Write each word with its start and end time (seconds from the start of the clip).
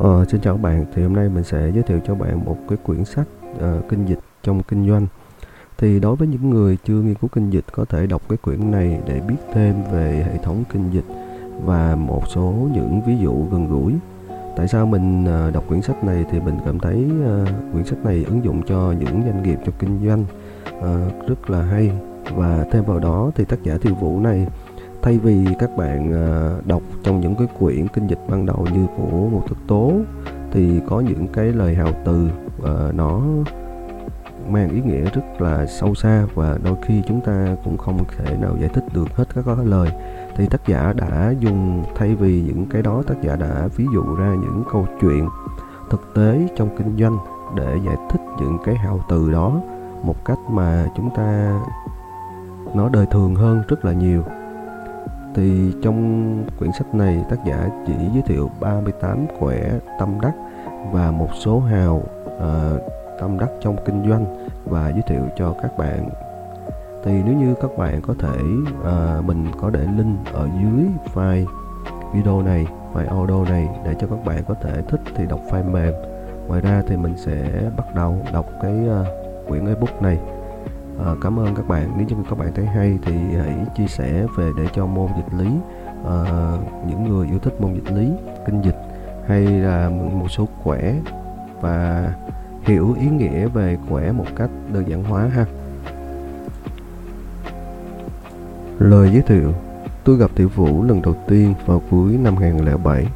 Ờ, 0.00 0.24
xin 0.28 0.40
chào 0.40 0.54
các 0.54 0.62
bạn, 0.62 0.86
thì 0.94 1.02
hôm 1.02 1.12
nay 1.12 1.28
mình 1.28 1.44
sẽ 1.44 1.70
giới 1.74 1.82
thiệu 1.82 2.00
cho 2.06 2.14
bạn 2.14 2.44
một 2.44 2.56
cái 2.68 2.78
quyển 2.82 3.04
sách 3.04 3.26
uh, 3.54 3.88
kinh 3.88 4.06
dịch 4.06 4.18
trong 4.42 4.62
kinh 4.62 4.88
doanh. 4.88 5.06
Thì 5.78 6.00
đối 6.00 6.16
với 6.16 6.28
những 6.28 6.50
người 6.50 6.78
chưa 6.84 6.94
nghiên 6.94 7.14
cứu 7.14 7.30
kinh 7.32 7.50
dịch 7.50 7.64
có 7.72 7.84
thể 7.84 8.06
đọc 8.06 8.22
cái 8.28 8.36
quyển 8.36 8.70
này 8.70 9.00
để 9.06 9.20
biết 9.20 9.36
thêm 9.52 9.74
về 9.92 10.26
hệ 10.32 10.38
thống 10.44 10.64
kinh 10.72 10.90
dịch 10.90 11.04
và 11.64 11.96
một 11.96 12.22
số 12.28 12.68
những 12.74 13.00
ví 13.06 13.16
dụ 13.18 13.46
gần 13.52 13.68
gũi. 13.70 13.94
Tại 14.56 14.68
sao 14.68 14.86
mình 14.86 15.24
uh, 15.24 15.54
đọc 15.54 15.64
quyển 15.68 15.82
sách 15.82 16.04
này 16.04 16.24
thì 16.30 16.40
mình 16.40 16.58
cảm 16.64 16.78
thấy 16.78 17.06
uh, 17.42 17.48
quyển 17.72 17.84
sách 17.84 18.04
này 18.04 18.24
ứng 18.28 18.44
dụng 18.44 18.62
cho 18.62 18.94
những 18.98 19.22
doanh 19.24 19.42
nghiệp 19.42 19.58
trong 19.64 19.74
kinh 19.78 20.06
doanh 20.06 20.24
uh, 20.78 21.28
rất 21.28 21.50
là 21.50 21.62
hay 21.62 21.90
và 22.34 22.66
thêm 22.70 22.84
vào 22.84 22.98
đó 22.98 23.30
thì 23.34 23.44
tác 23.44 23.62
giả 23.62 23.78
Thiều 23.78 23.94
Vũ 23.94 24.20
này 24.20 24.46
thay 25.02 25.18
vì 25.18 25.46
các 25.58 25.76
bạn 25.76 26.12
ờ, 26.12 26.60
đọc 26.66 26.82
trong 27.02 27.20
những 27.20 27.34
cái 27.34 27.46
quyển 27.58 27.88
kinh 27.88 28.06
dịch 28.06 28.20
ban 28.28 28.46
đầu 28.46 28.66
như 28.74 28.86
của 28.96 29.28
một 29.28 29.42
thực 29.48 29.58
Tố 29.66 29.92
thì 30.52 30.80
có 30.88 31.00
những 31.00 31.26
cái 31.32 31.44
lời 31.44 31.74
hào 31.74 31.92
từ 32.04 32.30
uh, 32.62 32.94
nó 32.94 33.20
mang 34.48 34.70
ý 34.70 34.80
nghĩa 34.80 35.04
rất 35.04 35.22
là 35.40 35.66
sâu 35.66 35.94
xa 35.94 36.26
và 36.34 36.58
đôi 36.64 36.76
khi 36.82 37.02
chúng 37.08 37.20
ta 37.20 37.56
cũng 37.64 37.78
không 37.78 38.04
thể 38.16 38.36
nào 38.36 38.56
giải 38.60 38.70
thích 38.74 38.84
được 38.94 39.16
hết 39.16 39.24
các 39.34 39.58
lời. 39.64 39.88
Thì 40.36 40.46
tác 40.46 40.66
giả 40.66 40.92
đã 40.96 41.34
dùng 41.38 41.84
thay 41.94 42.14
vì 42.14 42.42
những 42.42 42.66
cái 42.66 42.82
đó 42.82 43.02
tác 43.06 43.22
giả 43.22 43.36
đã 43.36 43.68
ví 43.76 43.84
dụ 43.94 44.14
ra 44.14 44.34
những 44.34 44.62
câu 44.72 44.86
chuyện 45.00 45.28
thực 45.90 46.14
tế 46.14 46.48
trong 46.56 46.76
kinh 46.78 46.96
doanh 46.96 47.18
để 47.56 47.78
giải 47.86 47.96
thích 48.10 48.20
những 48.40 48.58
cái 48.64 48.74
hào 48.74 49.00
từ 49.08 49.32
đó 49.32 49.60
một 50.02 50.24
cách 50.24 50.38
mà 50.50 50.86
chúng 50.96 51.10
ta 51.14 51.60
nó 52.74 52.88
đời 52.88 53.06
thường 53.10 53.34
hơn 53.34 53.62
rất 53.68 53.84
là 53.84 53.92
nhiều 53.92 54.24
thì 55.34 55.72
trong 55.82 56.44
quyển 56.58 56.72
sách 56.72 56.94
này 56.94 57.24
tác 57.30 57.36
giả 57.46 57.68
chỉ 57.86 57.92
giới 58.12 58.22
thiệu 58.22 58.50
38 58.60 59.26
quẻ 59.38 59.70
tâm 59.98 60.20
đắc 60.20 60.32
và 60.92 61.10
một 61.10 61.28
số 61.44 61.60
hào 61.60 62.02
uh, 62.26 62.82
tâm 63.20 63.38
đắc 63.38 63.50
trong 63.60 63.76
kinh 63.84 64.10
doanh 64.10 64.48
và 64.64 64.88
giới 64.88 65.02
thiệu 65.06 65.22
cho 65.36 65.54
các 65.62 65.78
bạn. 65.78 66.08
Thì 67.04 67.12
nếu 67.24 67.34
như 67.34 67.54
các 67.60 67.70
bạn 67.78 68.00
có 68.02 68.14
thể 68.18 68.38
uh, 68.80 69.24
mình 69.24 69.46
có 69.60 69.70
để 69.70 69.86
link 69.96 70.32
ở 70.32 70.48
dưới 70.62 70.86
file 71.14 71.46
video 72.14 72.42
này 72.42 72.66
file 72.94 73.08
audio 73.08 73.44
này 73.52 73.68
để 73.84 73.94
cho 74.00 74.06
các 74.06 74.24
bạn 74.24 74.44
có 74.48 74.54
thể 74.54 74.82
thích 74.88 75.00
thì 75.16 75.26
đọc 75.26 75.40
file 75.50 75.70
mềm. 75.70 75.94
Ngoài 76.48 76.60
ra 76.60 76.82
thì 76.88 76.96
mình 76.96 77.16
sẽ 77.16 77.70
bắt 77.76 77.94
đầu 77.94 78.18
đọc 78.32 78.46
cái 78.62 78.74
uh, 79.00 79.06
quyển 79.48 79.66
ebook 79.66 80.02
này 80.02 80.18
à, 81.04 81.14
cảm 81.20 81.38
ơn 81.38 81.54
các 81.54 81.68
bạn. 81.68 81.92
Nếu 81.96 82.06
như 82.06 82.14
các 82.30 82.38
bạn 82.38 82.52
thấy 82.54 82.66
hay 82.66 82.98
thì 83.02 83.12
hãy 83.12 83.54
chia 83.76 83.86
sẻ 83.86 84.26
về 84.36 84.50
để 84.56 84.66
cho 84.74 84.86
môn 84.86 85.08
dịch 85.16 85.38
lý 85.38 85.50
à, 86.06 86.16
những 86.86 87.08
người 87.08 87.26
yêu 87.26 87.38
thích 87.38 87.60
môn 87.60 87.74
dịch 87.74 87.92
lý 87.92 88.10
kinh 88.46 88.62
dịch 88.62 88.76
hay 89.26 89.44
là 89.46 89.88
một 89.90 90.28
số 90.30 90.48
khỏe 90.62 90.94
và 91.60 92.12
hiểu 92.62 92.94
ý 93.00 93.06
nghĩa 93.06 93.46
về 93.46 93.78
khỏe 93.88 94.12
một 94.12 94.26
cách 94.36 94.50
đơn 94.72 94.88
giản 94.88 95.04
hóa 95.04 95.26
ha. 95.26 95.44
Lời 98.78 99.10
giới 99.12 99.22
thiệu 99.22 99.52
tôi 100.04 100.16
gặp 100.16 100.30
tiểu 100.34 100.48
vũ 100.48 100.82
lần 100.82 101.02
đầu 101.02 101.14
tiên 101.28 101.54
vào 101.66 101.82
cuối 101.90 102.12
năm 102.12 102.36
2007 102.36 103.06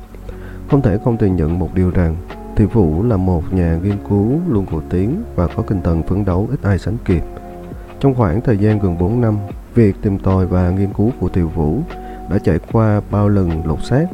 không 0.70 0.82
thể 0.82 0.98
không 1.04 1.16
thừa 1.16 1.26
nhận 1.26 1.58
một 1.58 1.74
điều 1.74 1.90
rằng 1.90 2.16
Thị 2.56 2.64
Vũ 2.64 3.02
là 3.02 3.16
một 3.16 3.52
nhà 3.52 3.78
nghiên 3.82 3.96
cứu 4.08 4.40
luôn 4.48 4.66
cổ 4.70 4.82
tiếng 4.90 5.22
và 5.34 5.46
có 5.46 5.62
tinh 5.62 5.82
thần 5.82 6.02
phấn 6.02 6.24
đấu 6.24 6.48
ít 6.50 6.62
ai 6.62 6.78
sánh 6.78 6.96
kịp. 7.04 7.22
Trong 8.04 8.14
khoảng 8.14 8.40
thời 8.40 8.58
gian 8.58 8.78
gần 8.78 8.98
4 8.98 9.20
năm, 9.20 9.38
việc 9.74 9.96
tìm 10.02 10.18
tòi 10.18 10.46
và 10.46 10.70
nghiên 10.70 10.92
cứu 10.92 11.10
của 11.20 11.28
Thiều 11.28 11.48
Vũ 11.48 11.78
đã 12.30 12.38
trải 12.44 12.58
qua 12.72 13.00
bao 13.10 13.28
lần 13.28 13.66
lột 13.66 13.84
xác, 13.84 14.06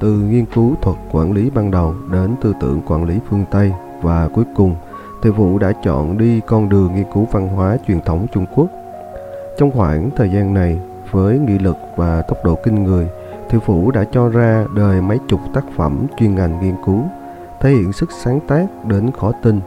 từ 0.00 0.12
nghiên 0.12 0.44
cứu 0.54 0.74
thuật 0.82 0.96
quản 1.12 1.32
lý 1.32 1.50
ban 1.50 1.70
đầu 1.70 1.94
đến 2.12 2.34
tư 2.42 2.54
tưởng 2.60 2.80
quản 2.86 3.04
lý 3.04 3.18
phương 3.30 3.44
Tây 3.50 3.72
và 4.02 4.28
cuối 4.28 4.44
cùng, 4.56 4.74
Thiều 5.22 5.32
Vũ 5.32 5.58
đã 5.58 5.72
chọn 5.84 6.18
đi 6.18 6.40
con 6.46 6.68
đường 6.68 6.94
nghiên 6.94 7.04
cứu 7.14 7.28
văn 7.32 7.48
hóa 7.48 7.76
truyền 7.88 8.00
thống 8.00 8.26
Trung 8.32 8.46
Quốc. 8.54 8.66
Trong 9.58 9.70
khoảng 9.70 10.10
thời 10.16 10.30
gian 10.30 10.54
này, 10.54 10.78
với 11.10 11.38
nghị 11.38 11.58
lực 11.58 11.76
và 11.96 12.22
tốc 12.22 12.38
độ 12.44 12.54
kinh 12.64 12.84
người, 12.84 13.08
Thiệu 13.50 13.60
Vũ 13.66 13.90
đã 13.90 14.04
cho 14.12 14.28
ra 14.28 14.66
đời 14.76 15.00
mấy 15.00 15.18
chục 15.28 15.40
tác 15.54 15.64
phẩm 15.76 16.06
chuyên 16.18 16.34
ngành 16.34 16.60
nghiên 16.62 16.74
cứu, 16.86 17.00
thể 17.60 17.70
hiện 17.70 17.92
sức 17.92 18.10
sáng 18.12 18.40
tác 18.48 18.66
đến 18.84 19.10
khó 19.20 19.32
tin 19.42 19.60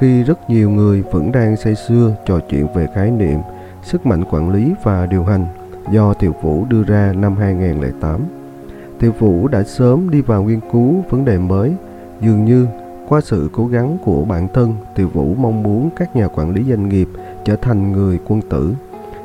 khi 0.00 0.22
rất 0.22 0.50
nhiều 0.50 0.70
người 0.70 1.02
vẫn 1.02 1.32
đang 1.32 1.56
say 1.56 1.74
sưa 1.74 2.16
trò 2.26 2.40
chuyện 2.50 2.66
về 2.74 2.86
khái 2.94 3.10
niệm 3.10 3.40
sức 3.82 4.06
mạnh 4.06 4.24
quản 4.30 4.50
lý 4.50 4.72
và 4.82 5.06
điều 5.06 5.24
hành 5.24 5.46
do 5.92 6.14
Thiệu 6.14 6.34
Vũ 6.42 6.64
đưa 6.68 6.82
ra 6.82 7.12
năm 7.16 7.36
2008. 7.36 8.20
Thiệu 9.00 9.12
Vũ 9.18 9.48
đã 9.48 9.62
sớm 9.62 10.10
đi 10.10 10.20
vào 10.20 10.42
nghiên 10.42 10.60
cứu 10.72 11.04
vấn 11.10 11.24
đề 11.24 11.38
mới, 11.38 11.72
dường 12.20 12.44
như 12.44 12.66
qua 13.08 13.20
sự 13.20 13.50
cố 13.52 13.66
gắng 13.66 13.98
của 14.04 14.24
bản 14.24 14.48
thân, 14.54 14.74
Thiệu 14.96 15.08
Vũ 15.08 15.34
mong 15.34 15.62
muốn 15.62 15.90
các 15.96 16.16
nhà 16.16 16.28
quản 16.28 16.54
lý 16.54 16.64
doanh 16.64 16.88
nghiệp 16.88 17.08
trở 17.44 17.56
thành 17.56 17.92
người 17.92 18.18
quân 18.26 18.42
tử. 18.42 18.74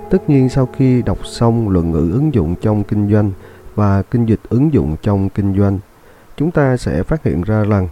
Tất 0.10 0.30
nhiên 0.30 0.50
sau 0.50 0.70
khi 0.78 1.02
đọc 1.02 1.26
xong 1.26 1.70
luận 1.70 1.92
ngữ 1.92 2.12
ứng 2.14 2.34
dụng 2.34 2.56
trong 2.62 2.84
kinh 2.84 3.12
doanh 3.12 3.32
và 3.76 4.02
kinh 4.02 4.26
dịch 4.26 4.42
ứng 4.50 4.74
dụng 4.74 4.96
trong 5.02 5.30
kinh 5.30 5.58
doanh, 5.58 5.80
chúng 6.38 6.52
ta 6.52 6.78
sẽ 6.78 7.04
phát 7.04 7.24
hiện 7.24 7.42
ra 7.42 7.64
rằng 7.64 7.88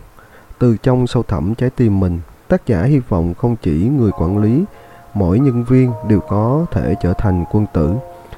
từ 0.60 0.78
trong 0.78 1.08
sâu 1.08 1.24
thẳm 1.24 1.56
trái 1.56 1.70
tim 1.70 2.00
mình 2.00 2.20
Tác 2.48 2.66
giả 2.66 2.84
hy 2.84 3.00
vọng 3.00 3.34
không 3.34 3.56
chỉ 3.56 3.90
người 3.98 4.12
quản 4.12 4.38
lý, 4.38 4.66
mỗi 5.14 5.40
nhân 5.40 5.64
viên 5.64 5.92
đều 6.08 6.20
có 6.20 6.66
thể 6.72 6.96
trở 7.02 7.14
thành 7.14 7.46
quân 7.52 7.66
tử. 7.74 7.96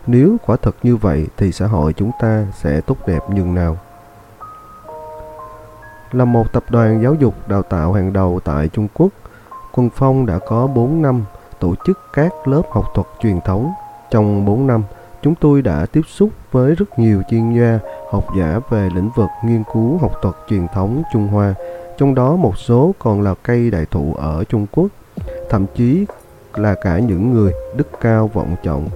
Nếu 0.08 0.38
quả 0.46 0.58
thật 0.62 0.76
như 0.84 0.96
vậy 0.96 1.28
thì 1.38 1.52
xã 1.52 1.68
hội 1.68 1.94
chúng 1.94 2.12
ta 2.22 2.46
sẽ 2.54 2.82
tốt 2.82 2.98
đẹp 3.08 3.20
nhường 3.30 3.56
nào. 3.56 3.78
Là 6.12 6.26
một 6.26 6.54
tập 6.54 6.64
đoàn 6.70 7.02
giáo 7.04 7.14
dục 7.14 7.34
đào 7.48 7.62
tạo 7.62 7.94
hàng 7.94 8.14
đầu 8.14 8.40
tại 8.44 8.68
Trung 8.68 8.88
Quốc, 8.94 9.10
Quân 9.74 9.90
Phong 9.96 10.26
đã 10.26 10.40
có 10.40 10.68
4 10.68 11.02
năm 11.02 11.24
tổ 11.60 11.76
chức 11.86 12.00
các 12.14 12.48
lớp 12.48 12.62
học 12.72 12.86
thuật 12.94 13.08
truyền 13.22 13.42
thống. 13.42 13.72
Trong 14.12 14.46
4 14.46 14.68
năm, 14.68 14.84
chúng 15.22 15.36
tôi 15.36 15.62
đã 15.62 15.86
tiếp 15.86 16.02
xúc 16.08 16.30
với 16.52 16.76
rất 16.76 17.00
nhiều 17.00 17.22
chuyên 17.30 17.54
gia, 17.54 17.80
học 18.12 18.26
giả 18.38 18.60
về 18.70 18.90
lĩnh 18.96 19.10
vực 19.16 19.30
nghiên 19.46 19.64
cứu 19.74 19.98
học 19.98 20.12
thuật 20.22 20.36
truyền 20.50 20.68
thống 20.74 21.04
Trung 21.14 21.28
Hoa 21.28 21.54
trong 21.98 22.16
đó 22.16 22.36
một 22.36 22.58
số 22.58 22.96
còn 23.00 23.22
là 23.22 23.34
cây 23.44 23.72
đại 23.72 23.86
thụ 23.92 24.14
ở 24.18 24.44
Trung 24.44 24.66
Quốc, 24.72 24.88
thậm 25.50 25.66
chí 25.76 26.06
là 26.56 26.76
cả 26.76 27.00
những 27.00 27.34
người 27.34 27.54
đức 27.76 27.88
cao 28.02 28.30
vọng 28.34 28.56
trọng. 28.64 28.90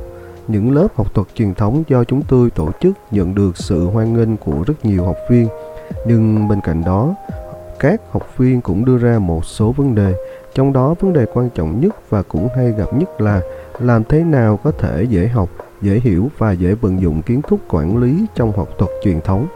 Những 0.47 0.75
lớp 0.75 0.87
học 0.95 1.13
thuật 1.13 1.27
truyền 1.35 1.53
thống 1.53 1.83
do 1.87 2.03
chúng 2.03 2.21
tôi 2.27 2.49
tổ 2.49 2.71
chức 2.81 2.93
nhận 3.11 3.35
được 3.35 3.57
sự 3.57 3.85
hoan 3.85 4.13
nghênh 4.13 4.37
của 4.37 4.63
rất 4.67 4.85
nhiều 4.85 5.05
học 5.05 5.17
viên, 5.29 5.47
nhưng 6.07 6.47
bên 6.47 6.61
cạnh 6.61 6.83
đó, 6.85 7.15
các 7.79 8.01
học 8.11 8.37
viên 8.37 8.61
cũng 8.61 8.85
đưa 8.85 8.97
ra 8.97 9.19
một 9.19 9.45
số 9.45 9.71
vấn 9.71 9.95
đề, 9.95 10.13
trong 10.53 10.73
đó 10.73 10.95
vấn 10.99 11.13
đề 11.13 11.25
quan 11.33 11.49
trọng 11.49 11.81
nhất 11.81 11.95
và 12.09 12.23
cũng 12.23 12.47
hay 12.55 12.71
gặp 12.71 12.93
nhất 12.93 13.21
là 13.21 13.41
làm 13.79 14.03
thế 14.03 14.23
nào 14.23 14.59
có 14.63 14.71
thể 14.71 15.03
dễ 15.03 15.27
học, 15.27 15.49
dễ 15.81 15.99
hiểu 16.03 16.27
và 16.37 16.51
dễ 16.51 16.73
vận 16.73 17.01
dụng 17.01 17.21
kiến 17.21 17.41
thức 17.41 17.59
quản 17.69 17.97
lý 17.97 18.25
trong 18.35 18.51
học 18.51 18.69
thuật 18.77 18.91
truyền 19.03 19.21
thống. 19.21 19.47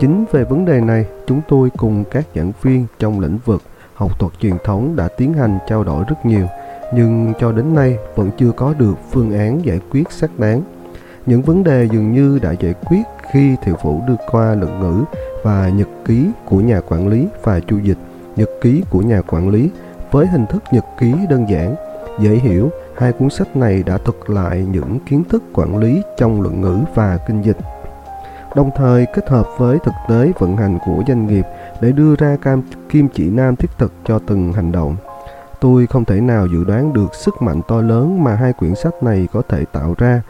Chính 0.00 0.24
về 0.32 0.44
vấn 0.44 0.64
đề 0.64 0.80
này, 0.80 1.06
chúng 1.26 1.40
tôi 1.48 1.70
cùng 1.76 2.04
các 2.10 2.24
giảng 2.34 2.52
viên 2.62 2.86
trong 2.98 3.20
lĩnh 3.20 3.38
vực 3.44 3.62
học 3.94 4.18
thuật 4.18 4.32
truyền 4.40 4.54
thống 4.64 4.96
đã 4.96 5.08
tiến 5.16 5.34
hành 5.34 5.58
trao 5.68 5.84
đổi 5.84 6.04
rất 6.08 6.26
nhiều, 6.26 6.46
nhưng 6.94 7.32
cho 7.40 7.52
đến 7.52 7.74
nay 7.74 7.96
vẫn 8.14 8.30
chưa 8.38 8.52
có 8.56 8.74
được 8.78 8.94
phương 9.10 9.38
án 9.38 9.64
giải 9.64 9.80
quyết 9.90 10.12
xác 10.12 10.38
đáng. 10.38 10.62
Những 11.26 11.42
vấn 11.42 11.64
đề 11.64 11.88
dường 11.92 12.12
như 12.12 12.38
đã 12.42 12.52
giải 12.60 12.74
quyết 12.84 13.02
khi 13.32 13.56
Thiệu 13.64 13.76
Phủ 13.82 14.02
đưa 14.08 14.16
qua 14.30 14.54
luận 14.54 14.80
ngữ 14.80 15.04
và 15.42 15.68
nhật 15.68 15.88
ký 16.04 16.30
của 16.44 16.60
nhà 16.60 16.80
quản 16.88 17.08
lý 17.08 17.28
và 17.42 17.60
chu 17.60 17.78
dịch, 17.78 17.98
nhật 18.36 18.50
ký 18.60 18.82
của 18.90 19.00
nhà 19.00 19.22
quản 19.22 19.48
lý 19.48 19.70
với 20.10 20.26
hình 20.26 20.46
thức 20.46 20.62
nhật 20.72 20.84
ký 21.00 21.14
đơn 21.30 21.46
giản, 21.48 21.74
dễ 22.20 22.30
hiểu, 22.30 22.70
hai 22.96 23.12
cuốn 23.12 23.30
sách 23.30 23.56
này 23.56 23.82
đã 23.82 23.98
thuật 23.98 24.16
lại 24.26 24.66
những 24.72 24.98
kiến 25.06 25.24
thức 25.28 25.42
quản 25.52 25.78
lý 25.78 26.02
trong 26.16 26.40
luận 26.40 26.60
ngữ 26.60 26.78
và 26.94 27.18
kinh 27.26 27.42
dịch 27.42 27.56
đồng 28.54 28.70
thời 28.76 29.06
kết 29.14 29.28
hợp 29.28 29.46
với 29.58 29.78
thực 29.84 29.94
tế 30.08 30.32
vận 30.38 30.56
hành 30.56 30.78
của 30.86 31.02
doanh 31.08 31.26
nghiệp 31.26 31.44
để 31.80 31.92
đưa 31.92 32.16
ra 32.16 32.36
cam 32.42 32.62
kim 32.88 33.08
chỉ 33.08 33.30
nam 33.30 33.56
thiết 33.56 33.70
thực 33.78 33.92
cho 34.04 34.18
từng 34.26 34.52
hành 34.52 34.72
động. 34.72 34.96
Tôi 35.60 35.86
không 35.86 36.04
thể 36.04 36.20
nào 36.20 36.46
dự 36.46 36.64
đoán 36.64 36.92
được 36.92 37.14
sức 37.14 37.42
mạnh 37.42 37.60
to 37.68 37.80
lớn 37.80 38.24
mà 38.24 38.34
hai 38.34 38.52
quyển 38.52 38.74
sách 38.74 39.02
này 39.02 39.28
có 39.32 39.42
thể 39.48 39.64
tạo 39.72 39.94
ra, 39.98 40.22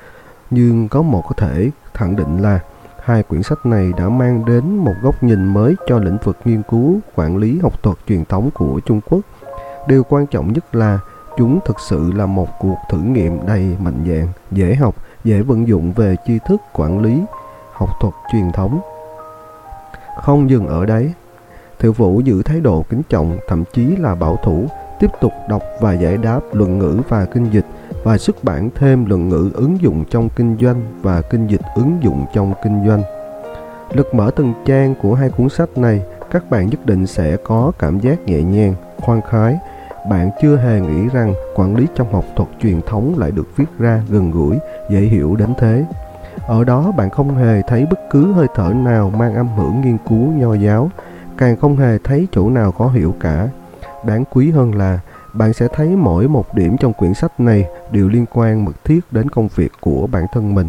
nhưng 0.51 0.89
có 0.89 1.03
một 1.03 1.23
có 1.29 1.35
thể 1.37 1.71
khẳng 1.95 2.17
định 2.17 2.43
là 2.43 2.61
hai 3.05 3.23
quyển 3.23 3.43
sách 3.43 3.67
này 3.67 3.93
đã 3.99 4.09
mang 4.09 4.45
đến 4.45 4.77
một 4.77 4.95
góc 5.03 5.23
nhìn 5.23 5.55
mới 5.55 5.77
cho 5.87 5.99
lĩnh 5.99 6.19
vực 6.25 6.37
nghiên 6.45 6.63
cứu, 6.63 7.01
quản 7.15 7.37
lý 7.37 7.59
học 7.63 7.83
thuật 7.83 7.97
truyền 8.09 8.25
thống 8.25 8.51
của 8.55 8.81
Trung 8.87 9.01
Quốc. 9.11 9.21
Điều 9.89 10.05
quan 10.05 10.27
trọng 10.27 10.53
nhất 10.53 10.75
là 10.75 10.99
chúng 11.39 11.59
thực 11.65 11.77
sự 11.81 12.13
là 12.13 12.27
một 12.27 12.49
cuộc 12.59 12.77
thử 12.91 12.99
nghiệm 12.99 13.47
đầy 13.47 13.77
mạnh 13.81 14.05
dạn, 14.09 14.29
dễ 14.51 14.75
học, 14.75 14.95
dễ 15.25 15.43
vận 15.43 15.69
dụng 15.69 15.93
về 15.93 16.17
tri 16.27 16.39
thức 16.49 16.61
quản 16.73 17.01
lý, 17.01 17.23
học 17.79 17.89
thuật 18.01 18.15
truyền 18.33 18.53
thống. 18.53 18.81
Không 20.17 20.51
dừng 20.51 20.67
ở 20.67 20.87
đấy, 20.87 21.13
Thiệu 21.79 21.93
Vũ 21.93 22.21
giữ 22.21 22.43
thái 22.43 22.61
độ 22.61 22.85
kính 22.89 23.03
trọng, 23.09 23.39
thậm 23.49 23.65
chí 23.73 23.97
là 23.97 24.15
bảo 24.15 24.37
thủ, 24.45 24.67
tiếp 25.01 25.11
tục 25.21 25.33
đọc 25.49 25.63
và 25.81 25.93
giải 25.93 26.17
đáp 26.17 26.41
luận 26.53 26.79
ngữ 26.79 27.01
và 27.09 27.25
kinh 27.25 27.51
dịch 27.51 27.67
và 28.05 28.19
xuất 28.19 28.45
bản 28.45 28.71
thêm 28.75 29.07
luận 29.07 29.29
ngữ 29.29 29.51
ứng 29.55 29.81
dụng 29.81 30.05
trong 30.11 30.29
kinh 30.29 30.57
doanh 30.61 30.83
và 31.03 31.23
kinh 31.23 31.47
dịch 31.47 31.63
ứng 31.75 31.99
dụng 32.03 32.27
trong 32.35 32.53
kinh 32.65 32.89
doanh. 32.89 33.03
Lực 33.93 34.15
mở 34.15 34.31
từng 34.37 34.55
trang 34.65 34.95
của 35.03 35.15
hai 35.15 35.31
cuốn 35.31 35.49
sách 35.49 35.79
này 35.79 36.03
các 36.31 36.51
bạn 36.51 36.67
nhất 36.67 36.87
định 36.87 37.07
sẽ 37.07 37.37
có 37.37 37.73
cảm 37.79 38.01
giác 38.01 38.19
nhẹ 38.27 38.43
nhàng, 38.43 38.75
khoan 39.01 39.21
khái. 39.31 39.59
Bạn 40.11 40.31
chưa 40.43 40.57
hề 40.57 40.81
nghĩ 40.81 41.09
rằng 41.13 41.35
quản 41.55 41.77
lý 41.77 41.87
trong 41.95 42.13
học 42.13 42.25
thuật 42.37 42.49
truyền 42.63 42.81
thống 42.83 43.15
lại 43.19 43.31
được 43.31 43.57
viết 43.57 43.65
ra 43.79 44.03
gần 44.09 44.31
gũi, 44.31 44.59
dễ 44.91 45.01
hiểu 45.01 45.37
đến 45.37 45.49
thế. 45.59 45.85
Ở 46.49 46.65
đó 46.65 46.93
bạn 46.97 47.11
không 47.11 47.35
hề 47.35 47.63
thấy 47.63 47.87
bất 47.91 47.99
cứ 48.11 48.33
hơi 48.33 48.47
thở 48.55 48.73
nào 48.75 49.11
mang 49.11 49.35
âm 49.35 49.49
hưởng 49.49 49.81
nghiên 49.81 49.99
cứu 50.09 50.33
nho 50.33 50.55
giáo, 50.55 50.91
càng 51.39 51.57
không 51.57 51.77
hề 51.77 51.99
thấy 52.05 52.29
chỗ 52.33 52.51
nào 52.51 52.73
khó 52.73 52.89
hiểu 52.89 53.15
cả. 53.21 53.49
Đáng 54.07 54.25
quý 54.31 54.51
hơn 54.51 54.75
là 54.75 55.01
bạn 55.35 55.53
sẽ 55.53 55.69
thấy 55.75 55.89
mỗi 55.89 56.29
một 56.29 56.55
điểm 56.55 56.77
trong 56.81 56.93
quyển 56.93 57.15
sách 57.15 57.41
này 57.41 57.67
đều 57.93 58.09
liên 58.09 58.25
quan 58.35 58.65
mật 58.65 58.85
thiết 58.85 59.01
đến 59.11 59.29
công 59.29 59.49
việc 59.55 59.73
của 59.81 60.07
bản 60.07 60.27
thân 60.33 60.55
mình. 60.55 60.69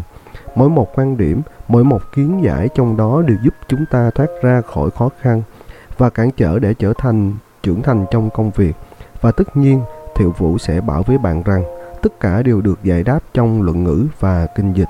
Mỗi 0.54 0.68
một 0.68 0.88
quan 0.94 1.16
điểm, 1.16 1.42
mỗi 1.68 1.84
một 1.84 2.02
kiến 2.14 2.40
giải 2.44 2.68
trong 2.74 2.96
đó 2.96 3.22
đều 3.26 3.36
giúp 3.44 3.54
chúng 3.68 3.84
ta 3.90 4.10
thoát 4.10 4.28
ra 4.42 4.60
khỏi 4.60 4.90
khó 4.90 5.08
khăn 5.20 5.42
và 5.98 6.10
cản 6.10 6.30
trở 6.30 6.58
để 6.58 6.74
trở 6.74 6.92
thành 6.98 7.34
trưởng 7.62 7.82
thành 7.82 8.06
trong 8.10 8.30
công 8.30 8.50
việc. 8.50 8.76
Và 9.20 9.32
tất 9.32 9.56
nhiên, 9.56 9.80
Thiệu 10.14 10.34
Vũ 10.38 10.58
sẽ 10.58 10.80
bảo 10.80 11.02
với 11.02 11.18
bạn 11.18 11.42
rằng 11.42 11.64
tất 12.02 12.20
cả 12.20 12.42
đều 12.42 12.60
được 12.60 12.78
giải 12.84 13.02
đáp 13.02 13.20
trong 13.34 13.62
luận 13.62 13.84
ngữ 13.84 14.06
và 14.20 14.46
kinh 14.56 14.72
dịch. 14.72 14.88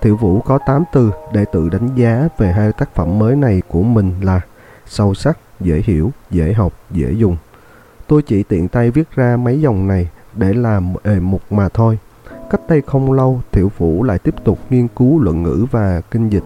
Thiệu 0.00 0.16
Vũ 0.16 0.40
có 0.40 0.58
8 0.66 0.84
từ 0.92 1.10
để 1.32 1.44
tự 1.52 1.68
đánh 1.68 1.88
giá 1.94 2.28
về 2.38 2.52
hai 2.52 2.72
tác 2.72 2.94
phẩm 2.94 3.18
mới 3.18 3.36
này 3.36 3.62
của 3.68 3.82
mình 3.82 4.14
là 4.20 4.40
sâu 4.86 5.14
sắc, 5.14 5.38
dễ 5.60 5.82
hiểu, 5.84 6.10
dễ 6.30 6.52
học, 6.52 6.72
dễ 6.90 7.12
dùng. 7.12 7.36
Tôi 8.06 8.22
chỉ 8.22 8.42
tiện 8.42 8.68
tay 8.68 8.90
viết 8.90 9.10
ra 9.14 9.36
mấy 9.36 9.60
dòng 9.60 9.88
này 9.88 10.08
để 10.34 10.52
làm 10.52 10.94
đề 11.04 11.20
mục 11.20 11.42
mà 11.50 11.68
thôi. 11.68 11.98
Cách 12.50 12.60
đây 12.68 12.82
không 12.86 13.12
lâu, 13.12 13.40
Thiệu 13.52 13.70
Vũ 13.78 14.02
lại 14.02 14.18
tiếp 14.18 14.34
tục 14.44 14.58
nghiên 14.70 14.88
cứu 14.88 15.18
luận 15.18 15.42
ngữ 15.42 15.66
và 15.70 16.00
kinh 16.10 16.28
dịch. 16.28 16.44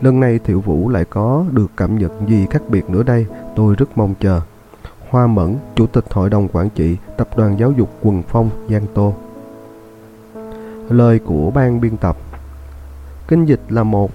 Lần 0.00 0.20
này 0.20 0.38
Thiệu 0.38 0.60
Vũ 0.60 0.88
lại 0.88 1.04
có 1.04 1.44
được 1.50 1.70
cảm 1.76 1.98
nhận 1.98 2.28
gì 2.28 2.46
khác 2.50 2.62
biệt 2.68 2.90
nữa 2.90 3.02
đây, 3.02 3.26
tôi 3.56 3.74
rất 3.74 3.98
mong 3.98 4.14
chờ. 4.20 4.40
Hoa 5.08 5.26
Mẫn, 5.26 5.56
Chủ 5.74 5.86
tịch 5.86 6.04
Hội 6.10 6.30
đồng 6.30 6.48
Quản 6.48 6.70
trị 6.70 6.96
Tập 7.16 7.28
đoàn 7.36 7.58
Giáo 7.58 7.72
dục 7.72 7.90
Quần 8.02 8.22
Phong, 8.28 8.50
Giang 8.68 8.86
Tô 8.94 9.14
Lời 10.88 11.18
của 11.18 11.50
ban 11.50 11.80
biên 11.80 11.96
tập 11.96 12.16
Kinh 13.30 13.46
dịch 13.46 13.60
là 13.68 13.82
một 13.82 14.10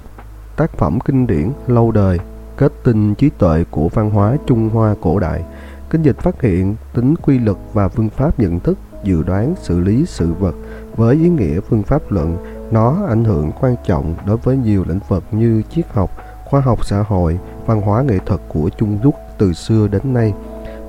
tác 0.56 0.71
phẩm 0.77 1.00
kinh 1.06 1.27
điển 1.27 1.51
lâu 1.67 1.91
đời, 1.91 2.19
kết 2.57 2.73
tinh 2.83 3.15
trí 3.15 3.29
tuệ 3.29 3.63
của 3.71 3.89
văn 3.89 4.09
hóa 4.09 4.38
Trung 4.47 4.69
Hoa 4.69 4.95
cổ 5.01 5.19
đại. 5.19 5.44
Kinh 5.89 6.01
dịch 6.01 6.19
phát 6.19 6.41
hiện 6.41 6.75
tính 6.94 7.15
quy 7.15 7.39
luật 7.39 7.57
và 7.73 7.88
phương 7.88 8.09
pháp 8.09 8.39
nhận 8.39 8.59
thức, 8.59 8.77
dự 9.03 9.23
đoán, 9.23 9.53
xử 9.62 9.79
lý 9.79 10.06
sự 10.07 10.33
vật 10.33 10.56
với 10.95 11.15
ý 11.15 11.29
nghĩa 11.29 11.59
phương 11.59 11.83
pháp 11.83 12.12
luận. 12.12 12.38
Nó 12.71 13.06
ảnh 13.09 13.23
hưởng 13.23 13.51
quan 13.62 13.75
trọng 13.85 14.15
đối 14.25 14.38
với 14.38 14.57
nhiều 14.57 14.85
lĩnh 14.88 15.00
vực 15.07 15.23
như 15.31 15.62
triết 15.69 15.85
học, 15.94 16.09
khoa 16.45 16.62
học 16.62 16.85
xã 16.85 17.01
hội, 17.01 17.39
văn 17.65 17.81
hóa 17.81 18.01
nghệ 18.01 18.19
thuật 18.25 18.41
của 18.47 18.69
Trung 18.77 19.00
Quốc 19.03 19.15
từ 19.38 19.53
xưa 19.53 19.88
đến 19.88 20.13
nay. 20.13 20.33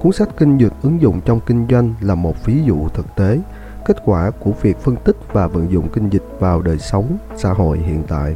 Cuốn 0.02 0.12
sách 0.12 0.28
kinh 0.36 0.58
dịch 0.58 0.72
ứng 0.82 1.00
dụng 1.00 1.20
trong 1.24 1.40
kinh 1.46 1.66
doanh 1.70 1.94
là 2.00 2.14
một 2.14 2.44
ví 2.44 2.62
dụ 2.64 2.88
thực 2.88 3.06
tế 3.16 3.38
kết 3.86 3.96
quả 4.04 4.30
của 4.30 4.50
việc 4.62 4.78
phân 4.78 4.96
tích 4.96 5.16
và 5.32 5.46
vận 5.46 5.72
dụng 5.72 5.88
kinh 5.88 6.10
dịch 6.10 6.24
vào 6.38 6.62
đời 6.62 6.78
sống 6.78 7.16
xã 7.36 7.52
hội 7.52 7.78
hiện 7.78 8.02
tại. 8.08 8.34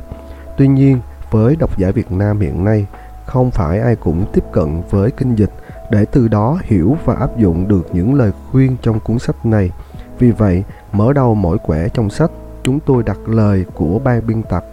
Tuy 0.58 0.69
nhiên, 0.69 0.99
với 1.31 1.56
độc 1.56 1.79
giả 1.79 1.91
Việt 1.91 2.12
Nam 2.12 2.41
hiện 2.41 2.64
nay, 2.64 2.87
không 3.26 3.50
phải 3.50 3.81
ai 3.81 3.97
cũng 3.97 4.26
tiếp 4.32 4.44
cận 4.52 4.82
với 4.91 5.11
kinh 5.11 5.35
dịch 5.35 5.50
để 5.91 6.05
từ 6.05 6.29
đó 6.29 6.58
hiểu 6.62 6.97
và 7.05 7.14
áp 7.14 7.38
dụng 7.38 7.69
được 7.69 7.88
những 7.93 8.14
lời 8.14 8.32
khuyên 8.50 8.76
trong 8.82 9.00
cuốn 9.00 9.19
sách 9.19 9.47
này. 9.47 9.70
Vì 10.19 10.31
vậy, 10.31 10.64
mở 10.93 11.12
đầu 11.12 11.35
mỗi 11.35 11.58
quẻ 11.58 11.88
trong 11.88 12.11
sách, 12.11 12.31
chúng 12.62 12.81
tôi 12.81 13.02
đặt 13.02 13.19
lời 13.29 13.64
của 13.75 13.99
ban 14.05 14.26
biên 14.26 14.43
tập 14.43 14.64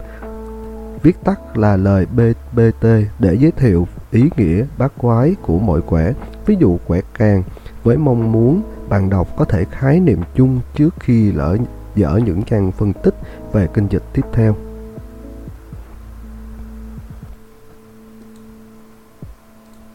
viết 1.02 1.24
tắt 1.24 1.58
là 1.58 1.76
lời 1.76 2.06
BBT 2.06 2.86
để 3.18 3.34
giới 3.34 3.52
thiệu 3.56 3.86
ý 4.10 4.30
nghĩa 4.36 4.64
bát 4.78 4.92
quái 4.98 5.34
của 5.42 5.58
mỗi 5.58 5.82
quẻ. 5.82 6.12
Ví 6.46 6.56
dụ 6.60 6.78
quẻ 6.86 7.00
càng 7.18 7.42
với 7.84 7.96
mong 7.96 8.32
muốn 8.32 8.62
bạn 8.88 9.10
đọc 9.10 9.28
có 9.36 9.44
thể 9.44 9.64
khái 9.70 10.00
niệm 10.00 10.20
chung 10.34 10.60
trước 10.74 10.94
khi 11.00 11.32
lỡ 11.32 11.56
dở 11.94 12.20
những 12.24 12.42
trang 12.42 12.72
phân 12.72 12.92
tích 12.92 13.14
về 13.52 13.68
kinh 13.74 13.86
dịch 13.90 14.02
tiếp 14.12 14.24
theo. 14.32 14.54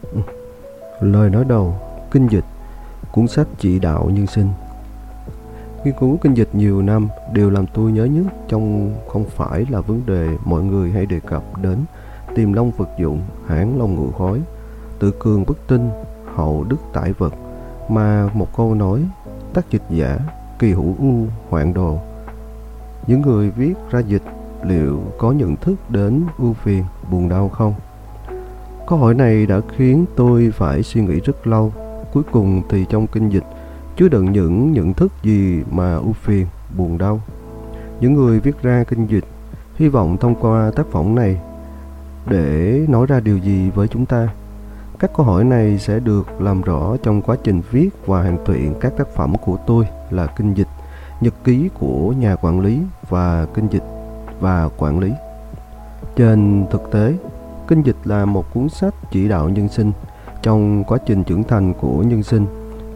Ừ, 0.02 0.20
lời 1.00 1.30
nói 1.30 1.44
đầu, 1.44 1.78
kinh 2.10 2.28
dịch, 2.30 2.44
cuốn 3.12 3.28
sách 3.28 3.46
chỉ 3.58 3.78
đạo 3.78 4.10
nhân 4.12 4.26
sinh. 4.26 4.48
Nghiên 5.84 5.94
cứu 6.00 6.18
kinh 6.22 6.34
dịch 6.34 6.48
nhiều 6.52 6.82
năm, 6.82 7.08
điều 7.32 7.50
làm 7.50 7.66
tôi 7.74 7.92
nhớ 7.92 8.04
nhất 8.04 8.26
trong 8.48 8.94
không 9.08 9.24
phải 9.24 9.66
là 9.70 9.80
vấn 9.80 10.02
đề 10.06 10.28
mọi 10.44 10.62
người 10.62 10.90
hay 10.90 11.06
đề 11.06 11.20
cập 11.20 11.42
đến 11.62 11.78
tìm 12.34 12.52
long 12.52 12.70
vật 12.70 12.88
dụng, 12.98 13.20
hãng 13.46 13.78
long 13.78 13.94
ngựa 13.94 14.10
khói, 14.18 14.40
tự 14.98 15.10
cường 15.18 15.44
bất 15.46 15.58
tinh, 15.68 15.90
hậu 16.34 16.64
đức 16.68 16.76
tải 16.92 17.12
vật, 17.12 17.34
mà 17.88 18.28
một 18.34 18.56
câu 18.56 18.74
nói 18.74 19.00
tác 19.54 19.70
dịch 19.70 19.82
giả, 19.90 20.18
kỳ 20.58 20.72
hữu 20.72 20.94
u, 20.98 21.26
hoạn 21.50 21.74
đồ. 21.74 21.98
Những 23.06 23.20
người 23.22 23.50
viết 23.50 23.74
ra 23.90 24.00
dịch 24.00 24.22
liệu 24.66 25.00
có 25.18 25.32
nhận 25.32 25.56
thức 25.56 25.74
đến 25.88 26.22
ưu 26.38 26.52
phiền, 26.52 26.84
buồn 27.10 27.28
đau 27.28 27.48
không? 27.48 27.74
Câu 28.86 28.98
hỏi 28.98 29.14
này 29.14 29.46
đã 29.46 29.60
khiến 29.76 30.04
tôi 30.16 30.52
phải 30.56 30.82
suy 30.82 31.00
nghĩ 31.00 31.20
rất 31.20 31.46
lâu. 31.46 31.72
Cuối 32.12 32.22
cùng 32.32 32.62
thì 32.68 32.84
trong 32.88 33.06
kinh 33.06 33.28
dịch 33.28 33.44
chứa 33.96 34.08
đựng 34.08 34.32
những 34.32 34.72
nhận 34.72 34.94
thức 34.94 35.12
gì 35.22 35.62
mà 35.70 35.94
ưu 35.94 36.12
phiền, 36.12 36.46
buồn 36.76 36.98
đau? 36.98 37.20
Những 38.00 38.14
người 38.14 38.40
viết 38.40 38.62
ra 38.62 38.84
kinh 38.88 39.06
dịch 39.06 39.24
hy 39.76 39.88
vọng 39.88 40.16
thông 40.20 40.34
qua 40.34 40.70
tác 40.76 40.86
phẩm 40.92 41.14
này 41.14 41.40
để 42.26 42.80
nói 42.88 43.06
ra 43.06 43.20
điều 43.20 43.38
gì 43.38 43.70
với 43.70 43.88
chúng 43.88 44.06
ta? 44.06 44.28
Các 44.98 45.10
câu 45.16 45.26
hỏi 45.26 45.44
này 45.44 45.78
sẽ 45.78 46.00
được 46.00 46.40
làm 46.40 46.62
rõ 46.62 46.96
trong 47.02 47.22
quá 47.22 47.36
trình 47.44 47.62
viết 47.70 47.90
và 48.06 48.22
hoàn 48.22 48.44
thiện 48.46 48.74
các 48.80 48.92
tác 48.96 49.08
phẩm 49.08 49.34
của 49.44 49.56
tôi 49.66 49.88
là 50.10 50.26
kinh 50.26 50.54
dịch, 50.54 50.68
nhật 51.20 51.34
ký 51.44 51.68
của 51.74 52.12
nhà 52.18 52.36
quản 52.36 52.60
lý 52.60 52.80
và 53.08 53.46
kinh 53.54 53.68
dịch 53.70 53.82
và 54.40 54.68
quản 54.78 54.98
lý. 54.98 55.12
Trên 56.16 56.66
thực 56.70 56.90
tế, 56.92 57.14
kinh 57.68 57.82
dịch 57.82 57.96
là 58.04 58.24
một 58.24 58.54
cuốn 58.54 58.68
sách 58.68 58.94
chỉ 59.10 59.28
đạo 59.28 59.48
nhân 59.48 59.68
sinh. 59.68 59.92
Trong 60.42 60.84
quá 60.84 60.98
trình 61.06 61.24
trưởng 61.24 61.44
thành 61.44 61.74
của 61.74 62.02
nhân 62.02 62.22
sinh, 62.22 62.46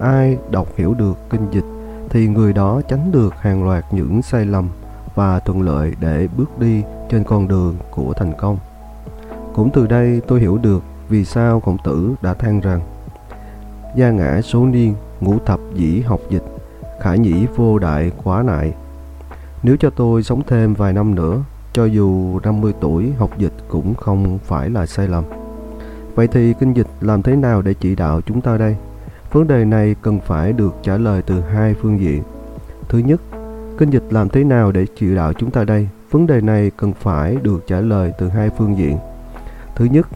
ai 0.01 0.39
đọc 0.51 0.69
hiểu 0.77 0.95
được 0.95 1.19
kinh 1.31 1.47
dịch 1.51 1.65
thì 2.11 2.29
người 2.29 2.53
đó 2.53 2.81
tránh 2.89 3.13
được 3.13 3.35
hàng 3.35 3.65
loạt 3.65 3.85
những 3.91 4.23
sai 4.23 4.45
lầm 4.45 4.69
và 5.15 5.41
thuận 5.41 5.63
lợi 5.63 5.93
để 6.01 6.29
bước 6.37 6.59
đi 6.59 6.83
trên 7.11 7.25
con 7.25 7.49
đường 7.49 7.77
của 7.91 8.13
thành 8.13 8.33
công. 8.39 8.59
Cũng 9.55 9.71
từ 9.71 9.87
đây 9.87 10.21
tôi 10.27 10.41
hiểu 10.41 10.59
được 10.59 10.83
vì 11.09 11.25
sao 11.25 11.61
khổng 11.61 11.77
tử 11.85 12.15
đã 12.23 12.35
than 12.35 12.61
rằng 12.61 12.81
Gia 13.97 14.11
ngã 14.11 14.41
số 14.43 14.67
niên, 14.67 14.95
ngũ 15.21 15.39
thập 15.47 15.61
dĩ 15.75 16.01
học 16.01 16.21
dịch, 16.31 16.45
khả 17.01 17.15
nhĩ 17.15 17.47
vô 17.57 17.79
đại 17.79 18.13
quá 18.25 18.43
nại. 18.43 18.75
Nếu 19.63 19.77
cho 19.77 19.91
tôi 19.91 20.23
sống 20.23 20.43
thêm 20.47 20.75
vài 20.75 20.93
năm 20.93 21.15
nữa, 21.15 21.43
cho 21.73 21.85
dù 21.85 22.41
50 22.45 22.73
tuổi 22.81 23.13
học 23.19 23.39
dịch 23.39 23.53
cũng 23.69 23.95
không 23.95 24.39
phải 24.45 24.71
là 24.71 24.87
sai 24.87 25.09
lầm. 25.09 25.25
Vậy 26.15 26.27
thì 26.27 26.55
kinh 26.61 26.73
dịch 26.73 26.87
làm 27.01 27.23
thế 27.23 27.37
nào 27.37 27.63
để 27.63 27.75
chỉ 27.75 27.95
đạo 27.95 28.21
chúng 28.21 28.41
ta 28.41 28.57
đây? 28.57 28.77
Vấn 29.33 29.47
đề 29.47 29.65
này 29.65 29.97
cần 30.03 30.21
phải 30.27 30.53
được 30.53 30.75
trả 30.83 30.97
lời 30.97 31.23
từ 31.23 31.41
hai 31.41 31.75
phương 31.75 32.01
diện. 32.01 32.23
Thứ 32.89 32.99
nhất, 32.99 33.21
kinh 33.79 33.91
dịch 33.91 34.05
làm 34.11 34.29
thế 34.29 34.45
nào 34.45 34.73
để 34.73 34.87
chỉ 34.97 35.15
đạo 35.15 35.33
chúng 35.33 35.51
ta 35.51 35.65
đây? 35.65 35.89
Vấn 36.11 36.27
đề 36.27 36.41
này 36.41 36.71
cần 36.77 36.93
phải 36.93 37.37
được 37.43 37.65
trả 37.67 37.81
lời 37.81 38.13
từ 38.19 38.29
hai 38.29 38.51
phương 38.59 38.79
diện. 38.79 38.99
Thứ 39.77 39.85
nhất, 39.85 40.07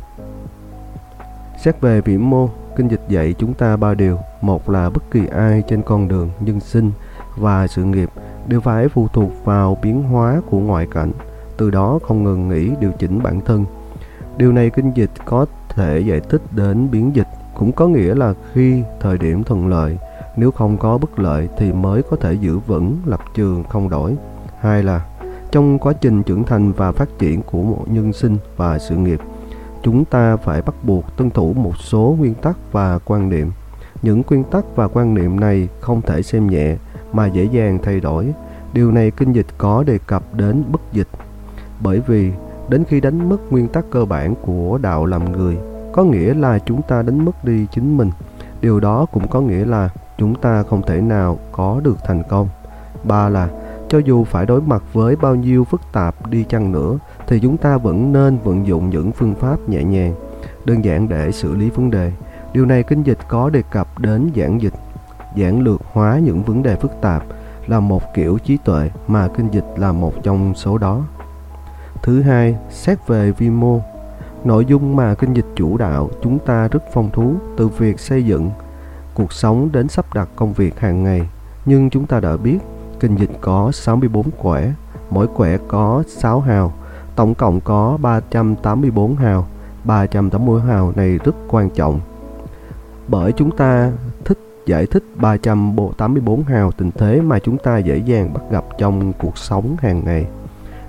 Xét 1.65 1.81
về 1.81 2.01
vĩ 2.01 2.19
mô, 2.19 2.49
kinh 2.77 2.89
dịch 2.89 3.01
dạy 3.09 3.35
chúng 3.39 3.55
ta 3.55 3.77
ba 3.77 3.95
điều. 3.95 4.19
Một 4.41 4.71
là 4.71 4.91
bất 4.91 5.11
kỳ 5.11 5.27
ai 5.27 5.63
trên 5.69 5.83
con 5.83 6.09
đường 6.09 6.31
nhân 6.41 6.61
sinh 6.61 6.91
và 7.37 7.67
sự 7.67 7.85
nghiệp 7.85 8.11
đều 8.47 8.61
phải 8.61 8.89
phụ 8.89 9.09
thuộc 9.13 9.31
vào 9.45 9.79
biến 9.83 10.03
hóa 10.03 10.41
của 10.51 10.59
ngoại 10.59 10.87
cảnh, 10.91 11.13
từ 11.57 11.71
đó 11.71 11.99
không 12.03 12.25
ngừng 12.25 12.49
nghĩ 12.49 12.71
điều 12.81 12.91
chỉnh 12.99 13.23
bản 13.23 13.41
thân. 13.41 13.65
Điều 14.37 14.53
này 14.53 14.71
kinh 14.71 14.93
dịch 14.95 15.11
có 15.25 15.47
thể 15.69 16.01
giải 16.01 16.21
thích 16.21 16.43
đến 16.51 16.91
biến 16.91 17.17
dịch, 17.17 17.29
cũng 17.55 17.73
có 17.73 17.87
nghĩa 17.87 18.15
là 18.15 18.35
khi 18.53 18.83
thời 19.01 19.19
điểm 19.19 19.45
thuận 19.45 19.69
lợi, 19.69 19.99
nếu 20.37 20.51
không 20.51 20.79
có 20.79 20.99
bất 20.99 21.19
lợi 21.19 21.49
thì 21.59 21.73
mới 21.73 22.03
có 22.11 22.17
thể 22.17 22.33
giữ 22.33 22.59
vững 22.59 22.97
lập 23.07 23.21
trường 23.35 23.65
không 23.65 23.89
đổi. 23.89 24.17
Hai 24.61 24.83
là 24.83 25.07
trong 25.51 25.79
quá 25.79 25.93
trình 25.93 26.23
trưởng 26.23 26.45
thành 26.45 26.73
và 26.73 26.93
phát 26.93 27.09
triển 27.19 27.43
của 27.43 27.63
một 27.63 27.85
nhân 27.87 28.13
sinh 28.13 28.37
và 28.57 28.79
sự 28.79 28.97
nghiệp, 28.97 29.21
chúng 29.83 30.05
ta 30.05 30.37
phải 30.37 30.63
bắt 30.63 30.75
buộc 30.83 31.17
tuân 31.17 31.31
thủ 31.31 31.53
một 31.53 31.77
số 31.79 32.17
nguyên 32.19 32.35
tắc 32.35 32.73
và 32.73 32.99
quan 33.05 33.29
niệm. 33.29 33.53
Những 34.03 34.23
nguyên 34.29 34.45
tắc 34.45 34.77
và 34.77 34.89
quan 34.89 35.15
niệm 35.15 35.41
này 35.41 35.69
không 35.81 36.03
thể 36.03 36.23
xem 36.23 36.47
nhẹ 36.47 36.77
mà 37.13 37.27
dễ 37.27 37.45
dàng 37.45 37.79
thay 37.83 38.01
đổi. 38.01 38.33
Điều 38.73 38.93
này 38.93 39.11
kinh 39.11 39.33
dịch 39.33 39.47
có 39.59 39.83
đề 39.83 39.99
cập 40.07 40.35
đến 40.35 40.65
bất 40.73 40.81
dịch. 40.93 41.09
Bởi 41.81 42.01
vì 42.01 42.33
đến 42.69 42.85
khi 42.85 43.01
đánh 43.01 43.29
mất 43.29 43.53
nguyên 43.53 43.69
tắc 43.69 43.85
cơ 43.91 44.05
bản 44.05 44.35
của 44.43 44.79
đạo 44.83 45.07
làm 45.07 45.33
người, 45.33 45.57
có 45.93 46.05
nghĩa 46.05 46.35
là 46.35 46.59
chúng 46.59 46.83
ta 46.83 47.03
đánh 47.03 47.25
mất 47.25 47.45
đi 47.45 47.67
chính 47.73 47.97
mình. 47.97 48.11
Điều 48.61 48.81
đó 48.81 49.07
cũng 49.13 49.29
có 49.29 49.41
nghĩa 49.41 49.65
là 49.65 49.91
chúng 50.19 50.35
ta 50.35 50.63
không 50.63 50.83
thể 50.83 51.01
nào 51.01 51.39
có 51.53 51.81
được 51.85 51.99
thành 52.05 52.23
công. 52.29 52.49
Ba 53.05 53.29
là 53.29 53.49
cho 53.89 53.99
dù 53.99 54.25
phải 54.25 54.47
đối 54.47 54.61
mặt 54.61 54.83
với 54.93 55.17
bao 55.17 55.35
nhiêu 55.35 55.65
phức 55.65 55.81
tạp 55.93 56.31
đi 56.31 56.45
chăng 56.45 56.73
nữa 56.73 56.99
thì 57.33 57.41
chúng 57.41 57.57
ta 57.57 57.77
vẫn 57.77 58.13
nên 58.13 58.39
vận 58.39 58.67
dụng 58.67 58.91
những 58.91 59.13
phương 59.13 59.35
pháp 59.35 59.69
nhẹ 59.69 59.85
nhàng 59.85 60.15
đơn 60.65 60.85
giản 60.85 61.09
để 61.09 61.33
xử 61.33 61.55
lý 61.55 61.71
vấn 61.71 61.91
đề. 61.91 62.13
Điều 62.53 62.67
này 62.67 62.83
kinh 62.83 63.03
dịch 63.03 63.19
có 63.29 63.51
đề 63.51 63.63
cập 63.71 63.99
đến 63.99 64.31
giảng 64.37 64.63
dịch, 64.63 64.75
giảng 65.37 65.63
lược 65.63 65.81
hóa 65.93 66.19
những 66.19 66.43
vấn 66.43 66.63
đề 66.63 66.77
phức 66.77 66.93
tạp 67.01 67.25
là 67.67 67.81
một 67.81 68.15
kiểu 68.15 68.39
trí 68.39 68.57
tuệ 68.57 68.91
mà 69.09 69.29
kinh 69.29 69.49
dịch 69.51 69.65
là 69.77 69.93
một 69.93 70.13
trong 70.23 70.55
số 70.55 70.79
đó. 70.79 71.05
Thứ 72.03 72.23
hai, 72.23 72.57
xét 72.71 73.07
về 73.07 73.31
vi 73.31 73.51
mô. 73.51 73.81
Nội 74.45 74.65
dung 74.65 74.97
mà 74.97 75.15
kinh 75.15 75.35
dịch 75.35 75.47
chủ 75.57 75.77
đạo 75.77 76.11
chúng 76.23 76.39
ta 76.39 76.69
rất 76.69 76.83
phong 76.93 77.11
phú 77.11 77.35
từ 77.57 77.69
việc 77.69 78.01
xây 78.01 78.25
dựng 78.25 78.51
cuộc 79.15 79.33
sống 79.33 79.69
đến 79.73 79.89
sắp 79.89 80.15
đặt 80.15 80.29
công 80.37 80.53
việc 80.53 80.81
hàng 80.81 81.05
ngày. 81.05 81.29
Nhưng 81.65 81.91
chúng 81.91 82.07
ta 82.07 82.21
đã 82.21 82.37
biết 82.37 82.59
kinh 83.01 83.17
dịch 83.17 83.31
có 83.41 83.71
64 83.73 84.31
quẻ, 84.43 84.73
mỗi 85.11 85.27
quẻ 85.27 85.59
có 85.69 86.03
6 86.09 86.41
hào, 86.41 86.73
tổng 87.17 87.35
cộng 87.35 87.61
có 87.61 87.99
384 88.03 89.17
hào. 89.17 89.47
380 89.85 90.61
hào 90.61 90.93
này 90.97 91.19
rất 91.25 91.35
quan 91.49 91.71
trọng 91.71 92.01
bởi 93.09 93.33
chúng 93.33 93.57
ta 93.57 93.93
thích 94.25 94.39
giải 94.67 94.87
thích 94.87 95.05
384 95.17 96.43
hào 96.43 96.73
tình 96.73 96.91
thế 96.91 97.21
mà 97.21 97.39
chúng 97.39 97.59
ta 97.59 97.79
dễ 97.79 97.97
dàng 97.97 98.35
bắt 98.35 98.43
gặp 98.51 98.65
trong 98.79 99.13
cuộc 99.13 99.39
sống 99.39 99.77
hàng 99.81 100.03
ngày. 100.05 100.27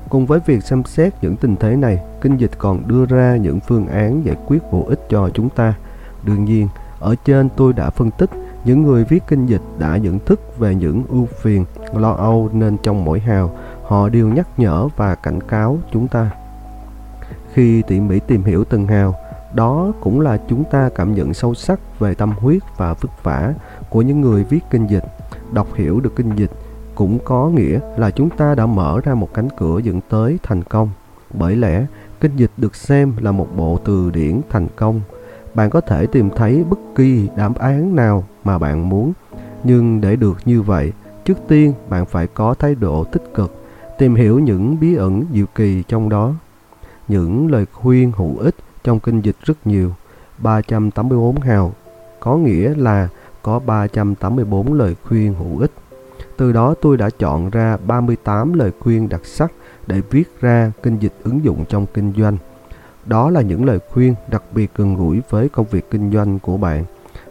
Cùng 0.09 0.25
với 0.25 0.39
việc 0.45 0.63
xem 0.63 0.83
xét 0.83 1.13
những 1.21 1.35
tình 1.35 1.55
thế 1.55 1.75
này, 1.75 1.99
kinh 2.21 2.37
dịch 2.37 2.51
còn 2.57 2.87
đưa 2.87 3.05
ra 3.05 3.35
những 3.35 3.59
phương 3.59 3.87
án 3.87 4.25
giải 4.25 4.35
quyết 4.47 4.63
bổ 4.71 4.85
ích 4.87 4.99
cho 5.09 5.29
chúng 5.33 5.49
ta. 5.49 5.73
Đương 6.23 6.45
nhiên, 6.45 6.67
ở 6.99 7.15
trên 7.25 7.49
tôi 7.49 7.73
đã 7.73 7.89
phân 7.89 8.11
tích 8.11 8.29
những 8.65 8.83
người 8.83 9.03
viết 9.03 9.23
kinh 9.27 9.45
dịch 9.45 9.61
đã 9.79 9.97
nhận 9.97 10.19
thức 10.19 10.59
về 10.59 10.75
những 10.75 11.03
ưu 11.09 11.25
phiền, 11.25 11.65
lo 11.95 12.11
âu 12.11 12.49
nên 12.53 12.77
trong 12.83 13.05
mỗi 13.05 13.19
hào 13.19 13.51
họ 13.83 14.09
đều 14.09 14.27
nhắc 14.27 14.47
nhở 14.57 14.87
và 14.97 15.15
cảnh 15.15 15.41
cáo 15.41 15.77
chúng 15.91 16.07
ta. 16.07 16.31
Khi 17.53 17.81
tỉ 17.87 17.99
mỉ 17.99 18.19
tìm 18.19 18.43
hiểu 18.43 18.63
từng 18.63 18.87
hào, 18.87 19.15
đó 19.53 19.91
cũng 20.01 20.21
là 20.21 20.37
chúng 20.49 20.63
ta 20.63 20.89
cảm 20.95 21.15
nhận 21.15 21.33
sâu 21.33 21.53
sắc 21.53 21.99
về 21.99 22.13
tâm 22.13 22.31
huyết 22.31 22.61
và 22.77 22.93
vất 22.93 23.23
vả 23.23 23.53
của 23.89 24.01
những 24.01 24.21
người 24.21 24.43
viết 24.43 24.59
kinh 24.69 24.87
dịch. 24.87 25.03
Đọc 25.51 25.67
hiểu 25.75 25.99
được 25.99 26.15
kinh 26.15 26.35
dịch 26.35 26.51
cũng 26.95 27.19
có 27.25 27.49
nghĩa 27.49 27.79
là 27.97 28.11
chúng 28.11 28.29
ta 28.29 28.55
đã 28.55 28.65
mở 28.65 28.99
ra 29.03 29.13
một 29.13 29.33
cánh 29.33 29.47
cửa 29.57 29.79
dẫn 29.79 30.01
tới 30.09 30.39
thành 30.43 30.63
công. 30.63 30.89
Bởi 31.33 31.55
lẽ, 31.55 31.85
kinh 32.21 32.35
dịch 32.35 32.51
được 32.57 32.75
xem 32.75 33.13
là 33.19 33.31
một 33.31 33.47
bộ 33.55 33.79
từ 33.85 34.11
điển 34.11 34.41
thành 34.49 34.67
công. 34.75 35.01
Bạn 35.53 35.69
có 35.69 35.81
thể 35.81 36.05
tìm 36.05 36.29
thấy 36.29 36.63
bất 36.69 36.79
kỳ 36.95 37.29
đáp 37.37 37.55
án 37.55 37.95
nào 37.95 38.23
mà 38.43 38.57
bạn 38.57 38.89
muốn. 38.89 39.13
Nhưng 39.63 40.01
để 40.01 40.15
được 40.15 40.37
như 40.45 40.61
vậy, 40.61 40.93
trước 41.25 41.37
tiên 41.47 41.73
bạn 41.89 42.05
phải 42.05 42.27
có 42.27 42.53
thái 42.53 42.75
độ 42.75 43.03
tích 43.03 43.23
cực, 43.35 43.62
tìm 43.97 44.15
hiểu 44.15 44.39
những 44.39 44.79
bí 44.79 44.95
ẩn 44.95 45.25
diệu 45.33 45.45
kỳ 45.55 45.83
trong 45.87 46.09
đó. 46.09 46.33
Những 47.07 47.51
lời 47.51 47.65
khuyên 47.73 48.11
hữu 48.17 48.37
ích 48.37 48.55
trong 48.83 48.99
kinh 48.99 49.21
dịch 49.21 49.35
rất 49.43 49.67
nhiều. 49.67 49.93
384 50.37 51.39
hào 51.39 51.73
có 52.19 52.37
nghĩa 52.37 52.73
là 52.77 53.07
có 53.41 53.59
384 53.59 54.73
lời 54.73 54.95
khuyên 55.03 55.33
hữu 55.33 55.59
ích. 55.59 55.71
Từ 56.37 56.51
đó 56.51 56.75
tôi 56.81 56.97
đã 56.97 57.09
chọn 57.19 57.49
ra 57.49 57.77
38 57.77 58.53
lời 58.53 58.71
khuyên 58.79 59.09
đặc 59.09 59.25
sắc 59.25 59.51
để 59.87 60.01
viết 60.09 60.41
ra 60.41 60.71
kinh 60.83 60.99
dịch 60.99 61.13
ứng 61.23 61.43
dụng 61.43 61.65
trong 61.69 61.85
kinh 61.93 62.13
doanh. 62.17 62.37
Đó 63.05 63.29
là 63.29 63.41
những 63.41 63.65
lời 63.65 63.79
khuyên 63.89 64.15
đặc 64.27 64.43
biệt 64.55 64.71
gần 64.75 64.95
gũi 64.95 65.21
với 65.29 65.49
công 65.49 65.65
việc 65.71 65.91
kinh 65.91 66.11
doanh 66.11 66.39
của 66.39 66.57
bạn. 66.57 66.85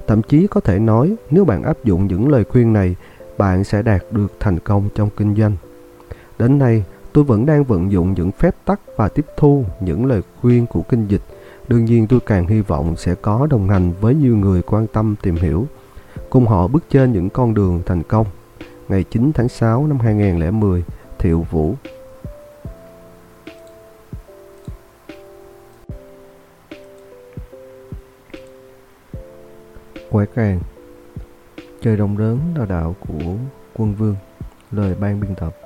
Thậm 0.07 0.23
chí 0.23 0.47
có 0.47 0.61
thể 0.61 0.79
nói 0.79 1.15
nếu 1.31 1.45
bạn 1.45 1.63
áp 1.63 1.85
dụng 1.85 2.07
những 2.07 2.29
lời 2.29 2.45
khuyên 2.45 2.73
này, 2.73 2.97
bạn 3.39 3.65
sẽ 3.65 3.83
đạt 3.83 4.03
được 4.11 4.33
thành 4.41 4.59
công 4.59 4.89
trong 4.95 5.11
kinh 5.17 5.37
doanh. 5.37 5.57
Đến 6.39 6.59
nay, 6.59 6.85
tôi 7.13 7.25
vẫn 7.25 7.47
đang 7.47 7.65
vận 7.65 7.93
dụng 7.93 8.15
những 8.15 8.33
phép 8.33 8.55
tắc 8.65 8.81
và 8.97 9.09
tiếp 9.09 9.27
thu 9.37 9.65
những 9.81 10.07
lời 10.07 10.23
khuyên 10.41 10.67
của 10.67 10.83
kinh 10.83 11.07
dịch. 11.07 11.23
Đương 11.69 11.85
nhiên 11.85 12.07
tôi 12.07 12.21
càng 12.27 12.47
hy 12.47 12.61
vọng 12.61 12.97
sẽ 12.97 13.15
có 13.15 13.47
đồng 13.51 13.69
hành 13.69 13.93
với 14.01 14.15
nhiều 14.15 14.37
người 14.37 14.63
quan 14.63 14.87
tâm 14.87 15.15
tìm 15.23 15.37
hiểu, 15.37 15.67
cùng 16.31 16.47
họ 16.47 16.69
bước 16.69 16.85
trên 16.91 17.13
những 17.13 17.31
con 17.31 17.55
đường 17.55 17.83
thành 17.87 18.03
công. 18.03 18.27
Ngày 18.89 19.05
9 19.05 19.33
tháng 19.33 19.49
6 19.49 19.87
năm 19.87 19.99
2010, 19.99 20.85
Thiệu 21.19 21.47
Vũ 21.51 21.75
Quẻ 30.11 30.25
càng 30.35 30.61
Trời 31.83 31.97
đồng 31.97 32.19
đớn 32.19 32.39
là 32.57 32.67
đạo 32.67 32.97
của 33.01 33.35
quân 33.77 33.95
vương 33.95 34.17
Lời 34.71 34.95
ban 35.01 35.21
biên 35.21 35.35
tập 35.35 35.62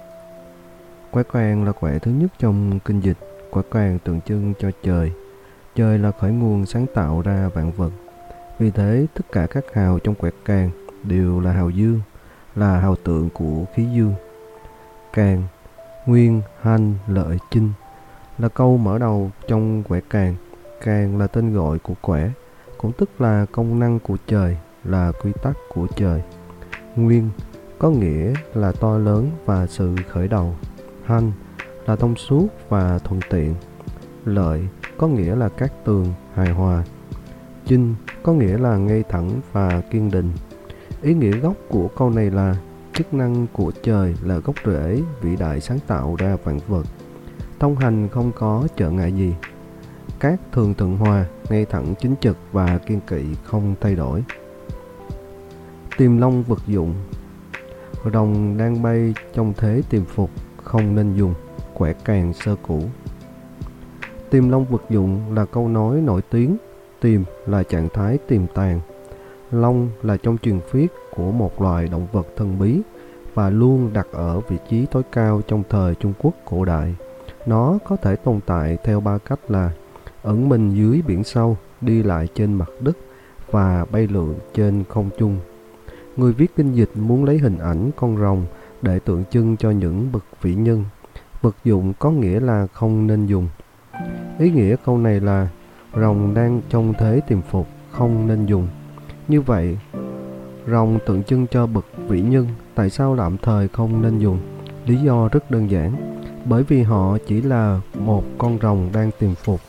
Quái 1.10 1.24
càng 1.32 1.64
là 1.64 1.72
quẻ 1.72 1.98
thứ 1.98 2.10
nhất 2.10 2.32
trong 2.38 2.78
kinh 2.84 3.00
dịch. 3.00 3.18
Quái 3.50 3.64
càng 3.70 3.98
tượng 3.98 4.20
trưng 4.20 4.54
cho 4.58 4.70
trời. 4.82 5.12
Trời 5.74 5.98
là 5.98 6.10
khởi 6.20 6.32
nguồn 6.32 6.66
sáng 6.66 6.86
tạo 6.94 7.22
ra 7.22 7.48
vạn 7.54 7.72
vật. 7.72 7.90
Vì 8.58 8.70
thế 8.70 9.06
tất 9.14 9.32
cả 9.32 9.46
các 9.46 9.64
hào 9.74 9.98
trong 9.98 10.14
quẻ 10.14 10.30
càng 10.44 10.70
đều 11.04 11.40
là 11.40 11.52
hào 11.52 11.70
dương 11.70 12.00
Là 12.54 12.80
hào 12.80 12.96
tượng 12.96 13.28
của 13.30 13.64
khí 13.74 13.86
dương. 13.94 14.14
Càng, 15.12 15.42
nguyên, 16.06 16.42
hành, 16.60 16.94
lợi, 17.08 17.38
chinh 17.50 17.72
Là 18.38 18.48
câu 18.48 18.76
mở 18.76 18.98
đầu 18.98 19.30
trong 19.48 19.82
quẻ 19.82 20.00
càng. 20.10 20.34
Càng 20.84 21.18
là 21.18 21.26
tên 21.26 21.54
gọi 21.54 21.78
của 21.78 21.94
quẻ 22.00 22.30
cũng 22.78 22.92
tức 22.92 23.20
là 23.20 23.46
công 23.52 23.78
năng 23.78 23.98
của 23.98 24.16
trời, 24.26 24.56
là 24.84 25.12
quy 25.22 25.32
tắc 25.42 25.56
của 25.74 25.86
trời. 25.96 26.22
Nguyên 26.96 27.30
có 27.78 27.90
nghĩa 27.90 28.32
là 28.54 28.72
to 28.72 28.98
lớn 28.98 29.30
và 29.44 29.66
sự 29.66 29.94
khởi 30.08 30.28
đầu. 30.28 30.54
Hành 31.06 31.32
là 31.86 31.96
thông 31.96 32.16
suốt 32.16 32.46
và 32.68 32.98
thuận 32.98 33.20
tiện. 33.30 33.54
Lợi 34.24 34.68
có 34.98 35.08
nghĩa 35.08 35.36
là 35.36 35.48
các 35.48 35.72
tường 35.84 36.12
hài 36.34 36.50
hòa. 36.50 36.84
Chinh 37.66 37.94
có 38.22 38.32
nghĩa 38.32 38.58
là 38.58 38.76
ngay 38.76 39.04
thẳng 39.08 39.40
và 39.52 39.80
kiên 39.90 40.10
định. 40.10 40.32
Ý 41.02 41.14
nghĩa 41.14 41.36
gốc 41.36 41.54
của 41.68 41.88
câu 41.88 42.10
này 42.10 42.30
là 42.30 42.56
chức 42.92 43.14
năng 43.14 43.46
của 43.52 43.72
trời 43.82 44.14
là 44.22 44.38
gốc 44.38 44.54
rễ 44.66 45.02
vĩ 45.20 45.36
đại 45.36 45.60
sáng 45.60 45.78
tạo 45.86 46.16
ra 46.18 46.36
vạn 46.44 46.58
vật. 46.68 46.86
Thông 47.58 47.76
hành 47.76 48.08
không 48.08 48.32
có 48.32 48.68
trở 48.76 48.90
ngại 48.90 49.12
gì. 49.12 49.34
Các 50.20 50.40
thường 50.52 50.74
thuận 50.74 50.96
hòa 50.96 51.26
ngay 51.50 51.64
thẳng 51.64 51.94
chính 52.00 52.14
trực 52.20 52.36
và 52.52 52.78
kiên 52.78 53.00
kỵ 53.00 53.24
không 53.44 53.74
thay 53.80 53.94
đổi. 53.94 54.24
Tìm 55.96 56.18
long 56.18 56.42
vật 56.42 56.62
dụng 56.66 56.94
Rồng 58.12 58.56
đang 58.56 58.82
bay 58.82 59.14
trong 59.34 59.52
thế 59.56 59.82
tìm 59.90 60.04
phục 60.04 60.30
không 60.66 60.94
nên 60.94 61.14
dùng, 61.14 61.34
quẻ 61.74 61.92
càng 62.04 62.32
sơ 62.32 62.56
cũ. 62.62 62.82
Tìm 64.30 64.50
long 64.50 64.64
vật 64.64 64.82
dụng 64.90 65.34
là 65.34 65.44
câu 65.44 65.68
nói 65.68 66.00
nổi 66.00 66.22
tiếng, 66.30 66.56
tìm 67.00 67.24
là 67.46 67.62
trạng 67.62 67.88
thái 67.88 68.18
tiềm 68.28 68.46
tàng. 68.46 68.80
Long 69.50 69.88
là 70.02 70.16
trong 70.16 70.38
truyền 70.38 70.60
thuyết 70.70 70.92
của 71.16 71.32
một 71.32 71.62
loài 71.62 71.88
động 71.88 72.06
vật 72.12 72.26
thần 72.36 72.58
bí 72.58 72.80
và 73.34 73.50
luôn 73.50 73.90
đặt 73.92 74.06
ở 74.12 74.40
vị 74.40 74.56
trí 74.70 74.86
tối 74.86 75.02
cao 75.12 75.40
trong 75.48 75.62
thời 75.68 75.94
Trung 75.94 76.12
Quốc 76.18 76.34
cổ 76.44 76.64
đại. 76.64 76.94
Nó 77.46 77.78
có 77.88 77.96
thể 77.96 78.16
tồn 78.16 78.40
tại 78.46 78.78
theo 78.84 79.00
ba 79.00 79.18
cách 79.18 79.50
là 79.50 79.70
ẩn 80.22 80.48
mình 80.48 80.70
dưới 80.70 81.02
biển 81.06 81.24
sâu, 81.24 81.56
đi 81.80 82.02
lại 82.02 82.28
trên 82.34 82.52
mặt 82.52 82.68
đất 82.80 82.96
và 83.50 83.86
bay 83.92 84.06
lượn 84.06 84.34
trên 84.54 84.84
không 84.88 85.10
trung. 85.18 85.38
Người 86.16 86.32
viết 86.32 86.56
kinh 86.56 86.72
dịch 86.72 86.90
muốn 86.94 87.24
lấy 87.24 87.38
hình 87.38 87.58
ảnh 87.58 87.90
con 87.96 88.16
rồng 88.16 88.46
để 88.86 88.98
tượng 88.98 89.24
trưng 89.30 89.56
cho 89.56 89.70
những 89.70 90.12
bậc 90.12 90.24
vĩ 90.42 90.54
nhân. 90.54 90.84
Vật 91.42 91.56
dụng 91.64 91.92
có 91.98 92.10
nghĩa 92.10 92.40
là 92.40 92.66
không 92.72 93.06
nên 93.06 93.26
dùng. 93.26 93.48
Ý 94.38 94.50
nghĩa 94.50 94.76
câu 94.84 94.98
này 94.98 95.20
là 95.20 95.48
rồng 95.94 96.34
đang 96.34 96.60
trong 96.68 96.94
thế 96.98 97.20
tìm 97.28 97.42
phục, 97.50 97.66
không 97.90 98.28
nên 98.28 98.46
dùng. 98.46 98.68
Như 99.28 99.40
vậy, 99.40 99.78
rồng 100.66 100.98
tượng 101.06 101.22
trưng 101.22 101.46
cho 101.50 101.66
bậc 101.66 101.86
vĩ 102.08 102.20
nhân, 102.20 102.48
tại 102.74 102.90
sao 102.90 103.16
tạm 103.18 103.36
thời 103.38 103.68
không 103.68 104.02
nên 104.02 104.18
dùng? 104.18 104.38
Lý 104.86 104.96
do 104.96 105.28
rất 105.28 105.50
đơn 105.50 105.70
giản, 105.70 106.20
bởi 106.44 106.62
vì 106.62 106.82
họ 106.82 107.18
chỉ 107.26 107.42
là 107.42 107.80
một 107.94 108.24
con 108.38 108.58
rồng 108.62 108.88
đang 108.92 109.10
tìm 109.18 109.34
phục 109.34 109.60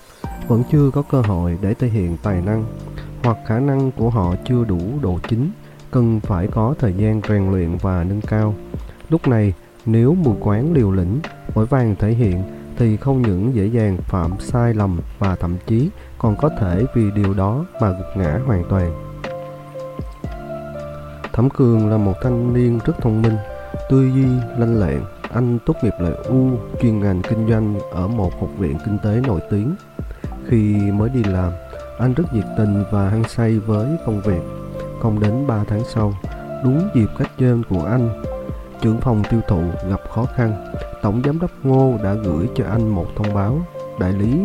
vẫn 0.47 0.63
chưa 0.71 0.91
có 0.91 1.01
cơ 1.01 1.21
hội 1.21 1.57
để 1.61 1.73
thể 1.73 1.87
hiện 1.87 2.17
tài 2.23 2.41
năng 2.41 2.65
hoặc 3.23 3.37
khả 3.45 3.59
năng 3.59 3.91
của 3.91 4.09
họ 4.09 4.35
chưa 4.45 4.63
đủ 4.63 4.79
độ 5.01 5.19
chính 5.29 5.51
cần 5.91 6.19
phải 6.19 6.47
có 6.47 6.75
thời 6.79 6.93
gian 6.93 7.21
rèn 7.29 7.51
luyện 7.51 7.77
và 7.81 8.03
nâng 8.03 8.21
cao 8.21 8.53
lúc 9.09 9.27
này 9.27 9.53
nếu 9.85 10.13
mù 10.13 10.35
quáng 10.39 10.73
liều 10.73 10.91
lĩnh 10.91 11.19
vội 11.53 11.65
vàng 11.65 11.95
thể 11.99 12.11
hiện 12.11 12.43
thì 12.77 12.97
không 12.97 13.21
những 13.21 13.55
dễ 13.55 13.65
dàng 13.65 13.97
phạm 13.97 14.31
sai 14.39 14.73
lầm 14.73 14.99
và 15.19 15.35
thậm 15.35 15.57
chí 15.67 15.89
còn 16.17 16.35
có 16.35 16.49
thể 16.59 16.85
vì 16.95 17.11
điều 17.11 17.33
đó 17.33 17.65
mà 17.81 17.89
gục 17.89 18.17
ngã 18.17 18.39
hoàn 18.45 18.63
toàn. 18.69 18.91
Thẩm 21.33 21.49
cường 21.49 21.89
là 21.89 21.97
một 21.97 22.13
thanh 22.23 22.53
niên 22.53 22.79
rất 22.85 22.93
thông 23.01 23.21
minh 23.21 23.35
tư 23.89 24.09
duy 24.15 24.25
lanh 24.57 24.79
lẹn. 24.79 25.01
Anh 25.33 25.59
tốt 25.65 25.75
nghiệp 25.83 25.93
loại 25.99 26.13
U 26.13 26.49
chuyên 26.81 26.99
ngành 26.99 27.21
kinh 27.21 27.49
doanh 27.49 27.79
ở 27.91 28.07
một 28.07 28.39
học 28.39 28.49
viện 28.57 28.77
kinh 28.85 28.97
tế 29.03 29.21
nổi 29.27 29.41
tiếng. 29.49 29.75
Khi 30.47 30.75
mới 30.91 31.09
đi 31.09 31.23
làm, 31.23 31.51
anh 31.99 32.13
rất 32.13 32.33
nhiệt 32.33 32.45
tình 32.57 32.83
và 32.91 33.09
hăng 33.09 33.23
say 33.23 33.59
với 33.59 33.87
công 34.05 34.21
việc. 34.21 34.41
Không 35.01 35.19
đến 35.19 35.47
3 35.47 35.63
tháng 35.67 35.83
sau, 35.93 36.13
đúng 36.63 36.89
dịp 36.95 37.07
cách 37.17 37.31
trên 37.37 37.63
của 37.69 37.83
anh, 37.83 38.09
trưởng 38.81 39.01
phòng 39.01 39.23
tiêu 39.29 39.41
thụ 39.47 39.61
gặp 39.89 40.01
khó 40.09 40.25
khăn. 40.35 40.73
Tổng 41.01 41.21
giám 41.25 41.39
đốc 41.39 41.51
Ngô 41.63 41.93
đã 42.03 42.13
gửi 42.13 42.49
cho 42.55 42.65
anh 42.65 42.87
một 42.87 43.05
thông 43.15 43.33
báo. 43.33 43.57
Đại 43.99 44.13
lý 44.13 44.39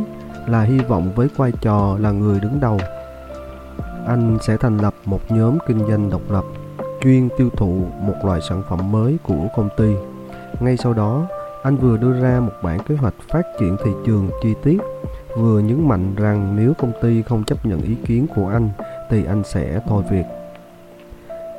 là 0.46 0.62
hy 0.62 0.78
vọng 0.78 1.12
với 1.14 1.28
vai 1.36 1.52
trò 1.60 1.96
là 2.00 2.10
người 2.10 2.40
đứng 2.40 2.60
đầu. 2.60 2.78
Anh 4.06 4.38
sẽ 4.42 4.56
thành 4.56 4.78
lập 4.78 4.94
một 5.04 5.20
nhóm 5.30 5.58
kinh 5.66 5.78
doanh 5.88 6.10
độc 6.10 6.20
lập, 6.30 6.44
chuyên 7.02 7.28
tiêu 7.38 7.50
thụ 7.56 7.86
một 8.00 8.14
loại 8.24 8.40
sản 8.48 8.62
phẩm 8.68 8.92
mới 8.92 9.18
của 9.22 9.46
công 9.56 9.68
ty. 9.76 9.94
Ngay 10.60 10.76
sau 10.76 10.94
đó, 10.94 11.26
anh 11.62 11.76
vừa 11.76 11.96
đưa 11.96 12.20
ra 12.20 12.40
một 12.40 12.52
bản 12.62 12.78
kế 12.88 12.94
hoạch 12.94 13.14
phát 13.28 13.42
triển 13.60 13.76
thị 13.84 13.90
trường 14.06 14.30
chi 14.42 14.54
tiết, 14.62 14.78
vừa 15.36 15.60
nhấn 15.60 15.88
mạnh 15.88 16.14
rằng 16.16 16.56
nếu 16.56 16.72
công 16.78 16.92
ty 17.02 17.22
không 17.22 17.44
chấp 17.44 17.66
nhận 17.66 17.82
ý 17.82 17.94
kiến 18.06 18.26
của 18.36 18.48
anh 18.48 18.70
thì 19.10 19.24
anh 19.24 19.42
sẽ 19.44 19.80
thôi 19.88 20.04
việc. 20.10 20.24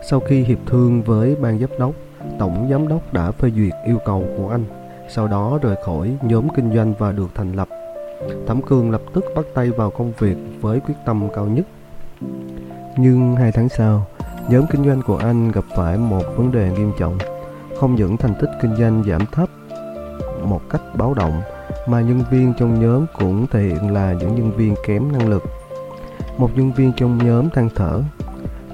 Sau 0.10 0.20
khi 0.20 0.44
hiệp 0.44 0.58
thương 0.66 1.04
với 1.04 1.36
ban 1.36 1.60
giám 1.60 1.70
đốc, 1.80 1.94
tổng 2.40 2.68
giám 2.72 2.88
đốc 2.88 3.14
đã 3.14 3.32
phê 3.32 3.52
duyệt 3.56 3.74
yêu 3.86 3.98
cầu 4.06 4.26
của 4.38 4.50
anh, 4.50 4.66
sau 5.10 5.28
đó 5.28 5.60
rời 5.62 5.76
khỏi 5.86 6.18
nhóm 6.22 6.48
kinh 6.56 6.76
doanh 6.76 6.94
và 7.00 7.12
được 7.12 7.30
thành 7.36 7.54
lập. 7.54 7.68
Thẩm 8.48 8.62
Cường 8.62 8.92
lập 8.92 9.02
tức 9.14 9.26
bắt 9.36 9.46
tay 9.54 9.70
vào 9.70 9.92
công 9.92 10.14
việc 10.20 10.38
với 10.62 10.80
quyết 10.80 10.96
tâm 11.06 11.28
cao 11.36 11.46
nhất. 11.46 11.66
Nhưng 12.98 13.36
hai 13.36 13.52
tháng 13.52 13.70
sau, 13.70 14.06
nhóm 14.50 14.66
kinh 14.72 14.86
doanh 14.86 15.02
của 15.02 15.18
anh 15.18 15.52
gặp 15.52 15.66
phải 15.76 15.98
một 15.98 16.24
vấn 16.38 16.52
đề 16.52 16.72
nghiêm 16.72 16.92
trọng. 17.00 17.18
Không 17.80 17.96
những 17.96 18.18
thành 18.18 18.36
tích 18.42 18.50
kinh 18.62 18.76
doanh 18.76 19.04
giảm 19.08 19.26
thấp 19.32 19.50
một 20.44 20.62
cách 20.70 20.82
báo 20.98 21.14
động, 21.14 21.42
mà 21.88 22.02
nhân 22.02 22.24
viên 22.32 22.54
trong 22.60 22.82
nhóm 22.82 23.06
cũng 23.20 23.48
thể 23.48 23.62
hiện 23.62 23.94
là 23.94 24.14
những 24.14 24.36
nhân 24.36 24.52
viên 24.52 24.76
kém 24.88 25.12
năng 25.12 25.30
lực. 25.30 25.44
Một 26.38 26.50
nhân 26.56 26.74
viên 26.74 26.92
trong 26.98 27.18
nhóm 27.18 27.50
than 27.50 27.70
thở, 27.76 28.02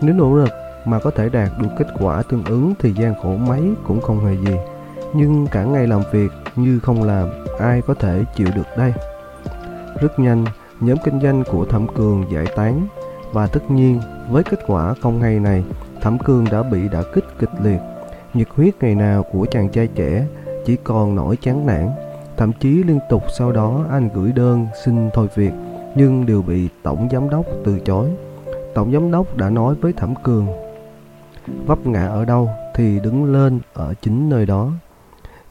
nếu 0.01 0.15
nỗ 0.15 0.35
lực 0.35 0.49
mà 0.85 0.99
có 0.99 1.11
thể 1.11 1.29
đạt 1.29 1.49
được 1.59 1.69
kết 1.77 1.87
quả 1.99 2.23
tương 2.23 2.43
ứng 2.43 2.73
thì 2.79 2.93
gian 2.93 3.13
khổ 3.21 3.35
mấy 3.47 3.61
cũng 3.87 4.01
không 4.01 4.25
hề 4.25 4.35
gì. 4.35 4.55
Nhưng 5.13 5.47
cả 5.47 5.63
ngày 5.63 5.87
làm 5.87 6.01
việc 6.11 6.31
như 6.55 6.79
không 6.79 7.03
làm, 7.03 7.29
ai 7.59 7.81
có 7.81 7.93
thể 7.93 8.23
chịu 8.35 8.47
được 8.55 8.77
đây? 8.77 8.93
Rất 10.01 10.19
nhanh, 10.19 10.45
nhóm 10.79 10.97
kinh 11.03 11.21
doanh 11.21 11.43
của 11.51 11.65
Thẩm 11.65 11.87
Cường 11.87 12.25
giải 12.31 12.45
tán 12.55 12.87
và 13.31 13.47
tất 13.47 13.71
nhiên 13.71 13.99
với 14.29 14.43
kết 14.43 14.59
quả 14.67 14.93
không 15.01 15.21
hay 15.21 15.39
này, 15.39 15.63
Thẩm 16.01 16.17
Cường 16.19 16.45
đã 16.51 16.63
bị 16.63 16.89
đả 16.89 17.01
kích 17.13 17.25
kịch 17.39 17.49
liệt. 17.63 17.79
Nhiệt 18.33 18.47
huyết 18.55 18.73
ngày 18.81 18.95
nào 18.95 19.23
của 19.31 19.45
chàng 19.51 19.69
trai 19.69 19.87
trẻ 19.87 20.25
chỉ 20.65 20.75
còn 20.83 21.15
nỗi 21.15 21.35
chán 21.35 21.65
nản. 21.65 21.89
Thậm 22.37 22.51
chí 22.59 22.83
liên 22.83 22.99
tục 23.09 23.23
sau 23.37 23.51
đó 23.51 23.85
anh 23.91 24.09
gửi 24.13 24.31
đơn 24.31 24.67
xin 24.83 25.09
thôi 25.13 25.27
việc 25.35 25.51
nhưng 25.95 26.25
đều 26.25 26.41
bị 26.41 26.69
tổng 26.83 27.07
giám 27.11 27.29
đốc 27.29 27.45
từ 27.65 27.79
chối. 27.79 28.09
Tổng 28.73 28.91
giám 28.93 29.11
đốc 29.11 29.37
đã 29.37 29.49
nói 29.49 29.75
với 29.81 29.93
Thẩm 29.93 30.13
Cường 30.23 30.47
vấp 31.65 31.87
ngã 31.87 32.07
ở 32.07 32.25
đâu 32.25 32.49
thì 32.75 32.99
đứng 32.99 33.33
lên 33.33 33.59
ở 33.73 33.93
chính 34.01 34.29
nơi 34.29 34.45
đó. 34.45 34.71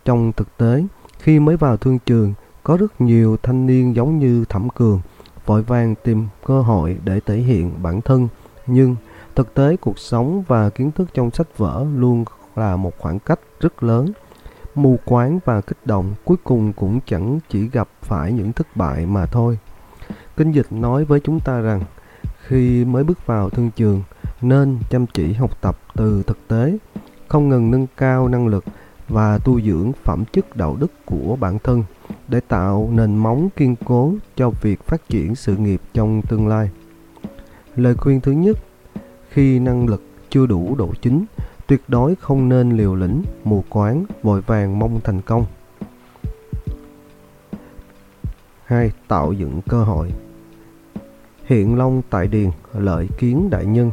Trong 0.04 0.32
thực 0.32 0.56
tế, 0.56 0.84
khi 1.18 1.40
mới 1.40 1.56
vào 1.56 1.76
thương 1.76 1.98
trường, 1.98 2.34
có 2.62 2.76
rất 2.76 3.00
nhiều 3.00 3.36
thanh 3.42 3.66
niên 3.66 3.96
giống 3.96 4.18
như 4.18 4.44
Thẩm 4.48 4.68
Cường, 4.68 5.00
vội 5.46 5.62
vàng 5.62 5.94
tìm 6.04 6.26
cơ 6.46 6.60
hội 6.62 6.98
để 7.04 7.20
thể 7.26 7.36
hiện 7.36 7.72
bản 7.82 8.00
thân. 8.00 8.28
Nhưng 8.66 8.96
thực 9.34 9.54
tế 9.54 9.76
cuộc 9.76 9.98
sống 9.98 10.42
và 10.48 10.70
kiến 10.70 10.90
thức 10.90 11.08
trong 11.14 11.30
sách 11.30 11.58
vở 11.58 11.86
luôn 11.96 12.24
là 12.56 12.76
một 12.76 12.92
khoảng 12.98 13.18
cách 13.18 13.40
rất 13.60 13.82
lớn. 13.82 14.12
Mù 14.74 14.98
quáng 15.04 15.38
và 15.44 15.60
kích 15.60 15.78
động 15.84 16.14
cuối 16.24 16.36
cùng 16.44 16.72
cũng 16.72 17.00
chẳng 17.06 17.38
chỉ 17.48 17.68
gặp 17.68 17.88
phải 18.02 18.32
những 18.32 18.52
thất 18.52 18.76
bại 18.76 19.06
mà 19.06 19.26
thôi. 19.26 19.58
Kinh 20.36 20.52
dịch 20.52 20.72
nói 20.72 21.04
với 21.04 21.20
chúng 21.20 21.40
ta 21.40 21.60
rằng, 21.60 21.80
khi 22.46 22.84
mới 22.84 23.04
bước 23.04 23.26
vào 23.26 23.50
thương 23.50 23.70
trường, 23.70 24.02
nên 24.40 24.78
chăm 24.90 25.06
chỉ 25.06 25.32
học 25.32 25.60
tập 25.60 25.78
từ 25.98 26.22
thực 26.26 26.48
tế, 26.48 26.78
không 27.28 27.48
ngừng 27.48 27.70
nâng 27.70 27.86
cao 27.96 28.28
năng 28.28 28.46
lực 28.46 28.64
và 29.08 29.38
tu 29.38 29.60
dưỡng 29.60 29.92
phẩm 29.92 30.24
chất 30.32 30.56
đạo 30.56 30.76
đức 30.80 30.92
của 31.04 31.36
bản 31.40 31.58
thân 31.58 31.84
để 32.28 32.40
tạo 32.48 32.88
nền 32.92 33.16
móng 33.16 33.48
kiên 33.56 33.76
cố 33.84 34.12
cho 34.36 34.50
việc 34.50 34.82
phát 34.82 35.08
triển 35.08 35.34
sự 35.34 35.56
nghiệp 35.56 35.80
trong 35.94 36.22
tương 36.22 36.48
lai. 36.48 36.70
Lời 37.76 37.94
khuyên 37.94 38.20
thứ 38.20 38.32
nhất, 38.32 38.58
khi 39.30 39.58
năng 39.58 39.88
lực 39.88 40.02
chưa 40.30 40.46
đủ 40.46 40.74
độ 40.78 40.90
chính, 41.02 41.24
tuyệt 41.66 41.82
đối 41.88 42.14
không 42.14 42.48
nên 42.48 42.76
liều 42.76 42.94
lĩnh, 42.94 43.22
mù 43.44 43.64
quáng, 43.68 44.04
vội 44.22 44.40
vàng 44.40 44.78
mong 44.78 45.00
thành 45.04 45.20
công. 45.20 45.46
2. 48.64 48.90
Tạo 49.08 49.32
dựng 49.32 49.60
cơ 49.68 49.84
hội 49.84 50.12
Hiện 51.44 51.78
long 51.78 52.02
tại 52.10 52.28
điền, 52.28 52.50
lợi 52.74 53.08
kiến 53.18 53.50
đại 53.50 53.66
nhân 53.66 53.90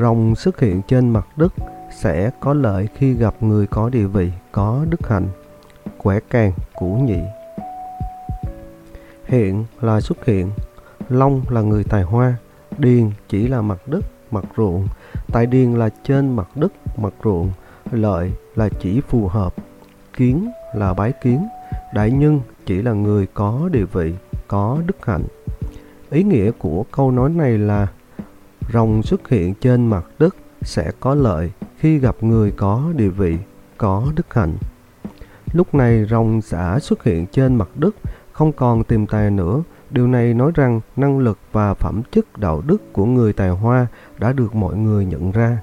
Rồng 0.00 0.34
xuất 0.34 0.60
hiện 0.60 0.82
trên 0.88 1.08
mặt 1.10 1.26
đất 1.36 1.52
sẽ 1.90 2.30
có 2.40 2.54
lợi 2.54 2.88
khi 2.94 3.14
gặp 3.14 3.34
người 3.40 3.66
có 3.66 3.88
địa 3.88 4.06
vị, 4.06 4.32
có 4.52 4.84
đức 4.88 5.08
hạnh, 5.08 5.28
quẻ 5.98 6.20
càng, 6.30 6.52
củ 6.74 6.86
nhị. 6.86 7.18
Hiện 9.24 9.64
là 9.80 10.00
xuất 10.00 10.24
hiện, 10.24 10.50
long 11.08 11.42
là 11.48 11.60
người 11.60 11.84
tài 11.84 12.02
hoa, 12.02 12.34
điền 12.78 13.10
chỉ 13.28 13.48
là 13.48 13.62
mặt 13.62 13.88
đất, 13.88 14.04
mặt 14.30 14.44
ruộng, 14.56 14.86
tại 15.32 15.46
điền 15.46 15.74
là 15.74 15.88
trên 16.04 16.36
mặt 16.36 16.48
đất, 16.54 16.72
mặt 16.98 17.12
ruộng, 17.24 17.50
lợi 17.90 18.32
là 18.56 18.68
chỉ 18.80 19.00
phù 19.08 19.28
hợp, 19.28 19.54
kiến 20.12 20.50
là 20.74 20.94
bái 20.94 21.12
kiến, 21.12 21.48
đại 21.94 22.10
nhân 22.10 22.40
chỉ 22.66 22.82
là 22.82 22.92
người 22.92 23.26
có 23.34 23.68
địa 23.72 23.84
vị, 23.84 24.14
có 24.48 24.78
đức 24.86 25.06
hạnh. 25.06 25.24
Ý 26.10 26.22
nghĩa 26.22 26.50
của 26.50 26.84
câu 26.92 27.10
nói 27.10 27.30
này 27.30 27.58
là 27.58 27.86
rồng 28.72 29.02
xuất 29.02 29.28
hiện 29.28 29.54
trên 29.54 29.86
mặt 29.86 30.04
đất 30.18 30.36
sẽ 30.62 30.92
có 31.00 31.14
lợi 31.14 31.50
khi 31.78 31.98
gặp 31.98 32.16
người 32.20 32.50
có 32.50 32.92
địa 32.96 33.08
vị, 33.08 33.36
có 33.78 34.04
đức 34.16 34.34
hạnh. 34.34 34.56
Lúc 35.52 35.74
này 35.74 36.06
rồng 36.10 36.40
đã 36.52 36.78
xuất 36.78 37.04
hiện 37.04 37.26
trên 37.26 37.54
mặt 37.54 37.68
đất, 37.74 37.94
không 38.32 38.52
còn 38.52 38.84
tìm 38.84 39.06
tài 39.06 39.30
nữa. 39.30 39.62
Điều 39.90 40.06
này 40.06 40.34
nói 40.34 40.52
rằng 40.54 40.80
năng 40.96 41.18
lực 41.18 41.38
và 41.52 41.74
phẩm 41.74 42.02
chất 42.10 42.38
đạo 42.38 42.62
đức 42.66 42.92
của 42.92 43.04
người 43.04 43.32
tài 43.32 43.48
hoa 43.48 43.86
đã 44.18 44.32
được 44.32 44.54
mọi 44.54 44.76
người 44.76 45.04
nhận 45.04 45.32
ra. 45.32 45.58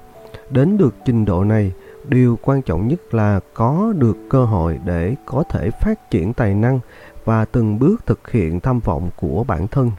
Đến 0.50 0.78
được 0.78 0.94
trình 1.04 1.24
độ 1.24 1.44
này, 1.44 1.72
điều 2.08 2.38
quan 2.42 2.62
trọng 2.62 2.88
nhất 2.88 3.14
là 3.14 3.40
có 3.54 3.92
được 3.96 4.16
cơ 4.30 4.44
hội 4.44 4.78
để 4.84 5.14
có 5.26 5.44
thể 5.50 5.70
phát 5.70 6.10
triển 6.10 6.32
tài 6.32 6.54
năng 6.54 6.80
và 7.24 7.44
từng 7.44 7.78
bước 7.78 8.06
thực 8.06 8.30
hiện 8.30 8.60
tham 8.60 8.80
vọng 8.80 9.10
của 9.16 9.44
bản 9.44 9.68
thân. 9.68 9.90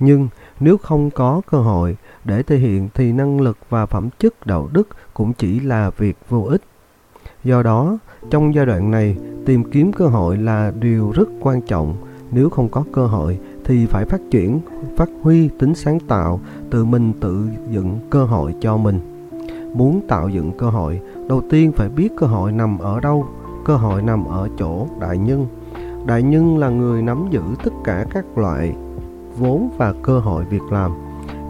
Nhưng 0.00 0.28
nếu 0.60 0.78
không 0.78 1.10
có 1.10 1.40
cơ 1.50 1.58
hội 1.58 1.96
để 2.24 2.42
thể 2.42 2.56
hiện 2.56 2.88
thì 2.94 3.12
năng 3.12 3.40
lực 3.40 3.58
và 3.68 3.86
phẩm 3.86 4.08
chất 4.18 4.46
đạo 4.46 4.68
đức 4.72 4.88
cũng 5.14 5.32
chỉ 5.32 5.60
là 5.60 5.90
việc 5.90 6.16
vô 6.28 6.42
ích. 6.42 6.62
Do 7.44 7.62
đó, 7.62 7.98
trong 8.30 8.54
giai 8.54 8.66
đoạn 8.66 8.90
này, 8.90 9.16
tìm 9.46 9.70
kiếm 9.70 9.92
cơ 9.92 10.06
hội 10.06 10.36
là 10.36 10.72
điều 10.80 11.10
rất 11.10 11.28
quan 11.40 11.62
trọng. 11.62 11.94
Nếu 12.32 12.50
không 12.50 12.68
có 12.68 12.84
cơ 12.92 13.06
hội 13.06 13.38
thì 13.64 13.86
phải 13.86 14.04
phát 14.04 14.20
triển, 14.30 14.60
phát 14.96 15.08
huy 15.22 15.48
tính 15.48 15.74
sáng 15.74 16.00
tạo, 16.00 16.40
tự 16.70 16.84
mình 16.84 17.12
tự 17.20 17.48
dựng 17.70 17.98
cơ 18.10 18.24
hội 18.24 18.54
cho 18.60 18.76
mình. 18.76 19.00
Muốn 19.74 20.00
tạo 20.08 20.28
dựng 20.28 20.52
cơ 20.58 20.70
hội, 20.70 21.00
đầu 21.28 21.42
tiên 21.50 21.72
phải 21.72 21.88
biết 21.88 22.08
cơ 22.16 22.26
hội 22.26 22.52
nằm 22.52 22.78
ở 22.78 23.00
đâu. 23.00 23.26
Cơ 23.64 23.76
hội 23.76 24.02
nằm 24.02 24.24
ở 24.24 24.48
chỗ 24.58 24.86
đại 25.00 25.18
nhân. 25.18 25.46
Đại 26.06 26.22
nhân 26.22 26.58
là 26.58 26.68
người 26.68 27.02
nắm 27.02 27.26
giữ 27.30 27.42
tất 27.64 27.72
cả 27.84 28.06
các 28.10 28.38
loại 28.38 28.74
vốn 29.38 29.70
và 29.76 29.94
cơ 30.02 30.18
hội 30.18 30.44
việc 30.44 30.62
làm. 30.70 30.92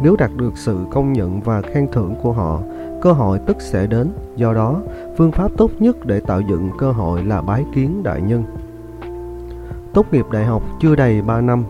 Nếu 0.02 0.16
đạt 0.16 0.30
được 0.36 0.58
sự 0.58 0.78
công 0.90 1.12
nhận 1.12 1.40
và 1.40 1.62
khen 1.62 1.88
thưởng 1.92 2.14
của 2.22 2.32
họ, 2.32 2.60
cơ 3.02 3.12
hội 3.12 3.38
tức 3.46 3.56
sẽ 3.60 3.86
đến. 3.86 4.08
Do 4.36 4.54
đó, 4.54 4.80
phương 5.16 5.32
pháp 5.32 5.50
tốt 5.56 5.70
nhất 5.78 6.06
để 6.06 6.20
tạo 6.20 6.40
dựng 6.40 6.70
cơ 6.78 6.92
hội 6.92 7.24
là 7.24 7.42
bái 7.42 7.64
kiến 7.74 8.02
đại 8.02 8.22
nhân. 8.22 8.44
Tốt 9.92 10.06
nghiệp 10.12 10.24
đại 10.32 10.44
học 10.44 10.62
chưa 10.80 10.96
đầy 10.96 11.22
3 11.22 11.40
năm, 11.40 11.64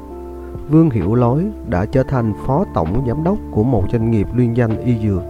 Vương 0.70 0.90
Hiểu 0.90 1.14
Lối 1.14 1.44
đã 1.68 1.86
trở 1.86 2.02
thành 2.02 2.32
phó 2.46 2.64
tổng 2.74 3.04
giám 3.08 3.24
đốc 3.24 3.38
của 3.50 3.62
một 3.62 3.84
doanh 3.92 4.10
nghiệp 4.10 4.26
liên 4.34 4.56
danh 4.56 4.80
y 4.80 4.98
dược. 4.98 5.22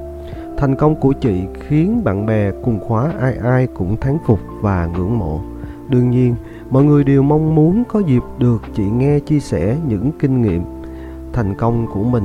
Thành 0.59 0.77
công 0.77 1.01
của 1.01 1.13
chị 1.13 1.43
khiến 1.61 2.05
bạn 2.05 2.27
bè 2.27 2.51
cùng 2.65 2.81
khóa 2.81 3.13
ai 3.21 3.37
ai 3.37 3.67
cũng 3.67 3.97
thán 3.97 4.19
phục 4.27 4.41
và 4.61 4.87
ngưỡng 4.87 5.19
mộ. 5.19 5.41
Đương 5.89 6.11
nhiên, 6.11 6.35
mọi 6.71 6.85
người 6.85 7.05
đều 7.05 7.23
mong 7.23 7.55
muốn 7.55 7.85
có 7.89 8.01
dịp 8.01 8.23
được 8.39 8.63
chị 8.75 8.85
nghe 8.85 9.21
chia 9.21 9.41
sẻ 9.41 9.77
những 9.89 10.11
kinh 10.19 10.43
nghiệm 10.43 10.63
thành 11.33 11.55
công 11.55 11.87
của 11.93 12.03
mình 12.03 12.25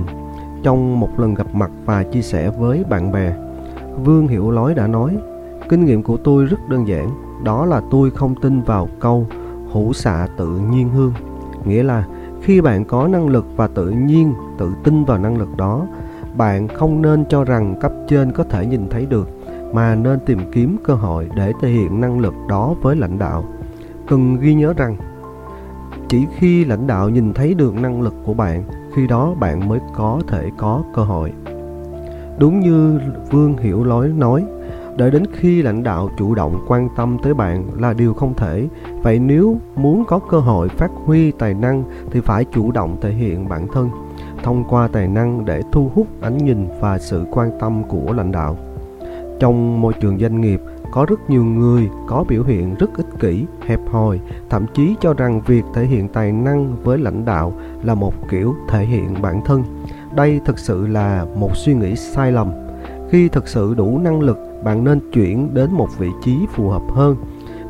trong 0.65 0.99
một 0.99 1.19
lần 1.19 1.34
gặp 1.34 1.47
mặt 1.54 1.71
và 1.86 2.04
chia 2.04 2.21
sẻ 2.21 2.49
với 2.49 2.84
bạn 2.89 3.12
bè. 3.12 3.34
Vương 4.04 4.28
Hiểu 4.28 4.51
Lối 4.51 4.73
đã 4.73 4.88
nói, 4.88 5.17
kinh 5.69 5.86
nghiệm 5.86 6.04
của 6.04 6.17
tôi 6.17 6.45
rất 6.45 6.69
đơn 6.69 6.88
giản, 6.88 7.10
đó 7.43 7.65
là 7.65 7.82
tôi 7.91 8.12
không 8.12 8.36
tin 8.36 8.62
vào 8.62 8.89
câu 8.99 9.28
hữu 9.71 9.93
xạ 9.93 10.28
tự 10.38 10.47
nhiên 10.47 10.89
hương. 10.89 11.13
Nghĩa 11.65 11.84
là 11.84 12.08
khi 12.41 12.62
bạn 12.62 12.86
có 12.86 13.08
năng 13.08 13.28
lực 13.28 13.45
và 13.56 13.67
tự 13.67 13.89
nhiên 13.89 14.34
tự 14.58 14.73
tin 14.84 15.06
vào 15.06 15.17
năng 15.17 15.38
lực 15.38 15.58
đó, 15.58 15.88
bạn 16.38 16.67
không 16.67 17.01
nên 17.01 17.25
cho 17.30 17.43
rằng 17.43 17.75
cấp 17.82 17.91
trên 18.08 18.32
có 18.32 18.43
thể 18.43 18.65
nhìn 18.65 18.89
thấy 18.89 19.06
được, 19.06 19.30
mà 19.73 19.95
nên 19.95 20.19
tìm 20.25 20.39
kiếm 20.51 20.78
cơ 20.84 20.93
hội 20.93 21.30
để 21.36 21.54
thể 21.62 21.69
hiện 21.69 22.01
năng 22.01 22.19
lực 22.19 22.34
đó 22.47 22.75
với 22.82 22.95
lãnh 22.95 23.19
đạo. 23.19 23.43
Cần 24.08 24.38
ghi 24.41 24.54
nhớ 24.54 24.73
rằng, 24.73 24.95
chỉ 26.08 26.25
khi 26.38 26.65
lãnh 26.65 26.88
đạo 26.88 27.10
nhìn 27.10 27.34
thấy 27.34 27.54
được 27.54 27.75
năng 27.75 28.01
lực 28.01 28.13
của 28.25 28.34
bạn 28.34 28.63
khi 28.95 29.08
đó 29.08 29.34
bạn 29.39 29.67
mới 29.67 29.79
có 29.93 30.21
thể 30.27 30.49
có 30.58 30.84
cơ 30.93 31.03
hội. 31.03 31.34
Đúng 32.39 32.60
như 32.60 32.99
vương 33.31 33.58
hiểu 33.58 33.84
lối 33.84 34.08
nói, 34.08 34.45
đợi 34.97 35.12
đến 35.12 35.23
khi 35.34 35.62
lãnh 35.62 35.84
đạo 35.84 36.10
chủ 36.17 36.36
động 36.36 36.65
quan 36.67 36.89
tâm 36.95 37.17
tới 37.23 37.34
bạn 37.34 37.67
là 37.79 37.93
điều 37.93 38.13
không 38.13 38.34
thể. 38.34 38.67
Vậy 39.03 39.19
nếu 39.19 39.58
muốn 39.75 40.05
có 40.05 40.19
cơ 40.19 40.39
hội 40.39 40.69
phát 40.69 40.91
huy 41.05 41.31
tài 41.31 41.53
năng 41.53 41.84
thì 42.12 42.19
phải 42.19 42.45
chủ 42.45 42.71
động 42.71 42.97
thể 43.01 43.12
hiện 43.12 43.49
bản 43.49 43.67
thân, 43.73 43.89
thông 44.43 44.63
qua 44.69 44.88
tài 44.88 45.08
năng 45.08 45.45
để 45.45 45.62
thu 45.71 45.91
hút 45.95 46.08
ánh 46.21 46.38
nhìn 46.38 46.67
và 46.81 46.97
sự 46.99 47.25
quan 47.31 47.51
tâm 47.60 47.84
của 47.84 48.13
lãnh 48.13 48.31
đạo. 48.31 48.58
Trong 49.39 49.81
môi 49.81 49.93
trường 49.93 50.19
doanh 50.19 50.41
nghiệp, 50.41 50.62
có 50.91 51.05
rất 51.10 51.29
nhiều 51.29 51.43
người 51.43 51.89
có 52.08 52.23
biểu 52.27 52.43
hiện 52.43 52.75
rất 52.79 52.97
ích 52.97 53.19
kỷ, 53.19 53.45
hẹp 53.65 53.79
hòi, 53.91 54.19
thậm 54.49 54.65
chí 54.73 54.95
cho 55.01 55.13
rằng 55.13 55.41
việc 55.41 55.63
thể 55.73 55.86
hiện 55.86 56.08
tài 56.08 56.31
năng 56.31 56.75
với 56.84 56.97
lãnh 56.97 57.25
đạo 57.25 57.53
là 57.86 57.95
một 57.95 58.13
kiểu 58.30 58.56
thể 58.69 58.86
hiện 58.86 59.21
bản 59.21 59.41
thân. 59.45 59.63
Đây 60.15 60.41
thực 60.45 60.60
sự 60.60 60.88
là 60.88 61.26
một 61.36 61.56
suy 61.56 61.74
nghĩ 61.74 61.95
sai 61.95 62.32
lầm. 62.32 62.52
Khi 63.10 63.30
thực 63.30 63.48
sự 63.48 63.74
đủ 63.78 63.98
năng 63.98 64.21
lực, 64.21 64.38
bạn 64.63 64.84
nên 64.84 65.00
chuyển 65.13 65.54
đến 65.54 65.71
một 65.71 65.88
vị 65.98 66.10
trí 66.24 66.38
phù 66.54 66.69
hợp 66.69 66.84
hơn. 66.93 67.15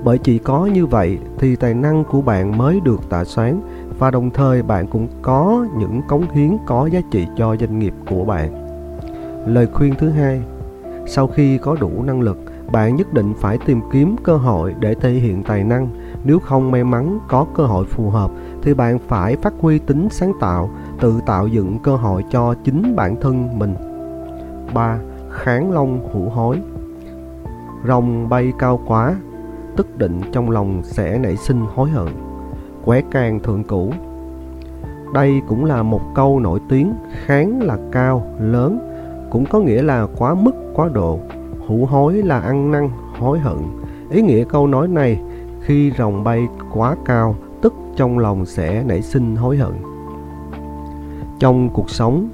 Bởi 0.04 0.18
chỉ 0.18 0.38
có 0.38 0.66
như 0.66 0.86
vậy 0.86 1.18
thì 1.40 1.56
tài 1.56 1.74
năng 1.74 2.04
của 2.04 2.22
bạn 2.22 2.58
mới 2.58 2.80
được 2.80 3.10
tỏa 3.10 3.24
sáng, 3.24 3.62
và 4.00 4.12
đồng 4.12 4.30
thời 4.32 4.64
bạn 4.64 4.88
cũng 4.88 5.08
có 5.22 5.68
những 5.78 6.02
cống 6.08 6.30
hiến 6.32 6.58
có 6.66 6.86
giá 6.86 7.02
trị 7.12 7.28
cho 7.38 7.56
doanh 7.60 7.80
nghiệp 7.80 7.94
của 8.10 8.26
bạn. 8.26 8.66
Lời 9.48 9.68
khuyên 9.74 9.94
thứ 9.98 10.10
hai, 10.10 10.42
sau 11.08 11.28
khi 11.28 11.58
có 11.58 11.76
đủ 11.80 12.04
năng 12.04 12.22
lực, 12.22 12.38
bạn 12.72 12.96
nhất 12.96 13.14
định 13.14 13.34
phải 13.38 13.58
tìm 13.66 13.82
kiếm 13.92 14.16
cơ 14.24 14.38
hội 14.38 14.76
để 14.80 14.96
thể 14.96 15.12
hiện 15.12 15.44
tài 15.44 15.64
năng. 15.64 15.88
Nếu 16.24 16.40
không, 16.40 16.72
may 16.72 16.84
mắn 16.84 17.20
có 17.28 17.46
cơ 17.54 17.64
hội 17.64 17.86
phù 17.86 18.10
hợp 18.10 18.32
thì 18.66 18.74
bạn 18.74 19.00
phải 19.00 19.36
phát 19.36 19.54
huy 19.60 19.80
tính 19.80 20.08
sáng 20.12 20.34
tạo 20.40 20.70
tự 21.00 21.22
tạo 21.26 21.48
dựng 21.48 21.80
cơ 21.84 21.96
hội 21.96 22.24
cho 22.32 22.56
chính 22.64 22.96
bản 22.96 23.16
thân 23.22 23.60
mình. 23.60 23.76
3. 24.74 25.00
Kháng 25.32 25.72
long 25.72 26.10
hữu 26.14 26.30
hối. 26.30 26.62
Rồng 27.88 28.30
bay 28.30 28.54
cao 28.60 28.80
quá 28.86 29.16
Tức 29.78 29.98
định 29.98 30.22
trong 30.32 30.50
lòng 30.50 30.82
sẽ 30.84 31.18
nảy 31.18 31.36
sinh 31.36 31.66
hối 31.76 31.90
hận 31.90 32.08
Quẻ 32.86 33.02
càng 33.12 33.40
thượng 33.40 33.64
cũ 33.64 33.94
Đây 35.14 35.42
cũng 35.48 35.66
là 35.66 35.84
một 35.84 36.02
câu 36.16 36.40
nổi 36.40 36.60
tiếng 36.70 36.94
Kháng 37.26 37.62
là 37.62 37.78
cao, 37.92 38.28
lớn 38.40 38.80
Cũng 39.32 39.46
có 39.46 39.60
nghĩa 39.60 39.82
là 39.82 40.08
quá 40.18 40.34
mức, 40.34 40.52
quá 40.74 40.90
độ. 40.94 41.20
Hữu 41.68 41.86
hối 41.86 42.14
là 42.14 42.40
ăn 42.40 42.72
năn, 42.72 42.90
hối 43.20 43.40
hận. 43.40 43.58
Ý 44.10 44.22
nghĩa 44.22 44.44
câu 44.44 44.68
nói 44.68 44.88
này 44.88 45.22
Khi 45.62 45.92
rồng 45.98 46.24
bay 46.24 46.48
quá 46.74 46.96
cao 47.06 47.36
trong 47.96 48.20
lòng 48.20 48.46
sẽ 48.46 48.84
nảy 48.84 49.02
sinh 49.02 49.36
hối 49.36 49.58
hận. 49.58 49.74
Trong 51.40 51.70
cuộc 51.70 51.90
sống, 51.90 52.30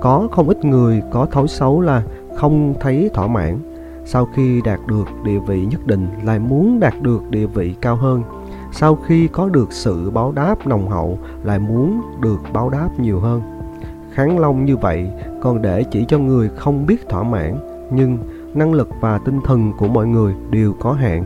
có 0.00 0.28
không 0.32 0.48
ít 0.48 0.64
người 0.64 1.02
có 1.10 1.26
thói 1.26 1.48
xấu 1.48 1.80
là 1.80 2.02
không 2.36 2.74
thấy 2.80 3.10
thỏa 3.14 3.26
mãn, 3.26 3.58
sau 4.04 4.28
khi 4.34 4.60
đạt 4.64 4.80
được 4.86 5.08
địa 5.24 5.38
vị 5.38 5.66
nhất 5.70 5.86
định 5.86 6.08
lại 6.24 6.38
muốn 6.38 6.80
đạt 6.80 7.02
được 7.02 7.30
địa 7.30 7.46
vị 7.46 7.74
cao 7.80 7.96
hơn. 7.96 8.22
Sau 8.72 8.96
khi 8.96 9.28
có 9.28 9.48
được 9.48 9.72
sự 9.72 10.10
báo 10.10 10.32
đáp 10.32 10.66
nồng 10.66 10.88
hậu, 10.88 11.18
lại 11.44 11.58
muốn 11.58 12.00
được 12.20 12.40
báo 12.52 12.70
đáp 12.70 12.88
nhiều 12.98 13.20
hơn. 13.20 13.42
Kháng 14.12 14.38
long 14.38 14.64
như 14.64 14.76
vậy 14.76 15.10
còn 15.42 15.62
để 15.62 15.84
chỉ 15.90 16.04
cho 16.08 16.18
người 16.18 16.48
không 16.56 16.86
biết 16.86 17.08
thỏa 17.08 17.22
mãn, 17.22 17.56
nhưng 17.92 18.18
năng 18.54 18.72
lực 18.72 18.88
và 19.00 19.18
tinh 19.18 19.40
thần 19.44 19.72
của 19.78 19.88
mọi 19.88 20.06
người 20.06 20.34
đều 20.50 20.72
có 20.80 20.92
hạn, 20.92 21.24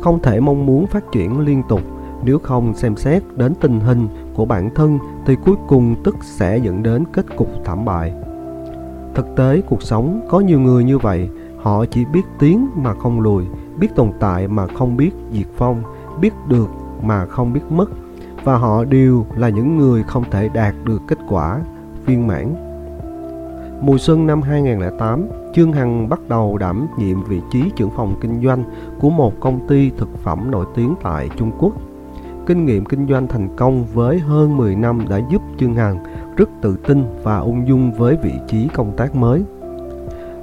không 0.00 0.22
thể 0.22 0.40
mong 0.40 0.66
muốn 0.66 0.86
phát 0.86 1.12
triển 1.12 1.40
liên 1.40 1.62
tục 1.68 1.80
nếu 2.24 2.38
không 2.38 2.74
xem 2.74 2.96
xét 2.96 3.22
đến 3.36 3.54
tình 3.60 3.80
hình 3.80 4.08
của 4.34 4.44
bản 4.44 4.70
thân 4.74 4.98
thì 5.26 5.36
cuối 5.44 5.56
cùng 5.68 5.96
tức 6.04 6.16
sẽ 6.20 6.58
dẫn 6.58 6.82
đến 6.82 7.04
kết 7.12 7.36
cục 7.36 7.48
thảm 7.64 7.84
bại. 7.84 8.12
Thực 9.14 9.26
tế 9.36 9.60
cuộc 9.60 9.82
sống 9.82 10.26
có 10.30 10.40
nhiều 10.40 10.60
người 10.60 10.84
như 10.84 10.98
vậy, 10.98 11.28
họ 11.58 11.84
chỉ 11.84 12.04
biết 12.04 12.22
tiến 12.38 12.68
mà 12.74 12.94
không 12.94 13.20
lùi, 13.20 13.44
biết 13.78 13.94
tồn 13.94 14.10
tại 14.20 14.48
mà 14.48 14.66
không 14.66 14.96
biết 14.96 15.10
diệt 15.32 15.46
phong, 15.56 15.82
biết 16.20 16.32
được 16.48 16.68
mà 17.02 17.26
không 17.26 17.52
biết 17.52 17.62
mất 17.70 17.90
và 18.44 18.56
họ 18.56 18.84
đều 18.84 19.26
là 19.36 19.48
những 19.48 19.78
người 19.78 20.02
không 20.02 20.24
thể 20.30 20.48
đạt 20.48 20.74
được 20.84 21.02
kết 21.08 21.18
quả 21.28 21.60
viên 22.06 22.26
mãn. 22.26 22.54
Mùa 23.80 23.98
xuân 23.98 24.26
năm 24.26 24.42
2008, 24.42 25.28
Trương 25.54 25.72
Hằng 25.72 26.08
bắt 26.08 26.20
đầu 26.28 26.58
đảm 26.58 26.86
nhiệm 26.98 27.24
vị 27.24 27.40
trí 27.50 27.70
trưởng 27.76 27.90
phòng 27.90 28.14
kinh 28.20 28.42
doanh 28.44 28.64
của 29.00 29.10
một 29.10 29.40
công 29.40 29.68
ty 29.68 29.90
thực 29.90 30.18
phẩm 30.18 30.50
nổi 30.50 30.66
tiếng 30.74 30.94
tại 31.02 31.28
Trung 31.36 31.52
Quốc 31.58 31.72
kinh 32.46 32.66
nghiệm 32.66 32.84
kinh 32.84 33.08
doanh 33.08 33.28
thành 33.28 33.48
công 33.56 33.84
với 33.94 34.18
hơn 34.18 34.56
10 34.56 34.76
năm 34.76 35.08
đã 35.08 35.20
giúp 35.32 35.42
Trương 35.58 35.74
Hằng 35.74 36.04
rất 36.36 36.48
tự 36.62 36.76
tin 36.76 37.04
và 37.22 37.38
ung 37.38 37.68
dung 37.68 37.92
với 37.92 38.16
vị 38.22 38.32
trí 38.48 38.68
công 38.74 38.96
tác 38.96 39.14
mới. 39.14 39.42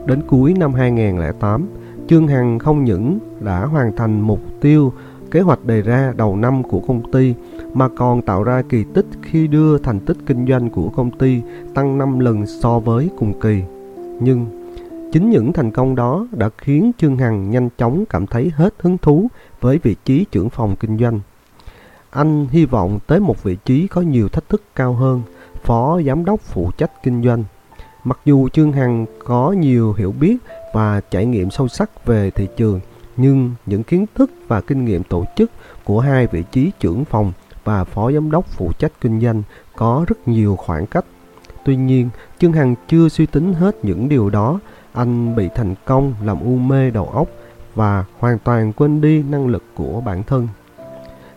Đến 0.06 0.22
cuối 0.28 0.54
năm 0.58 0.74
2008, 0.74 1.68
Trương 2.08 2.28
Hằng 2.28 2.60
không 2.60 2.84
những 2.84 3.20
đã 3.40 3.66
hoàn 3.66 3.96
thành 3.96 4.22
mục 4.22 4.40
tiêu 4.62 4.94
kế 5.32 5.42
hoạch 5.42 5.66
đề 5.66 5.82
ra 5.82 6.14
đầu 6.18 6.36
năm 6.36 6.64
của 6.64 6.80
công 6.80 7.12
ty 7.12 7.34
mà 7.74 7.88
còn 7.88 8.22
tạo 8.22 8.44
ra 8.44 8.62
kỳ 8.70 8.84
tích 8.94 9.06
khi 9.22 9.48
đưa 9.48 9.78
thành 9.78 10.00
tích 10.00 10.18
kinh 10.26 10.48
doanh 10.48 10.70
của 10.70 10.90
công 10.90 11.12
ty 11.12 11.42
tăng 11.74 11.98
5 11.98 12.20
lần 12.20 12.46
so 12.46 12.80
với 12.80 13.10
cùng 13.18 13.40
kỳ. 13.40 13.64
Nhưng 14.20 14.46
chính 15.12 15.30
những 15.30 15.54
thành 15.54 15.72
công 15.72 15.96
đó 15.96 16.28
đã 16.32 16.50
khiến 16.58 16.92
Trương 16.98 17.18
Hằng 17.18 17.52
nhanh 17.52 17.70
chóng 17.78 18.04
cảm 18.10 18.28
thấy 18.28 18.52
hết 18.56 18.74
hứng 18.80 18.98
thú 18.98 19.28
với 19.62 19.80
vị 19.84 19.96
trí 20.06 20.26
trưởng 20.32 20.50
phòng 20.50 20.76
kinh 20.80 20.98
doanh. 20.98 21.20
Anh 22.12 22.48
hy 22.52 22.66
vọng 22.66 23.00
tới 23.08 23.20
một 23.20 23.44
vị 23.44 23.58
trí 23.66 23.88
có 23.88 24.02
nhiều 24.02 24.30
thách 24.30 24.50
thức 24.50 24.64
cao 24.76 24.94
hơn, 24.94 25.22
phó 25.64 26.02
giám 26.02 26.26
đốc 26.26 26.42
phụ 26.42 26.72
trách 26.78 27.04
kinh 27.04 27.24
doanh. 27.24 27.44
Mặc 28.04 28.20
dù 28.26 28.50
Trương 28.50 28.72
Hằng 28.72 29.06
có 29.26 29.52
nhiều 29.52 29.94
hiểu 29.94 30.12
biết 30.20 30.38
và 30.74 31.02
trải 31.12 31.26
nghiệm 31.26 31.52
sâu 31.52 31.68
sắc 31.68 32.06
về 32.06 32.32
thị 32.32 32.48
trường, 32.58 32.80
nhưng 33.18 33.52
những 33.66 33.84
kiến 33.84 34.06
thức 34.16 34.32
và 34.48 34.62
kinh 34.62 34.86
nghiệm 34.86 35.04
tổ 35.04 35.26
chức 35.36 35.52
của 35.84 36.00
hai 36.00 36.28
vị 36.28 36.44
trí 36.52 36.72
trưởng 36.80 37.06
phòng 37.06 37.32
và 37.64 37.84
phó 37.84 38.12
giám 38.12 38.32
đốc 38.32 38.46
phụ 38.46 38.72
trách 38.80 38.92
kinh 39.02 39.22
doanh 39.22 39.44
có 39.76 40.06
rất 40.08 40.28
nhiều 40.28 40.56
khoảng 40.56 40.86
cách. 40.86 41.06
Tuy 41.66 41.76
nhiên, 41.76 42.10
Trương 42.40 42.54
Hằng 42.54 42.76
chưa 42.88 43.10
suy 43.10 43.26
tính 43.26 43.54
hết 43.54 43.86
những 43.86 44.10
điều 44.10 44.30
đó, 44.30 44.60
anh 44.94 45.36
bị 45.36 45.50
thành 45.56 45.76
công 45.86 46.14
làm 46.24 46.40
u 46.40 46.56
mê 46.56 46.90
đầu 46.90 47.06
óc 47.06 47.28
và 47.76 48.06
hoàn 48.20 48.40
toàn 48.40 48.74
quên 48.74 49.02
đi 49.02 49.24
năng 49.24 49.48
lực 49.48 49.64
của 49.76 50.02
bản 50.02 50.24
thân. 50.24 50.48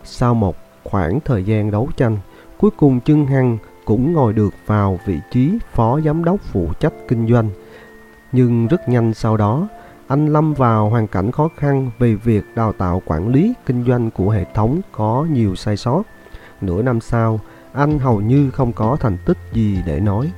Sau 0.05 0.35
một 0.35 0.57
khoảng 0.85 1.21
thời 1.21 1.45
gian 1.45 1.71
đấu 1.71 1.89
tranh, 1.97 2.19
cuối 2.59 2.71
cùng 2.77 3.01
Trương 3.01 3.27
Hằng 3.27 3.59
cũng 3.85 4.13
ngồi 4.13 4.33
được 4.33 4.55
vào 4.67 4.99
vị 5.07 5.21
trí 5.31 5.59
phó 5.73 6.01
giám 6.01 6.25
đốc 6.25 6.41
phụ 6.53 6.69
trách 6.81 6.93
kinh 7.09 7.29
doanh. 7.29 7.51
Nhưng 8.33 8.67
rất 8.67 8.89
nhanh 8.89 9.15
sau 9.15 9.37
đó, 9.37 9.69
anh 10.07 10.27
lâm 10.27 10.55
vào 10.55 10.91
hoàn 10.91 11.07
cảnh 11.07 11.33
khó 11.33 11.49
khăn 11.57 11.91
vì 11.99 12.15
việc 12.15 12.45
đào 12.55 12.73
tạo 12.73 13.03
quản 13.07 13.29
lý 13.29 13.55
kinh 13.67 13.85
doanh 13.85 14.11
của 14.11 14.31
hệ 14.31 14.45
thống 14.55 14.81
có 14.93 15.27
nhiều 15.31 15.55
sai 15.55 15.77
sót. 15.77 16.03
Nửa 16.61 16.83
năm 16.83 17.01
sau, 17.01 17.41
anh 17.73 17.99
hầu 17.99 18.21
như 18.21 18.51
không 18.51 18.73
có 18.73 18.97
thành 19.01 19.17
tích 19.27 19.39
gì 19.53 19.83
để 19.87 20.01
nói. 20.01 20.33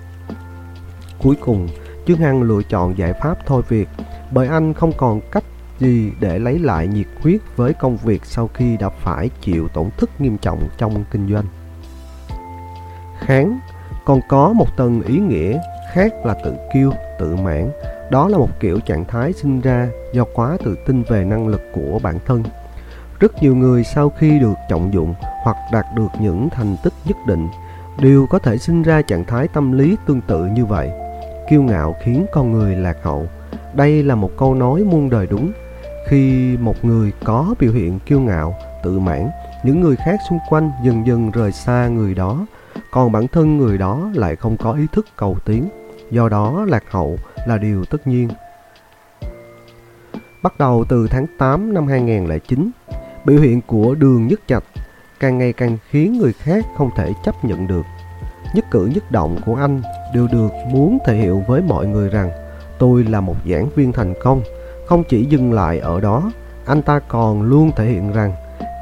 Cuối 1.22 1.36
cùng, 1.40 1.68
Trương 2.06 2.18
Hằng 2.18 2.42
lựa 2.42 2.62
chọn 2.62 2.98
giải 2.98 3.12
pháp 3.22 3.46
thôi 3.46 3.62
việc 3.68 3.88
bởi 4.30 4.48
anh 4.48 4.74
không 4.74 4.92
còn 4.96 5.20
cách 5.32 5.44
gì 5.78 6.12
để 6.20 6.38
lấy 6.38 6.58
lại 6.58 6.86
nhiệt 6.86 7.06
huyết 7.22 7.40
với 7.56 7.72
công 7.72 7.96
việc 7.96 8.24
sau 8.24 8.50
khi 8.54 8.76
đã 8.76 8.88
phải 8.88 9.30
chịu 9.40 9.68
tổn 9.68 9.90
thất 9.96 10.20
nghiêm 10.20 10.38
trọng 10.38 10.68
trong 10.78 11.04
kinh 11.10 11.28
doanh. 11.32 11.44
Kháng 13.20 13.58
còn 14.04 14.20
có 14.28 14.52
một 14.52 14.76
tầng 14.76 15.02
ý 15.02 15.18
nghĩa 15.18 15.58
khác 15.92 16.12
là 16.24 16.34
tự 16.44 16.54
kiêu, 16.74 16.92
tự 17.18 17.36
mãn. 17.36 17.70
Đó 18.10 18.28
là 18.28 18.38
một 18.38 18.60
kiểu 18.60 18.80
trạng 18.80 19.04
thái 19.04 19.32
sinh 19.32 19.60
ra 19.60 19.88
do 20.12 20.24
quá 20.34 20.56
tự 20.64 20.76
tin 20.86 21.02
về 21.02 21.24
năng 21.24 21.48
lực 21.48 21.62
của 21.72 21.98
bản 22.02 22.18
thân. 22.26 22.42
Rất 23.20 23.42
nhiều 23.42 23.56
người 23.56 23.84
sau 23.84 24.10
khi 24.10 24.38
được 24.38 24.54
trọng 24.68 24.92
dụng 24.94 25.14
hoặc 25.20 25.56
đạt 25.72 25.84
được 25.96 26.08
những 26.20 26.48
thành 26.50 26.76
tích 26.84 26.92
nhất 27.04 27.16
định 27.26 27.48
đều 28.00 28.26
có 28.30 28.38
thể 28.38 28.58
sinh 28.58 28.82
ra 28.82 29.02
trạng 29.02 29.24
thái 29.24 29.48
tâm 29.48 29.72
lý 29.72 29.96
tương 30.06 30.20
tự 30.20 30.46
như 30.46 30.64
vậy. 30.64 30.90
Kiêu 31.50 31.62
ngạo 31.62 31.94
khiến 32.02 32.26
con 32.32 32.52
người 32.52 32.76
lạc 32.76 32.96
hậu. 33.02 33.26
Đây 33.74 34.02
là 34.02 34.14
một 34.14 34.30
câu 34.38 34.54
nói 34.54 34.84
muôn 34.84 35.10
đời 35.10 35.26
đúng 35.26 35.52
khi 36.08 36.56
một 36.60 36.84
người 36.84 37.12
có 37.24 37.54
biểu 37.58 37.72
hiện 37.72 37.98
kiêu 38.06 38.20
ngạo, 38.20 38.54
tự 38.82 38.98
mãn, 38.98 39.30
những 39.64 39.80
người 39.80 39.96
khác 39.96 40.20
xung 40.28 40.38
quanh 40.48 40.70
dần 40.84 41.06
dần 41.06 41.30
rời 41.30 41.52
xa 41.52 41.88
người 41.88 42.14
đó, 42.14 42.46
còn 42.90 43.12
bản 43.12 43.28
thân 43.28 43.56
người 43.56 43.78
đó 43.78 44.10
lại 44.14 44.36
không 44.36 44.56
có 44.56 44.72
ý 44.72 44.86
thức 44.92 45.06
cầu 45.16 45.36
tiến, 45.44 45.68
do 46.10 46.28
đó 46.28 46.64
lạc 46.68 46.84
hậu 46.90 47.18
là 47.46 47.58
điều 47.58 47.84
tất 47.84 48.06
nhiên. 48.06 48.28
Bắt 50.42 50.58
đầu 50.58 50.84
từ 50.88 51.08
tháng 51.10 51.26
8 51.38 51.74
năm 51.74 51.86
2009, 51.86 52.70
biểu 53.24 53.40
hiện 53.40 53.60
của 53.60 53.94
đường 53.94 54.26
nhất 54.26 54.40
trạch 54.46 54.64
càng 55.20 55.38
ngày 55.38 55.52
càng 55.52 55.78
khiến 55.90 56.18
người 56.18 56.32
khác 56.32 56.64
không 56.76 56.90
thể 56.96 57.12
chấp 57.24 57.44
nhận 57.44 57.66
được. 57.66 57.86
Nhất 58.54 58.64
cử 58.70 58.90
nhất 58.94 59.10
động 59.10 59.38
của 59.46 59.54
anh 59.54 59.82
đều 60.14 60.28
được 60.32 60.48
muốn 60.70 60.98
thể 61.06 61.14
hiện 61.14 61.44
với 61.44 61.62
mọi 61.62 61.86
người 61.86 62.08
rằng 62.08 62.30
tôi 62.78 63.04
là 63.04 63.20
một 63.20 63.36
giảng 63.50 63.68
viên 63.74 63.92
thành 63.92 64.14
công, 64.22 64.42
không 64.86 65.04
chỉ 65.04 65.24
dừng 65.24 65.52
lại 65.52 65.78
ở 65.78 66.00
đó, 66.00 66.30
anh 66.66 66.82
ta 66.82 66.98
còn 66.98 67.42
luôn 67.42 67.70
thể 67.76 67.86
hiện 67.86 68.12
rằng 68.12 68.32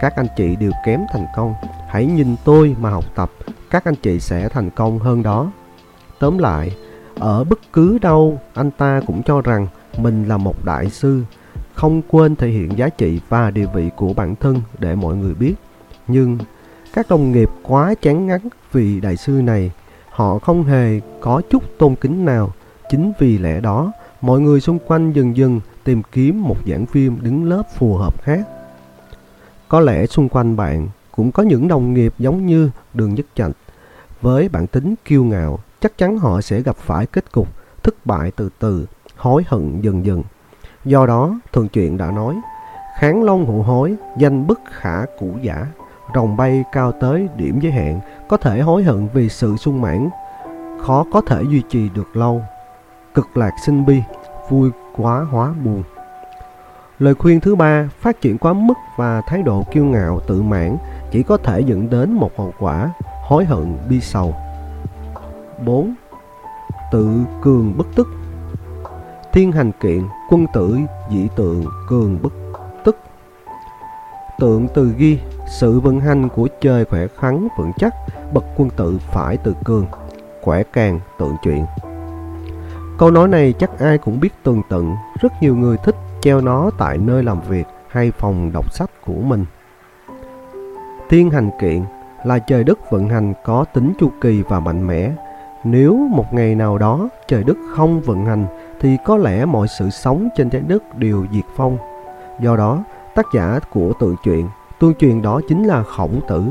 các 0.01 0.17
anh 0.17 0.27
chị 0.37 0.57
đều 0.57 0.73
kém 0.87 1.01
thành 1.13 1.27
công. 1.37 1.55
Hãy 1.89 2.07
nhìn 2.07 2.37
tôi 2.45 2.77
mà 2.81 2.91
học 2.91 3.05
tập, 3.15 3.31
các 3.71 3.85
anh 3.85 3.95
chị 3.95 4.21
sẽ 4.21 4.49
thành 4.49 4.71
công 4.71 4.99
hơn 4.99 5.23
đó. 5.23 5.51
Tóm 6.19 6.39
lại, 6.39 6.77
ở 7.19 7.45
bất 7.45 7.59
cứ 7.73 7.99
đâu, 7.99 8.41
anh 8.55 8.71
ta 8.71 9.01
cũng 9.07 9.23
cho 9.23 9.41
rằng 9.41 9.67
mình 9.99 10.29
là 10.29 10.37
một 10.37 10.65
đại 10.65 10.91
sư. 10.91 11.23
không 11.75 12.03
quên 12.09 12.37
thể 12.37 12.49
hiện 12.49 12.79
giá 12.79 12.89
trị 12.89 13.21
và 13.29 13.51
địa 13.51 13.67
vị 13.75 13.91
của 13.97 14.13
bản 14.13 14.37
thân 14.37 14.61
để 14.79 14.95
mọi 14.95 15.17
người 15.17 15.35
biết. 15.35 15.55
Nhưng 16.09 16.39
các 16.93 17.07
đồng 17.09 17.33
nghiệp 17.33 17.51
quá 17.63 17.95
chán 18.03 18.27
ngắn 18.27 18.41
vì 18.73 19.01
đại 19.01 19.17
sư 19.17 19.33
này, 19.33 19.71
họ 20.11 20.39
không 20.39 20.65
hề 20.65 21.01
có 21.21 21.43
chút 21.51 21.63
tôn 21.79 21.95
kính 21.95 22.25
nào. 22.25 22.53
Chính 22.91 23.13
vì 23.19 23.39
lẽ 23.39 23.61
đó, 23.61 23.93
mọi 24.21 24.41
người 24.41 24.61
xung 24.61 24.79
quanh 24.87 25.13
dần 25.13 25.37
dần 25.37 25.61
tìm 25.85 26.03
kiếm 26.13 26.43
một 26.43 26.57
giảng 26.67 26.85
viên 26.93 27.19
đứng 27.23 27.45
lớp 27.45 27.63
phù 27.77 27.97
hợp 27.97 28.23
khác. 28.23 28.41
Có 29.69 29.81
lẽ 29.81 30.07
xung 30.07 30.29
quanh 30.29 30.57
bạn 30.57 30.89
cũng 31.13 31.33
có 31.33 31.43
những 31.43 31.69
đồng 31.69 31.95
nghiệp 31.95 32.15
giống 32.19 32.47
như 32.47 32.71
Đường 32.95 33.15
Nhất 33.15 33.27
Trạch. 33.35 33.53
Với 34.21 34.49
bản 34.49 34.67
tính 34.67 34.95
kiêu 35.05 35.25
ngạo, 35.25 35.59
chắc 35.81 35.99
chắn 35.99 36.19
họ 36.19 36.41
sẽ 36.41 36.61
gặp 36.61 36.77
phải 36.77 37.07
kết 37.07 37.33
cục 37.33 37.49
thất 37.83 38.07
bại 38.07 38.33
từ 38.37 38.51
từ, 38.59 38.87
hối 39.17 39.43
hận 39.47 39.81
dần 39.81 40.07
dần. 40.07 40.23
Do 40.85 41.07
đó, 41.07 41.41
thường 41.53 41.69
chuyện 41.69 41.97
đã 41.97 42.11
nói, 42.11 42.35
kháng 42.99 43.23
long 43.23 43.47
hụ 43.47 43.63
hối, 43.63 43.95
danh 44.19 44.47
bất 44.47 44.61
khả 44.71 45.05
cũ 45.19 45.35
giả, 45.43 45.67
rồng 46.15 46.37
bay 46.37 46.65
cao 46.73 46.93
tới 46.93 47.29
điểm 47.37 47.61
giới 47.61 47.73
hạn, 47.73 48.01
có 48.29 48.37
thể 48.37 48.61
hối 48.61 48.83
hận 48.83 49.09
vì 49.15 49.29
sự 49.29 49.57
sung 49.57 49.81
mãn, 49.81 50.09
khó 50.81 51.05
có 51.13 51.21
thể 51.21 51.43
duy 51.51 51.63
trì 51.69 51.89
được 51.89 52.17
lâu. 52.17 52.43
Cực 53.15 53.37
lạc 53.37 53.53
sinh 53.67 53.87
bi, 53.87 54.03
vui 54.51 54.71
quá 54.97 55.27
hóa 55.31 55.53
buồn. 55.65 55.83
Lời 56.99 57.15
khuyên 57.15 57.41
thứ 57.41 57.55
ba, 57.55 57.89
phát 58.01 58.21
triển 58.21 58.39
quá 58.39 58.53
mức 58.53 58.75
và 58.97 59.21
thái 59.27 59.43
độ 59.43 59.63
kiêu 59.73 59.85
ngạo 59.85 60.21
tự 60.27 60.43
mãn 60.43 60.77
chỉ 61.11 61.23
có 61.23 61.37
thể 61.37 61.61
dẫn 61.61 61.91
đến 61.91 62.13
một 62.13 62.31
hậu 62.37 62.55
quả 62.59 62.91
hối 63.23 63.45
hận 63.45 63.79
bi 63.89 64.01
sầu. 64.01 64.35
4. 65.65 65.95
Tự 66.93 67.25
cường 67.43 67.79
bất 67.79 67.87
tức 67.97 68.09
Thiên 69.33 69.53
hành 69.53 69.73
kiện, 69.73 70.03
quân 70.31 70.47
tử, 70.55 70.79
dị 71.11 71.29
tượng, 71.37 71.65
cường 71.89 72.19
bất 72.23 72.33
tức 72.85 72.97
Tượng 74.39 74.69
từ 74.75 74.95
ghi, 74.99 75.19
sự 75.47 75.81
vận 75.81 76.01
hành 76.01 76.29
của 76.29 76.49
trời 76.61 76.85
khỏe 76.85 77.07
khắn 77.17 77.49
vững 77.59 77.73
chắc, 77.77 77.95
bậc 78.33 78.45
quân 78.57 78.71
tử 78.71 78.99
phải 79.13 79.37
tự 79.37 79.55
cường, 79.65 79.87
khỏe 80.43 80.63
càng 80.73 81.01
tượng 81.19 81.37
chuyện. 81.43 81.67
Câu 82.99 83.11
nói 83.11 83.29
này 83.29 83.55
chắc 83.59 83.79
ai 83.79 83.99
cũng 83.99 84.21
biết 84.21 84.33
tường 84.43 84.63
tận, 84.69 84.97
rất 85.21 85.33
nhiều 85.41 85.57
người 85.57 85.77
thích 85.77 85.97
treo 86.21 86.41
nó 86.41 86.71
tại 86.79 86.99
nơi 86.99 87.23
làm 87.23 87.41
việc 87.41 87.67
hay 87.89 88.11
phòng 88.11 88.51
đọc 88.53 88.73
sách 88.73 88.91
của 89.07 89.13
mình. 89.13 89.45
Thiên 91.09 91.31
hành 91.31 91.51
kiện 91.61 91.83
là 92.25 92.39
trời 92.39 92.65
đất 92.65 92.91
vận 92.91 93.09
hành 93.09 93.33
có 93.45 93.65
tính 93.75 93.93
chu 93.99 94.11
kỳ 94.21 94.43
và 94.43 94.61
mạnh 94.61 94.87
mẽ. 94.87 95.13
Nếu 95.65 95.97
một 96.11 96.35
ngày 96.35 96.55
nào 96.55 96.79
đó 96.79 97.09
trời 97.29 97.45
đất 97.45 97.57
không 97.77 98.01
vận 98.01 98.27
hành 98.27 98.47
thì 98.81 98.97
có 99.05 99.17
lẽ 99.17 99.45
mọi 99.45 99.69
sự 99.69 99.91
sống 99.91 100.29
trên 100.37 100.51
trái 100.51 100.63
đất 100.69 100.99
đều 100.99 101.27
diệt 101.33 101.45
vong. 101.57 101.79
Do 102.41 102.57
đó, 102.57 102.85
tác 103.15 103.27
giả 103.35 103.59
của 103.71 103.93
tự 104.01 104.17
truyện, 104.25 104.49
tương 104.81 104.95
truyền 104.95 105.23
đó 105.23 105.41
chính 105.49 105.65
là 105.65 105.83
khổng 105.83 106.21
tử, 106.29 106.45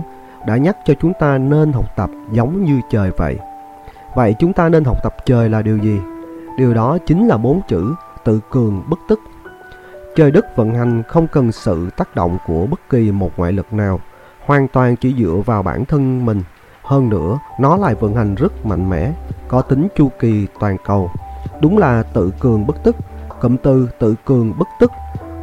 đã 0.48 0.58
nhắc 0.58 0.78
cho 0.86 0.94
chúng 1.02 1.14
ta 1.20 1.38
nên 1.38 1.74
học 1.74 1.96
tập 1.96 2.10
giống 2.32 2.64
như 2.64 2.82
trời 2.90 3.12
vậy. 3.18 3.38
Vậy 4.16 4.36
chúng 4.40 4.54
ta 4.54 4.70
nên 4.70 4.84
học 4.84 4.98
tập 5.04 5.16
trời 5.26 5.50
là 5.50 5.62
điều 5.62 5.78
gì? 5.78 6.00
Điều 6.58 6.74
đó 6.74 6.98
chính 7.06 7.28
là 7.28 7.38
bốn 7.38 7.62
chữ 7.68 7.96
tự 8.24 8.40
cường 8.50 8.84
bất 8.90 9.00
tức. 9.10 9.20
Trời 10.16 10.32
đất 10.32 10.56
vận 10.56 10.76
hành 10.76 11.04
không 11.04 11.28
cần 11.28 11.52
sự 11.52 11.90
tác 11.98 12.16
động 12.16 12.38
của 12.48 12.66
bất 12.66 12.80
kỳ 12.90 13.12
một 13.12 13.32
ngoại 13.38 13.52
lực 13.52 13.74
nào, 13.74 14.00
hoàn 14.46 14.68
toàn 14.68 14.96
chỉ 14.96 15.16
dựa 15.20 15.42
vào 15.46 15.64
bản 15.64 15.86
thân 15.86 16.26
mình. 16.26 16.42
Hơn 16.84 17.10
nữa, 17.10 17.40
nó 17.60 17.78
lại 17.78 17.96
vận 17.96 18.16
hành 18.16 18.36
rất 18.36 18.66
mạnh 18.66 18.90
mẽ, 18.90 19.14
có 19.48 19.62
tính 19.62 19.88
chu 19.96 20.12
kỳ 20.20 20.48
toàn 20.60 20.78
cầu. 20.86 21.12
Đúng 21.62 21.78
là 21.78 22.04
tự 22.04 22.32
cường 22.40 22.68
bất 22.68 22.84
tức. 22.84 22.96
Cụm 23.42 23.58
từ 23.58 23.90
tự 24.00 24.16
cường 24.26 24.54
bất 24.60 24.68
tức 24.80 24.92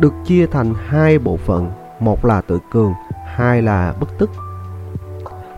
được 0.01 0.15
chia 0.27 0.47
thành 0.47 0.75
hai 0.87 1.19
bộ 1.19 1.37
phận, 1.37 1.71
một 2.01 2.25
là 2.25 2.41
tự 2.41 2.59
cường, 2.71 2.95
hai 3.27 3.63
là 3.63 3.95
bất 4.01 4.19
tức. 4.19 4.31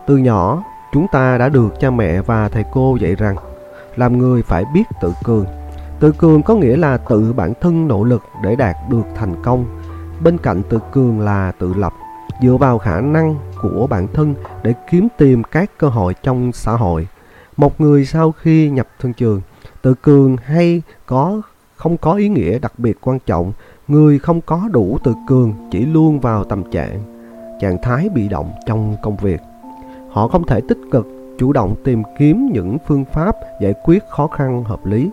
Từ 0.06 0.16
nhỏ, 0.16 0.64
chúng 0.92 1.06
ta 1.12 1.38
đã 1.38 1.48
được 1.48 1.68
cha 1.80 1.90
mẹ 1.90 2.20
và 2.20 2.48
thầy 2.48 2.64
cô 2.72 2.96
dạy 3.00 3.14
rằng 3.14 3.36
làm 3.96 4.18
người 4.18 4.42
phải 4.42 4.64
biết 4.74 4.82
tự 5.02 5.12
cường. 5.24 5.46
Tự 6.00 6.12
cường 6.12 6.42
có 6.42 6.54
nghĩa 6.54 6.76
là 6.76 6.96
tự 6.96 7.32
bản 7.32 7.52
thân 7.60 7.88
nỗ 7.88 8.04
lực 8.04 8.22
để 8.42 8.56
đạt 8.56 8.76
được 8.90 9.06
thành 9.16 9.42
công. 9.42 9.66
Bên 10.24 10.38
cạnh 10.38 10.62
tự 10.68 10.78
cường 10.92 11.20
là 11.20 11.52
tự 11.58 11.74
lập, 11.74 11.92
dựa 12.42 12.56
vào 12.56 12.78
khả 12.78 13.00
năng 13.00 13.36
của 13.62 13.86
bản 13.90 14.06
thân 14.12 14.34
để 14.62 14.74
kiếm 14.90 15.08
tìm 15.18 15.42
các 15.44 15.70
cơ 15.78 15.88
hội 15.88 16.14
trong 16.22 16.52
xã 16.52 16.72
hội. 16.72 17.08
Một 17.56 17.80
người 17.80 18.04
sau 18.04 18.32
khi 18.32 18.70
nhập 18.70 18.88
thương 19.00 19.12
trường, 19.12 19.40
tự 19.82 19.94
cường 19.94 20.36
hay 20.36 20.82
có 21.06 21.42
không 21.76 21.96
có 21.96 22.12
ý 22.12 22.28
nghĩa 22.28 22.58
đặc 22.58 22.72
biệt 22.78 22.98
quan 23.00 23.18
trọng, 23.18 23.52
người 23.88 24.18
không 24.18 24.40
có 24.40 24.68
đủ 24.72 24.98
tự 25.04 25.14
cường 25.28 25.54
chỉ 25.70 25.86
luôn 25.86 26.20
vào 26.20 26.44
tâm 26.44 26.70
trạng 26.70 27.00
trạng 27.60 27.82
thái 27.82 28.08
bị 28.08 28.28
động 28.28 28.52
trong 28.66 28.96
công 29.02 29.16
việc. 29.16 29.40
Họ 30.10 30.28
không 30.28 30.46
thể 30.46 30.60
tích 30.68 30.78
cực 30.90 31.06
chủ 31.38 31.52
động 31.52 31.74
tìm 31.84 32.02
kiếm 32.18 32.48
những 32.52 32.78
phương 32.86 33.04
pháp 33.04 33.36
giải 33.60 33.74
quyết 33.84 34.04
khó 34.08 34.26
khăn 34.26 34.64
hợp 34.64 34.86
lý. 34.86 35.10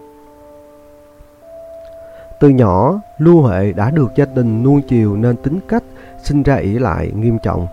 Từ 2.39 2.49
nhỏ, 2.49 3.01
Lưu 3.17 3.41
Huệ 3.41 3.73
đã 3.73 3.91
được 3.91 4.11
gia 4.15 4.25
đình 4.25 4.63
nuôi 4.63 4.81
chiều 4.87 5.15
nên 5.15 5.35
tính 5.35 5.59
cách 5.67 5.83
sinh 6.23 6.43
ra 6.43 6.55
ỷ 6.55 6.79
lại 6.79 7.11
nghiêm 7.15 7.37
trọng. 7.43 7.67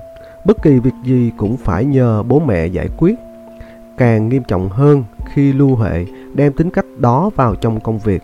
Bất 0.45 0.63
kỳ 0.63 0.79
việc 0.79 0.95
gì 1.05 1.33
cũng 1.37 1.57
phải 1.57 1.85
nhờ 1.85 2.23
bố 2.23 2.39
mẹ 2.39 2.67
giải 2.67 2.89
quyết. 2.97 3.15
Càng 3.97 4.29
nghiêm 4.29 4.43
trọng 4.45 4.69
hơn 4.69 5.05
khi 5.27 5.53
Lưu 5.53 5.75
Huệ 5.75 6.07
đem 6.35 6.53
tính 6.53 6.71
cách 6.71 6.87
đó 6.99 7.31
vào 7.37 7.55
trong 7.55 7.81
công 7.81 7.99
việc. 7.99 8.23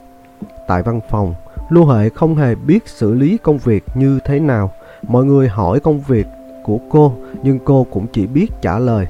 Tại 0.67 0.83
văn 0.83 1.01
phòng, 1.09 1.35
Lưu 1.69 1.85
Huệ 1.85 2.09
không 2.09 2.35
hề 2.35 2.55
biết 2.55 2.89
xử 2.89 3.15
lý 3.15 3.39
công 3.39 3.59
việc 3.59 3.85
như 3.95 4.19
thế 4.25 4.41
nào. 4.41 4.71
Mọi 5.03 5.25
người 5.25 5.49
hỏi 5.49 5.81
công 5.81 6.01
việc 6.01 6.27
của 6.65 6.79
cô 6.91 7.13
nhưng 7.43 7.59
cô 7.65 7.87
cũng 7.91 8.07
chỉ 8.13 8.27
biết 8.27 8.47
trả 8.61 8.79
lời 8.79 9.07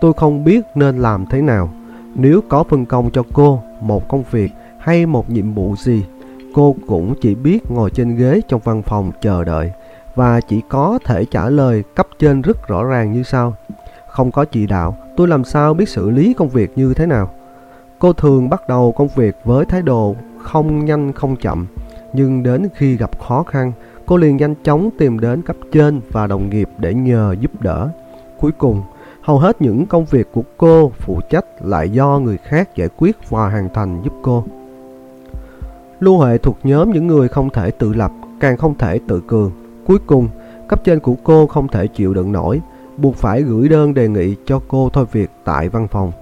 Tôi 0.00 0.12
không 0.12 0.44
biết 0.44 0.60
nên 0.74 0.98
làm 0.98 1.26
thế 1.26 1.42
nào. 1.42 1.70
Nếu 2.14 2.40
có 2.48 2.64
phân 2.64 2.86
công 2.86 3.10
cho 3.10 3.22
cô 3.32 3.62
một 3.80 4.08
công 4.08 4.24
việc 4.30 4.52
hay 4.78 5.06
một 5.06 5.30
nhiệm 5.30 5.54
vụ 5.54 5.76
gì, 5.76 6.04
cô 6.54 6.76
cũng 6.86 7.14
chỉ 7.20 7.34
biết 7.34 7.70
ngồi 7.70 7.90
trên 7.90 8.16
ghế 8.16 8.40
trong 8.48 8.60
văn 8.64 8.82
phòng 8.82 9.12
chờ 9.20 9.44
đợi 9.44 9.70
và 10.14 10.40
chỉ 10.40 10.60
có 10.68 10.98
thể 11.04 11.24
trả 11.24 11.48
lời 11.48 11.82
cấp 11.94 12.06
trên 12.18 12.42
rất 12.42 12.68
rõ 12.68 12.84
ràng 12.84 13.12
như 13.12 13.22
sau. 13.22 13.54
Không 14.08 14.30
có 14.30 14.44
chỉ 14.44 14.66
đạo, 14.66 14.96
tôi 15.16 15.28
làm 15.28 15.44
sao 15.44 15.74
biết 15.74 15.88
xử 15.88 16.10
lý 16.10 16.34
công 16.34 16.48
việc 16.48 16.78
như 16.78 16.94
thế 16.94 17.06
nào? 17.06 17.30
Cô 17.98 18.12
thường 18.12 18.48
bắt 18.48 18.68
đầu 18.68 18.92
công 18.92 19.08
việc 19.08 19.36
với 19.44 19.64
thái 19.64 19.82
độ 19.82 20.16
không 20.38 20.84
nhanh 20.84 21.12
không 21.12 21.36
chậm, 21.36 21.66
nhưng 22.12 22.42
đến 22.42 22.68
khi 22.74 22.96
gặp 22.96 23.20
khó 23.20 23.42
khăn, 23.42 23.72
cô 24.06 24.16
liền 24.16 24.36
nhanh 24.36 24.54
chóng 24.64 24.90
tìm 24.98 25.20
đến 25.20 25.42
cấp 25.42 25.56
trên 25.72 26.00
và 26.10 26.26
đồng 26.26 26.50
nghiệp 26.50 26.68
để 26.78 26.94
nhờ 26.94 27.36
giúp 27.40 27.50
đỡ. 27.60 27.88
Cuối 28.40 28.52
cùng, 28.52 28.82
Hầu 29.22 29.38
hết 29.38 29.62
những 29.62 29.86
công 29.86 30.04
việc 30.04 30.28
của 30.32 30.42
cô 30.56 30.92
phụ 30.98 31.20
trách 31.30 31.44
lại 31.60 31.90
do 31.90 32.18
người 32.18 32.36
khác 32.36 32.76
giải 32.76 32.88
quyết 32.96 33.16
và 33.30 33.50
hoàn 33.50 33.68
thành 33.74 34.00
giúp 34.04 34.12
cô. 34.22 34.44
Lưu 36.00 36.16
Huệ 36.16 36.38
thuộc 36.38 36.58
nhóm 36.62 36.90
những 36.90 37.06
người 37.06 37.28
không 37.28 37.50
thể 37.50 37.70
tự 37.70 37.92
lập, 37.92 38.12
càng 38.40 38.56
không 38.56 38.74
thể 38.78 39.00
tự 39.08 39.22
cường. 39.26 39.50
Cuối 39.86 39.98
cùng, 40.06 40.28
cấp 40.68 40.84
trên 40.84 41.00
của 41.00 41.14
cô 41.24 41.46
không 41.46 41.68
thể 41.68 41.86
chịu 41.86 42.14
đựng 42.14 42.32
nổi, 42.32 42.60
buộc 42.96 43.16
phải 43.16 43.42
gửi 43.42 43.68
đơn 43.68 43.94
đề 43.94 44.08
nghị 44.08 44.36
cho 44.46 44.60
cô 44.68 44.90
thôi 44.92 45.06
việc 45.12 45.30
tại 45.44 45.68
văn 45.68 45.88
phòng. 45.88 46.12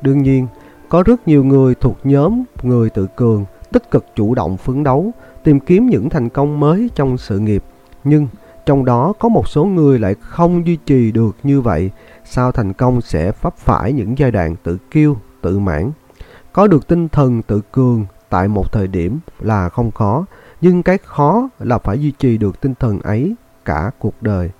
Đương 0.00 0.22
nhiên, 0.22 0.46
có 0.88 1.02
rất 1.02 1.28
nhiều 1.28 1.44
người 1.44 1.74
thuộc 1.74 1.96
nhóm 2.04 2.42
người 2.62 2.90
tự 2.90 3.06
cường, 3.16 3.44
tích 3.72 3.90
cực 3.90 4.04
chủ 4.14 4.34
động 4.34 4.56
phấn 4.56 4.84
đấu, 4.84 5.10
tìm 5.44 5.60
kiếm 5.60 5.86
những 5.86 6.08
thành 6.08 6.28
công 6.28 6.60
mới 6.60 6.90
trong 6.94 7.18
sự 7.18 7.38
nghiệp. 7.38 7.64
Nhưng 8.04 8.26
trong 8.66 8.84
đó 8.84 9.12
có 9.18 9.28
một 9.28 9.48
số 9.48 9.64
người 9.64 9.98
lại 9.98 10.14
không 10.20 10.66
duy 10.66 10.76
trì 10.86 11.12
được 11.12 11.36
như 11.42 11.60
vậy 11.60 11.90
sau 12.24 12.52
thành 12.52 12.72
công 12.72 13.00
sẽ 13.00 13.32
vấp 13.42 13.56
phải 13.56 13.92
những 13.92 14.18
giai 14.18 14.30
đoạn 14.30 14.56
tự 14.62 14.78
kiêu, 14.90 15.16
tự 15.40 15.58
mãn. 15.58 15.90
Có 16.52 16.66
được 16.66 16.88
tinh 16.88 17.08
thần 17.08 17.42
tự 17.42 17.60
cường 17.72 18.06
tại 18.28 18.48
một 18.48 18.72
thời 18.72 18.86
điểm 18.86 19.18
là 19.40 19.68
không 19.68 19.90
khó, 19.90 20.24
nhưng 20.60 20.82
cái 20.82 20.98
khó 21.04 21.48
là 21.58 21.78
phải 21.78 21.98
duy 21.98 22.10
trì 22.10 22.38
được 22.38 22.60
tinh 22.60 22.74
thần 22.74 23.00
ấy 23.00 23.34
cả 23.64 23.90
cuộc 23.98 24.22
đời. 24.22 24.50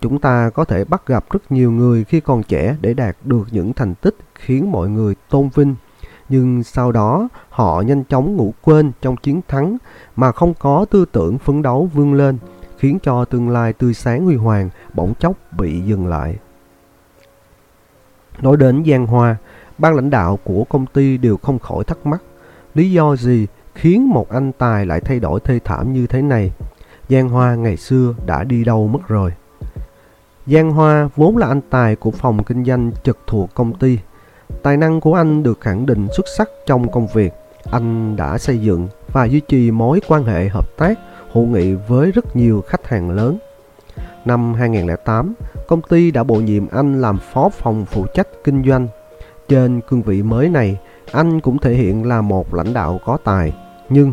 Chúng 0.00 0.18
ta 0.18 0.50
có 0.50 0.64
thể 0.64 0.84
bắt 0.84 1.06
gặp 1.06 1.24
rất 1.30 1.52
nhiều 1.52 1.70
người 1.70 2.04
khi 2.04 2.20
còn 2.20 2.42
trẻ 2.42 2.76
để 2.80 2.94
đạt 2.94 3.16
được 3.24 3.48
những 3.50 3.72
thành 3.72 3.94
tích 3.94 4.16
khiến 4.34 4.72
mọi 4.72 4.88
người 4.88 5.14
tôn 5.30 5.48
vinh, 5.54 5.74
nhưng 6.28 6.62
sau 6.62 6.92
đó 6.92 7.28
họ 7.48 7.80
nhanh 7.80 8.04
chóng 8.04 8.36
ngủ 8.36 8.54
quên 8.62 8.92
trong 9.02 9.16
chiến 9.16 9.40
thắng 9.48 9.76
mà 10.16 10.32
không 10.32 10.54
có 10.54 10.86
tư 10.90 11.04
tưởng 11.12 11.38
phấn 11.38 11.62
đấu 11.62 11.90
vươn 11.94 12.14
lên, 12.14 12.38
khiến 12.78 12.98
cho 13.02 13.24
tương 13.24 13.48
lai 13.48 13.72
tươi 13.72 13.94
sáng 13.94 14.24
huy 14.24 14.36
hoàng 14.36 14.70
bỗng 14.94 15.14
chốc 15.14 15.36
bị 15.58 15.80
dừng 15.80 16.06
lại. 16.06 16.36
Nói 18.42 18.56
đến 18.56 18.84
Giang 18.84 19.06
Hoa, 19.06 19.36
ban 19.78 19.94
lãnh 19.94 20.10
đạo 20.10 20.38
của 20.44 20.64
công 20.68 20.86
ty 20.86 21.18
đều 21.18 21.36
không 21.36 21.58
khỏi 21.58 21.84
thắc 21.84 22.06
mắc. 22.06 22.22
Lý 22.74 22.92
do 22.92 23.16
gì 23.16 23.46
khiến 23.74 24.08
một 24.08 24.30
anh 24.30 24.52
tài 24.52 24.86
lại 24.86 25.00
thay 25.00 25.20
đổi 25.20 25.40
thê 25.40 25.58
thảm 25.64 25.92
như 25.92 26.06
thế 26.06 26.22
này? 26.22 26.50
Giang 27.08 27.28
Hoa 27.28 27.54
ngày 27.54 27.76
xưa 27.76 28.14
đã 28.26 28.44
đi 28.44 28.64
đâu 28.64 28.88
mất 28.88 29.08
rồi? 29.08 29.32
Giang 30.46 30.70
Hoa 30.70 31.08
vốn 31.16 31.36
là 31.36 31.46
anh 31.46 31.60
tài 31.70 31.96
của 31.96 32.10
phòng 32.10 32.44
kinh 32.44 32.64
doanh 32.64 32.90
trực 33.04 33.18
thuộc 33.26 33.54
công 33.54 33.72
ty. 33.72 33.98
Tài 34.62 34.76
năng 34.76 35.00
của 35.00 35.14
anh 35.14 35.42
được 35.42 35.60
khẳng 35.60 35.86
định 35.86 36.06
xuất 36.16 36.26
sắc 36.36 36.48
trong 36.66 36.92
công 36.92 37.06
việc. 37.06 37.32
Anh 37.70 38.16
đã 38.16 38.38
xây 38.38 38.58
dựng 38.58 38.88
và 39.12 39.24
duy 39.24 39.40
trì 39.40 39.70
mối 39.70 40.00
quan 40.08 40.24
hệ 40.24 40.48
hợp 40.48 40.76
tác 40.78 40.98
hữu 41.32 41.46
nghị 41.46 41.74
với 41.74 42.12
rất 42.12 42.36
nhiều 42.36 42.64
khách 42.66 42.88
hàng 42.88 43.10
lớn. 43.10 43.38
Năm 44.24 44.54
2008, 44.54 45.34
công 45.68 45.82
ty 45.82 46.10
đã 46.10 46.24
bổ 46.24 46.34
nhiệm 46.34 46.66
anh 46.68 47.00
làm 47.00 47.18
phó 47.32 47.48
phòng 47.48 47.84
phụ 47.84 48.06
trách 48.14 48.28
kinh 48.44 48.64
doanh. 48.68 48.88
Trên 49.48 49.80
cương 49.80 50.02
vị 50.02 50.22
mới 50.22 50.48
này, 50.48 50.78
anh 51.12 51.40
cũng 51.40 51.58
thể 51.58 51.74
hiện 51.74 52.08
là 52.08 52.20
một 52.20 52.54
lãnh 52.54 52.74
đạo 52.74 53.00
có 53.04 53.18
tài. 53.24 53.52
Nhưng 53.88 54.12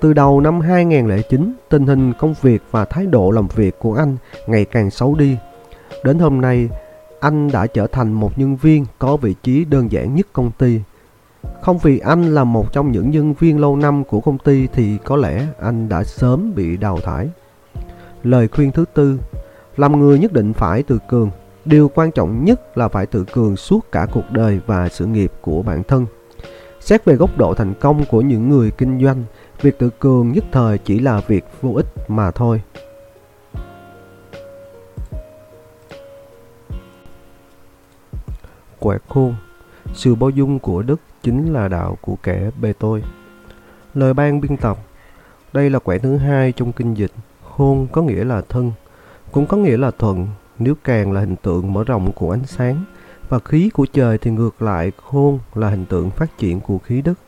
từ 0.00 0.12
đầu 0.12 0.40
năm 0.40 0.60
2009, 0.60 1.52
tình 1.68 1.86
hình 1.86 2.12
công 2.12 2.34
việc 2.42 2.62
và 2.70 2.84
thái 2.84 3.06
độ 3.06 3.30
làm 3.30 3.48
việc 3.48 3.78
của 3.78 3.94
anh 3.94 4.16
ngày 4.46 4.64
càng 4.64 4.90
xấu 4.90 5.14
đi. 5.14 5.36
Đến 6.04 6.18
hôm 6.18 6.40
nay, 6.40 6.68
anh 7.20 7.50
đã 7.50 7.66
trở 7.66 7.86
thành 7.86 8.12
một 8.12 8.38
nhân 8.38 8.56
viên 8.56 8.86
có 8.98 9.16
vị 9.16 9.34
trí 9.42 9.64
đơn 9.64 9.92
giản 9.92 10.14
nhất 10.14 10.26
công 10.32 10.50
ty. 10.58 10.80
Không 11.62 11.78
vì 11.78 11.98
anh 11.98 12.34
là 12.34 12.44
một 12.44 12.72
trong 12.72 12.92
những 12.92 13.10
nhân 13.10 13.34
viên 13.34 13.60
lâu 13.60 13.76
năm 13.76 14.04
của 14.04 14.20
công 14.20 14.38
ty 14.38 14.66
thì 14.66 14.98
có 15.04 15.16
lẽ 15.16 15.46
anh 15.60 15.88
đã 15.88 16.04
sớm 16.04 16.52
bị 16.54 16.76
đào 16.76 16.98
thải. 17.04 17.28
Lời 18.22 18.48
khuyên 18.48 18.72
thứ 18.72 18.84
tư, 18.94 19.18
làm 19.76 20.00
người 20.00 20.18
nhất 20.18 20.32
định 20.32 20.52
phải 20.52 20.82
tự 20.82 20.98
cường. 21.08 21.30
Điều 21.64 21.90
quan 21.94 22.12
trọng 22.12 22.44
nhất 22.44 22.78
là 22.78 22.88
phải 22.88 23.06
tự 23.06 23.24
cường 23.32 23.56
suốt 23.56 23.92
cả 23.92 24.06
cuộc 24.12 24.30
đời 24.30 24.60
và 24.66 24.88
sự 24.88 25.06
nghiệp 25.06 25.32
của 25.40 25.62
bản 25.62 25.82
thân. 25.82 26.06
Xét 26.80 27.04
về 27.04 27.14
góc 27.14 27.38
độ 27.38 27.54
thành 27.54 27.74
công 27.80 28.04
của 28.04 28.20
những 28.20 28.48
người 28.48 28.70
kinh 28.70 29.04
doanh, 29.04 29.24
việc 29.60 29.78
tự 29.78 29.90
cường 29.90 30.32
nhất 30.32 30.44
thời 30.52 30.78
chỉ 30.78 30.98
là 30.98 31.20
việc 31.26 31.44
vô 31.62 31.72
ích 31.74 31.86
mà 32.08 32.30
thôi. 32.30 32.62
Quẹt 38.78 39.02
khôn 39.08 39.34
Sự 39.94 40.14
bao 40.14 40.30
dung 40.30 40.58
của 40.58 40.82
Đức 40.82 41.00
chính 41.22 41.52
là 41.52 41.68
đạo 41.68 41.98
của 42.00 42.16
kẻ 42.22 42.50
bề 42.60 42.72
tôi. 42.72 43.02
Lời 43.94 44.14
ban 44.14 44.40
biên 44.40 44.56
tập 44.56 44.78
Đây 45.52 45.70
là 45.70 45.78
quẻ 45.78 45.98
thứ 45.98 46.16
hai 46.16 46.52
trong 46.52 46.72
kinh 46.72 46.94
dịch. 46.94 47.12
Khôn 47.56 47.86
có 47.92 48.02
nghĩa 48.02 48.24
là 48.24 48.42
thân, 48.48 48.72
cũng 49.32 49.46
có 49.46 49.56
nghĩa 49.56 49.76
là 49.76 49.90
thuận, 49.90 50.28
nếu 50.58 50.74
càng 50.84 51.12
là 51.12 51.20
hình 51.20 51.36
tượng 51.36 51.72
mở 51.72 51.84
rộng 51.84 52.12
của 52.12 52.30
ánh 52.30 52.46
sáng, 52.46 52.84
và 53.28 53.38
khí 53.38 53.70
của 53.74 53.86
trời 53.92 54.18
thì 54.18 54.30
ngược 54.30 54.62
lại 54.62 54.92
khôn 55.04 55.38
là 55.54 55.68
hình 55.68 55.84
tượng 55.84 56.10
phát 56.10 56.38
triển 56.38 56.60
của 56.60 56.78
khí 56.78 57.02
đức. 57.02 57.18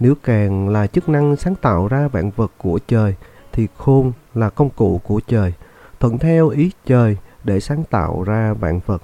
Nếu 0.00 0.14
càng 0.22 0.68
là 0.68 0.86
chức 0.86 1.08
năng 1.08 1.36
sáng 1.36 1.54
tạo 1.54 1.88
ra 1.88 2.08
vạn 2.08 2.30
vật 2.36 2.52
của 2.58 2.78
trời 2.88 3.14
thì 3.52 3.68
khôn 3.76 4.12
là 4.34 4.50
công 4.50 4.70
cụ 4.70 5.00
của 5.04 5.20
trời, 5.26 5.52
thuận 6.00 6.18
theo 6.18 6.48
ý 6.48 6.70
trời 6.86 7.16
để 7.44 7.60
sáng 7.60 7.84
tạo 7.90 8.22
ra 8.22 8.52
vạn 8.52 8.80
vật. 8.86 9.02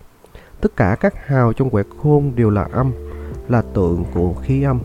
Tất 0.61 0.76
cả 0.76 0.96
các 1.00 1.26
hào 1.26 1.53
trong 1.53 1.70
quẹt 1.70 1.87
khôn 2.03 2.33
đều 2.37 2.50
là 2.50 2.68
âm, 2.72 2.92
là 3.48 3.62
tượng 3.62 4.05
của 4.14 4.35
khí 4.42 4.62
âm. 4.62 4.81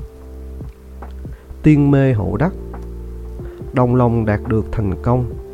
Tiên 1.63 1.91
mê 1.91 2.13
hậu 2.13 2.37
đắc 2.37 2.53
Đồng 3.73 3.95
lòng 3.95 4.25
đạt 4.25 4.39
được 4.47 4.65
thành 4.71 4.93
công 5.03 5.44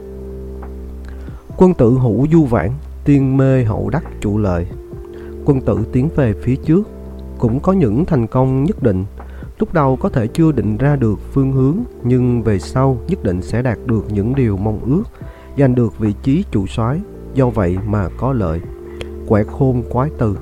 Quân 1.58 1.74
tử 1.74 1.92
hữu 1.92 2.28
du 2.32 2.44
vãn, 2.44 2.72
tiên 3.06 3.38
mê 3.38 3.64
hậu 3.64 3.90
đắc 3.90 4.04
trụ 4.22 4.38
lợi 4.38 4.68
quân 5.46 5.62
tử 5.62 5.80
tiến 5.92 6.10
về 6.16 6.34
phía 6.34 6.56
trước 6.56 6.90
cũng 7.40 7.60
có 7.60 7.74
những 7.74 8.06
thành 8.06 8.28
công 8.28 8.64
nhất 8.64 8.84
định. 8.84 9.06
Lúc 9.60 9.74
đầu 9.74 9.96
có 9.96 10.10
thể 10.10 10.28
chưa 10.28 10.52
định 10.52 10.78
ra 10.78 10.96
được 10.96 11.20
phương 11.32 11.52
hướng 11.52 11.78
nhưng 12.04 12.44
về 12.44 12.60
sau 12.60 12.98
nhất 13.08 13.24
định 13.24 13.42
sẽ 13.42 13.62
đạt 13.62 13.78
được 13.86 14.06
những 14.10 14.36
điều 14.36 14.58
mong 14.58 14.80
ước 14.86 15.04
giành 15.58 15.76
được 15.76 16.00
vị 16.00 16.14
trí 16.24 16.44
chủ 16.52 16.68
soái 16.68 17.00
do 17.34 17.50
vậy 17.50 17.78
mà 17.88 18.10
có 18.18 18.34
lợi. 18.34 18.62
Quẹt 19.28 19.48
khôn 19.48 19.84
quái 19.90 20.10
từ. 20.18 20.38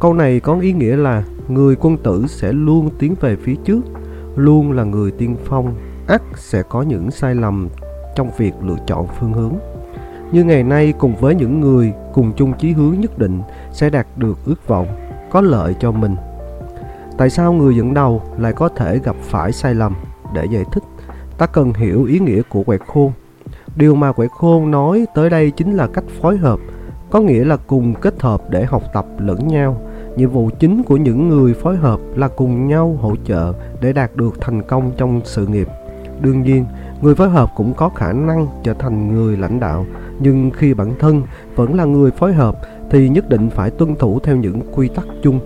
Câu 0.00 0.14
này 0.14 0.40
có 0.40 0.58
ý 0.60 0.72
nghĩa 0.72 0.96
là 0.96 1.24
người 1.48 1.76
quân 1.80 1.96
tử 1.96 2.24
sẽ 2.28 2.52
luôn 2.52 2.90
tiến 2.98 3.14
về 3.20 3.36
phía 3.36 3.54
trước 3.64 3.80
luôn 4.36 4.72
là 4.72 4.84
người 4.84 5.10
tiên 5.10 5.36
phong 5.44 5.74
ắt 6.06 6.22
sẽ 6.36 6.62
có 6.62 6.82
những 6.82 7.10
sai 7.10 7.34
lầm 7.34 7.68
trong 8.14 8.30
việc 8.36 8.52
lựa 8.62 8.76
chọn 8.86 9.06
phương 9.18 9.32
hướng 9.32 9.54
như 10.32 10.44
ngày 10.44 10.62
nay 10.62 10.94
cùng 10.98 11.14
với 11.16 11.34
những 11.34 11.60
người 11.60 11.92
cùng 12.12 12.32
chung 12.36 12.52
chí 12.58 12.72
hướng 12.72 13.00
nhất 13.00 13.18
định 13.18 13.42
sẽ 13.72 13.90
đạt 13.90 14.06
được 14.16 14.38
ước 14.44 14.68
vọng, 14.68 14.86
có 15.30 15.40
lợi 15.40 15.74
cho 15.80 15.92
mình. 15.92 16.16
Tại 17.18 17.30
sao 17.30 17.52
người 17.52 17.76
dẫn 17.76 17.94
đầu 17.94 18.22
lại 18.38 18.52
có 18.52 18.68
thể 18.68 18.98
gặp 19.04 19.16
phải 19.22 19.52
sai 19.52 19.74
lầm? 19.74 19.94
Để 20.34 20.44
giải 20.50 20.64
thích, 20.72 20.82
ta 21.38 21.46
cần 21.46 21.72
hiểu 21.72 22.04
ý 22.04 22.18
nghĩa 22.18 22.42
của 22.42 22.62
quẹt 22.62 22.80
khôn. 22.86 23.12
Điều 23.76 23.94
mà 23.94 24.12
quẹt 24.12 24.30
khôn 24.30 24.70
nói 24.70 25.06
tới 25.14 25.30
đây 25.30 25.50
chính 25.50 25.74
là 25.74 25.86
cách 25.86 26.04
phối 26.20 26.36
hợp, 26.36 26.60
có 27.10 27.20
nghĩa 27.20 27.44
là 27.44 27.56
cùng 27.56 27.94
kết 27.94 28.22
hợp 28.22 28.50
để 28.50 28.64
học 28.64 28.82
tập 28.94 29.06
lẫn 29.18 29.48
nhau. 29.48 29.80
Nhiệm 30.16 30.30
vụ 30.30 30.50
chính 30.58 30.82
của 30.82 30.96
những 30.96 31.28
người 31.28 31.54
phối 31.54 31.76
hợp 31.76 32.00
là 32.16 32.28
cùng 32.28 32.68
nhau 32.68 32.98
hỗ 33.00 33.16
trợ 33.24 33.52
để 33.80 33.92
đạt 33.92 34.16
được 34.16 34.40
thành 34.40 34.62
công 34.62 34.92
trong 34.96 35.20
sự 35.24 35.46
nghiệp. 35.46 35.68
Đương 36.20 36.42
nhiên, 36.42 36.64
người 37.02 37.14
phối 37.14 37.28
hợp 37.28 37.50
cũng 37.56 37.74
có 37.74 37.88
khả 37.88 38.12
năng 38.12 38.46
trở 38.62 38.74
thành 38.74 39.14
người 39.14 39.36
lãnh 39.36 39.60
đạo 39.60 39.86
nhưng 40.20 40.50
khi 40.50 40.74
bản 40.74 40.94
thân 40.98 41.22
vẫn 41.56 41.74
là 41.74 41.84
người 41.84 42.10
phối 42.10 42.32
hợp 42.32 42.58
thì 42.90 43.08
nhất 43.08 43.28
định 43.28 43.50
phải 43.50 43.70
tuân 43.70 43.96
thủ 43.96 44.20
theo 44.20 44.36
những 44.36 44.60
quy 44.72 44.88
tắc 44.88 45.04
chung. 45.22 45.40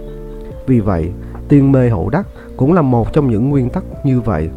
Vì 0.66 0.80
vậy, 0.80 1.12
tiên 1.48 1.72
mê 1.72 1.88
hậu 1.88 2.10
đắc 2.10 2.26
cũng 2.56 2.72
là 2.72 2.82
một 2.82 3.12
trong 3.12 3.30
những 3.30 3.50
nguyên 3.50 3.70
tắc 3.70 3.84
như 4.04 4.20
vậy. 4.20 4.50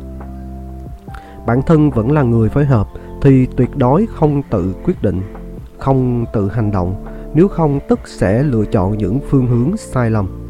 Bản 1.45 1.61
thân 1.61 1.89
vẫn 1.89 2.11
là 2.11 2.23
người 2.23 2.49
phối 2.49 2.65
hợp 2.65 2.87
thì 3.21 3.47
tuyệt 3.57 3.69
đối 3.75 4.07
không 4.15 4.41
tự 4.49 4.75
quyết 4.83 5.01
định, 5.01 5.21
không 5.77 6.25
tự 6.33 6.49
hành 6.49 6.71
động, 6.71 7.05
nếu 7.33 7.47
không 7.47 7.79
tức 7.89 7.99
sẽ 8.05 8.43
lựa 8.43 8.65
chọn 8.65 8.97
những 8.97 9.19
phương 9.29 9.47
hướng 9.47 9.77
sai 9.77 10.09
lầm. 10.09 10.47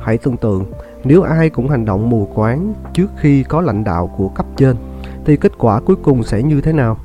Hãy 0.00 0.18
tưởng 0.18 0.36
tượng, 0.36 0.64
nếu 1.04 1.22
ai 1.22 1.50
cũng 1.50 1.68
hành 1.68 1.84
động 1.84 2.10
mù 2.10 2.28
quáng 2.34 2.74
trước 2.94 3.10
khi 3.16 3.42
có 3.42 3.60
lãnh 3.60 3.84
đạo 3.84 4.10
của 4.16 4.28
cấp 4.28 4.46
trên, 4.56 4.76
thì 5.24 5.36
kết 5.36 5.52
quả 5.58 5.80
cuối 5.80 5.96
cùng 5.96 6.22
sẽ 6.22 6.42
như 6.42 6.60
thế 6.60 6.72
nào? 6.72 6.98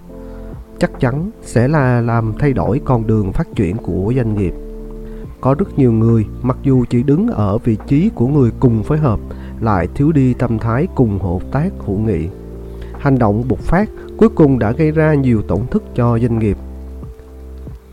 chắc 0.79 0.99
chắn 0.99 1.31
sẽ 1.41 1.67
là 1.67 2.01
làm 2.01 2.33
thay 2.39 2.53
đổi 2.53 2.81
con 2.85 3.07
đường 3.07 3.31
phát 3.31 3.47
triển 3.55 3.77
của 3.77 4.13
doanh 4.15 4.35
nghiệp. 4.35 4.53
Có 5.41 5.55
rất 5.59 5.79
nhiều 5.79 5.91
người 5.91 6.25
mặc 6.41 6.57
dù 6.63 6.85
chỉ 6.89 7.03
đứng 7.03 7.27
ở 7.27 7.57
vị 7.57 7.77
trí 7.87 8.09
của 8.15 8.27
người 8.27 8.51
cùng 8.59 8.83
phối 8.83 8.97
hợp 8.97 9.19
lại 9.61 9.87
thiếu 9.95 10.11
đi 10.11 10.33
tâm 10.33 10.59
thái 10.59 10.87
cùng 10.95 11.19
hợp 11.19 11.51
tác 11.51 11.69
hữu 11.85 11.97
nghị. 11.97 12.27
Hành 12.99 13.19
động 13.19 13.43
bộc 13.47 13.59
phát 13.59 13.89
cuối 14.17 14.29
cùng 14.29 14.59
đã 14.59 14.71
gây 14.71 14.91
ra 14.91 15.13
nhiều 15.13 15.41
tổn 15.41 15.67
thất 15.71 15.83
cho 15.95 16.19
doanh 16.19 16.39
nghiệp. 16.39 16.57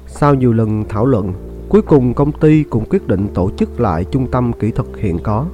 Sau 0.06 0.34
nhiều 0.34 0.52
lần 0.52 0.84
thảo 0.88 1.06
luận, 1.06 1.32
cuối 1.68 1.82
cùng 1.82 2.14
công 2.14 2.32
ty 2.32 2.62
cũng 2.62 2.84
quyết 2.90 3.08
định 3.08 3.28
tổ 3.34 3.50
chức 3.56 3.80
lại 3.80 4.04
trung 4.04 4.26
tâm 4.30 4.52
kỹ 4.52 4.70
thuật 4.70 4.88
hiện 4.96 5.18
có. 5.22 5.46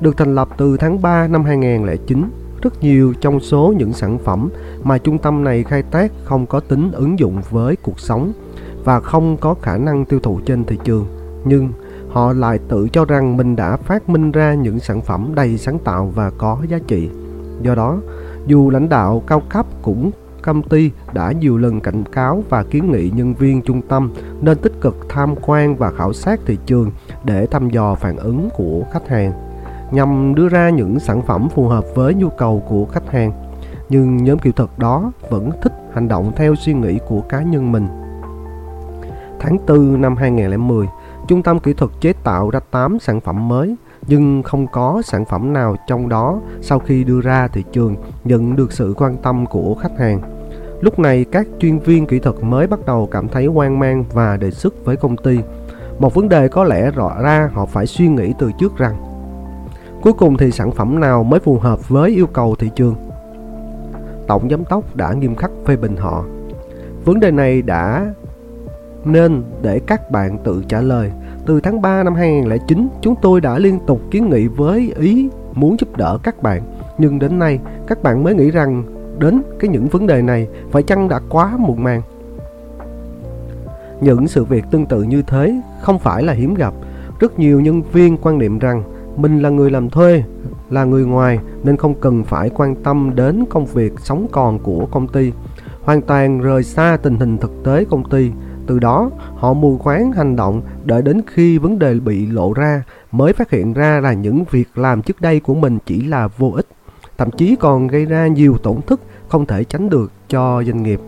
Được 0.00 0.16
thành 0.16 0.34
lập 0.34 0.48
từ 0.56 0.76
tháng 0.76 1.02
3 1.02 1.26
năm 1.26 1.44
2009, 1.44 2.24
rất 2.64 2.82
nhiều 2.82 3.14
trong 3.20 3.40
số 3.40 3.74
những 3.76 3.92
sản 3.92 4.18
phẩm 4.18 4.50
mà 4.82 4.98
trung 4.98 5.18
tâm 5.18 5.44
này 5.44 5.64
khai 5.64 5.82
thác 5.90 6.12
không 6.24 6.46
có 6.46 6.60
tính 6.60 6.92
ứng 6.92 7.18
dụng 7.18 7.42
với 7.50 7.76
cuộc 7.76 8.00
sống 8.00 8.32
và 8.84 9.00
không 9.00 9.36
có 9.36 9.54
khả 9.62 9.76
năng 9.76 10.04
tiêu 10.04 10.20
thụ 10.20 10.40
trên 10.46 10.64
thị 10.64 10.78
trường. 10.84 11.06
Nhưng 11.44 11.72
họ 12.10 12.32
lại 12.32 12.58
tự 12.68 12.88
cho 12.88 13.04
rằng 13.04 13.36
mình 13.36 13.56
đã 13.56 13.76
phát 13.76 14.08
minh 14.08 14.32
ra 14.32 14.54
những 14.54 14.80
sản 14.80 15.00
phẩm 15.00 15.32
đầy 15.34 15.58
sáng 15.58 15.78
tạo 15.78 16.12
và 16.14 16.30
có 16.38 16.58
giá 16.68 16.78
trị. 16.86 17.10
Do 17.62 17.74
đó, 17.74 17.98
dù 18.46 18.70
lãnh 18.70 18.88
đạo 18.88 19.22
cao 19.26 19.42
cấp 19.48 19.66
cũng 19.82 20.10
công 20.42 20.62
ty 20.62 20.90
đã 21.12 21.32
nhiều 21.32 21.58
lần 21.58 21.80
cảnh 21.80 22.04
cáo 22.12 22.44
và 22.48 22.62
kiến 22.62 22.92
nghị 22.92 23.10
nhân 23.10 23.34
viên 23.34 23.62
trung 23.62 23.82
tâm 23.82 24.12
nên 24.40 24.58
tích 24.58 24.72
cực 24.80 24.96
tham 25.08 25.34
quan 25.42 25.76
và 25.76 25.90
khảo 25.90 26.12
sát 26.12 26.40
thị 26.46 26.58
trường 26.66 26.90
để 27.24 27.46
thăm 27.46 27.70
dò 27.70 27.94
phản 27.94 28.16
ứng 28.16 28.48
của 28.56 28.82
khách 28.92 29.08
hàng 29.08 29.53
nhằm 29.90 30.34
đưa 30.34 30.48
ra 30.48 30.70
những 30.70 31.00
sản 31.00 31.22
phẩm 31.22 31.48
phù 31.48 31.68
hợp 31.68 31.84
với 31.94 32.14
nhu 32.14 32.28
cầu 32.28 32.62
của 32.68 32.84
khách 32.84 33.12
hàng. 33.12 33.32
Nhưng 33.88 34.16
nhóm 34.16 34.38
kỹ 34.38 34.52
thuật 34.52 34.70
đó 34.76 35.12
vẫn 35.30 35.50
thích 35.62 35.72
hành 35.92 36.08
động 36.08 36.32
theo 36.36 36.54
suy 36.54 36.74
nghĩ 36.74 36.98
của 37.08 37.20
cá 37.20 37.42
nhân 37.42 37.72
mình. 37.72 37.86
Tháng 39.40 39.56
4 39.68 40.00
năm 40.00 40.16
2010, 40.16 40.86
trung 41.28 41.42
tâm 41.42 41.58
kỹ 41.58 41.72
thuật 41.72 41.90
chế 42.00 42.12
tạo 42.12 42.50
ra 42.50 42.60
8 42.70 42.98
sản 42.98 43.20
phẩm 43.20 43.48
mới, 43.48 43.76
nhưng 44.06 44.42
không 44.42 44.66
có 44.66 45.02
sản 45.04 45.24
phẩm 45.24 45.52
nào 45.52 45.76
trong 45.86 46.08
đó 46.08 46.40
sau 46.60 46.78
khi 46.78 47.04
đưa 47.04 47.20
ra 47.20 47.48
thị 47.48 47.64
trường 47.72 47.96
nhận 48.24 48.56
được 48.56 48.72
sự 48.72 48.94
quan 48.96 49.16
tâm 49.16 49.46
của 49.46 49.74
khách 49.74 49.98
hàng. 49.98 50.20
Lúc 50.80 50.98
này 50.98 51.24
các 51.32 51.46
chuyên 51.58 51.78
viên 51.78 52.06
kỹ 52.06 52.18
thuật 52.18 52.36
mới 52.42 52.66
bắt 52.66 52.86
đầu 52.86 53.08
cảm 53.10 53.28
thấy 53.28 53.46
hoang 53.46 53.78
mang 53.78 54.04
và 54.12 54.36
đề 54.36 54.50
xuất 54.50 54.84
với 54.84 54.96
công 54.96 55.16
ty. 55.16 55.38
Một 55.98 56.14
vấn 56.14 56.28
đề 56.28 56.48
có 56.48 56.64
lẽ 56.64 56.90
rõ 56.90 57.22
ra 57.22 57.50
họ 57.52 57.66
phải 57.66 57.86
suy 57.86 58.08
nghĩ 58.08 58.34
từ 58.38 58.52
trước 58.58 58.76
rằng 58.76 59.13
Cuối 60.04 60.12
cùng 60.12 60.36
thì 60.36 60.50
sản 60.50 60.72
phẩm 60.72 61.00
nào 61.00 61.24
mới 61.24 61.40
phù 61.40 61.58
hợp 61.58 61.88
với 61.88 62.10
yêu 62.10 62.26
cầu 62.26 62.54
thị 62.58 62.70
trường? 62.74 62.94
Tổng 64.26 64.50
giám 64.50 64.64
đốc 64.70 64.96
đã 64.96 65.12
nghiêm 65.12 65.34
khắc 65.34 65.50
phê 65.66 65.76
bình 65.76 65.96
họ. 65.96 66.24
Vấn 67.04 67.20
đề 67.20 67.30
này 67.30 67.62
đã 67.62 68.12
nên 69.04 69.42
để 69.62 69.80
các 69.86 70.10
bạn 70.10 70.38
tự 70.44 70.62
trả 70.68 70.80
lời. 70.80 71.12
Từ 71.46 71.60
tháng 71.60 71.82
3 71.82 72.02
năm 72.02 72.14
2009, 72.14 72.88
chúng 73.00 73.14
tôi 73.22 73.40
đã 73.40 73.58
liên 73.58 73.78
tục 73.86 74.00
kiến 74.10 74.30
nghị 74.30 74.46
với 74.46 74.92
ý 74.98 75.28
muốn 75.54 75.76
giúp 75.80 75.96
đỡ 75.96 76.18
các 76.22 76.42
bạn. 76.42 76.62
Nhưng 76.98 77.18
đến 77.18 77.38
nay, 77.38 77.58
các 77.86 78.02
bạn 78.02 78.24
mới 78.24 78.34
nghĩ 78.34 78.50
rằng 78.50 78.82
đến 79.18 79.42
cái 79.58 79.68
những 79.68 79.86
vấn 79.86 80.06
đề 80.06 80.22
này 80.22 80.48
phải 80.70 80.82
chăng 80.82 81.08
đã 81.08 81.20
quá 81.28 81.56
muộn 81.58 81.82
màng. 81.82 82.02
Những 84.00 84.28
sự 84.28 84.44
việc 84.44 84.64
tương 84.70 84.86
tự 84.86 85.02
như 85.02 85.22
thế 85.22 85.60
không 85.80 85.98
phải 85.98 86.22
là 86.22 86.32
hiếm 86.32 86.54
gặp. 86.54 86.74
Rất 87.20 87.38
nhiều 87.38 87.60
nhân 87.60 87.82
viên 87.82 88.16
quan 88.16 88.38
niệm 88.38 88.58
rằng 88.58 88.82
mình 89.16 89.42
là 89.42 89.48
người 89.48 89.70
làm 89.70 89.90
thuê 89.90 90.22
là 90.70 90.84
người 90.84 91.04
ngoài 91.04 91.38
nên 91.64 91.76
không 91.76 91.94
cần 91.94 92.24
phải 92.24 92.50
quan 92.50 92.74
tâm 92.74 93.12
đến 93.14 93.44
công 93.50 93.66
việc 93.66 93.92
sống 93.98 94.26
còn 94.32 94.58
của 94.58 94.86
công 94.86 95.08
ty, 95.08 95.32
hoàn 95.82 96.02
toàn 96.02 96.40
rời 96.40 96.62
xa 96.62 96.98
tình 97.02 97.16
hình 97.16 97.38
thực 97.38 97.64
tế 97.64 97.84
công 97.84 98.10
ty. 98.10 98.30
Từ 98.66 98.78
đó, 98.78 99.10
họ 99.36 99.52
mù 99.52 99.78
quáng 99.84 100.12
hành 100.12 100.36
động 100.36 100.62
đợi 100.84 101.02
đến 101.02 101.20
khi 101.26 101.58
vấn 101.58 101.78
đề 101.78 101.94
bị 101.94 102.26
lộ 102.26 102.52
ra 102.52 102.82
mới 103.12 103.32
phát 103.32 103.50
hiện 103.50 103.72
ra 103.72 104.00
là 104.00 104.12
những 104.12 104.44
việc 104.50 104.78
làm 104.78 105.02
trước 105.02 105.20
đây 105.20 105.40
của 105.40 105.54
mình 105.54 105.78
chỉ 105.86 106.02
là 106.02 106.28
vô 106.28 106.52
ích, 106.56 106.66
thậm 107.18 107.30
chí 107.30 107.56
còn 107.56 107.86
gây 107.86 108.04
ra 108.04 108.26
nhiều 108.26 108.56
tổn 108.62 108.76
thất 108.86 109.00
không 109.28 109.46
thể 109.46 109.64
tránh 109.64 109.90
được 109.90 110.12
cho 110.28 110.62
doanh 110.66 110.82
nghiệp. 110.82 111.00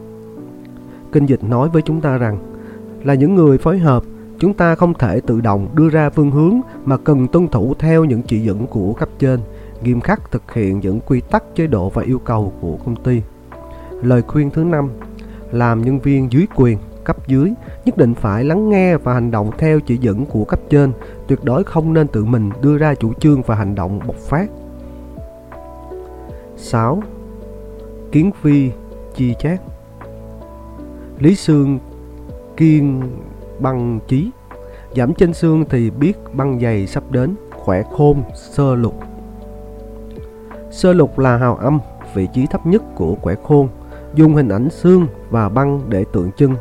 Kinh 1.13 1.27
dịch 1.27 1.45
nói 1.45 1.69
với 1.69 1.83
chúng 1.83 2.01
ta 2.01 2.19
rằng 2.19 2.39
là 3.05 3.15
những 3.15 3.35
người 3.35 3.59
phối 3.59 3.79
hợp 3.79 4.03
Chúng 4.39 4.55
ta 4.55 4.75
không 4.75 4.95
thể 4.95 5.21
tự 5.21 5.41
động 5.41 5.69
đưa 5.75 5.89
ra 5.89 6.11
phương 6.11 6.31
hướng 6.31 6.61
mà 6.85 6.97
cần 6.97 7.29
tuân 7.29 7.49
thủ 7.49 7.75
theo 7.79 8.05
những 8.05 8.23
chỉ 8.23 8.41
dẫn 8.41 8.67
của 8.67 8.93
cấp 8.93 9.09
trên, 9.19 9.41
nghiêm 9.83 10.01
khắc 10.01 10.31
thực 10.31 10.53
hiện 10.53 10.81
những 10.81 11.01
quy 11.01 11.21
tắc 11.21 11.45
chế 11.55 11.67
độ 11.67 11.89
và 11.89 12.03
yêu 12.03 12.19
cầu 12.19 12.53
của 12.61 12.77
công 12.85 12.97
ty. 12.97 13.23
Lời 14.03 14.23
khuyên 14.23 14.51
thứ 14.51 14.65
năm, 14.65 14.91
làm 15.53 15.83
nhân 15.83 15.99
viên 15.99 16.33
dưới 16.33 16.47
quyền, 16.55 16.79
cấp 17.05 17.29
dưới 17.29 17.53
nhất 17.85 17.97
định 17.97 18.15
phải 18.15 18.45
lắng 18.45 18.71
nghe 18.71 18.97
và 18.97 19.15
hành 19.15 19.31
động 19.31 19.51
theo 19.59 19.81
chỉ 19.81 19.97
dẫn 19.97 20.27
của 20.27 20.45
cấp 20.45 20.61
trên, 20.71 20.93
tuyệt 21.27 21.45
đối 21.45 21.65
không 21.65 21.95
nên 21.95 22.09
tự 22.09 22.25
mình 22.25 22.51
đưa 22.63 22.79
ra 22.79 22.95
chủ 22.95 23.13
trương 23.15 23.43
và 23.43 23.55
hành 23.55 23.75
động 23.75 24.01
bộc 24.07 24.17
phát. 24.17 24.47
6. 26.57 27.03
Kiến 28.13 28.31
phi 28.43 28.71
chi 29.15 29.35
chát 29.39 29.61
Lý 31.19 31.35
Sương 31.35 31.79
kiên 32.57 33.03
băng 33.61 34.01
chí. 34.09 34.31
Giảm 34.97 35.15
trên 35.15 35.35
xương 35.35 35.65
thì 35.71 35.91
biết 35.91 36.13
băng 36.33 36.61
dày 36.61 36.87
sắp 36.87 37.03
đến 37.11 37.35
Khỏe 37.51 37.83
khôn 37.93 38.23
sơ 38.35 38.75
lục. 38.75 38.95
Sơ 40.71 40.93
lục 40.93 41.19
là 41.19 41.37
hào 41.37 41.57
âm 41.57 41.79
Vị 42.15 42.29
trí 42.35 42.47
thấp 42.47 42.67
nhất 42.67 42.83
của 42.95 43.17
khỏe 43.23 43.35
khôn 43.43 43.69
Dùng 44.15 44.35
hình 44.35 44.49
ảnh 44.49 44.71
xương 44.71 45.07
và 45.31 45.49
băng 45.49 45.81
để 45.89 46.05
tượng 46.13 46.31
trưng. 46.37 46.55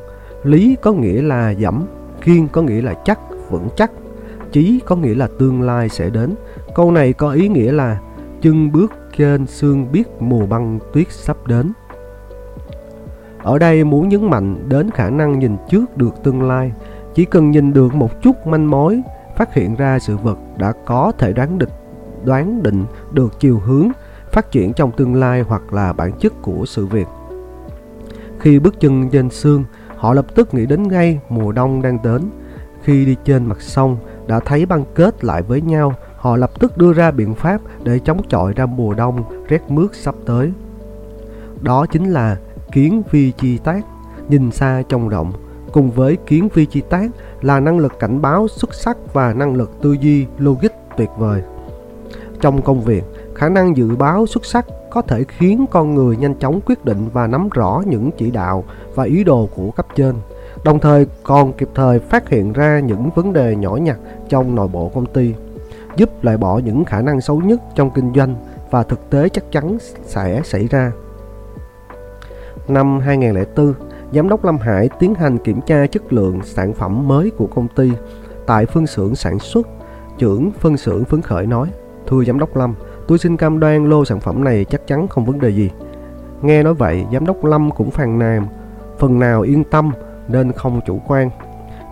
Lý 0.43 0.75
có 0.81 0.93
nghĩa 0.93 1.21
là 1.21 1.53
giảm 1.53 1.85
Kiên 2.21 2.47
có 2.47 2.61
nghĩa 2.61 2.81
là 2.81 2.93
chắc, 3.05 3.19
vững 3.49 3.67
chắc. 3.75 3.91
Chí 4.51 4.79
có 4.85 4.95
nghĩa 4.95 5.15
là 5.15 5.27
tương 5.39 5.61
lai 5.61 5.89
sẽ 5.89 6.09
đến. 6.09 6.35
Câu 6.75 6.91
này 6.91 7.13
có 7.13 7.31
ý 7.31 7.47
nghĩa 7.47 7.71
là 7.71 7.99
Chân 8.41 8.71
bước 8.71 8.93
trên 9.17 9.47
xương 9.47 9.91
biết 9.91 10.03
mùa 10.19 10.45
băng 10.45 10.79
tuyết 10.93 11.11
sắp 11.11 11.47
đến 11.47 11.71
ở 13.45 13.59
đây 13.59 13.83
muốn 13.83 14.09
nhấn 14.09 14.29
mạnh 14.29 14.69
đến 14.69 14.91
khả 14.91 15.09
năng 15.09 15.39
nhìn 15.39 15.57
trước 15.69 15.97
được 15.97 16.23
tương 16.23 16.43
lai, 16.43 16.71
chỉ 17.13 17.25
cần 17.25 17.51
nhìn 17.51 17.73
được 17.73 17.95
một 17.95 18.21
chút 18.21 18.47
manh 18.47 18.69
mối, 18.69 19.01
phát 19.35 19.53
hiện 19.53 19.75
ra 19.75 19.99
sự 19.99 20.17
vật 20.17 20.37
đã 20.57 20.73
có 20.85 21.11
thể 21.17 21.33
đoán 21.33 21.57
định, 21.57 21.69
đoán 22.23 22.63
định 22.63 22.85
được 23.11 23.39
chiều 23.39 23.59
hướng 23.59 23.89
phát 24.31 24.51
triển 24.51 24.73
trong 24.73 24.91
tương 24.91 25.15
lai 25.15 25.41
hoặc 25.41 25.73
là 25.73 25.93
bản 25.93 26.11
chất 26.19 26.33
của 26.41 26.65
sự 26.65 26.85
việc. 26.85 27.07
Khi 28.39 28.59
bước 28.59 28.79
chân 28.79 29.09
trên 29.09 29.29
sương, 29.29 29.63
họ 29.95 30.13
lập 30.13 30.25
tức 30.35 30.53
nghĩ 30.53 30.65
đến 30.65 30.87
ngay 30.87 31.19
mùa 31.29 31.51
đông 31.51 31.81
đang 31.81 32.01
đến. 32.03 32.21
Khi 32.81 33.05
đi 33.05 33.15
trên 33.25 33.45
mặt 33.45 33.61
sông, 33.61 33.97
đã 34.27 34.39
thấy 34.39 34.65
băng 34.65 34.83
kết 34.95 35.23
lại 35.23 35.41
với 35.41 35.61
nhau, 35.61 35.93
họ 36.17 36.35
lập 36.35 36.51
tức 36.59 36.77
đưa 36.77 36.93
ra 36.93 37.11
biện 37.11 37.35
pháp 37.35 37.61
để 37.83 37.99
chống 37.99 38.21
chọi 38.29 38.53
ra 38.53 38.65
mùa 38.65 38.93
đông 38.93 39.23
rét 39.47 39.61
mướt 39.67 39.95
sắp 39.95 40.15
tới. 40.25 40.51
Đó 41.61 41.85
chính 41.85 42.09
là 42.09 42.37
kiến 42.75 43.03
vi 43.11 43.31
chi 43.31 43.57
tác, 43.57 43.85
nhìn 44.29 44.51
xa 44.51 44.83
trông 44.89 45.09
rộng, 45.09 45.31
cùng 45.71 45.91
với 45.91 46.17
kiến 46.25 46.49
vi 46.53 46.65
chi 46.65 46.81
tác 46.89 47.11
là 47.41 47.59
năng 47.59 47.79
lực 47.79 47.99
cảnh 47.99 48.21
báo 48.21 48.47
xuất 48.47 48.73
sắc 48.73 48.97
và 49.13 49.33
năng 49.33 49.55
lực 49.55 49.81
tư 49.81 49.93
duy 49.93 50.25
logic 50.37 50.69
tuyệt 50.97 51.09
vời. 51.17 51.41
Trong 52.41 52.61
công 52.61 52.81
việc, 52.81 53.03
khả 53.35 53.49
năng 53.49 53.77
dự 53.77 53.95
báo 53.95 54.25
xuất 54.25 54.45
sắc 54.45 54.65
có 54.89 55.01
thể 55.01 55.23
khiến 55.27 55.65
con 55.71 55.95
người 55.95 56.17
nhanh 56.17 56.35
chóng 56.35 56.59
quyết 56.65 56.85
định 56.85 57.09
và 57.13 57.27
nắm 57.27 57.49
rõ 57.49 57.83
những 57.87 58.11
chỉ 58.17 58.31
đạo 58.31 58.63
và 58.95 59.03
ý 59.03 59.23
đồ 59.23 59.49
của 59.55 59.71
cấp 59.71 59.87
trên, 59.95 60.15
đồng 60.63 60.79
thời 60.79 61.07
còn 61.23 61.53
kịp 61.53 61.69
thời 61.75 61.99
phát 61.99 62.29
hiện 62.29 62.53
ra 62.53 62.79
những 62.79 63.09
vấn 63.15 63.33
đề 63.33 63.55
nhỏ 63.55 63.75
nhặt 63.75 63.97
trong 64.29 64.55
nội 64.55 64.67
bộ 64.67 64.91
công 64.93 65.05
ty, 65.05 65.33
giúp 65.95 66.23
loại 66.23 66.37
bỏ 66.37 66.57
những 66.57 66.85
khả 66.85 67.01
năng 67.01 67.21
xấu 67.21 67.41
nhất 67.41 67.61
trong 67.75 67.89
kinh 67.95 68.13
doanh 68.15 68.35
và 68.71 68.83
thực 68.83 69.09
tế 69.09 69.29
chắc 69.29 69.51
chắn 69.51 69.77
sẽ 70.05 70.41
xảy 70.43 70.67
ra. 70.67 70.91
Năm 72.67 72.99
2004, 72.99 73.73
Giám 74.13 74.29
đốc 74.29 74.45
Lâm 74.45 74.57
Hải 74.57 74.89
tiến 74.99 75.15
hành 75.15 75.37
kiểm 75.37 75.61
tra 75.61 75.87
chất 75.87 76.13
lượng 76.13 76.39
sản 76.43 76.73
phẩm 76.73 77.07
mới 77.07 77.31
của 77.37 77.47
công 77.47 77.67
ty 77.67 77.91
tại 78.45 78.65
phân 78.65 78.87
xưởng 78.87 79.15
sản 79.15 79.39
xuất. 79.39 79.67
Trưởng 80.17 80.51
phân 80.51 80.77
xưởng 80.77 81.05
phấn 81.05 81.21
khởi 81.21 81.45
nói, 81.45 81.69
Thưa 82.07 82.23
Giám 82.23 82.39
đốc 82.39 82.55
Lâm, 82.55 82.75
tôi 83.07 83.17
xin 83.17 83.37
cam 83.37 83.59
đoan 83.59 83.89
lô 83.89 84.05
sản 84.05 84.19
phẩm 84.19 84.43
này 84.43 84.65
chắc 84.65 84.87
chắn 84.87 85.07
không 85.07 85.25
vấn 85.25 85.39
đề 85.39 85.49
gì. 85.49 85.71
Nghe 86.41 86.63
nói 86.63 86.73
vậy, 86.73 87.05
Giám 87.13 87.25
đốc 87.25 87.45
Lâm 87.45 87.71
cũng 87.71 87.91
phàn 87.91 88.19
nàn, 88.19 88.47
phần 88.99 89.19
nào 89.19 89.41
yên 89.41 89.63
tâm 89.63 89.91
nên 90.27 90.51
không 90.51 90.81
chủ 90.85 91.01
quan. 91.07 91.29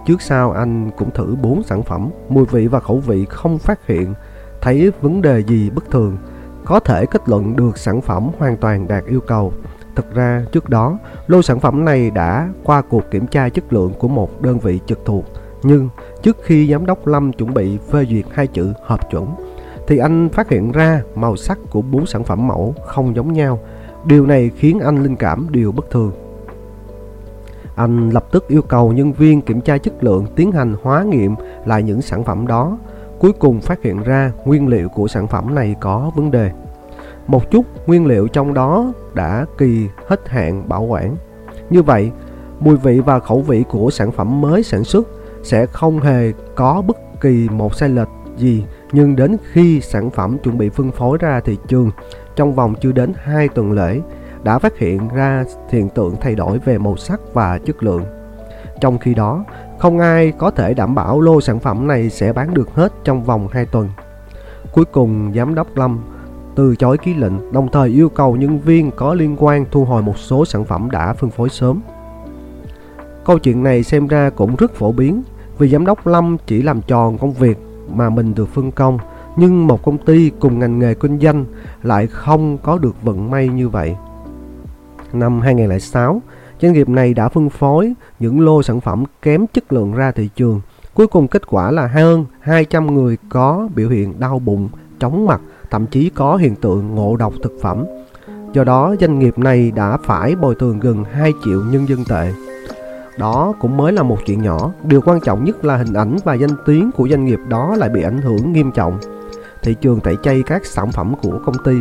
Trước 0.05 0.21
sau 0.21 0.51
anh 0.51 0.91
cũng 0.97 1.11
thử 1.11 1.36
4 1.41 1.63
sản 1.63 1.84
phẩm, 1.84 2.09
mùi 2.30 2.45
vị 2.45 2.67
và 2.67 2.80
khẩu 2.80 2.97
vị 2.97 3.26
không 3.30 3.59
phát 3.59 3.88
hiện, 3.88 4.13
thấy 4.61 4.91
vấn 5.01 5.21
đề 5.21 5.43
gì 5.43 5.69
bất 5.69 5.91
thường. 5.91 6.17
Có 6.65 6.80
thể 6.80 7.05
kết 7.05 7.30
luận 7.30 7.55
được 7.55 7.78
sản 7.78 8.01
phẩm 8.01 8.30
hoàn 8.38 8.57
toàn 8.57 8.88
đạt 8.88 9.05
yêu 9.05 9.19
cầu. 9.28 9.53
Thực 9.95 10.13
ra 10.13 10.45
trước 10.51 10.69
đó, 10.69 10.97
lô 11.27 11.41
sản 11.41 11.59
phẩm 11.59 11.85
này 11.85 12.11
đã 12.11 12.49
qua 12.63 12.81
cuộc 12.81 13.03
kiểm 13.11 13.27
tra 13.27 13.49
chất 13.49 13.73
lượng 13.73 13.93
của 13.99 14.07
một 14.07 14.41
đơn 14.41 14.59
vị 14.59 14.79
trực 14.85 14.99
thuộc. 15.05 15.25
Nhưng 15.63 15.89
trước 16.21 16.37
khi 16.43 16.71
giám 16.71 16.85
đốc 16.85 17.07
Lâm 17.07 17.33
chuẩn 17.33 17.53
bị 17.53 17.77
phê 17.91 18.05
duyệt 18.09 18.25
hai 18.31 18.47
chữ 18.47 18.73
hợp 18.83 19.09
chuẩn, 19.11 19.27
thì 19.87 19.97
anh 19.97 20.29
phát 20.29 20.49
hiện 20.49 20.71
ra 20.71 21.01
màu 21.15 21.35
sắc 21.35 21.57
của 21.71 21.81
bốn 21.81 22.05
sản 22.05 22.23
phẩm 22.23 22.47
mẫu 22.47 22.75
không 22.85 23.15
giống 23.15 23.33
nhau. 23.33 23.59
Điều 24.05 24.25
này 24.25 24.51
khiến 24.55 24.79
anh 24.79 25.03
linh 25.03 25.15
cảm 25.15 25.47
điều 25.51 25.71
bất 25.71 25.89
thường. 25.91 26.11
Anh 27.75 28.09
lập 28.09 28.25
tức 28.31 28.47
yêu 28.47 28.61
cầu 28.61 28.91
nhân 28.91 29.13
viên 29.13 29.41
kiểm 29.41 29.61
tra 29.61 29.77
chất 29.77 30.03
lượng 30.03 30.25
tiến 30.35 30.51
hành 30.51 30.75
hóa 30.83 31.03
nghiệm 31.03 31.35
lại 31.65 31.83
những 31.83 32.01
sản 32.01 32.23
phẩm 32.23 32.47
đó. 32.47 32.77
Cuối 33.19 33.33
cùng 33.33 33.61
phát 33.61 33.83
hiện 33.83 34.03
ra 34.03 34.31
nguyên 34.45 34.67
liệu 34.67 34.89
của 34.89 35.07
sản 35.07 35.27
phẩm 35.27 35.55
này 35.55 35.75
có 35.79 36.11
vấn 36.15 36.31
đề 36.31 36.51
một 37.28 37.51
chút 37.51 37.65
nguyên 37.88 38.05
liệu 38.05 38.28
trong 38.28 38.53
đó 38.53 38.93
đã 39.13 39.45
kỳ 39.57 39.88
hết 40.07 40.30
hạn 40.30 40.69
bảo 40.69 40.84
quản. 40.84 41.15
Như 41.69 41.84
vậy, 41.84 42.11
mùi 42.59 42.78
vị 42.78 42.99
và 42.99 43.19
khẩu 43.19 43.41
vị 43.41 43.63
của 43.69 43.89
sản 43.89 44.11
phẩm 44.11 44.41
mới 44.41 44.63
sản 44.63 44.84
xuất 44.84 45.07
sẽ 45.43 45.65
không 45.65 45.99
hề 45.99 46.32
có 46.55 46.84
bất 46.88 46.97
kỳ 47.21 47.49
một 47.49 47.76
sai 47.76 47.89
lệch 47.89 48.07
gì 48.38 48.65
nhưng 48.91 49.15
đến 49.15 49.38
khi 49.51 49.82
sản 49.82 50.09
phẩm 50.09 50.38
chuẩn 50.43 50.57
bị 50.57 50.69
phân 50.69 50.91
phối 50.91 51.17
ra 51.21 51.39
thị 51.39 51.57
trường 51.67 51.91
trong 52.36 52.55
vòng 52.55 52.76
chưa 52.82 52.91
đến 52.91 53.13
2 53.24 53.49
tuần 53.49 53.71
lễ 53.71 54.01
đã 54.43 54.59
phát 54.59 54.78
hiện 54.78 55.07
ra 55.15 55.43
hiện 55.69 55.89
tượng 55.89 56.15
thay 56.21 56.36
đổi 56.36 56.59
về 56.59 56.78
màu 56.78 56.97
sắc 56.97 57.19
và 57.34 57.59
chất 57.65 57.84
lượng. 57.84 58.03
Trong 58.82 58.97
khi 58.97 59.13
đó, 59.13 59.45
không 59.80 59.99
ai 59.99 60.34
có 60.38 60.51
thể 60.51 60.74
đảm 60.74 60.95
bảo 60.95 61.21
lô 61.21 61.41
sản 61.41 61.59
phẩm 61.59 61.88
này 61.88 62.09
sẽ 62.09 62.34
bán 62.34 62.53
được 62.53 62.76
hết 62.76 62.93
trong 63.03 63.24
vòng 63.24 63.47
2 63.51 63.65
tuần. 63.65 63.89
Cuối 64.71 64.86
cùng, 64.86 65.32
giám 65.36 65.55
đốc 65.55 65.67
Lâm 65.78 66.03
từ 66.56 66.76
chối 66.76 66.97
ký 66.97 67.14
lệnh, 67.14 67.51
đồng 67.51 67.68
thời 67.72 67.89
yêu 67.89 68.10
cầu 68.10 68.36
nhân 68.36 68.60
viên 68.60 68.91
có 68.91 69.14
liên 69.14 69.36
quan 69.39 69.66
thu 69.72 69.86
hồi 69.86 70.01
một 70.01 70.18
số 70.18 70.45
sản 70.45 70.66
phẩm 70.66 70.91
đã 70.91 71.14
phân 71.14 71.30
phối 71.30 71.49
sớm. 71.49 71.80
Câu 73.26 73.39
chuyện 73.39 73.64
này 73.64 73.84
xem 73.84 74.08
ra 74.08 74.30
cũng 74.30 74.56
rất 74.56 74.76
phổ 74.76 74.91
biến, 74.91 75.24
vì 75.58 75.70
giám 75.70 75.86
đốc 75.86 76.08
Lâm 76.08 76.38
chỉ 76.47 76.62
làm 76.62 76.82
tròn 76.82 77.18
công 77.18 77.34
việc 77.34 77.58
mà 77.93 78.10
mình 78.10 78.36
được 78.36 78.49
phân 78.49 78.72
công, 78.72 78.97
nhưng 79.36 79.68
một 79.68 79.84
công 79.84 79.97
ty 79.97 80.32
cùng 80.39 80.60
ngành 80.60 80.80
nghề 80.80 80.93
kinh 80.93 81.20
doanh 81.20 81.45
lại 81.84 82.08
không 82.08 82.58
có 82.58 82.78
được 82.78 83.04
vận 83.04 83.32
may 83.32 83.47
như 83.47 83.70
vậy. 83.70 83.95
Năm 85.14 85.41
2006, 85.41 86.22
doanh 86.62 86.74
nghiệp 86.74 86.89
này 86.89 87.14
đã 87.14 87.30
phân 87.30 87.49
phối 87.49 87.93
những 88.20 88.39
lô 88.39 88.64
sản 88.64 88.82
phẩm 88.82 89.04
kém 89.22 89.47
chất 89.47 89.74
lượng 89.74 89.93
ra 89.93 90.12
thị 90.12 90.30
trường. 90.36 90.62
Cuối 90.93 91.08
cùng 91.08 91.28
kết 91.28 91.47
quả 91.47 91.72
là 91.72 91.88
hơn 91.88 92.26
200 92.39 92.93
người 92.93 93.18
có 93.30 93.70
biểu 93.76 93.89
hiện 93.89 94.20
đau 94.20 94.39
bụng, 94.39 94.70
chóng 94.99 95.26
mặt 95.26 95.41
thậm 95.74 95.88
chí 95.88 96.09
có 96.09 96.36
hiện 96.36 96.55
tượng 96.55 96.95
ngộ 96.95 97.15
độc 97.15 97.34
thực 97.43 97.53
phẩm. 97.61 97.86
Do 98.53 98.63
đó, 98.63 98.95
doanh 98.99 99.19
nghiệp 99.19 99.38
này 99.38 99.71
đã 99.71 99.97
phải 99.97 100.36
bồi 100.36 100.55
thường 100.55 100.80
gần 100.80 101.03
2 101.03 101.34
triệu 101.45 101.61
nhân 101.71 101.89
dân 101.89 102.05
tệ. 102.09 102.34
Đó 103.17 103.53
cũng 103.59 103.78
mới 103.78 103.91
là 103.91 104.03
một 104.03 104.17
chuyện 104.26 104.41
nhỏ, 104.41 104.71
điều 104.84 105.01
quan 105.01 105.19
trọng 105.19 105.43
nhất 105.43 105.65
là 105.65 105.78
hình 105.78 105.93
ảnh 105.93 106.17
và 106.24 106.34
danh 106.34 106.55
tiếng 106.65 106.91
của 106.91 107.07
doanh 107.09 107.26
nghiệp 107.26 107.39
đó 107.47 107.76
lại 107.78 107.89
bị 107.89 108.03
ảnh 108.03 108.21
hưởng 108.21 108.53
nghiêm 108.53 108.71
trọng. 108.71 108.97
Thị 109.61 109.76
trường 109.82 109.99
tẩy 109.99 110.17
chay 110.24 110.43
các 110.45 110.65
sản 110.65 110.91
phẩm 110.91 111.15
của 111.21 111.39
công 111.45 111.55
ty, 111.63 111.76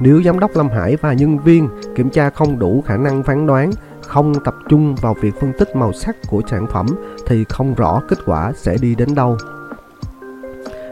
nếu 0.00 0.22
giám 0.22 0.38
đốc 0.38 0.56
Lâm 0.56 0.68
Hải 0.68 0.96
và 0.96 1.12
nhân 1.12 1.38
viên 1.38 1.68
kiểm 1.94 2.10
tra 2.10 2.30
không 2.30 2.58
đủ 2.58 2.82
khả 2.86 2.96
năng 2.96 3.22
phán 3.22 3.46
đoán, 3.46 3.70
không 4.00 4.34
tập 4.44 4.54
trung 4.68 4.94
vào 4.94 5.14
việc 5.20 5.40
phân 5.40 5.52
tích 5.58 5.76
màu 5.76 5.92
sắc 5.92 6.16
của 6.28 6.42
sản 6.46 6.66
phẩm 6.66 6.86
thì 7.26 7.44
không 7.48 7.74
rõ 7.74 8.02
kết 8.08 8.18
quả 8.26 8.52
sẽ 8.56 8.76
đi 8.80 8.94
đến 8.94 9.14
đâu. 9.14 9.36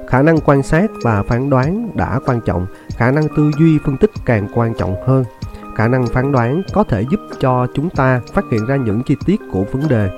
Khả 0.06 0.22
năng 0.22 0.40
quan 0.40 0.62
sát 0.62 0.90
và 1.02 1.22
phán 1.22 1.50
đoán 1.50 1.90
đã 1.96 2.20
quan 2.26 2.40
trọng, 2.40 2.66
khả 2.96 3.10
năng 3.10 3.28
tư 3.36 3.50
duy 3.58 3.78
phân 3.84 3.96
tích 3.96 4.10
càng 4.24 4.48
quan 4.54 4.74
trọng 4.74 4.96
hơn. 5.06 5.24
Khả 5.76 5.88
năng 5.88 6.06
phán 6.06 6.32
đoán 6.32 6.62
có 6.72 6.84
thể 6.84 7.04
giúp 7.10 7.20
cho 7.40 7.66
chúng 7.74 7.90
ta 7.90 8.20
phát 8.32 8.44
hiện 8.50 8.66
ra 8.66 8.76
những 8.76 9.02
chi 9.02 9.16
tiết 9.26 9.40
của 9.52 9.64
vấn 9.72 9.88
đề, 9.88 10.10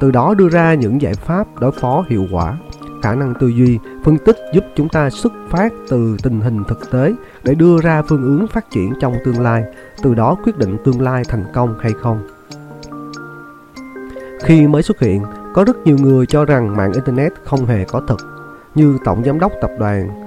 từ 0.00 0.10
đó 0.10 0.34
đưa 0.34 0.48
ra 0.48 0.74
những 0.74 1.02
giải 1.02 1.14
pháp 1.14 1.60
đối 1.60 1.72
phó 1.72 2.04
hiệu 2.08 2.26
quả. 2.30 2.58
khả 3.02 3.14
năng 3.14 3.34
tư 3.40 3.48
duy, 3.48 3.78
phân 4.04 4.18
tích 4.18 4.36
giúp 4.52 4.64
chúng 4.76 4.88
ta 4.88 5.10
xuất 5.10 5.32
phát 5.50 5.72
từ 5.88 6.16
tình 6.22 6.40
hình 6.40 6.64
thực 6.68 6.90
tế 6.90 7.14
để 7.42 7.54
đưa 7.54 7.80
ra 7.80 8.02
phương 8.02 8.22
hướng 8.22 8.46
phát 8.46 8.70
triển 8.70 8.92
trong 9.00 9.14
tương 9.24 9.40
lai, 9.40 9.64
từ 10.02 10.14
đó 10.14 10.36
quyết 10.44 10.58
định 10.58 10.76
tương 10.84 11.00
lai 11.00 11.22
thành 11.28 11.44
công 11.54 11.78
hay 11.80 11.92
không. 12.02 12.26
Khi 14.42 14.66
mới 14.66 14.82
xuất 14.82 15.00
hiện, 15.00 15.22
có 15.54 15.64
rất 15.64 15.76
nhiều 15.84 15.96
người 16.00 16.26
cho 16.26 16.44
rằng 16.44 16.76
mạng 16.76 16.92
Internet 16.92 17.32
không 17.44 17.66
hề 17.66 17.84
có 17.84 18.02
thật, 18.08 18.35
như 18.76 18.98
Tổng 19.04 19.24
Giám 19.24 19.38
đốc 19.38 19.52
Tập 19.60 19.70
đoàn 19.78 20.22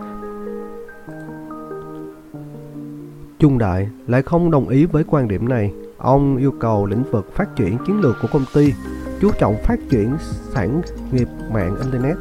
Trung 3.39 3.57
Đại 3.57 3.89
lại 4.07 4.21
không 4.21 4.51
đồng 4.51 4.69
ý 4.69 4.85
với 4.85 5.03
quan 5.07 5.27
điểm 5.27 5.49
này. 5.49 5.73
Ông 5.97 6.37
yêu 6.37 6.53
cầu 6.59 6.85
lĩnh 6.85 7.03
vực 7.11 7.33
phát 7.33 7.55
triển 7.55 7.77
chiến 7.87 8.01
lược 8.01 8.15
của 8.21 8.27
công 8.33 8.45
ty 8.53 8.73
chú 9.21 9.31
trọng 9.39 9.57
phát 9.63 9.79
triển 9.89 10.15
sản 10.53 10.81
nghiệp 11.11 11.27
mạng 11.53 11.75
Internet. 11.81 12.17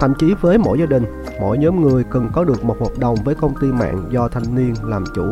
Thậm 0.00 0.12
chí 0.18 0.34
với 0.40 0.58
mỗi 0.58 0.78
gia 0.78 0.86
đình, 0.86 1.04
mỗi 1.40 1.58
nhóm 1.58 1.80
người 1.80 2.04
cần 2.04 2.28
có 2.32 2.44
được 2.44 2.64
một 2.64 2.80
hợp 2.80 2.98
đồng 2.98 3.16
với 3.24 3.34
công 3.34 3.54
ty 3.60 3.66
mạng 3.66 4.04
do 4.10 4.28
thanh 4.28 4.54
niên 4.54 4.74
làm 4.84 5.04
chủ. 5.14 5.26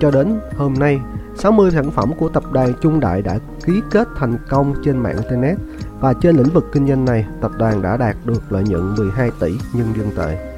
Cho 0.00 0.10
đến 0.10 0.40
hôm 0.56 0.74
nay, 0.74 1.00
60 1.34 1.70
sản 1.70 1.90
phẩm 1.90 2.12
của 2.18 2.28
tập 2.28 2.42
đoàn 2.52 2.72
Trung 2.80 3.00
Đại 3.00 3.22
đã 3.22 3.38
ký 3.64 3.82
kết 3.90 4.08
thành 4.16 4.36
công 4.48 4.74
trên 4.84 4.98
mạng 4.98 5.16
Internet 5.16 5.58
và 6.02 6.12
trên 6.12 6.36
lĩnh 6.36 6.52
vực 6.52 6.64
kinh 6.72 6.88
doanh 6.88 7.04
này, 7.04 7.26
tập 7.40 7.50
đoàn 7.58 7.82
đã 7.82 7.96
đạt 7.96 8.16
được 8.24 8.52
lợi 8.52 8.64
nhuận 8.64 8.94
12 8.94 9.30
tỷ 9.40 9.58
nhân 9.72 9.86
dân 9.96 10.10
tệ. 10.16 10.56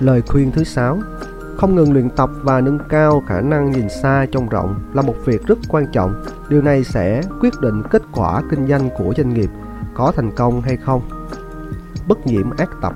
Lời 0.00 0.22
khuyên 0.22 0.52
thứ 0.52 0.64
6 0.64 0.98
không 1.56 1.74
ngừng 1.74 1.92
luyện 1.92 2.10
tập 2.10 2.30
và 2.42 2.60
nâng 2.60 2.78
cao 2.88 3.22
khả 3.26 3.40
năng 3.40 3.70
nhìn 3.70 3.88
xa 4.02 4.26
trông 4.32 4.48
rộng 4.48 4.74
là 4.94 5.02
một 5.02 5.14
việc 5.24 5.46
rất 5.46 5.58
quan 5.68 5.86
trọng. 5.92 6.24
Điều 6.48 6.62
này 6.62 6.84
sẽ 6.84 7.22
quyết 7.40 7.60
định 7.60 7.82
kết 7.90 8.02
quả 8.12 8.42
kinh 8.50 8.68
doanh 8.68 8.90
của 8.98 9.14
doanh 9.16 9.34
nghiệp 9.34 9.50
có 9.94 10.12
thành 10.16 10.30
công 10.36 10.60
hay 10.60 10.76
không. 10.76 11.02
Bất 12.08 12.26
nhiễm 12.26 12.50
ác 12.50 12.70
tập, 12.82 12.94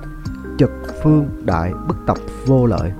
trực 0.58 0.70
phương 1.02 1.28
đại 1.44 1.72
bất 1.88 1.96
tập 2.06 2.16
vô 2.46 2.66
lợi. 2.66 2.92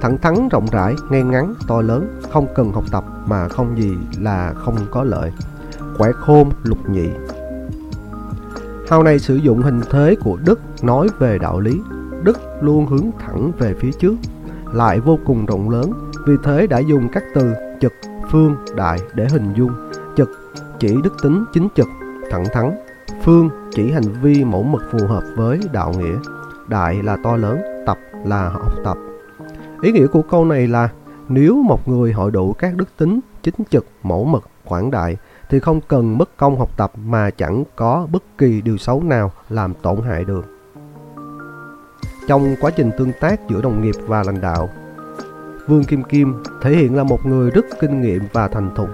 Thẳng 0.00 0.18
thắn 0.18 0.48
rộng 0.48 0.66
rãi, 0.72 0.94
ngay 1.10 1.22
ngắn, 1.22 1.54
to 1.68 1.80
lớn, 1.80 2.20
không 2.30 2.46
cần 2.54 2.72
học 2.72 2.84
tập 2.92 3.04
mà 3.26 3.48
không 3.48 3.78
gì 3.78 3.96
là 4.20 4.52
không 4.56 4.76
có 4.90 5.04
lợi. 5.04 5.32
Quẻ 5.98 6.12
khôn 6.12 6.50
lục 6.62 6.90
nhị. 6.90 7.08
Hào 8.92 9.02
này 9.02 9.18
sử 9.18 9.36
dụng 9.36 9.62
hình 9.62 9.80
thế 9.90 10.16
của 10.20 10.38
Đức 10.44 10.60
nói 10.82 11.08
về 11.18 11.38
đạo 11.38 11.60
lý. 11.60 11.80
Đức 12.22 12.38
luôn 12.60 12.86
hướng 12.86 13.10
thẳng 13.18 13.52
về 13.58 13.74
phía 13.80 13.90
trước, 13.92 14.14
lại 14.72 15.00
vô 15.00 15.18
cùng 15.26 15.46
rộng 15.46 15.70
lớn, 15.70 15.92
vì 16.26 16.34
thế 16.44 16.66
đã 16.66 16.78
dùng 16.78 17.08
các 17.12 17.24
từ 17.34 17.52
trực, 17.80 17.92
phương, 18.30 18.56
đại 18.76 18.98
để 19.14 19.26
hình 19.30 19.52
dung. 19.56 19.70
Trực 20.16 20.30
chỉ 20.78 20.96
đức 21.04 21.14
tính 21.22 21.44
chính 21.52 21.68
trực, 21.76 21.86
thẳng 22.30 22.44
thắn. 22.52 22.78
Phương 23.22 23.50
chỉ 23.70 23.90
hành 23.90 24.22
vi 24.22 24.44
mẫu 24.44 24.62
mực 24.62 24.82
phù 24.92 25.06
hợp 25.06 25.22
với 25.36 25.60
đạo 25.72 25.92
nghĩa. 25.98 26.16
Đại 26.68 27.02
là 27.02 27.16
to 27.24 27.36
lớn, 27.36 27.60
tập 27.86 27.98
là 28.24 28.48
học 28.48 28.72
tập. 28.84 28.96
Ý 29.82 29.92
nghĩa 29.92 30.06
của 30.06 30.22
câu 30.22 30.44
này 30.44 30.68
là 30.68 30.88
nếu 31.28 31.62
một 31.62 31.88
người 31.88 32.12
hội 32.12 32.30
đủ 32.30 32.52
các 32.52 32.76
đức 32.76 32.88
tính 32.98 33.20
chính 33.42 33.54
trực, 33.70 33.86
mẫu 34.02 34.24
mực, 34.24 34.44
quảng 34.64 34.90
đại 34.90 35.16
thì 35.52 35.60
không 35.60 35.80
cần 35.88 36.18
mất 36.18 36.36
công 36.36 36.58
học 36.58 36.70
tập 36.76 36.92
mà 37.04 37.30
chẳng 37.30 37.64
có 37.76 38.06
bất 38.12 38.22
kỳ 38.38 38.60
điều 38.60 38.76
xấu 38.76 39.02
nào 39.02 39.32
làm 39.48 39.74
tổn 39.74 39.96
hại 40.02 40.24
được. 40.24 40.44
Trong 42.28 42.56
quá 42.60 42.70
trình 42.76 42.90
tương 42.98 43.12
tác 43.20 43.40
giữa 43.48 43.62
đồng 43.62 43.82
nghiệp 43.82 43.94
và 44.06 44.22
lãnh 44.22 44.40
đạo, 44.40 44.68
Vương 45.68 45.84
Kim 45.84 46.02
Kim 46.02 46.34
thể 46.62 46.70
hiện 46.70 46.96
là 46.96 47.04
một 47.04 47.26
người 47.26 47.50
rất 47.50 47.66
kinh 47.80 48.00
nghiệm 48.00 48.22
và 48.32 48.48
thành 48.48 48.70
thục. 48.76 48.88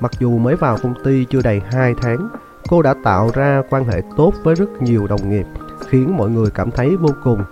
Mặc 0.00 0.12
dù 0.18 0.38
mới 0.38 0.56
vào 0.56 0.76
công 0.82 0.94
ty 1.04 1.24
chưa 1.24 1.42
đầy 1.42 1.62
2 1.70 1.94
tháng, 2.02 2.28
cô 2.68 2.82
đã 2.82 2.94
tạo 3.04 3.30
ra 3.34 3.62
quan 3.70 3.84
hệ 3.84 4.02
tốt 4.16 4.32
với 4.42 4.54
rất 4.54 4.82
nhiều 4.82 5.06
đồng 5.06 5.30
nghiệp, 5.30 5.46
khiến 5.88 6.16
mọi 6.16 6.30
người 6.30 6.50
cảm 6.50 6.70
thấy 6.70 6.96
vô 6.96 7.10
cùng 7.24 7.44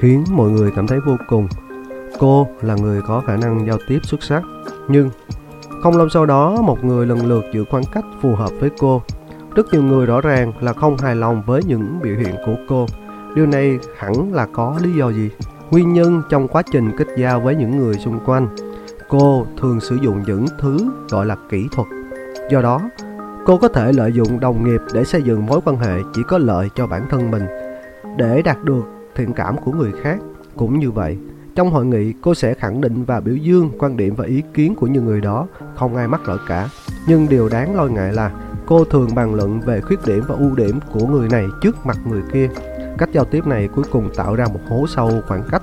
khiến 0.00 0.24
mọi 0.30 0.50
người 0.50 0.70
cảm 0.76 0.86
thấy 0.86 1.00
vô 1.00 1.16
cùng. 1.28 1.48
Cô 2.18 2.46
là 2.62 2.74
người 2.74 3.02
có 3.02 3.20
khả 3.26 3.36
năng 3.36 3.66
giao 3.66 3.78
tiếp 3.88 3.98
xuất 4.02 4.22
sắc, 4.22 4.42
nhưng 4.88 5.10
không 5.82 5.96
lâu 5.96 6.08
sau 6.08 6.26
đó, 6.26 6.62
một 6.62 6.84
người 6.84 7.06
lần 7.06 7.26
lượt 7.26 7.44
giữ 7.52 7.64
khoảng 7.70 7.84
cách 7.92 8.04
phù 8.20 8.34
hợp 8.34 8.50
với 8.60 8.70
cô. 8.78 9.02
Rất 9.54 9.72
nhiều 9.72 9.82
người 9.82 10.06
rõ 10.06 10.20
ràng 10.20 10.52
là 10.60 10.72
không 10.72 10.96
hài 10.98 11.16
lòng 11.16 11.42
với 11.46 11.62
những 11.66 12.00
biểu 12.02 12.16
hiện 12.16 12.34
của 12.46 12.56
cô. 12.68 12.86
Điều 13.34 13.46
này 13.46 13.78
hẳn 13.98 14.32
là 14.32 14.46
có 14.52 14.78
lý 14.82 14.92
do 14.92 15.08
gì? 15.10 15.30
Nguyên 15.70 15.92
nhân 15.92 16.22
trong 16.30 16.48
quá 16.48 16.62
trình 16.72 16.90
kết 16.96 17.06
giao 17.16 17.40
với 17.40 17.54
những 17.56 17.78
người 17.78 17.94
xung 17.94 18.18
quanh. 18.26 18.48
Cô 19.08 19.46
thường 19.60 19.80
sử 19.80 19.96
dụng 19.96 20.22
những 20.26 20.46
thứ 20.60 20.78
gọi 21.10 21.26
là 21.26 21.36
kỹ 21.50 21.68
thuật. 21.72 21.88
Do 22.50 22.60
đó, 22.62 22.80
cô 23.46 23.58
có 23.58 23.68
thể 23.68 23.92
lợi 23.92 24.12
dụng 24.12 24.40
đồng 24.40 24.64
nghiệp 24.64 24.80
để 24.94 25.04
xây 25.04 25.22
dựng 25.22 25.46
mối 25.46 25.60
quan 25.64 25.76
hệ 25.76 25.98
chỉ 26.14 26.22
có 26.28 26.38
lợi 26.38 26.70
cho 26.74 26.86
bản 26.86 27.06
thân 27.10 27.30
mình 27.30 27.46
để 28.16 28.42
đạt 28.42 28.64
được 28.64 28.93
thiện 29.14 29.32
cảm 29.32 29.56
của 29.64 29.72
người 29.72 29.92
khác. 30.02 30.18
Cũng 30.56 30.78
như 30.78 30.90
vậy, 30.90 31.18
trong 31.54 31.70
hội 31.70 31.86
nghị, 31.86 32.12
cô 32.22 32.34
sẽ 32.34 32.54
khẳng 32.54 32.80
định 32.80 33.04
và 33.04 33.20
biểu 33.20 33.36
dương 33.36 33.70
quan 33.78 33.96
điểm 33.96 34.14
và 34.14 34.24
ý 34.24 34.42
kiến 34.54 34.74
của 34.74 34.86
những 34.86 35.04
người 35.04 35.20
đó, 35.20 35.46
không 35.74 35.96
ai 35.96 36.08
mắc 36.08 36.28
lỗi 36.28 36.38
cả. 36.48 36.68
Nhưng 37.06 37.28
điều 37.28 37.48
đáng 37.48 37.76
lo 37.76 37.86
ngại 37.86 38.12
là 38.12 38.30
cô 38.66 38.84
thường 38.84 39.14
bàn 39.14 39.34
luận 39.34 39.60
về 39.60 39.80
khuyết 39.80 39.98
điểm 40.06 40.24
và 40.28 40.34
ưu 40.34 40.54
điểm 40.54 40.80
của 40.92 41.06
người 41.06 41.28
này 41.28 41.46
trước 41.60 41.86
mặt 41.86 41.98
người 42.06 42.22
kia. 42.32 42.50
Cách 42.98 43.08
giao 43.12 43.24
tiếp 43.24 43.46
này 43.46 43.68
cuối 43.68 43.84
cùng 43.90 44.10
tạo 44.16 44.34
ra 44.34 44.46
một 44.54 44.60
hố 44.68 44.86
sâu 44.86 45.10
khoảng 45.28 45.42
cách. 45.50 45.62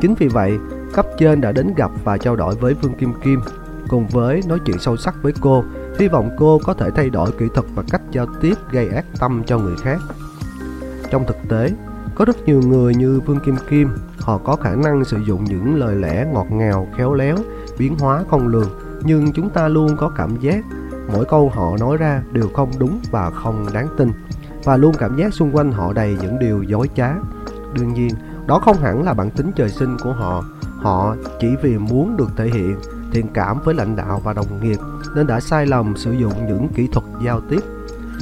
Chính 0.00 0.14
vì 0.14 0.28
vậy, 0.28 0.58
cấp 0.92 1.06
trên 1.18 1.40
đã 1.40 1.52
đến 1.52 1.74
gặp 1.76 1.90
và 2.04 2.18
trao 2.18 2.36
đổi 2.36 2.54
với 2.54 2.74
Vương 2.74 2.94
Kim 2.94 3.12
Kim, 3.24 3.40
cùng 3.88 4.06
với 4.06 4.40
nói 4.48 4.58
chuyện 4.66 4.78
sâu 4.78 4.96
sắc 4.96 5.14
với 5.22 5.32
cô, 5.40 5.64
hy 5.98 6.08
vọng 6.08 6.30
cô 6.38 6.60
có 6.64 6.74
thể 6.74 6.90
thay 6.90 7.10
đổi 7.10 7.32
kỹ 7.38 7.46
thuật 7.54 7.66
và 7.74 7.82
cách 7.90 8.02
giao 8.10 8.26
tiếp 8.40 8.54
gây 8.70 8.88
ác 8.88 9.04
tâm 9.20 9.42
cho 9.46 9.58
người 9.58 9.76
khác. 9.82 9.98
Trong 11.10 11.24
thực 11.26 11.36
tế, 11.48 11.70
có 12.16 12.24
rất 12.24 12.36
nhiều 12.46 12.60
người 12.60 12.94
như 12.94 13.20
Vương 13.26 13.40
Kim 13.40 13.56
Kim 13.68 13.88
Họ 14.20 14.38
có 14.38 14.56
khả 14.56 14.74
năng 14.74 15.04
sử 15.04 15.18
dụng 15.26 15.44
những 15.44 15.74
lời 15.74 15.96
lẽ 15.96 16.26
ngọt 16.32 16.46
ngào, 16.50 16.88
khéo 16.96 17.14
léo, 17.14 17.36
biến 17.78 17.98
hóa 17.98 18.24
không 18.30 18.48
lường, 18.48 18.70
nhưng 19.02 19.32
chúng 19.32 19.50
ta 19.50 19.68
luôn 19.68 19.96
có 19.96 20.08
cảm 20.08 20.36
giác 20.40 20.64
mỗi 21.12 21.24
câu 21.24 21.52
họ 21.54 21.76
nói 21.80 21.96
ra 21.96 22.22
đều 22.32 22.48
không 22.54 22.70
đúng 22.78 23.00
và 23.10 23.30
không 23.30 23.66
đáng 23.74 23.88
tin, 23.96 24.12
và 24.64 24.76
luôn 24.76 24.94
cảm 24.98 25.16
giác 25.16 25.34
xung 25.34 25.56
quanh 25.56 25.72
họ 25.72 25.92
đầy 25.92 26.16
những 26.20 26.38
điều 26.38 26.62
dối 26.62 26.88
trá. 26.94 27.14
Đương 27.74 27.94
nhiên, 27.94 28.10
đó 28.46 28.58
không 28.58 28.76
hẳn 28.76 29.02
là 29.02 29.14
bản 29.14 29.30
tính 29.30 29.52
trời 29.56 29.68
sinh 29.68 29.96
của 30.02 30.12
họ, 30.12 30.44
họ 30.76 31.16
chỉ 31.40 31.48
vì 31.62 31.78
muốn 31.78 32.16
được 32.16 32.28
thể 32.36 32.46
hiện 32.46 32.76
thiện 33.12 33.26
cảm 33.34 33.58
với 33.64 33.74
lãnh 33.74 33.96
đạo 33.96 34.20
và 34.24 34.32
đồng 34.32 34.60
nghiệp 34.62 34.78
nên 35.14 35.26
đã 35.26 35.40
sai 35.40 35.66
lầm 35.66 35.96
sử 35.96 36.12
dụng 36.12 36.32
những 36.48 36.68
kỹ 36.74 36.88
thuật 36.92 37.06
giao 37.24 37.40
tiếp. 37.40 37.60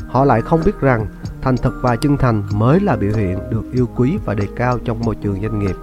Họ 0.07 0.24
lại 0.24 0.40
không 0.40 0.61
biết 0.64 0.80
rằng 0.80 1.07
thành 1.45 1.57
thật 1.57 1.72
và 1.80 1.97
chân 1.97 2.16
thành 2.16 2.42
mới 2.55 2.80
là 2.80 2.97
biểu 2.97 3.12
hiện 3.12 3.38
được 3.51 3.62
yêu 3.72 3.88
quý 3.97 4.18
và 4.24 4.34
đề 4.34 4.49
cao 4.57 4.78
trong 4.84 5.01
môi 5.01 5.14
trường 5.14 5.42
doanh 5.42 5.59
nghiệp. 5.59 5.76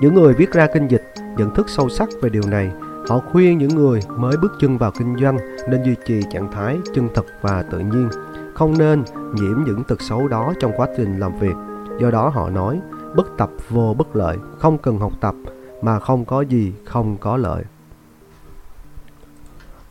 Những 0.00 0.14
người 0.14 0.34
viết 0.34 0.52
ra 0.52 0.66
kinh 0.74 0.88
dịch 0.88 1.14
nhận 1.36 1.54
thức 1.54 1.68
sâu 1.68 1.88
sắc 1.88 2.08
về 2.22 2.30
điều 2.30 2.42
này. 2.46 2.70
Họ 3.08 3.20
khuyên 3.32 3.58
những 3.58 3.76
người 3.76 4.00
mới 4.16 4.36
bước 4.36 4.52
chân 4.60 4.78
vào 4.78 4.92
kinh 4.98 5.16
doanh 5.20 5.38
nên 5.68 5.82
duy 5.84 5.94
trì 6.06 6.22
trạng 6.32 6.52
thái 6.52 6.78
chân 6.94 7.08
thật 7.14 7.26
và 7.42 7.62
tự 7.62 7.78
nhiên, 7.78 8.08
không 8.54 8.78
nên 8.78 9.04
nhiễm 9.34 9.64
những 9.66 9.84
tật 9.84 10.02
xấu 10.02 10.28
đó 10.28 10.52
trong 10.60 10.72
quá 10.76 10.88
trình 10.96 11.18
làm 11.18 11.38
việc. 11.38 11.54
Do 12.00 12.10
đó 12.10 12.28
họ 12.28 12.50
nói, 12.50 12.80
bất 13.16 13.26
tập 13.38 13.50
vô 13.68 13.94
bất 13.98 14.16
lợi, 14.16 14.36
không 14.58 14.78
cần 14.78 14.98
học 14.98 15.12
tập 15.20 15.34
mà 15.82 16.00
không 16.00 16.24
có 16.24 16.40
gì 16.40 16.72
không 16.84 17.16
có 17.16 17.36
lợi. 17.36 17.64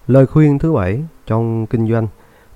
Lời 0.07 0.25
khuyên 0.25 0.59
thứ 0.59 0.73
bảy 0.73 1.03
trong 1.25 1.65
kinh 1.67 1.91
doanh, 1.91 2.07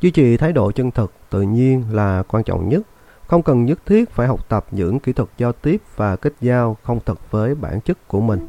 duy 0.02 0.12
trì 0.12 0.38
thái 0.38 0.54
độ 0.54 0.72
chân 0.72 0.92
thật, 0.92 1.12
tự 1.32 1.42
nhiên 1.42 1.84
là 1.92 2.24
quan 2.28 2.44
trọng 2.44 2.70
nhất. 2.70 2.82
Không 3.28 3.44
cần 3.44 3.66
nhất 3.66 3.80
thiết 3.86 4.10
phải 4.10 4.28
học 4.28 4.50
tập 4.50 4.66
những 4.72 5.00
kỹ 5.00 5.14
thuật 5.14 5.30
giao 5.38 5.52
tiếp 5.52 5.82
và 5.96 6.16
kết 6.16 6.34
giao 6.42 6.78
không 6.84 7.00
thật 7.06 7.32
với 7.32 7.56
bản 7.56 7.82
chất 7.82 8.08
của 8.08 8.22
mình. 8.22 8.48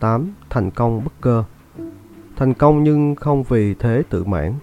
8. 0.00 0.32
Thành 0.50 0.70
công 0.70 1.04
bất 1.04 1.12
cơ 1.20 1.44
Thành 2.36 2.54
công 2.54 2.84
nhưng 2.84 3.14
không 3.14 3.42
vì 3.42 3.74
thế 3.74 4.02
tự 4.10 4.24
mãn. 4.24 4.54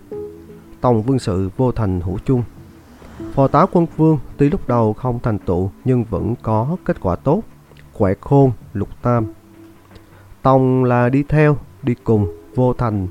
Tòng 0.82 1.02
vương 1.02 1.20
sự 1.20 1.50
vô 1.58 1.72
thành 1.72 2.02
hữu 2.02 2.18
chung. 2.26 2.44
Phò 3.34 3.48
tá 3.48 3.66
quân 3.72 3.86
vương 3.98 4.20
tuy 4.38 4.50
lúc 4.50 4.68
đầu 4.68 4.94
không 4.94 5.20
thành 5.20 5.40
tựu 5.40 5.72
nhưng 5.86 6.04
vẫn 6.04 6.36
có 6.42 6.78
kết 6.86 6.98
quả 7.02 7.16
tốt. 7.16 7.42
khỏe 7.94 8.14
khôn, 8.22 8.52
lục 8.74 8.90
tam. 9.02 9.26
Tòng 10.42 10.84
là 10.84 11.10
đi 11.10 11.24
theo, 11.30 11.58
đi 11.84 11.96
cùng, 12.04 12.28
vô 12.56 12.74
thành 12.74 13.08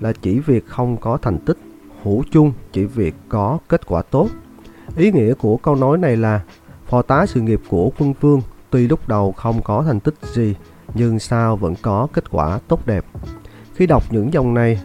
là 0.00 0.12
chỉ 0.22 0.38
việc 0.38 0.66
không 0.66 0.96
có 0.96 1.16
thành 1.16 1.38
tích, 1.38 1.58
hữu 2.02 2.24
chung 2.30 2.52
chỉ 2.72 2.84
việc 2.84 3.14
có 3.28 3.58
kết 3.68 3.86
quả 3.86 4.02
tốt. 4.02 4.28
Ý 4.96 5.12
nghĩa 5.12 5.34
của 5.34 5.56
câu 5.56 5.74
nói 5.74 5.98
này 5.98 6.16
là 6.16 6.40
phò 6.86 7.02
tá 7.02 7.26
sự 7.26 7.40
nghiệp 7.40 7.60
của 7.68 7.90
quân 7.98 8.14
vương 8.20 8.42
tuy 8.70 8.88
lúc 8.88 9.08
đầu 9.08 9.32
không 9.32 9.62
có 9.62 9.82
thành 9.82 10.00
tích 10.00 10.14
gì 10.32 10.54
nhưng 10.94 11.18
sao 11.18 11.56
vẫn 11.56 11.74
có 11.82 12.08
kết 12.12 12.30
quả 12.30 12.58
tốt 12.68 12.86
đẹp. 12.86 13.04
Khi 13.74 13.86
đọc 13.86 14.02
những 14.10 14.32
dòng 14.32 14.54
này, 14.54 14.80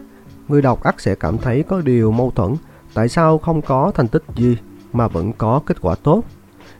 người 0.48 0.62
đọc 0.62 0.84
ắt 0.84 0.96
sẽ 1.02 1.16
cảm 1.16 1.38
thấy 1.38 1.64
có 1.64 1.82
điều 1.82 2.12
mâu 2.12 2.32
thuẫn. 2.32 2.56
Tại 2.94 3.10
sao 3.10 3.38
không 3.38 3.62
có 3.62 3.92
thành 3.96 4.08
tích 4.08 4.24
gì 4.36 4.58
mà 4.94 5.08
vẫn 5.08 5.34
có 5.34 5.62
kết 5.66 5.82
quả 5.82 5.96
tốt? 5.96 6.24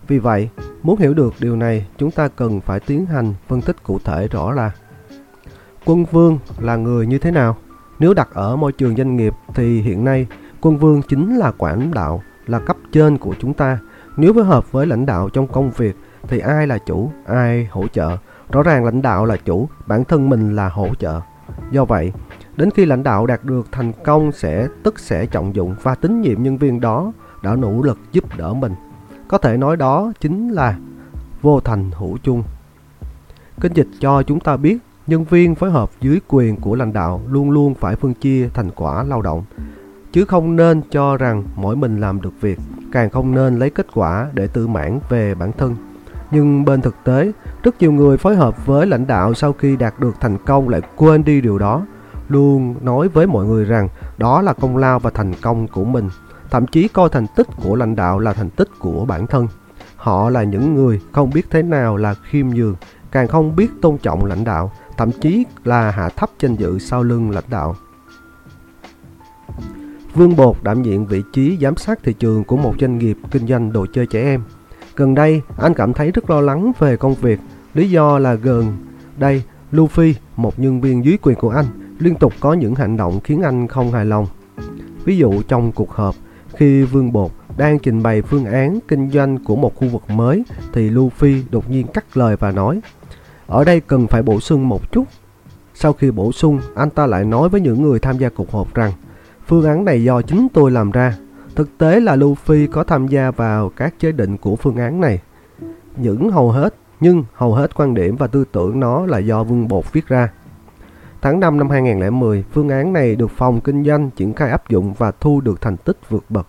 Vì 0.08 0.20
vậy, 0.20 0.50
Muốn 0.86 1.00
hiểu 1.00 1.14
được 1.14 1.34
điều 1.40 1.56
này, 1.56 1.88
chúng 1.98 2.12
ta 2.12 2.28
cần 2.28 2.62
phải 2.62 2.80
tiến 2.80 3.06
hành 3.06 3.34
phân 3.48 3.62
tích 3.62 3.84
cụ 3.84 4.00
thể 4.04 4.28
rõ 4.28 4.52
là 4.52 4.72
Quân 5.86 6.06
vương 6.06 6.40
là 6.60 6.76
người 6.76 7.08
như 7.08 7.18
thế 7.18 7.32
nào? 7.32 7.58
Nếu 8.00 8.14
đặt 8.14 8.30
ở 8.34 8.56
môi 8.56 8.72
trường 8.72 8.96
doanh 8.96 9.16
nghiệp 9.16 9.34
thì 9.54 9.82
hiện 9.82 10.04
nay 10.04 10.28
quân 10.62 10.78
vương 10.78 11.02
chính 11.02 11.36
là 11.36 11.52
quản 11.58 11.94
đạo, 11.94 12.22
là 12.48 12.60
cấp 12.60 12.78
trên 12.92 13.18
của 13.18 13.36
chúng 13.40 13.54
ta. 13.54 13.80
Nếu 14.18 14.34
phối 14.34 14.44
hợp 14.44 14.72
với 14.72 14.86
lãnh 14.86 15.06
đạo 15.06 15.30
trong 15.30 15.48
công 15.48 15.72
việc 15.72 15.96
thì 16.28 16.40
ai 16.40 16.68
là 16.68 16.78
chủ, 16.78 17.12
ai 17.26 17.68
hỗ 17.72 17.88
trợ? 17.88 18.18
Rõ 18.52 18.64
ràng 18.64 18.86
lãnh 18.86 19.02
đạo 19.02 19.26
là 19.26 19.38
chủ, 19.38 19.70
bản 19.88 20.04
thân 20.04 20.30
mình 20.30 20.56
là 20.56 20.70
hỗ 20.70 20.96
trợ. 20.96 21.22
Do 21.72 21.86
vậy, 21.86 22.12
đến 22.56 22.70
khi 22.72 22.86
lãnh 22.86 23.04
đạo 23.04 23.26
đạt 23.26 23.44
được 23.44 23.68
thành 23.72 23.92
công 24.04 24.32
sẽ 24.32 24.68
tức 24.84 25.00
sẽ 25.00 25.26
trọng 25.26 25.56
dụng 25.56 25.76
và 25.82 25.96
tín 25.96 26.22
nhiệm 26.22 26.44
nhân 26.44 26.58
viên 26.58 26.82
đó 26.82 27.12
đã 27.44 27.56
nỗ 27.56 27.82
lực 27.82 28.00
giúp 28.12 28.24
đỡ 28.38 28.54
mình. 28.54 28.74
Có 29.28 29.38
thể 29.38 29.58
nói 29.58 29.78
đó 29.78 30.12
chính 30.20 30.50
là 30.50 30.78
vô 31.42 31.60
thành 31.60 31.92
hữu 31.92 32.18
chung. 32.24 32.44
Kinh 33.62 33.74
dịch 33.74 33.88
cho 34.00 34.24
chúng 34.24 34.40
ta 34.40 34.58
biết 34.58 34.78
nhân 35.08 35.24
viên 35.24 35.56
phối 35.56 35.72
hợp 35.72 35.90
dưới 36.02 36.20
quyền 36.28 36.56
của 36.56 36.76
lãnh 36.76 36.94
đạo 36.94 37.22
luôn 37.30 37.52
luôn 37.52 37.74
phải 37.74 37.96
phân 37.96 38.14
chia 38.14 38.50
thành 38.54 38.72
quả 38.76 39.04
lao 39.04 39.22
động. 39.22 39.44
Chứ 40.12 40.26
không 40.26 40.56
nên 40.56 40.82
cho 40.92 41.18
rằng 41.18 41.44
mỗi 41.56 41.76
mình 41.76 42.00
làm 42.00 42.22
được 42.22 42.42
việc, 42.42 42.60
càng 42.92 43.10
không 43.10 43.36
nên 43.36 43.60
lấy 43.60 43.70
kết 43.70 43.88
quả 43.94 44.28
để 44.34 44.48
tự 44.48 44.68
mãn 44.68 45.00
về 45.10 45.36
bản 45.36 45.52
thân. 45.58 45.76
Nhưng 46.32 46.66
bên 46.66 46.82
thực 46.82 46.96
tế, 47.04 47.32
rất 47.64 47.76
nhiều 47.80 47.92
người 47.92 48.18
phối 48.18 48.36
hợp 48.36 48.66
với 48.66 48.88
lãnh 48.88 49.08
đạo 49.08 49.34
sau 49.34 49.54
khi 49.54 49.76
đạt 49.76 50.00
được 50.00 50.16
thành 50.20 50.38
công 50.46 50.70
lại 50.70 50.82
quên 50.96 51.24
đi 51.24 51.42
điều 51.42 51.58
đó, 51.58 51.86
luôn 52.30 52.76
nói 52.82 53.08
với 53.08 53.28
mọi 53.28 53.46
người 53.46 53.66
rằng 53.66 53.90
đó 54.18 54.42
là 54.42 54.54
công 54.54 54.78
lao 54.78 55.00
và 55.00 55.10
thành 55.10 55.34
công 55.42 55.68
của 55.68 55.86
mình. 55.86 56.10
Thậm 56.52 56.68
chí 56.68 56.88
coi 56.88 57.10
thành 57.10 57.28
tích 57.36 57.48
của 57.64 57.76
lãnh 57.76 57.96
đạo 57.96 58.20
là 58.20 58.34
thành 58.34 58.50
tích 58.50 58.70
của 58.80 59.06
bản 59.06 59.28
thân. 59.28 59.48
Họ 59.96 60.30
là 60.30 60.44
những 60.44 60.76
người 60.76 61.02
không 61.12 61.30
biết 61.30 61.48
thế 61.50 61.62
nào 61.62 61.98
là 61.98 62.14
khiêm 62.14 62.48
nhường, 62.48 62.76
càng 63.12 63.28
không 63.28 63.56
biết 63.56 63.72
tôn 63.82 63.98
trọng 63.98 64.26
lãnh 64.26 64.44
đạo 64.44 64.72
thậm 64.98 65.12
chí 65.22 65.44
là 65.64 65.92
hạ 65.92 66.10
thấp 66.10 66.30
danh 66.40 66.56
dự 66.56 66.80
sau 66.80 67.04
lưng 67.04 67.32
lãnh 67.32 67.50
đạo 67.50 67.76
Vương 70.16 70.36
Bột 70.36 70.56
đảm 70.64 70.82
nhiệm 70.82 71.06
vị 71.06 71.24
trí 71.34 71.58
giám 71.62 71.78
sát 71.78 72.00
thị 72.04 72.14
trường 72.14 72.44
của 72.44 72.58
một 72.58 72.74
doanh 72.80 72.98
nghiệp 72.98 73.18
kinh 73.32 73.48
doanh 73.48 73.74
đồ 73.74 73.86
chơi 73.94 74.06
trẻ 74.06 74.24
em. 74.24 74.44
Gần 74.96 75.16
đây, 75.16 75.42
anh 75.58 75.74
cảm 75.74 75.94
thấy 75.94 76.12
rất 76.12 76.30
lo 76.30 76.42
lắng 76.42 76.72
về 76.80 76.98
công 76.98 77.16
việc. 77.16 77.40
Lý 77.74 77.90
do 77.90 78.20
là 78.20 78.34
gần 78.34 78.78
đây, 79.18 79.44
Luffy, 79.72 80.14
một 80.36 80.60
nhân 80.60 80.82
viên 80.82 81.06
dưới 81.06 81.18
quyền 81.22 81.36
của 81.36 81.50
anh, 81.50 81.66
liên 82.00 82.16
tục 82.16 82.34
có 82.40 82.54
những 82.54 82.76
hành 82.76 82.98
động 82.98 83.20
khiến 83.24 83.42
anh 83.42 83.68
không 83.68 83.92
hài 83.92 84.06
lòng. 84.06 84.28
Ví 85.06 85.18
dụ 85.18 85.42
trong 85.42 85.72
cuộc 85.72 85.92
họp, 85.92 86.16
khi 86.54 86.84
Vương 86.84 87.12
Bột 87.12 87.32
đang 87.58 87.80
trình 87.80 88.04
bày 88.04 88.22
phương 88.22 88.46
án 88.46 88.80
kinh 88.88 89.12
doanh 89.12 89.44
của 89.44 89.56
một 89.56 89.76
khu 89.76 89.88
vực 89.88 90.10
mới 90.10 90.44
thì 90.74 90.90
Luffy 90.90 91.42
đột 91.50 91.70
nhiên 91.70 91.88
cắt 91.88 92.18
lời 92.18 92.36
và 92.36 92.52
nói 92.52 92.80
ở 93.48 93.64
đây 93.64 93.80
cần 93.80 94.08
phải 94.08 94.24
bổ 94.24 94.40
sung 94.40 94.70
một 94.70 94.92
chút. 94.92 95.04
Sau 95.74 95.94
khi 95.94 96.12
bổ 96.12 96.32
sung, 96.32 96.60
anh 96.76 96.90
ta 96.90 97.06
lại 97.06 97.26
nói 97.26 97.50
với 97.50 97.62
những 97.62 97.82
người 97.82 98.00
tham 98.00 98.18
gia 98.18 98.30
cuộc 98.30 98.52
họp 98.52 98.74
rằng 98.74 98.92
Phương 99.48 99.66
án 99.66 99.86
này 99.86 100.04
do 100.04 100.22
chính 100.22 100.48
tôi 100.54 100.72
làm 100.72 100.92
ra. 100.92 101.16
Thực 101.56 101.78
tế 101.78 102.00
là 102.00 102.16
Luffy 102.16 102.68
có 102.72 102.84
tham 102.84 103.08
gia 103.08 103.32
vào 103.32 103.70
các 103.70 103.94
chế 104.00 104.12
định 104.12 104.38
của 104.38 104.56
phương 104.56 104.76
án 104.76 105.02
này. 105.02 105.22
Những 105.98 106.30
hầu 106.30 106.52
hết, 106.52 106.76
nhưng 107.00 107.24
hầu 107.34 107.54
hết 107.54 107.76
quan 107.76 107.94
điểm 107.94 108.16
và 108.16 108.28
tư 108.28 108.46
tưởng 108.52 108.80
nó 108.80 109.06
là 109.06 109.18
do 109.18 109.44
Vương 109.44 109.68
Bột 109.68 109.94
viết 109.94 110.08
ra. 110.08 110.30
Tháng 111.22 111.40
5 111.40 111.58
năm 111.58 111.70
2010, 111.70 112.44
phương 112.52 112.70
án 112.70 112.94
này 112.94 113.16
được 113.16 113.32
phòng 113.32 113.62
kinh 113.62 113.84
doanh 113.86 114.10
triển 114.10 114.34
khai 114.34 114.50
áp 114.50 114.70
dụng 114.70 114.94
và 114.94 115.12
thu 115.12 115.42
được 115.42 115.62
thành 115.62 115.78
tích 115.78 115.98
vượt 116.10 116.24
bậc. 116.30 116.48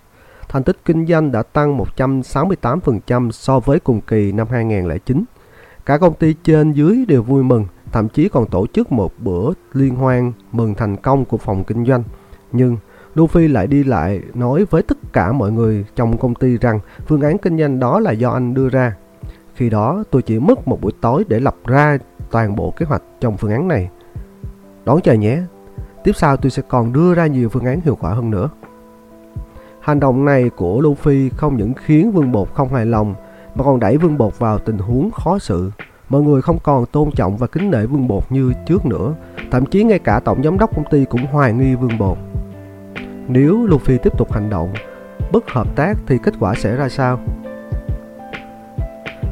Thành 0.49 0.63
tích 0.63 0.77
kinh 0.85 1.07
doanh 1.07 1.33
đã 1.33 1.43
tăng 1.43 1.79
168% 1.97 3.31
so 3.31 3.61
với 3.61 3.81
cùng 3.81 4.01
kỳ 4.01 4.33
năm 4.33 4.47
2009. 4.51 5.25
Cả 5.87 5.99
công 5.99 6.15
ty 6.15 6.35
trên 6.45 6.73
dưới 6.73 7.05
đều 7.09 7.23
vui 7.23 7.43
mừng, 7.43 7.67
thậm 7.93 8.09
chí 8.09 8.29
còn 8.29 8.47
tổ 8.47 8.67
chức 8.67 8.93
một 8.93 9.13
bữa 9.19 9.51
liên 9.73 9.95
hoan 9.95 10.33
mừng 10.53 10.75
thành 10.75 10.97
công 10.97 11.25
của 11.25 11.37
phòng 11.37 11.65
kinh 11.65 11.85
doanh. 11.85 12.03
Nhưng 12.53 12.77
Luffy 13.15 13.53
lại 13.53 13.67
đi 13.67 13.85
lại 13.85 14.21
nói 14.35 14.65
với 14.71 14.83
tất 14.83 14.99
cả 15.13 15.33
mọi 15.33 15.53
người 15.53 15.85
trong 15.97 16.19
công 16.19 16.35
ty 16.35 16.59
rằng 16.59 16.81
phương 17.07 17.21
án 17.21 17.39
kinh 17.39 17.59
doanh 17.59 17.81
đó 17.81 18.01
là 18.01 18.13
do 18.13 18.31
anh 18.31 18.55
đưa 18.55 18.69
ra. 18.69 18.97
Khi 19.55 19.71
đó 19.71 20.05
tôi 20.11 20.23
chỉ 20.23 20.39
mất 20.39 20.69
một 20.69 20.81
buổi 20.81 20.93
tối 21.01 21.25
để 21.29 21.41
lập 21.41 21.57
ra 21.65 21.99
toàn 22.31 22.57
bộ 22.57 22.71
kế 22.71 22.87
hoạch 22.87 23.03
trong 23.21 23.37
phương 23.37 23.51
án 23.51 23.69
này. 23.69 23.91
Đón 24.85 25.01
chờ 25.01 25.13
nhé, 25.13 25.43
tiếp 26.05 26.13
sau 26.17 26.37
tôi 26.37 26.51
sẽ 26.51 26.63
còn 26.69 26.93
đưa 26.93 27.15
ra 27.15 27.27
nhiều 27.27 27.49
phương 27.49 27.65
án 27.65 27.81
hiệu 27.81 27.97
quả 28.01 28.15
hơn 28.15 28.31
nữa. 28.31 28.51
Hành 29.81 30.01
động 30.01 30.25
này 30.25 30.51
của 30.57 30.81
Luffy 30.81 31.31
không 31.37 31.57
những 31.57 31.73
khiến 31.75 32.13
Vương 32.13 32.33
Bột 32.33 32.49
không 32.55 32.73
hài 32.73 32.87
lòng 32.87 33.15
mà 33.57 33.65
còn 33.65 33.81
đẩy 33.81 33.97
Vương 33.97 34.19
Bột 34.19 34.39
vào 34.39 34.59
tình 34.59 34.79
huống 34.79 35.11
khó 35.11 35.39
xử. 35.39 35.71
Mọi 36.09 36.23
người 36.23 36.43
không 36.43 36.59
còn 36.63 36.87
tôn 36.87 37.11
trọng 37.11 37.37
và 37.37 37.47
kính 37.47 37.71
nể 37.71 37.87
Vương 37.87 38.09
Bột 38.09 38.33
như 38.33 38.53
trước 38.67 38.87
nữa, 38.87 39.15
thậm 39.51 39.67
chí 39.67 39.85
ngay 39.85 39.99
cả 39.99 40.21
tổng 40.21 40.43
giám 40.43 40.59
đốc 40.59 40.77
công 40.77 40.85
ty 40.91 41.05
cũng 41.05 41.27
hoài 41.27 41.53
nghi 41.53 41.75
Vương 41.75 41.99
Bột. 41.99 42.19
Nếu 43.29 43.67
Luffy 43.67 43.99
tiếp 43.99 44.13
tục 44.19 44.33
hành 44.33 44.51
động 44.51 44.73
bất 45.33 45.51
hợp 45.51 45.77
tác 45.77 45.95
thì 46.07 46.19
kết 46.23 46.35
quả 46.41 46.55
sẽ 46.55 46.77
ra 46.77 46.89
sao? 46.89 47.19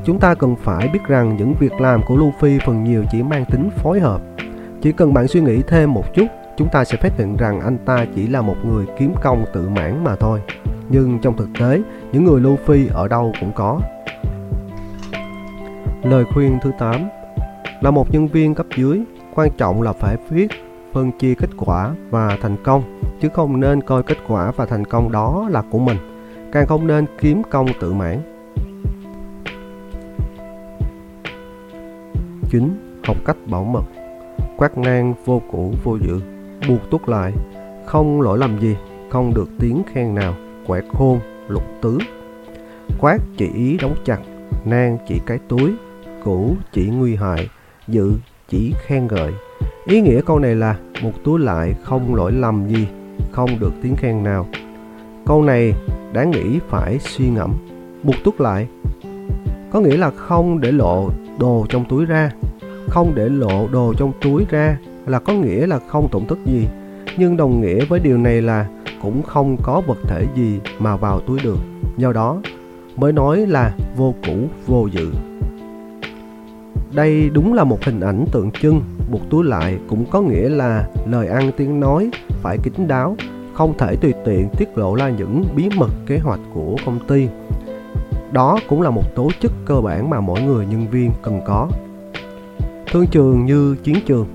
Chúng 0.04 0.18
ta 0.20 0.34
cần 0.34 0.56
phải 0.56 0.88
biết 0.88 1.00
rằng 1.08 1.36
những 1.36 1.54
việc 1.54 1.72
làm 1.80 2.02
của 2.06 2.16
Luffy 2.16 2.58
phần 2.66 2.84
nhiều 2.84 3.04
chỉ 3.10 3.22
mang 3.22 3.44
tính 3.44 3.70
phối 3.76 4.00
hợp. 4.00 4.20
Chỉ 4.82 4.92
cần 4.92 5.14
bạn 5.14 5.28
suy 5.28 5.40
nghĩ 5.40 5.62
thêm 5.68 5.94
một 5.94 6.14
chút, 6.14 6.26
chúng 6.56 6.68
ta 6.68 6.84
sẽ 6.84 6.96
phát 6.96 7.18
hiện 7.18 7.36
rằng 7.36 7.60
anh 7.60 7.78
ta 7.78 8.06
chỉ 8.14 8.26
là 8.26 8.42
một 8.42 8.56
người 8.64 8.86
kiếm 8.98 9.14
công 9.22 9.44
tự 9.52 9.68
mãn 9.68 10.04
mà 10.04 10.16
thôi. 10.16 10.40
Nhưng 10.88 11.18
trong 11.22 11.36
thực 11.36 11.48
tế, 11.60 11.82
những 12.12 12.24
người 12.24 12.40
Luffy 12.40 12.88
ở 12.94 13.08
đâu 13.08 13.32
cũng 13.40 13.52
có. 13.52 13.80
Lời 16.04 16.24
khuyên 16.24 16.58
thứ 16.62 16.70
8 16.78 17.08
Là 17.80 17.90
một 17.90 18.12
nhân 18.12 18.26
viên 18.26 18.54
cấp 18.54 18.66
dưới, 18.76 19.00
quan 19.34 19.50
trọng 19.56 19.82
là 19.82 19.92
phải 19.92 20.16
viết 20.30 20.48
phân 20.92 21.12
chia 21.18 21.34
kết 21.34 21.50
quả 21.56 21.94
và 22.10 22.38
thành 22.42 22.56
công 22.64 23.00
chứ 23.20 23.28
không 23.34 23.60
nên 23.60 23.80
coi 23.80 24.02
kết 24.02 24.18
quả 24.28 24.52
và 24.56 24.66
thành 24.66 24.84
công 24.84 25.12
đó 25.12 25.48
là 25.50 25.62
của 25.70 25.78
mình 25.78 25.96
càng 26.52 26.66
không 26.66 26.86
nên 26.86 27.06
kiếm 27.20 27.42
công 27.50 27.66
tự 27.80 27.92
mãn 27.92 28.20
9. 32.50 33.00
Học 33.06 33.16
cách 33.24 33.36
bảo 33.46 33.64
mật 33.64 33.84
Quát 34.56 34.78
nang 34.78 35.14
vô 35.24 35.42
cũ 35.52 35.74
vô 35.84 35.96
dự 35.96 36.20
Buộc 36.68 36.90
tút 36.90 37.08
lại 37.08 37.32
Không 37.86 38.20
lỗi 38.20 38.38
lầm 38.38 38.60
gì 38.60 38.76
Không 39.10 39.34
được 39.34 39.48
tiếng 39.60 39.82
khen 39.92 40.14
nào 40.14 40.34
Quẹt 40.66 40.84
khôn 40.92 41.20
Lục 41.48 41.64
tứ 41.82 41.98
Quát 43.00 43.18
chỉ 43.36 43.48
ý 43.54 43.76
đóng 43.76 43.94
chặt 44.04 44.18
Nang 44.64 44.98
chỉ 45.08 45.20
cái 45.26 45.38
túi 45.48 45.74
cũ 46.24 46.56
chỉ 46.72 46.86
nguy 46.86 47.16
hại 47.16 47.48
Dự 47.88 48.12
chỉ 48.48 48.74
khen 48.86 49.06
ngợi 49.06 49.32
Ý 49.86 50.00
nghĩa 50.00 50.20
câu 50.26 50.38
này 50.38 50.54
là 50.54 50.76
một 51.02 51.12
túi 51.24 51.40
lại 51.40 51.74
không 51.82 52.14
lỗi 52.14 52.32
lầm 52.32 52.68
gì, 52.68 52.86
không 53.32 53.50
được 53.60 53.72
tiếng 53.82 53.96
khen 53.96 54.22
nào. 54.22 54.46
Câu 55.26 55.42
này 55.42 55.72
đáng 56.12 56.30
nghĩ 56.30 56.58
phải 56.68 56.98
suy 56.98 57.28
ngẫm. 57.28 57.54
Buộc 58.02 58.14
túi 58.24 58.34
lại 58.38 58.66
có 59.72 59.80
nghĩa 59.80 59.96
là 59.96 60.10
không 60.10 60.60
để 60.60 60.72
lộ 60.72 61.10
đồ 61.38 61.66
trong 61.68 61.84
túi 61.88 62.06
ra. 62.06 62.30
Không 62.88 63.12
để 63.14 63.28
lộ 63.28 63.68
đồ 63.72 63.94
trong 63.98 64.12
túi 64.22 64.44
ra 64.50 64.78
là 65.06 65.18
có 65.18 65.32
nghĩa 65.32 65.66
là 65.66 65.80
không 65.88 66.08
tổn 66.08 66.26
thất 66.26 66.38
gì. 66.46 66.68
Nhưng 67.18 67.36
đồng 67.36 67.60
nghĩa 67.60 67.84
với 67.84 68.00
điều 68.00 68.18
này 68.18 68.42
là 68.42 68.66
cũng 69.02 69.22
không 69.22 69.56
có 69.62 69.82
vật 69.86 69.98
thể 70.08 70.26
gì 70.36 70.60
mà 70.78 70.96
vào 70.96 71.20
túi 71.20 71.40
được. 71.44 71.58
Do 71.96 72.12
đó 72.12 72.40
mới 72.96 73.12
nói 73.12 73.46
là 73.46 73.74
vô 73.96 74.14
cũ, 74.26 74.48
vô 74.66 74.86
dự. 74.92 75.12
Đây 76.94 77.30
đúng 77.30 77.54
là 77.54 77.64
một 77.64 77.84
hình 77.84 78.00
ảnh 78.00 78.24
tượng 78.32 78.50
trưng, 78.50 78.82
buộc 79.10 79.20
túi 79.30 79.44
lại 79.44 79.78
cũng 79.88 80.04
có 80.10 80.20
nghĩa 80.20 80.48
là 80.48 80.88
lời 81.06 81.28
ăn 81.28 81.50
tiếng 81.56 81.80
nói 81.80 82.10
phải 82.42 82.58
kín 82.62 82.88
đáo, 82.88 83.16
không 83.54 83.78
thể 83.78 83.96
tùy 83.96 84.12
tiện 84.24 84.48
tiết 84.58 84.78
lộ 84.78 84.94
ra 84.94 85.08
những 85.08 85.44
bí 85.56 85.68
mật 85.76 85.90
kế 86.06 86.18
hoạch 86.18 86.40
của 86.54 86.76
công 86.86 86.98
ty. 87.08 87.28
Đó 88.32 88.58
cũng 88.68 88.82
là 88.82 88.90
một 88.90 89.14
tố 89.14 89.30
chức 89.40 89.52
cơ 89.64 89.80
bản 89.80 90.10
mà 90.10 90.20
mỗi 90.20 90.42
người 90.42 90.66
nhân 90.66 90.86
viên 90.90 91.10
cần 91.22 91.40
có. 91.46 91.68
Thương 92.92 93.06
trường 93.06 93.46
như 93.46 93.76
chiến 93.82 93.96
trường. 94.06 94.26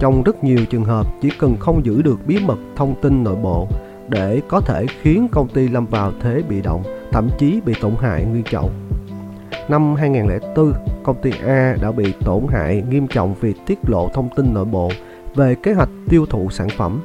Trong 0.00 0.22
rất 0.22 0.44
nhiều 0.44 0.58
trường 0.70 0.84
hợp 0.84 1.06
chỉ 1.20 1.30
cần 1.38 1.56
không 1.56 1.84
giữ 1.84 2.02
được 2.02 2.18
bí 2.26 2.38
mật 2.46 2.58
thông 2.76 2.94
tin 3.02 3.24
nội 3.24 3.36
bộ 3.42 3.68
để 4.08 4.40
có 4.48 4.60
thể 4.60 4.86
khiến 5.02 5.28
công 5.32 5.48
ty 5.48 5.68
lâm 5.68 5.86
vào 5.86 6.12
thế 6.22 6.42
bị 6.48 6.62
động, 6.62 6.82
thậm 7.12 7.28
chí 7.38 7.60
bị 7.66 7.74
tổn 7.80 7.92
hại 8.00 8.24
nghiêm 8.24 8.42
trọng. 8.50 8.87
Năm 9.68 9.94
2004, 9.94 10.72
công 11.02 11.22
ty 11.22 11.32
A 11.46 11.76
đã 11.82 11.92
bị 11.92 12.14
tổn 12.24 12.46
hại 12.50 12.84
nghiêm 12.90 13.08
trọng 13.08 13.34
vì 13.40 13.54
tiết 13.66 13.78
lộ 13.86 14.08
thông 14.14 14.28
tin 14.36 14.54
nội 14.54 14.64
bộ 14.64 14.90
về 15.34 15.54
kế 15.54 15.72
hoạch 15.72 15.88
tiêu 16.08 16.26
thụ 16.26 16.50
sản 16.50 16.68
phẩm. 16.76 17.00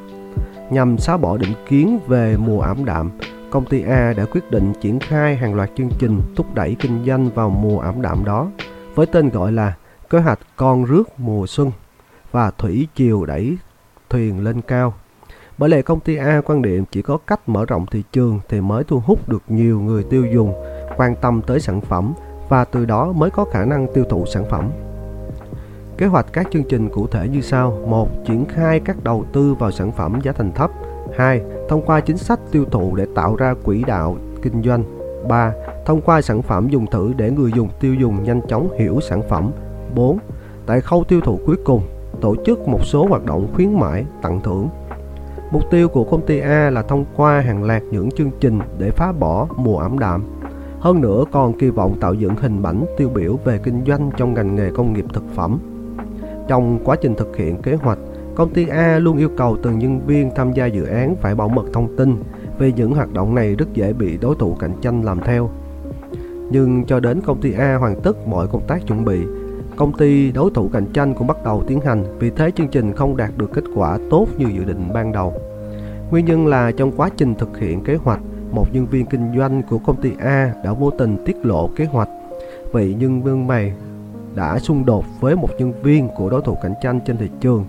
Nhằm 0.70 0.98
xóa 0.98 1.18
bỏ 1.18 1.38
định 1.38 1.54
kiến 1.68 2.00
về 2.08 2.38
mùa 2.38 2.62
ảm 2.62 2.86
đạm, 2.86 3.12
công 3.50 3.66
ty 3.66 3.82
A 3.82 4.14
đã 4.18 4.26
quyết 4.26 4.52
định 4.52 4.74
triển 4.82 5.00
khai 5.00 5.36
hàng 5.36 5.54
loạt 5.54 5.70
chương 5.78 5.90
trình 6.00 6.22
thúc 6.36 6.56
đẩy 6.56 6.76
kinh 6.80 7.06
doanh 7.06 7.30
vào 7.30 7.50
mùa 7.50 7.80
ảm 7.80 8.02
đạm 8.02 8.26
đó, 8.26 8.52
với 8.96 9.06
tên 9.06 9.30
gọi 9.30 9.52
là 9.52 9.74
kế 10.10 10.20
hoạch 10.20 10.40
con 10.56 10.86
rước 10.86 11.20
mùa 11.20 11.48
xuân 11.48 11.72
và 12.32 12.52
thủy 12.52 12.88
chiều 12.96 13.26
đẩy 13.26 13.58
thuyền 14.10 14.44
lên 14.44 14.62
cao. 14.62 14.94
Bởi 15.58 15.70
lẽ 15.70 15.82
công 15.82 16.00
ty 16.00 16.16
A 16.16 16.42
quan 16.46 16.62
điểm 16.62 16.84
chỉ 16.92 17.02
có 17.02 17.18
cách 17.28 17.50
mở 17.50 17.66
rộng 17.66 17.86
thị 17.92 18.04
trường 18.12 18.40
thì 18.50 18.62
mới 18.62 18.84
thu 18.84 19.00
hút 19.06 19.30
được 19.30 19.44
nhiều 19.48 19.82
người 19.82 20.04
tiêu 20.04 20.26
dùng 20.34 20.54
quan 20.98 21.16
tâm 21.16 21.42
tới 21.48 21.60
sản 21.60 21.82
phẩm 21.82 22.14
và 22.54 22.66
từ 22.66 22.86
đó 22.86 23.12
mới 23.12 23.30
có 23.30 23.46
khả 23.46 23.66
năng 23.66 23.88
tiêu 23.94 24.04
thụ 24.10 24.26
sản 24.26 24.46
phẩm. 24.50 24.72
Kế 25.98 26.06
hoạch 26.06 26.26
các 26.34 26.48
chương 26.52 26.64
trình 26.64 26.90
cụ 26.90 27.08
thể 27.08 27.28
như 27.28 27.42
sau: 27.42 27.78
1. 27.88 28.10
Triển 28.26 28.46
khai 28.46 28.80
các 28.80 29.04
đầu 29.04 29.26
tư 29.34 29.54
vào 29.54 29.72
sản 29.72 29.92
phẩm 29.92 30.20
giá 30.24 30.32
thành 30.32 30.52
thấp. 30.52 30.72
2. 31.18 31.42
Thông 31.70 31.82
qua 31.86 32.00
chính 32.00 32.18
sách 32.18 32.40
tiêu 32.52 32.66
thụ 32.72 32.96
để 32.96 33.06
tạo 33.16 33.36
ra 33.36 33.54
quỹ 33.64 33.84
đạo 33.88 34.18
kinh 34.42 34.64
doanh. 34.64 34.84
3. 35.28 35.54
Thông 35.86 36.02
qua 36.02 36.22
sản 36.22 36.42
phẩm 36.42 36.68
dùng 36.70 36.88
thử 36.88 37.14
để 37.18 37.32
người 37.32 37.52
dùng 37.56 37.70
tiêu 37.80 37.94
dùng 37.94 38.24
nhanh 38.24 38.42
chóng 38.48 38.70
hiểu 38.80 39.00
sản 39.02 39.22
phẩm. 39.30 39.52
4. 39.96 40.18
Tại 40.66 40.82
khâu 40.82 41.04
tiêu 41.04 41.22
thụ 41.22 41.40
cuối 41.46 41.56
cùng, 41.66 41.82
tổ 42.22 42.36
chức 42.46 42.68
một 42.68 42.86
số 42.86 43.06
hoạt 43.06 43.26
động 43.26 43.48
khuyến 43.56 43.80
mãi, 43.80 44.06
tặng 44.22 44.40
thưởng. 44.44 44.70
Mục 45.52 45.64
tiêu 45.72 45.88
của 45.90 46.04
công 46.04 46.26
ty 46.26 46.40
A 46.40 46.70
là 46.70 46.82
thông 46.82 47.06
qua 47.16 47.40
hàng 47.40 47.64
loạt 47.64 47.82
những 47.92 48.12
chương 48.12 48.32
trình 48.40 48.60
để 48.78 48.92
phá 48.92 49.12
bỏ 49.12 49.48
mùa 49.58 49.78
ẩm 49.78 50.00
đạm. 50.00 50.24
Hơn 50.84 51.02
nữa 51.02 51.24
còn 51.32 51.54
kỳ 51.54 51.70
vọng 51.70 51.96
tạo 52.00 52.14
dựng 52.14 52.36
hình 52.36 52.64
ảnh 52.64 52.86
tiêu 52.98 53.10
biểu 53.10 53.40
về 53.46 53.58
kinh 53.58 53.84
doanh 53.88 54.12
trong 54.18 54.34
ngành 54.34 54.56
nghề 54.56 54.72
công 54.72 54.94
nghiệp 54.94 55.06
thực 55.14 55.24
phẩm. 55.36 55.60
Trong 56.48 56.80
quá 56.86 56.96
trình 57.02 57.16
thực 57.16 57.38
hiện 57.38 57.62
kế 57.62 57.76
hoạch, 57.76 57.98
công 58.36 58.50
ty 58.50 58.68
A 58.68 59.00
luôn 59.00 59.18
yêu 59.18 59.30
cầu 59.38 59.58
từng 59.64 59.80
nhân 59.80 60.02
viên 60.06 60.32
tham 60.36 60.54
gia 60.54 60.66
dự 60.66 60.86
án 60.86 61.16
phải 61.16 61.36
bảo 61.36 61.50
mật 61.50 61.66
thông 61.74 61.98
tin 61.98 62.16
vì 62.60 62.74
những 62.74 62.94
hoạt 62.94 63.14
động 63.14 63.36
này 63.36 63.56
rất 63.56 63.74
dễ 63.74 63.94
bị 63.94 64.18
đối 64.18 64.36
thủ 64.36 64.56
cạnh 64.60 64.74
tranh 64.82 65.04
làm 65.04 65.20
theo. 65.22 65.50
Nhưng 66.52 66.86
cho 66.86 67.00
đến 67.00 67.22
công 67.22 67.42
ty 67.42 67.54
A 67.54 67.76
hoàn 67.76 68.02
tất 68.02 68.28
mọi 68.28 68.48
công 68.48 68.68
tác 68.68 68.88
chuẩn 68.88 69.06
bị, 69.06 69.20
công 69.76 69.98
ty 69.98 70.32
đối 70.32 70.52
thủ 70.52 70.70
cạnh 70.74 70.86
tranh 70.94 71.14
cũng 71.14 71.28
bắt 71.28 71.38
đầu 71.46 71.64
tiến 71.68 71.82
hành, 71.82 72.04
vì 72.20 72.30
thế 72.30 72.52
chương 72.52 72.68
trình 72.68 72.94
không 72.94 73.18
đạt 73.18 73.32
được 73.38 73.54
kết 73.54 73.64
quả 73.76 73.98
tốt 74.10 74.28
như 74.38 74.46
dự 74.58 74.64
định 74.64 74.90
ban 74.94 75.12
đầu. 75.12 75.34
Nguyên 76.12 76.26
nhân 76.26 76.48
là 76.48 76.72
trong 76.72 76.92
quá 76.92 77.10
trình 77.18 77.36
thực 77.36 77.58
hiện 77.58 77.84
kế 77.84 77.96
hoạch, 77.96 78.20
một 78.54 78.74
nhân 78.74 78.86
viên 78.86 79.06
kinh 79.06 79.38
doanh 79.38 79.62
của 79.70 79.78
công 79.78 80.02
ty 80.02 80.12
A 80.20 80.54
đã 80.64 80.74
vô 80.74 80.92
tình 80.92 81.18
tiết 81.26 81.46
lộ 81.46 81.70
kế 81.76 81.86
hoạch. 81.86 82.10
Vậy 82.72 82.96
nhân 83.00 83.24
viên 83.24 83.48
này 83.48 83.74
đã 84.36 84.60
xung 84.60 84.86
đột 84.86 85.06
với 85.20 85.36
một 85.36 85.50
nhân 85.58 85.74
viên 85.84 86.10
của 86.18 86.30
đối 86.30 86.42
thủ 86.42 86.58
cạnh 86.64 86.74
tranh 86.82 87.00
trên 87.06 87.18
thị 87.18 87.30
trường. 87.40 87.66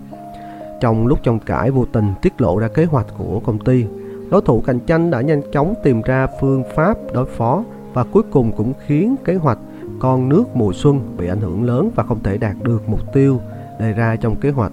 Trong 0.81 1.07
lúc 1.07 1.23
tranh 1.23 1.39
cãi 1.39 1.71
vô 1.71 1.85
tình 1.85 2.13
tiết 2.21 2.41
lộ 2.41 2.59
ra 2.59 2.67
kế 2.67 2.85
hoạch 2.85 3.05
của 3.17 3.41
công 3.45 3.59
ty, 3.59 3.85
đối 4.29 4.41
thủ 4.41 4.63
cạnh 4.65 4.79
tranh 4.79 5.11
đã 5.11 5.21
nhanh 5.21 5.41
chóng 5.51 5.73
tìm 5.83 6.01
ra 6.01 6.27
phương 6.41 6.63
pháp 6.75 6.97
đối 7.13 7.25
phó 7.25 7.63
và 7.93 8.03
cuối 8.03 8.23
cùng 8.31 8.51
cũng 8.51 8.73
khiến 8.85 9.15
kế 9.25 9.35
hoạch 9.35 9.59
con 9.99 10.29
nước 10.29 10.55
mùa 10.55 10.73
xuân 10.73 10.99
bị 11.17 11.27
ảnh 11.27 11.41
hưởng 11.41 11.63
lớn 11.63 11.89
và 11.95 12.03
không 12.03 12.23
thể 12.23 12.37
đạt 12.37 12.55
được 12.63 12.89
mục 12.89 13.13
tiêu 13.13 13.39
đề 13.79 13.93
ra 13.93 14.15
trong 14.15 14.35
kế 14.35 14.49
hoạch. 14.49 14.71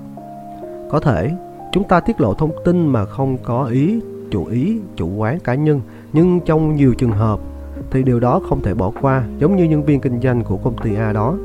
Có 0.90 1.00
thể 1.00 1.30
chúng 1.72 1.88
ta 1.88 2.00
tiết 2.00 2.20
lộ 2.20 2.34
thông 2.34 2.50
tin 2.64 2.86
mà 2.86 3.04
không 3.04 3.36
có 3.44 3.64
ý 3.64 4.00
chủ 4.30 4.44
ý 4.44 4.78
chủ 4.96 5.08
quán 5.08 5.38
cá 5.40 5.54
nhân 5.54 5.80
nhưng 6.12 6.40
trong 6.40 6.76
nhiều 6.76 6.94
trường 6.94 7.10
hợp 7.10 7.40
thì 7.90 8.02
điều 8.02 8.20
đó 8.20 8.40
không 8.48 8.62
thể 8.62 8.74
bỏ 8.74 8.92
qua, 9.00 9.24
giống 9.38 9.56
như 9.56 9.64
nhân 9.64 9.84
viên 9.84 10.00
kinh 10.00 10.20
doanh 10.20 10.44
của 10.44 10.56
công 10.56 10.76
ty 10.82 10.94
A 10.94 11.12
đó. 11.12 11.36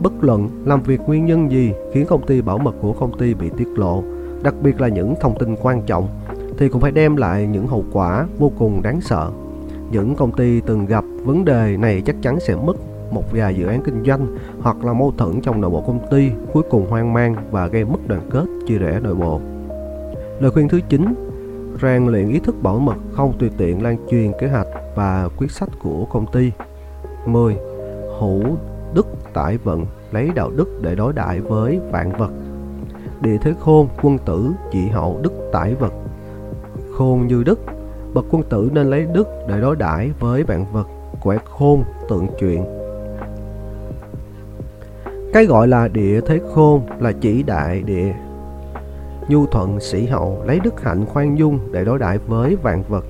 Bất 0.00 0.12
luận 0.20 0.48
làm 0.64 0.82
việc 0.82 1.00
nguyên 1.06 1.26
nhân 1.26 1.50
gì 1.50 1.72
khiến 1.92 2.06
công 2.06 2.26
ty 2.26 2.40
bảo 2.40 2.58
mật 2.58 2.74
của 2.80 2.92
công 2.92 3.18
ty 3.18 3.34
bị 3.34 3.50
tiết 3.56 3.68
lộ, 3.76 4.02
đặc 4.42 4.54
biệt 4.62 4.80
là 4.80 4.88
những 4.88 5.14
thông 5.20 5.38
tin 5.38 5.56
quan 5.62 5.82
trọng, 5.82 6.08
thì 6.58 6.68
cũng 6.68 6.80
phải 6.80 6.92
đem 6.92 7.16
lại 7.16 7.46
những 7.46 7.66
hậu 7.66 7.84
quả 7.92 8.26
vô 8.38 8.52
cùng 8.58 8.82
đáng 8.82 9.00
sợ. 9.00 9.30
Những 9.90 10.14
công 10.14 10.32
ty 10.32 10.60
từng 10.60 10.86
gặp 10.86 11.04
vấn 11.24 11.44
đề 11.44 11.76
này 11.76 12.02
chắc 12.06 12.16
chắn 12.22 12.40
sẽ 12.40 12.54
mất 12.54 12.76
một 13.10 13.24
vài 13.32 13.54
dự 13.54 13.66
án 13.66 13.82
kinh 13.82 14.04
doanh 14.04 14.26
hoặc 14.60 14.84
là 14.84 14.92
mâu 14.92 15.12
thuẫn 15.18 15.40
trong 15.40 15.60
nội 15.60 15.70
bộ 15.70 15.80
công 15.80 16.00
ty 16.10 16.30
cuối 16.52 16.62
cùng 16.70 16.86
hoang 16.90 17.12
mang 17.12 17.36
và 17.50 17.66
gây 17.66 17.84
mất 17.84 18.08
đoàn 18.08 18.22
kết, 18.30 18.44
chia 18.66 18.78
rẽ 18.78 19.00
nội 19.02 19.14
bộ. 19.14 19.40
Lời 20.40 20.50
khuyên 20.50 20.68
thứ 20.68 20.80
9 20.88 21.14
rèn 21.82 22.06
luyện 22.06 22.28
ý 22.28 22.38
thức 22.38 22.54
bảo 22.62 22.78
mật 22.78 22.96
không 23.12 23.32
tùy 23.38 23.50
tiện 23.56 23.82
lan 23.82 23.96
truyền 24.10 24.32
kế 24.40 24.48
hoạch 24.48 24.66
và 24.94 25.28
quyết 25.36 25.50
sách 25.50 25.68
của 25.82 26.04
công 26.10 26.26
ty. 26.32 26.52
10. 27.26 27.56
Hữu 28.20 28.42
đức 28.94 29.06
tải 29.34 29.56
vận, 29.58 29.86
lấy 30.12 30.30
đạo 30.34 30.50
đức 30.50 30.68
để 30.82 30.94
đối 30.94 31.12
đại 31.12 31.40
với 31.40 31.80
vạn 31.90 32.12
vật. 32.12 32.30
Địa 33.20 33.38
thế 33.42 33.52
khôn, 33.60 33.88
quân 34.02 34.18
tử, 34.18 34.50
chỉ 34.72 34.88
hậu, 34.88 35.20
đức 35.22 35.32
tải 35.52 35.74
vật. 35.74 35.92
Khôn 36.98 37.26
như 37.26 37.42
đức, 37.42 37.60
bậc 38.14 38.24
quân 38.30 38.42
tử 38.42 38.70
nên 38.72 38.90
lấy 38.90 39.06
đức 39.14 39.28
để 39.48 39.60
đối 39.60 39.76
đãi 39.76 40.10
với 40.20 40.42
vạn 40.42 40.66
vật, 40.72 40.86
quẻ 41.22 41.38
khôn, 41.44 41.84
tượng 42.08 42.26
chuyện. 42.40 42.64
Cái 45.32 45.46
gọi 45.46 45.68
là 45.68 45.88
địa 45.88 46.20
thế 46.20 46.40
khôn 46.54 46.86
là 47.00 47.12
chỉ 47.12 47.42
đại 47.42 47.82
địa 47.82 48.14
nhu 49.28 49.46
thuận, 49.46 49.80
sĩ 49.80 50.06
hậu 50.06 50.42
lấy 50.46 50.60
đức 50.60 50.82
hạnh 50.82 51.06
khoan 51.06 51.38
dung 51.38 51.58
để 51.72 51.84
đối 51.84 51.98
đãi 51.98 52.18
với 52.18 52.56
vạn 52.56 52.82
vật. 52.88 53.04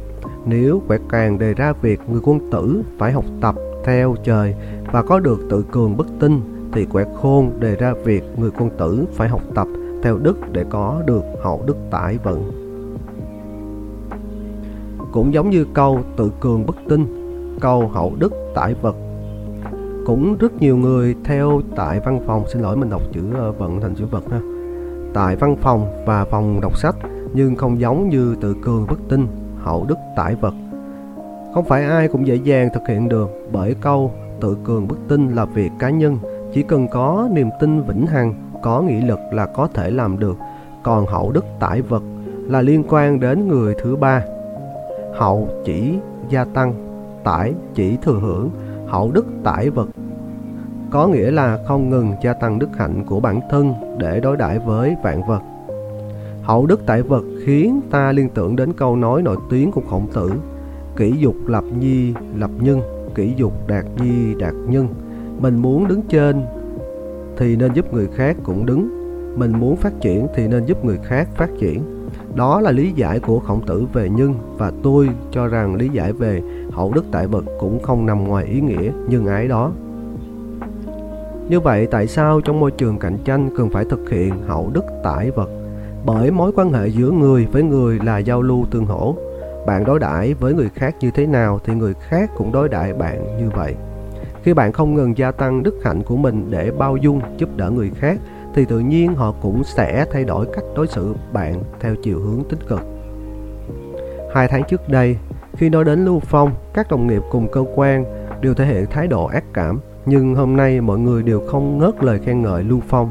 Nếu 0.46 0.82
quẻ 0.88 0.98
càng 1.08 1.38
đề 1.38 1.54
ra 1.54 1.72
việc 1.72 2.00
người 2.08 2.20
quân 2.24 2.50
tử 2.50 2.82
phải 2.98 3.12
học 3.12 3.24
tập 3.40 3.54
theo 3.84 4.14
trời 4.24 4.54
và 4.92 5.02
có 5.02 5.20
được 5.20 5.40
tự 5.50 5.64
cường 5.70 5.96
bất 5.96 6.06
tinh 6.20 6.40
thì 6.72 6.84
quẻ 6.84 7.04
khôn 7.16 7.50
đề 7.60 7.76
ra 7.76 7.94
việc 8.04 8.24
người 8.36 8.50
quân 8.58 8.70
tử 8.78 9.04
phải 9.12 9.28
học 9.28 9.42
tập 9.54 9.66
theo 10.02 10.18
đức 10.18 10.38
để 10.52 10.64
có 10.70 11.02
được 11.06 11.22
hậu 11.42 11.62
đức 11.66 11.76
tải 11.90 12.18
vận. 12.24 12.52
Cũng 15.12 15.34
giống 15.34 15.50
như 15.50 15.66
câu 15.74 16.00
tự 16.16 16.30
cường 16.40 16.66
bất 16.66 16.76
tinh 16.88 17.06
câu 17.60 17.88
hậu 17.88 18.12
đức 18.18 18.32
tải 18.54 18.74
vật. 18.74 18.96
Cũng 20.06 20.36
rất 20.38 20.52
nhiều 20.60 20.76
người 20.76 21.14
theo 21.24 21.60
tại 21.76 22.00
văn 22.04 22.20
phòng, 22.26 22.44
xin 22.48 22.62
lỗi 22.62 22.76
mình 22.76 22.90
đọc 22.90 23.02
chữ 23.12 23.20
ờ, 23.34 23.52
vận 23.52 23.80
thành 23.80 23.94
chữ 23.94 24.04
vật 24.10 24.24
ha 24.30 24.51
tại 25.14 25.36
văn 25.36 25.56
phòng 25.56 26.04
và 26.06 26.24
phòng 26.24 26.60
đọc 26.60 26.78
sách, 26.78 26.96
nhưng 27.34 27.56
không 27.56 27.80
giống 27.80 28.08
như 28.08 28.36
tự 28.40 28.56
cường 28.62 28.86
bất 28.86 28.98
tinh, 29.08 29.26
hậu 29.62 29.84
đức 29.88 29.98
tải 30.16 30.34
vật. 30.34 30.54
Không 31.54 31.64
phải 31.64 31.84
ai 31.84 32.08
cũng 32.08 32.26
dễ 32.26 32.34
dàng 32.34 32.68
thực 32.74 32.88
hiện 32.88 33.08
được, 33.08 33.30
bởi 33.52 33.74
câu 33.80 34.12
tự 34.40 34.56
cường 34.64 34.88
bất 34.88 34.96
tinh 35.08 35.34
là 35.34 35.44
việc 35.44 35.70
cá 35.78 35.90
nhân, 35.90 36.18
chỉ 36.52 36.62
cần 36.62 36.88
có 36.88 37.28
niềm 37.32 37.50
tin 37.60 37.82
vĩnh 37.82 38.06
hằng, 38.06 38.34
có 38.62 38.80
nghị 38.82 39.00
lực 39.00 39.18
là 39.32 39.46
có 39.46 39.68
thể 39.74 39.90
làm 39.90 40.18
được. 40.18 40.36
Còn 40.82 41.06
hậu 41.06 41.32
đức 41.32 41.44
tải 41.60 41.82
vật 41.82 42.02
là 42.48 42.62
liên 42.62 42.84
quan 42.88 43.20
đến 43.20 43.48
người 43.48 43.74
thứ 43.82 43.96
ba. 43.96 44.24
Hậu 45.14 45.48
chỉ 45.64 45.94
gia 46.28 46.44
tăng, 46.44 46.74
tải 47.24 47.54
chỉ 47.74 47.96
thừa 48.02 48.18
hưởng. 48.22 48.50
Hậu 48.86 49.10
đức 49.10 49.26
tải 49.44 49.70
vật 49.70 49.88
có 50.92 51.06
nghĩa 51.06 51.30
là 51.30 51.58
không 51.66 51.90
ngừng 51.90 52.12
gia 52.22 52.32
tăng 52.32 52.58
đức 52.58 52.68
hạnh 52.78 53.04
của 53.06 53.20
bản 53.20 53.40
thân 53.50 53.74
để 53.98 54.20
đối 54.20 54.36
đãi 54.36 54.58
với 54.58 54.96
vạn 55.02 55.22
vật. 55.28 55.42
Hậu 56.42 56.66
đức 56.66 56.80
tại 56.86 57.02
vật 57.02 57.24
khiến 57.44 57.80
ta 57.90 58.12
liên 58.12 58.28
tưởng 58.34 58.56
đến 58.56 58.72
câu 58.72 58.96
nói 58.96 59.22
nổi 59.22 59.36
tiếng 59.50 59.72
của 59.72 59.80
khổng 59.90 60.06
tử, 60.14 60.32
kỷ 60.96 61.12
dục 61.18 61.34
lập 61.46 61.64
nhi, 61.78 62.14
lập 62.36 62.50
nhân, 62.60 62.80
kỷ 63.14 63.34
dục 63.36 63.52
đạt 63.66 63.84
nhi, 64.02 64.34
đạt 64.38 64.54
nhân. 64.68 64.88
Mình 65.38 65.58
muốn 65.58 65.88
đứng 65.88 66.02
trên 66.02 66.42
thì 67.36 67.56
nên 67.56 67.72
giúp 67.72 67.94
người 67.94 68.08
khác 68.14 68.36
cũng 68.42 68.66
đứng, 68.66 68.88
mình 69.38 69.52
muốn 69.60 69.76
phát 69.76 69.92
triển 70.00 70.26
thì 70.34 70.48
nên 70.48 70.64
giúp 70.64 70.84
người 70.84 70.98
khác 71.04 71.28
phát 71.34 71.50
triển. 71.58 71.82
Đó 72.34 72.60
là 72.60 72.70
lý 72.70 72.92
giải 72.96 73.20
của 73.20 73.38
khổng 73.38 73.66
tử 73.66 73.86
về 73.92 74.08
nhân, 74.08 74.34
và 74.58 74.72
tôi 74.82 75.08
cho 75.30 75.46
rằng 75.46 75.74
lý 75.74 75.88
giải 75.88 76.12
về 76.12 76.42
hậu 76.72 76.92
đức 76.92 77.04
tại 77.10 77.26
vật 77.26 77.44
cũng 77.60 77.82
không 77.82 78.06
nằm 78.06 78.24
ngoài 78.24 78.44
ý 78.44 78.60
nghĩa 78.60 78.90
nhân 79.08 79.26
ái 79.26 79.48
đó 79.48 79.72
như 81.52 81.60
vậy, 81.60 81.88
tại 81.90 82.06
sao 82.06 82.40
trong 82.40 82.60
môi 82.60 82.70
trường 82.70 82.98
cạnh 82.98 83.18
tranh 83.24 83.50
cần 83.56 83.70
phải 83.70 83.84
thực 83.84 84.10
hiện 84.10 84.42
hậu 84.46 84.70
đức, 84.72 84.84
tải 85.04 85.30
vật? 85.30 85.50
Bởi 86.04 86.30
mối 86.30 86.52
quan 86.56 86.72
hệ 86.72 86.88
giữa 86.88 87.10
người 87.10 87.46
với 87.52 87.62
người 87.62 87.98
là 88.04 88.18
giao 88.18 88.42
lưu 88.42 88.66
tương 88.70 88.86
hỗ. 88.86 89.16
Bạn 89.66 89.84
đối 89.84 89.98
đãi 89.98 90.34
với 90.34 90.54
người 90.54 90.68
khác 90.74 90.96
như 91.00 91.10
thế 91.10 91.26
nào 91.26 91.60
thì 91.64 91.74
người 91.74 91.94
khác 92.08 92.30
cũng 92.36 92.52
đối 92.52 92.68
đãi 92.68 92.92
bạn 92.92 93.38
như 93.38 93.50
vậy. 93.50 93.74
Khi 94.42 94.54
bạn 94.54 94.72
không 94.72 94.94
ngừng 94.94 95.18
gia 95.18 95.32
tăng 95.32 95.62
đức 95.62 95.80
hạnh 95.84 96.02
của 96.02 96.16
mình 96.16 96.46
để 96.50 96.70
bao 96.78 96.96
dung, 96.96 97.20
giúp 97.38 97.48
đỡ 97.56 97.70
người 97.70 97.90
khác, 97.94 98.18
thì 98.54 98.64
tự 98.64 98.78
nhiên 98.78 99.14
họ 99.14 99.34
cũng 99.42 99.64
sẽ 99.64 100.06
thay 100.12 100.24
đổi 100.24 100.46
cách 100.46 100.64
đối 100.76 100.86
xử 100.86 101.14
bạn 101.32 101.62
theo 101.80 101.94
chiều 102.02 102.18
hướng 102.18 102.44
tích 102.50 102.68
cực. 102.68 102.80
Hai 104.34 104.48
tháng 104.48 104.62
trước 104.68 104.88
đây, 104.88 105.16
khi 105.56 105.68
nói 105.68 105.84
đến 105.84 106.04
lưu 106.04 106.20
phong, 106.20 106.50
các 106.74 106.90
đồng 106.90 107.06
nghiệp 107.06 107.22
cùng 107.30 107.48
cơ 107.52 107.64
quan 107.74 108.04
đều 108.40 108.54
thể 108.54 108.64
hiện 108.64 108.86
thái 108.90 109.06
độ 109.06 109.26
ác 109.26 109.44
cảm 109.52 109.80
nhưng 110.06 110.34
hôm 110.34 110.56
nay 110.56 110.80
mọi 110.80 110.98
người 110.98 111.22
đều 111.22 111.40
không 111.46 111.78
ngớt 111.78 112.04
lời 112.04 112.18
khen 112.24 112.42
ngợi 112.42 112.64
lưu 112.64 112.80
phong. 112.88 113.10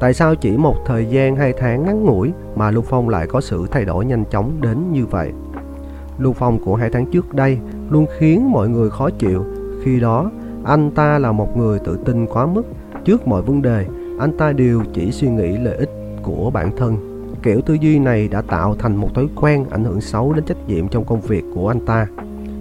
Tại 0.00 0.14
sao 0.14 0.34
chỉ 0.34 0.56
một 0.56 0.76
thời 0.86 1.06
gian 1.06 1.36
hai 1.36 1.52
tháng 1.58 1.84
ngắn 1.84 2.04
ngủi 2.04 2.32
mà 2.56 2.70
lưu 2.70 2.82
phong 2.82 3.08
lại 3.08 3.26
có 3.26 3.40
sự 3.40 3.66
thay 3.70 3.84
đổi 3.84 4.06
nhanh 4.06 4.24
chóng 4.30 4.60
đến 4.60 4.92
như 4.92 5.06
vậy? 5.06 5.32
Lưu 6.18 6.32
phong 6.32 6.58
của 6.64 6.74
hai 6.74 6.90
tháng 6.90 7.06
trước 7.06 7.34
đây 7.34 7.58
luôn 7.90 8.06
khiến 8.18 8.52
mọi 8.52 8.68
người 8.68 8.90
khó 8.90 9.10
chịu. 9.10 9.44
Khi 9.84 10.00
đó, 10.00 10.30
anh 10.64 10.90
ta 10.90 11.18
là 11.18 11.32
một 11.32 11.56
người 11.56 11.78
tự 11.78 11.98
tin 12.04 12.26
quá 12.26 12.46
mức. 12.46 12.62
Trước 13.04 13.28
mọi 13.28 13.42
vấn 13.42 13.62
đề, 13.62 13.86
anh 14.18 14.36
ta 14.36 14.52
đều 14.52 14.82
chỉ 14.94 15.12
suy 15.12 15.28
nghĩ 15.28 15.56
lợi 15.56 15.76
ích 15.76 15.90
của 16.22 16.50
bản 16.50 16.76
thân. 16.76 16.96
Kiểu 17.42 17.60
tư 17.60 17.74
duy 17.74 17.98
này 17.98 18.28
đã 18.28 18.42
tạo 18.42 18.76
thành 18.78 18.96
một 18.96 19.14
thói 19.14 19.28
quen 19.36 19.64
ảnh 19.70 19.84
hưởng 19.84 20.00
xấu 20.00 20.32
đến 20.32 20.44
trách 20.44 20.68
nhiệm 20.68 20.88
trong 20.88 21.04
công 21.04 21.20
việc 21.20 21.44
của 21.54 21.68
anh 21.68 21.86
ta. 21.86 22.06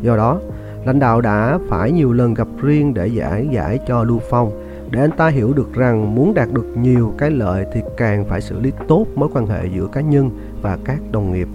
Do 0.01 0.15
đó 0.15 0.39
lãnh 0.85 0.99
đạo 0.99 1.21
đã 1.21 1.59
phải 1.69 1.91
nhiều 1.91 2.13
lần 2.13 2.33
gặp 2.33 2.47
riêng 2.61 2.93
để 2.93 3.07
giải 3.07 3.47
giải 3.51 3.79
cho 3.87 4.03
lưu 4.03 4.19
phong 4.29 4.51
để 4.91 4.99
anh 4.99 5.11
ta 5.11 5.27
hiểu 5.27 5.53
được 5.53 5.73
rằng 5.73 6.15
muốn 6.15 6.33
đạt 6.33 6.47
được 6.51 6.73
nhiều 6.77 7.13
cái 7.17 7.31
lợi 7.31 7.65
thì 7.73 7.81
càng 7.97 8.25
phải 8.25 8.41
xử 8.41 8.59
lý 8.59 8.71
tốt 8.87 9.05
mối 9.15 9.29
quan 9.33 9.47
hệ 9.47 9.65
giữa 9.75 9.87
cá 9.87 10.01
nhân 10.01 10.29
và 10.61 10.77
các 10.85 10.99
đồng 11.11 11.33
nghiệp 11.33 11.47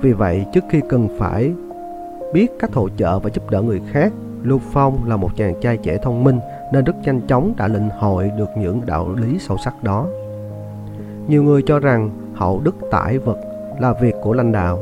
vì 0.00 0.12
vậy, 0.12 0.46
trước 0.52 0.64
khi 0.70 0.80
cần 0.88 1.08
phải 1.18 1.52
biết 2.32 2.46
cách 2.58 2.74
hỗ 2.74 2.88
trợ 2.88 3.18
và 3.18 3.30
giúp 3.34 3.50
đỡ 3.50 3.62
người 3.62 3.80
khác, 3.92 4.12
Lưu 4.42 4.60
Phong 4.72 5.08
là 5.08 5.16
một 5.16 5.30
chàng 5.36 5.54
trai 5.60 5.76
trẻ 5.76 5.98
thông 6.02 6.24
minh 6.24 6.38
nên 6.72 6.84
rất 6.84 6.94
nhanh 7.04 7.20
chóng 7.20 7.54
đã 7.56 7.68
lĩnh 7.68 7.88
hội 7.98 8.30
được 8.38 8.48
những 8.58 8.80
đạo 8.86 9.14
lý 9.14 9.38
sâu 9.38 9.56
sắc 9.64 9.82
đó. 9.82 10.06
Nhiều 11.28 11.42
người 11.42 11.62
cho 11.66 11.78
rằng 11.78 12.10
hậu 12.34 12.60
đức 12.64 12.74
tải 12.90 13.18
vật 13.18 13.38
là 13.80 13.92
việc 13.92 14.14
của 14.22 14.32
lãnh 14.32 14.52
đạo. 14.52 14.78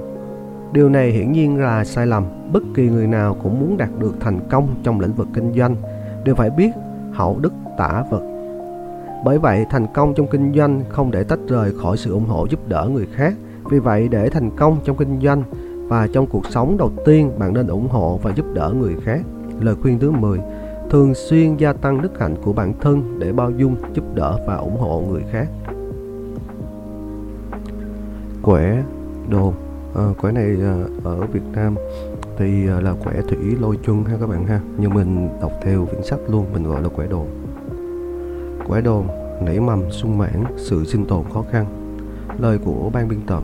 Điều 0.76 0.88
này 0.88 1.10
hiển 1.10 1.32
nhiên 1.32 1.60
là 1.60 1.84
sai 1.84 2.06
lầm. 2.06 2.24
Bất 2.52 2.62
kỳ 2.74 2.88
người 2.88 3.06
nào 3.06 3.36
cũng 3.42 3.60
muốn 3.60 3.76
đạt 3.76 3.88
được 3.98 4.14
thành 4.20 4.40
công 4.50 4.74
trong 4.82 5.00
lĩnh 5.00 5.12
vực 5.12 5.28
kinh 5.34 5.52
doanh 5.52 5.76
đều 6.24 6.34
phải 6.34 6.50
biết 6.50 6.70
hậu 7.12 7.38
đức 7.38 7.52
tả 7.78 8.04
vật. 8.10 8.22
Bởi 9.24 9.38
vậy, 9.38 9.64
thành 9.70 9.86
công 9.94 10.14
trong 10.14 10.26
kinh 10.26 10.52
doanh 10.54 10.84
không 10.88 11.10
để 11.10 11.24
tách 11.24 11.38
rời 11.48 11.72
khỏi 11.82 11.96
sự 11.96 12.12
ủng 12.12 12.26
hộ 12.26 12.46
giúp 12.50 12.68
đỡ 12.68 12.88
người 12.92 13.06
khác. 13.14 13.34
Vì 13.70 13.78
vậy, 13.78 14.08
để 14.08 14.28
thành 14.28 14.50
công 14.56 14.78
trong 14.84 14.96
kinh 14.96 15.20
doanh 15.20 15.42
và 15.88 16.08
trong 16.12 16.26
cuộc 16.26 16.46
sống 16.46 16.76
đầu 16.78 16.90
tiên 17.04 17.30
bạn 17.38 17.54
nên 17.54 17.66
ủng 17.66 17.88
hộ 17.88 18.20
và 18.22 18.32
giúp 18.32 18.46
đỡ 18.54 18.72
người 18.78 18.94
khác. 19.04 19.20
Lời 19.60 19.74
khuyên 19.82 19.98
thứ 19.98 20.10
10 20.10 20.40
Thường 20.90 21.14
xuyên 21.14 21.56
gia 21.56 21.72
tăng 21.72 22.02
đức 22.02 22.20
hạnh 22.20 22.34
của 22.44 22.52
bản 22.52 22.72
thân 22.80 23.18
để 23.18 23.32
bao 23.32 23.50
dung, 23.50 23.76
giúp 23.94 24.04
đỡ 24.14 24.38
và 24.46 24.56
ủng 24.56 24.76
hộ 24.80 25.02
người 25.10 25.22
khác. 25.32 25.48
Quẻ 28.42 28.82
đồ 29.28 29.52
Ờ, 29.96 30.08
à, 30.10 30.14
Quẻ 30.20 30.32
này 30.32 30.56
à, 30.60 30.74
ở 31.04 31.20
Việt 31.20 31.42
Nam 31.52 31.74
thì 32.38 32.68
à, 32.68 32.80
là 32.80 32.94
quẻ 33.04 33.22
thủy 33.28 33.56
lôi 33.60 33.78
chung 33.82 34.04
ha 34.04 34.16
các 34.20 34.26
bạn 34.26 34.46
ha 34.46 34.60
Nhưng 34.78 34.94
mình 34.94 35.28
đọc 35.40 35.52
theo 35.62 35.86
quyển 35.86 36.02
sách 36.02 36.20
luôn, 36.28 36.46
mình 36.52 36.64
gọi 36.64 36.82
là 36.82 36.88
quẻ 36.88 37.06
đồ 37.06 37.26
Quẻ 38.66 38.80
đồ 38.80 39.04
nảy 39.40 39.60
mầm 39.60 39.90
sung 39.90 40.18
mãn, 40.18 40.44
sự 40.56 40.84
sinh 40.84 41.04
tồn 41.04 41.24
khó 41.34 41.44
khăn 41.50 41.66
Lời 42.38 42.58
của 42.64 42.90
ban 42.92 43.08
biên 43.08 43.20
tập 43.26 43.42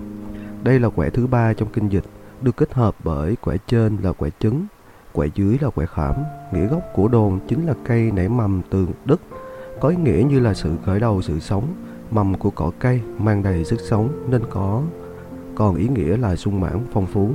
Đây 0.63 0.81
là 0.81 0.89
quẻ 0.89 1.11
thứ 1.11 1.27
ba 1.27 1.53
trong 1.53 1.69
kinh 1.73 1.89
dịch 1.89 2.05
được 2.43 2.57
kết 2.57 2.73
hợp 2.73 2.95
bởi 3.05 3.37
quẻ 3.37 3.57
trên 3.67 3.97
là 4.03 4.13
quẻ 4.13 4.31
trứng, 4.41 4.67
quẻ 5.13 5.27
dưới 5.35 5.59
là 5.61 5.71
quẻ 5.71 5.87
khảm. 5.87 6.15
Nghĩa 6.53 6.67
gốc 6.67 6.83
của 6.95 7.09
đồn 7.09 7.39
chính 7.49 7.67
là 7.67 7.75
cây 7.85 8.11
nảy 8.15 8.29
mầm 8.29 8.63
từ 8.71 8.87
đất, 9.05 9.21
có 9.81 9.89
ý 9.89 9.97
nghĩa 9.97 10.25
như 10.29 10.41
là 10.41 10.55
sự 10.55 10.71
khởi 10.85 11.01
đầu 11.01 11.23
sự 11.23 11.41
sống. 11.41 11.65
Mầm 12.11 12.35
của 12.35 12.51
cỏ 12.51 12.71
cây 12.79 13.01
mang 13.19 13.43
đầy 13.43 13.65
sức 13.65 13.81
sống 13.81 14.09
nên 14.31 14.43
có 14.51 14.83
còn 15.55 15.77
ý 15.77 15.89
nghĩa 15.89 16.17
là 16.17 16.37
sung 16.37 16.61
mãn 16.61 16.87
phong 16.93 17.07
phú. 17.07 17.31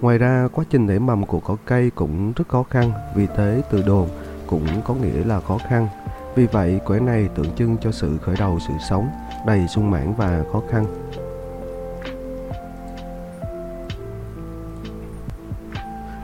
Ngoài 0.00 0.18
ra, 0.18 0.48
quá 0.52 0.64
trình 0.70 0.86
nảy 0.86 0.98
mầm 0.98 1.26
của 1.26 1.40
cỏ 1.40 1.56
cây 1.64 1.90
cũng 1.94 2.32
rất 2.36 2.48
khó 2.48 2.62
khăn, 2.62 2.92
vì 3.14 3.26
thế 3.36 3.62
từ 3.70 3.82
đồn 3.82 4.08
cũng 4.46 4.66
có 4.84 4.94
nghĩa 4.94 5.24
là 5.24 5.40
khó 5.40 5.58
khăn. 5.68 5.88
Vì 6.34 6.46
vậy, 6.46 6.80
quẻ 6.84 7.00
này 7.00 7.28
tượng 7.34 7.52
trưng 7.56 7.76
cho 7.80 7.92
sự 7.92 8.18
khởi 8.18 8.36
đầu 8.38 8.58
sự 8.68 8.74
sống, 8.88 9.08
đầy 9.46 9.68
sung 9.68 9.90
mãn 9.90 10.14
và 10.14 10.44
khó 10.52 10.62
khăn. 10.70 10.86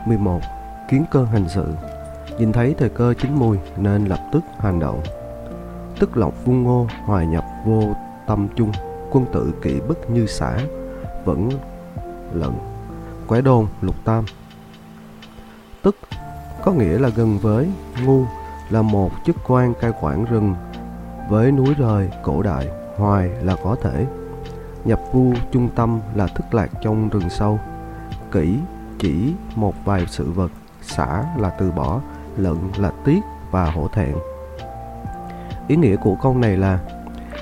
11. 0.07 0.41
Kiến 0.91 1.05
cơ 1.11 1.25
hành 1.25 1.49
sự 1.49 1.67
Nhìn 2.39 2.53
thấy 2.53 2.75
thời 2.79 2.89
cơ 2.89 3.15
chín 3.15 3.35
mùi 3.35 3.59
nên 3.77 4.05
lập 4.05 4.21
tức 4.33 4.41
hành 4.59 4.81
động 4.81 5.03
Tức 6.01 6.17
lọc 6.17 6.45
vung 6.45 6.63
ngô 6.63 6.87
hòa 7.05 7.25
nhập 7.25 7.45
vô 7.65 7.95
tâm 8.27 8.49
chung 8.57 8.73
Quân 9.15 9.27
tự 9.33 9.53
kỵ 9.63 9.81
bức 9.81 10.11
như 10.11 10.27
xã 10.27 10.59
Vẫn 11.25 11.51
lận 12.33 12.51
Quẻ 13.27 13.41
đôn 13.41 13.67
lục 13.81 13.95
tam. 14.05 14.25
Tức 15.83 15.97
có 16.65 16.73
nghĩa 16.73 16.99
là 16.99 17.09
gần 17.09 17.39
với 17.39 17.69
Ngu, 18.05 18.25
là 18.71 18.83
một 18.83 19.11
chức 19.27 19.37
quan 19.47 19.75
cai 19.75 19.93
quản 20.01 20.25
rừng, 20.25 20.55
Với 21.29 21.53
núi 21.53 21.75
rời, 21.79 22.11
cổ 22.23 22.43
đại, 22.43 22.69
Hoài 22.97 23.29
là 23.29 23.57
có 23.65 23.77
thể. 23.83 24.07
Nhập 24.85 25.01
vu 25.13 25.33
trung 25.53 25.69
tâm 25.75 26.01
là 26.15 26.27
thức 26.27 26.55
lạc 26.55 26.71
trong 26.83 27.09
rừng 27.09 27.31
sâu. 27.31 27.59
Kỹ 28.33 28.59
chỉ 28.99 29.35
một 29.55 29.75
vài 29.85 30.07
sự 30.09 30.31
vật, 30.31 30.51
xả 30.83 31.25
là 31.39 31.51
từ 31.51 31.71
bỏ, 31.71 32.01
lận 32.37 32.57
là 32.77 32.93
tiếc 33.05 33.21
và 33.51 33.71
hổ 33.71 33.89
thẹn. 33.89 34.15
Ý 35.69 35.77
nghĩa 35.77 35.97
của 35.97 36.17
câu 36.23 36.37
này 36.37 36.57
là 36.57 36.79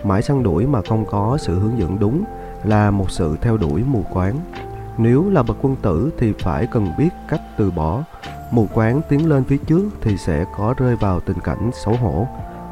mãi 0.04 0.22
săn 0.22 0.42
đuổi 0.42 0.66
mà 0.66 0.80
không 0.88 1.04
có 1.06 1.38
sự 1.40 1.58
hướng 1.58 1.78
dẫn 1.78 1.98
đúng 1.98 2.24
là 2.64 2.90
một 2.90 3.10
sự 3.10 3.36
theo 3.40 3.56
đuổi 3.56 3.82
mù 3.86 4.04
quáng. 4.12 4.36
Nếu 4.98 5.30
là 5.30 5.42
bậc 5.42 5.56
quân 5.62 5.76
tử 5.82 6.12
thì 6.18 6.32
phải 6.38 6.66
cần 6.66 6.92
biết 6.98 7.08
cách 7.28 7.40
từ 7.56 7.70
bỏ. 7.70 8.02
Mù 8.50 8.66
quáng 8.74 9.00
tiến 9.08 9.28
lên 9.28 9.44
phía 9.44 9.56
trước 9.56 9.88
thì 10.00 10.16
sẽ 10.16 10.44
có 10.56 10.74
rơi 10.76 10.96
vào 10.96 11.20
tình 11.20 11.40
cảnh 11.40 11.70
xấu 11.72 11.94
hổ 11.94 12.26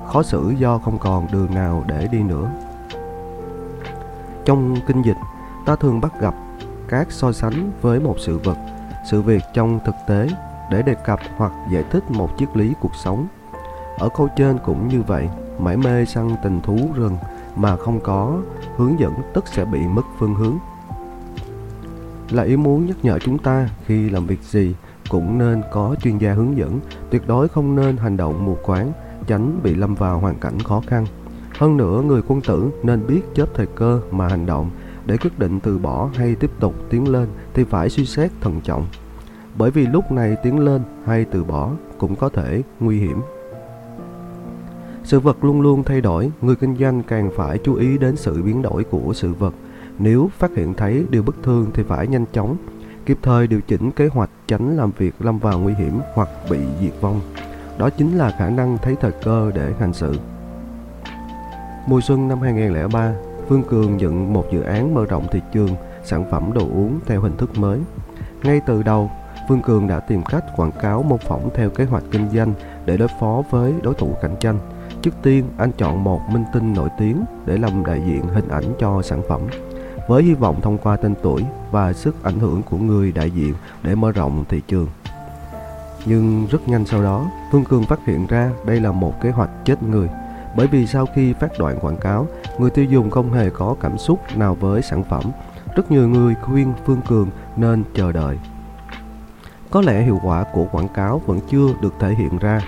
khó 0.07 0.23
xử 0.23 0.55
do 0.59 0.79
không 0.79 0.99
còn 0.99 1.27
đường 1.33 1.55
nào 1.55 1.85
để 1.87 2.09
đi 2.13 2.23
nữa. 2.23 2.51
Trong 4.45 4.77
kinh 4.87 5.03
dịch 5.03 5.17
ta 5.67 5.77
thường 5.77 6.01
bắt 6.01 6.21
gặp 6.21 6.35
các 6.89 7.07
so 7.11 7.33
sánh 7.33 7.71
với 7.83 8.01
một 8.01 8.17
sự 8.19 8.39
vật 8.39 8.57
sự 9.05 9.23
việc 9.23 9.43
trong 9.55 9.81
thực 9.85 9.95
tế 10.07 10.29
để 10.71 10.83
đề 10.83 10.95
cập 10.95 11.21
hoặc 11.37 11.53
giải 11.73 11.85
thích 11.91 12.11
một 12.11 12.31
triết 12.39 12.57
lý 12.57 12.75
cuộc 12.81 12.95
sống. 12.95 13.27
Ở 13.99 14.09
câu 14.17 14.29
trên 14.37 14.59
cũng 14.59 14.89
như 14.89 15.03
vậy, 15.03 15.29
mải 15.61 15.77
mê 15.77 16.05
săn 16.05 16.31
tình 16.43 16.61
thú 16.61 16.79
rừng 16.95 17.17
mà 17.57 17.77
không 17.77 18.01
có 18.01 18.41
hướng 18.77 19.01
dẫn 19.01 19.13
tức 19.35 19.45
sẽ 19.49 19.65
bị 19.65 19.79
mất 19.79 20.07
phương 20.19 20.35
hướng. 20.35 20.59
Là 22.31 22.43
ý 22.43 22.57
muốn 22.57 22.87
nhắc 22.87 22.97
nhở 23.03 23.19
chúng 23.19 23.39
ta 23.39 23.69
khi 23.87 24.11
làm 24.11 24.27
việc 24.27 24.43
gì 24.43 24.75
cũng 25.09 25.39
nên 25.39 25.63
có 25.73 25.97
chuyên 26.03 26.19
gia 26.19 26.33
hướng 26.33 26.57
dẫn, 26.57 26.81
tuyệt 27.11 27.23
đối 27.27 27.49
không 27.49 27.77
nên 27.77 27.97
hành 27.97 28.17
động 28.17 28.45
mù 28.45 28.57
quáng, 28.63 28.93
tránh 29.27 29.61
bị 29.63 29.75
lâm 29.75 29.95
vào 29.95 30.19
hoàn 30.19 30.35
cảnh 30.35 30.59
khó 30.59 30.83
khăn. 30.87 31.07
Hơn 31.59 31.77
nữa, 31.77 32.03
người 32.07 32.23
quân 32.29 32.41
tử 32.41 32.71
nên 32.83 33.07
biết 33.07 33.21
chớp 33.35 33.47
thời 33.55 33.67
cơ 33.67 34.01
mà 34.11 34.29
hành 34.29 34.47
động, 34.47 34.71
để 35.07 35.17
quyết 35.17 35.39
định 35.39 35.61
từ 35.61 35.79
bỏ 35.79 36.09
hay 36.15 36.35
tiếp 36.35 36.51
tục 36.61 36.75
tiến 36.91 37.09
lên 37.09 37.29
thì 37.55 37.65
phải 37.65 37.91
suy 37.91 38.07
xét 38.07 38.31
thận 38.41 38.61
trọng. 38.65 38.87
Bởi 39.59 39.71
vì 39.71 39.87
lúc 39.87 40.13
này 40.13 40.37
tiến 40.43 40.59
lên 40.59 40.83
hay 41.07 41.25
từ 41.25 41.45
bỏ 41.45 41.71
cũng 41.99 42.17
có 42.17 42.29
thể 42.29 42.63
nguy 42.81 42.99
hiểm. 42.99 43.21
Sự 45.05 45.21
vật 45.21 45.45
luôn 45.45 45.61
luôn 45.61 45.85
thay 45.85 46.01
đổi, 46.01 46.31
người 46.41 46.57
kinh 46.57 46.77
doanh 46.77 47.03
càng 47.03 47.31
phải 47.37 47.59
chú 47.65 47.75
ý 47.75 47.99
đến 47.99 48.17
sự 48.17 48.43
biến 48.43 48.63
đổi 48.63 48.85
của 48.85 49.13
sự 49.15 49.33
vật. 49.33 49.55
Nếu 49.99 50.31
phát 50.39 50.51
hiện 50.57 50.75
thấy 50.75 51.05
điều 51.11 51.23
bất 51.23 51.37
thường 51.43 51.71
thì 51.75 51.83
phải 51.83 52.07
nhanh 52.07 52.25
chóng, 52.33 52.57
kịp 53.07 53.19
thời 53.23 53.47
điều 53.47 53.61
chỉnh 53.61 53.91
kế 53.91 54.07
hoạch 54.07 54.31
tránh 54.49 54.77
làm 54.77 54.91
việc 54.99 55.15
lâm 55.19 55.39
vào 55.39 55.59
nguy 55.59 55.75
hiểm 55.75 56.01
hoặc 56.15 56.29
bị 56.51 56.59
diệt 56.81 56.93
vong. 57.01 57.21
Đó 57.79 57.91
chính 57.91 58.19
là 58.19 58.35
khả 58.39 58.51
năng 58.51 58.79
thấy 58.79 58.97
thời 59.01 59.13
cơ 59.23 59.51
để 59.55 59.73
hành 59.79 59.93
sự. 59.93 60.15
Mùa 61.87 62.01
xuân 62.01 62.29
năm 62.29 62.41
2003, 62.41 63.15
Phương 63.49 63.63
Cường 63.63 63.97
nhận 63.97 64.33
một 64.33 64.45
dự 64.53 64.61
án 64.61 64.95
mở 64.95 65.07
rộng 65.07 65.27
thị 65.33 65.41
trường 65.53 65.71
sản 66.05 66.25
phẩm 66.31 66.51
đồ 66.55 66.61
uống 66.61 67.01
theo 67.07 67.21
hình 67.21 67.37
thức 67.37 67.59
mới. 67.59 67.81
Ngay 68.43 68.61
từ 68.67 68.83
đầu, 68.83 69.11
Phương 69.49 69.63
Cường 69.63 69.89
đã 69.89 70.01
tìm 70.01 70.23
cách 70.23 70.45
quảng 70.57 70.73
cáo 70.73 71.03
mô 71.03 71.17
phỏng 71.17 71.51
theo 71.55 71.71
kế 71.71 71.85
hoạch 71.85 72.05
kinh 72.11 72.29
doanh 72.31 72.53
để 72.85 72.97
đối 72.97 73.09
phó 73.21 73.43
với 73.51 73.75
đối 73.83 73.95
thủ 73.95 74.15
cạnh 74.23 74.37
tranh. 74.41 74.59
Trước 75.03 75.15
tiên, 75.23 75.45
anh 75.59 75.73
chọn 75.73 76.05
một 76.05 76.21
minh 76.31 76.45
tinh 76.53 76.75
nổi 76.75 76.89
tiếng 76.99 77.25
để 77.47 77.59
làm 77.59 77.85
đại 77.85 78.03
diện 78.07 78.23
hình 78.23 78.49
ảnh 78.49 78.65
cho 78.79 79.03
sản 79.03 79.23
phẩm, 79.29 79.41
với 80.09 80.23
hy 80.23 80.35
vọng 80.35 80.61
thông 80.61 80.79
qua 80.79 80.97
tên 80.97 81.15
tuổi 81.23 81.45
và 81.71 81.93
sức 81.93 82.23
ảnh 82.23 82.39
hưởng 82.39 82.63
của 82.63 82.77
người 82.77 83.13
đại 83.13 83.31
diện 83.31 83.55
để 83.83 83.95
mở 83.95 84.13
rộng 84.13 84.45
thị 84.49 84.61
trường. 84.67 84.89
Nhưng 86.07 86.47
rất 86.51 86.69
nhanh 86.69 86.87
sau 86.87 87.03
đó, 87.03 87.31
Phương 87.53 87.65
Cường 87.65 87.85
phát 87.85 88.07
hiện 88.07 88.27
ra 88.27 88.51
đây 88.67 88.81
là 88.81 88.93
một 88.93 89.21
kế 89.21 89.31
hoạch 89.31 89.51
chết 89.65 89.83
người– 89.83 90.09
bởi 90.57 90.67
vì 90.67 90.87
sau 90.87 91.07
khi 91.15 91.33
phát 91.33 91.59
đoạn 91.59 91.79
quảng 91.81 91.97
cáo, 91.97 92.27
người 92.59 92.71
tiêu 92.71 92.85
dùng 92.85 93.11
không 93.11 93.33
hề 93.33 93.51
có 93.51 93.77
cảm 93.81 93.99
xúc 93.99 94.21
nào 94.37 94.55
với 94.55 94.83
sản 94.83 95.05
phẩm. 95.05 95.23
Rất 95.77 95.91
nhiều 95.91 96.09
người 96.09 96.35
khuyên 96.35 96.73
Phương 96.85 97.01
Cường 97.09 97.29
nên 97.57 97.85
chờ 97.95 98.13
đợi. 98.13 98.39
Có 99.71 99.81
lẽ 99.81 100.03
hiệu 100.03 100.19
quả 100.23 100.45
của 100.53 100.67
quảng 100.73 100.89
cáo 100.89 101.23
vẫn 101.27 101.41
chưa 101.51 101.69
được 101.83 101.95
thể 102.01 102.15
hiện 102.15 102.39
ra, 102.39 102.61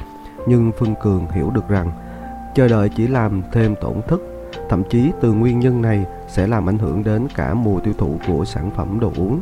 nhưng 0.47 0.73
Phương 0.79 0.95
Cường 1.03 1.27
hiểu 1.31 1.51
được 1.51 1.69
rằng 1.69 1.93
chờ 2.55 2.69
đợi 2.69 2.89
chỉ 2.97 3.07
làm 3.07 3.43
thêm 3.53 3.75
tổn 3.81 4.03
thất, 4.09 4.21
thậm 4.69 4.83
chí 4.91 5.11
từ 5.21 5.33
nguyên 5.33 5.61
nhân 5.61 5.83
này 5.83 6.05
sẽ 6.29 6.47
làm 6.47 6.69
ảnh 6.69 6.79
hưởng 6.79 7.05
đến 7.05 7.29
cả 7.37 7.55
mùa 7.55 7.81
tiêu 7.81 7.95
thụ 7.99 8.19
của 8.29 8.45
sản 8.45 8.71
phẩm 8.77 9.01
đồ 9.01 9.13
uống. 9.17 9.41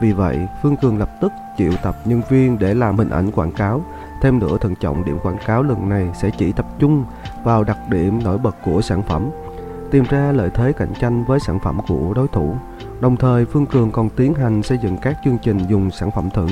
Vì 0.00 0.12
vậy, 0.12 0.48
Phương 0.62 0.76
Cường 0.76 0.98
lập 0.98 1.10
tức 1.20 1.32
triệu 1.58 1.72
tập 1.82 1.96
nhân 2.04 2.22
viên 2.28 2.58
để 2.58 2.74
làm 2.74 2.98
hình 2.98 3.10
ảnh 3.10 3.30
quảng 3.30 3.52
cáo. 3.52 3.84
Thêm 4.22 4.38
nữa, 4.38 4.56
thận 4.60 4.74
trọng 4.80 5.04
điểm 5.04 5.18
quảng 5.22 5.38
cáo 5.46 5.62
lần 5.62 5.88
này 5.88 6.08
sẽ 6.14 6.30
chỉ 6.38 6.52
tập 6.52 6.66
trung 6.78 7.04
vào 7.44 7.64
đặc 7.64 7.78
điểm 7.90 8.24
nổi 8.24 8.38
bật 8.38 8.56
của 8.64 8.82
sản 8.82 9.02
phẩm, 9.02 9.30
tìm 9.90 10.04
ra 10.10 10.32
lợi 10.32 10.50
thế 10.54 10.72
cạnh 10.72 10.92
tranh 11.00 11.24
với 11.24 11.40
sản 11.40 11.58
phẩm 11.64 11.80
của 11.88 12.14
đối 12.14 12.28
thủ. 12.28 12.54
Đồng 13.00 13.16
thời, 13.16 13.44
Phương 13.44 13.66
Cường 13.66 13.90
còn 13.90 14.08
tiến 14.08 14.34
hành 14.34 14.62
xây 14.62 14.78
dựng 14.78 14.96
các 14.96 15.18
chương 15.24 15.38
trình 15.42 15.58
dùng 15.68 15.90
sản 15.90 16.10
phẩm 16.10 16.30
thử. 16.30 16.46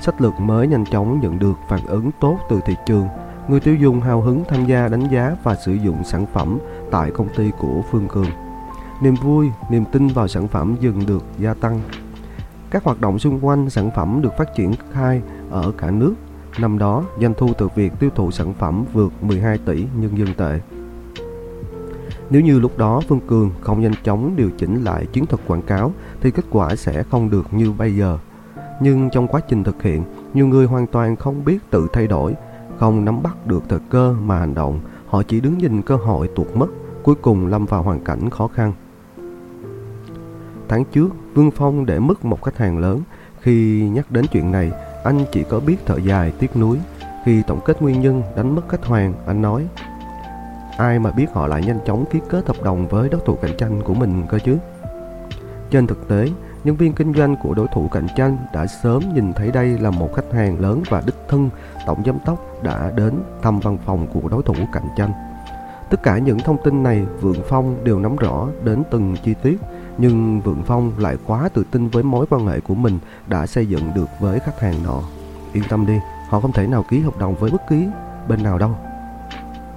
Sách 0.00 0.20
lược 0.20 0.40
mới 0.40 0.66
nhanh 0.66 0.84
chóng 0.84 1.20
nhận 1.20 1.38
được 1.38 1.54
phản 1.68 1.86
ứng 1.86 2.10
tốt 2.20 2.38
từ 2.50 2.60
thị 2.66 2.76
trường. 2.86 3.08
Người 3.48 3.60
tiêu 3.60 3.74
dùng 3.74 4.00
hào 4.00 4.20
hứng 4.20 4.44
tham 4.48 4.66
gia 4.66 4.88
đánh 4.88 5.08
giá 5.08 5.36
và 5.42 5.54
sử 5.54 5.72
dụng 5.72 6.04
sản 6.04 6.26
phẩm 6.32 6.58
tại 6.90 7.10
công 7.10 7.28
ty 7.36 7.50
của 7.58 7.82
Phương 7.90 8.08
Cường. 8.08 8.30
Niềm 9.02 9.14
vui, 9.14 9.50
niềm 9.70 9.84
tin 9.92 10.08
vào 10.08 10.28
sản 10.28 10.48
phẩm 10.48 10.76
dần 10.80 11.06
được 11.06 11.24
gia 11.38 11.54
tăng. 11.54 11.80
Các 12.70 12.84
hoạt 12.84 13.00
động 13.00 13.18
xung 13.18 13.46
quanh 13.46 13.70
sản 13.70 13.90
phẩm 13.96 14.20
được 14.22 14.32
phát 14.38 14.54
triển 14.54 14.72
khai 14.92 15.22
ở 15.50 15.72
cả 15.78 15.90
nước 15.90 16.14
Năm 16.58 16.78
đó, 16.78 17.04
doanh 17.20 17.34
thu 17.34 17.52
từ 17.58 17.68
việc 17.74 17.92
tiêu 17.98 18.10
thụ 18.14 18.30
sản 18.30 18.54
phẩm 18.54 18.84
vượt 18.92 19.12
12 19.22 19.58
tỷ 19.58 19.86
nhân 19.96 20.18
dân 20.18 20.28
tệ. 20.36 20.60
Nếu 22.30 22.42
như 22.42 22.58
lúc 22.58 22.78
đó 22.78 23.00
Phương 23.08 23.20
Cường 23.26 23.50
không 23.60 23.80
nhanh 23.80 23.94
chóng 24.04 24.36
điều 24.36 24.50
chỉnh 24.58 24.84
lại 24.84 25.06
chiến 25.12 25.26
thuật 25.26 25.40
quảng 25.46 25.62
cáo 25.62 25.92
thì 26.20 26.30
kết 26.30 26.44
quả 26.50 26.76
sẽ 26.76 27.02
không 27.02 27.30
được 27.30 27.46
như 27.54 27.72
bây 27.72 27.96
giờ. 27.96 28.18
Nhưng 28.80 29.10
trong 29.10 29.28
quá 29.28 29.40
trình 29.48 29.64
thực 29.64 29.82
hiện, 29.82 30.04
nhiều 30.34 30.46
người 30.46 30.66
hoàn 30.66 30.86
toàn 30.86 31.16
không 31.16 31.44
biết 31.44 31.58
tự 31.70 31.88
thay 31.92 32.06
đổi, 32.06 32.34
không 32.78 33.04
nắm 33.04 33.22
bắt 33.22 33.46
được 33.46 33.62
thời 33.68 33.78
cơ 33.90 34.14
mà 34.24 34.38
hành 34.38 34.54
động. 34.54 34.80
Họ 35.06 35.22
chỉ 35.22 35.40
đứng 35.40 35.58
nhìn 35.58 35.82
cơ 35.82 35.96
hội 35.96 36.28
tuột 36.34 36.46
mất, 36.54 36.66
cuối 37.02 37.14
cùng 37.14 37.46
lâm 37.46 37.66
vào 37.66 37.82
hoàn 37.82 38.00
cảnh 38.00 38.30
khó 38.30 38.48
khăn. 38.48 38.72
Tháng 40.68 40.84
trước, 40.84 41.08
Vương 41.34 41.50
Phong 41.50 41.86
để 41.86 41.98
mất 41.98 42.24
một 42.24 42.42
khách 42.42 42.58
hàng 42.58 42.78
lớn. 42.78 43.00
Khi 43.40 43.88
nhắc 43.88 44.10
đến 44.10 44.24
chuyện 44.32 44.52
này, 44.52 44.72
anh 45.04 45.24
chỉ 45.32 45.44
có 45.44 45.60
biết 45.60 45.76
thở 45.86 45.96
dài, 45.96 46.32
tiếc 46.38 46.56
nuối. 46.56 46.78
Khi 47.24 47.42
tổng 47.46 47.60
kết 47.64 47.82
nguyên 47.82 48.00
nhân 48.00 48.22
đánh 48.36 48.54
mất 48.54 48.62
khách 48.68 48.84
hàng, 48.84 49.14
anh 49.26 49.42
nói 49.42 49.66
Ai 50.76 50.98
mà 50.98 51.10
biết 51.10 51.26
họ 51.32 51.46
lại 51.46 51.62
nhanh 51.66 51.78
chóng 51.86 52.04
ký 52.10 52.20
kết 52.28 52.46
hợp 52.46 52.56
đồng 52.64 52.88
với 52.88 53.08
đối 53.08 53.20
thủ 53.26 53.34
cạnh 53.42 53.56
tranh 53.58 53.82
của 53.84 53.94
mình 53.94 54.22
cơ 54.28 54.38
chứ 54.38 54.56
Trên 55.70 55.86
thực 55.86 56.08
tế, 56.08 56.28
nhân 56.64 56.76
viên 56.76 56.92
kinh 56.92 57.14
doanh 57.14 57.36
của 57.36 57.54
đối 57.54 57.66
thủ 57.68 57.88
cạnh 57.88 58.06
tranh 58.16 58.36
đã 58.52 58.66
sớm 58.66 59.02
nhìn 59.14 59.32
thấy 59.32 59.50
đây 59.50 59.78
là 59.78 59.90
một 59.90 60.14
khách 60.14 60.32
hàng 60.32 60.60
lớn 60.60 60.82
và 60.90 61.02
đích 61.06 61.14
thân 61.28 61.50
tổng 61.86 62.02
giám 62.06 62.18
đốc 62.26 62.62
đã 62.62 62.92
đến 62.96 63.14
thăm 63.42 63.60
văn 63.60 63.78
phòng 63.86 64.06
của 64.12 64.28
đối 64.28 64.42
thủ 64.42 64.54
cạnh 64.72 64.88
tranh. 64.96 65.12
Tất 65.90 66.02
cả 66.02 66.18
những 66.18 66.38
thông 66.38 66.56
tin 66.64 66.82
này 66.82 67.06
Vượng 67.20 67.42
Phong 67.48 67.84
đều 67.84 67.98
nắm 67.98 68.16
rõ 68.16 68.48
đến 68.64 68.82
từng 68.90 69.16
chi 69.24 69.34
tiết, 69.42 69.60
nhưng 69.98 70.40
Vượng 70.40 70.62
Phong 70.66 70.92
lại 70.98 71.16
quá 71.26 71.48
tự 71.54 71.64
tin 71.70 71.88
với 71.88 72.02
mối 72.02 72.26
quan 72.30 72.46
hệ 72.46 72.60
của 72.60 72.74
mình 72.74 72.98
đã 73.26 73.46
xây 73.46 73.66
dựng 73.66 73.94
được 73.94 74.08
với 74.20 74.40
khách 74.40 74.60
hàng 74.60 74.74
nọ. 74.84 75.00
Yên 75.52 75.64
tâm 75.68 75.86
đi, 75.86 75.98
họ 76.28 76.40
không 76.40 76.52
thể 76.52 76.66
nào 76.66 76.84
ký 76.90 77.00
hợp 77.00 77.18
đồng 77.18 77.34
với 77.34 77.50
bất 77.50 77.68
kỳ 77.68 77.86
bên 78.28 78.42
nào 78.42 78.58
đâu. 78.58 78.70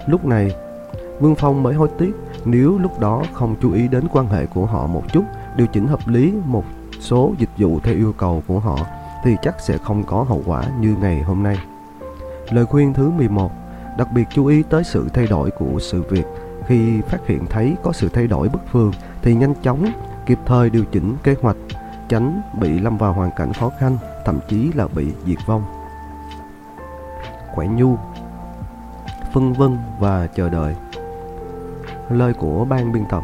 Lúc 0.07 0.25
này, 0.25 0.55
Vương 1.19 1.35
Phong 1.35 1.63
mới 1.63 1.73
hối 1.73 1.89
tiếc 1.97 2.15
nếu 2.45 2.77
lúc 2.77 2.99
đó 2.99 3.23
không 3.33 3.55
chú 3.61 3.73
ý 3.73 3.87
đến 3.87 4.03
quan 4.11 4.27
hệ 4.27 4.45
của 4.45 4.65
họ 4.65 4.87
một 4.87 5.03
chút, 5.13 5.23
điều 5.55 5.67
chỉnh 5.67 5.87
hợp 5.87 6.07
lý 6.07 6.33
một 6.45 6.63
số 6.99 7.33
dịch 7.37 7.49
vụ 7.57 7.79
theo 7.83 7.95
yêu 7.95 8.13
cầu 8.17 8.43
của 8.47 8.59
họ 8.59 8.77
thì 9.23 9.35
chắc 9.41 9.55
sẽ 9.59 9.77
không 9.77 10.03
có 10.03 10.23
hậu 10.23 10.41
quả 10.45 10.63
như 10.79 10.95
ngày 11.01 11.21
hôm 11.21 11.43
nay. 11.43 11.57
Lời 12.49 12.65
khuyên 12.65 12.93
thứ 12.93 13.09
11 13.09 13.51
Đặc 13.97 14.07
biệt 14.13 14.27
chú 14.29 14.45
ý 14.45 14.63
tới 14.63 14.83
sự 14.83 15.07
thay 15.13 15.27
đổi 15.27 15.51
của 15.51 15.79
sự 15.79 16.03
việc. 16.09 16.25
Khi 16.67 17.01
phát 17.01 17.27
hiện 17.27 17.45
thấy 17.49 17.75
có 17.83 17.91
sự 17.91 18.09
thay 18.09 18.27
đổi 18.27 18.49
bất 18.49 18.59
thường 18.71 18.91
Thì 19.21 19.35
nhanh 19.35 19.53
chóng 19.63 19.85
kịp 20.25 20.39
thời 20.45 20.69
điều 20.69 20.85
chỉnh 20.85 21.15
kế 21.23 21.35
hoạch, 21.41 21.55
Tránh 22.09 22.41
bị 22.59 22.79
lâm 22.79 22.97
vào 22.97 23.13
hoàn 23.13 23.31
cảnh 23.31 23.53
khó 23.53 23.71
khăn, 23.79 23.97
Thậm 24.25 24.39
chí 24.49 24.71
là 24.73 24.87
bị 24.87 25.07
diệt 25.25 25.37
vong. 25.45 25.63
Quẻ 27.55 27.67
nhu, 27.67 27.97
Phân 29.33 29.53
vân 29.53 29.77
và 29.99 30.27
chờ 30.27 30.49
đợi. 30.49 30.75
Lời 32.09 32.33
của 32.33 32.65
ban 32.65 32.91
biên 32.91 33.03
tập. 33.09 33.23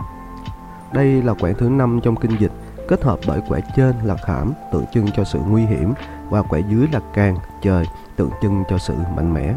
Đây 0.93 1.21
là 1.21 1.33
quẻ 1.33 1.53
thứ 1.53 1.69
năm 1.69 1.99
trong 2.03 2.15
kinh 2.15 2.31
dịch 2.39 2.51
kết 2.87 3.03
hợp 3.03 3.19
bởi 3.27 3.41
quẻ 3.47 3.61
trên 3.75 3.95
là 4.03 4.15
khảm 4.15 4.53
tượng 4.71 4.85
trưng 4.93 5.07
cho 5.15 5.23
sự 5.23 5.39
nguy 5.39 5.65
hiểm 5.65 5.93
và 6.29 6.41
quẻ 6.41 6.61
dưới 6.69 6.87
là 6.91 6.99
càng 7.13 7.37
trời 7.61 7.85
tượng 8.15 8.31
trưng 8.41 8.63
cho 8.69 8.77
sự 8.77 8.93
mạnh 9.15 9.33
mẽ. 9.33 9.55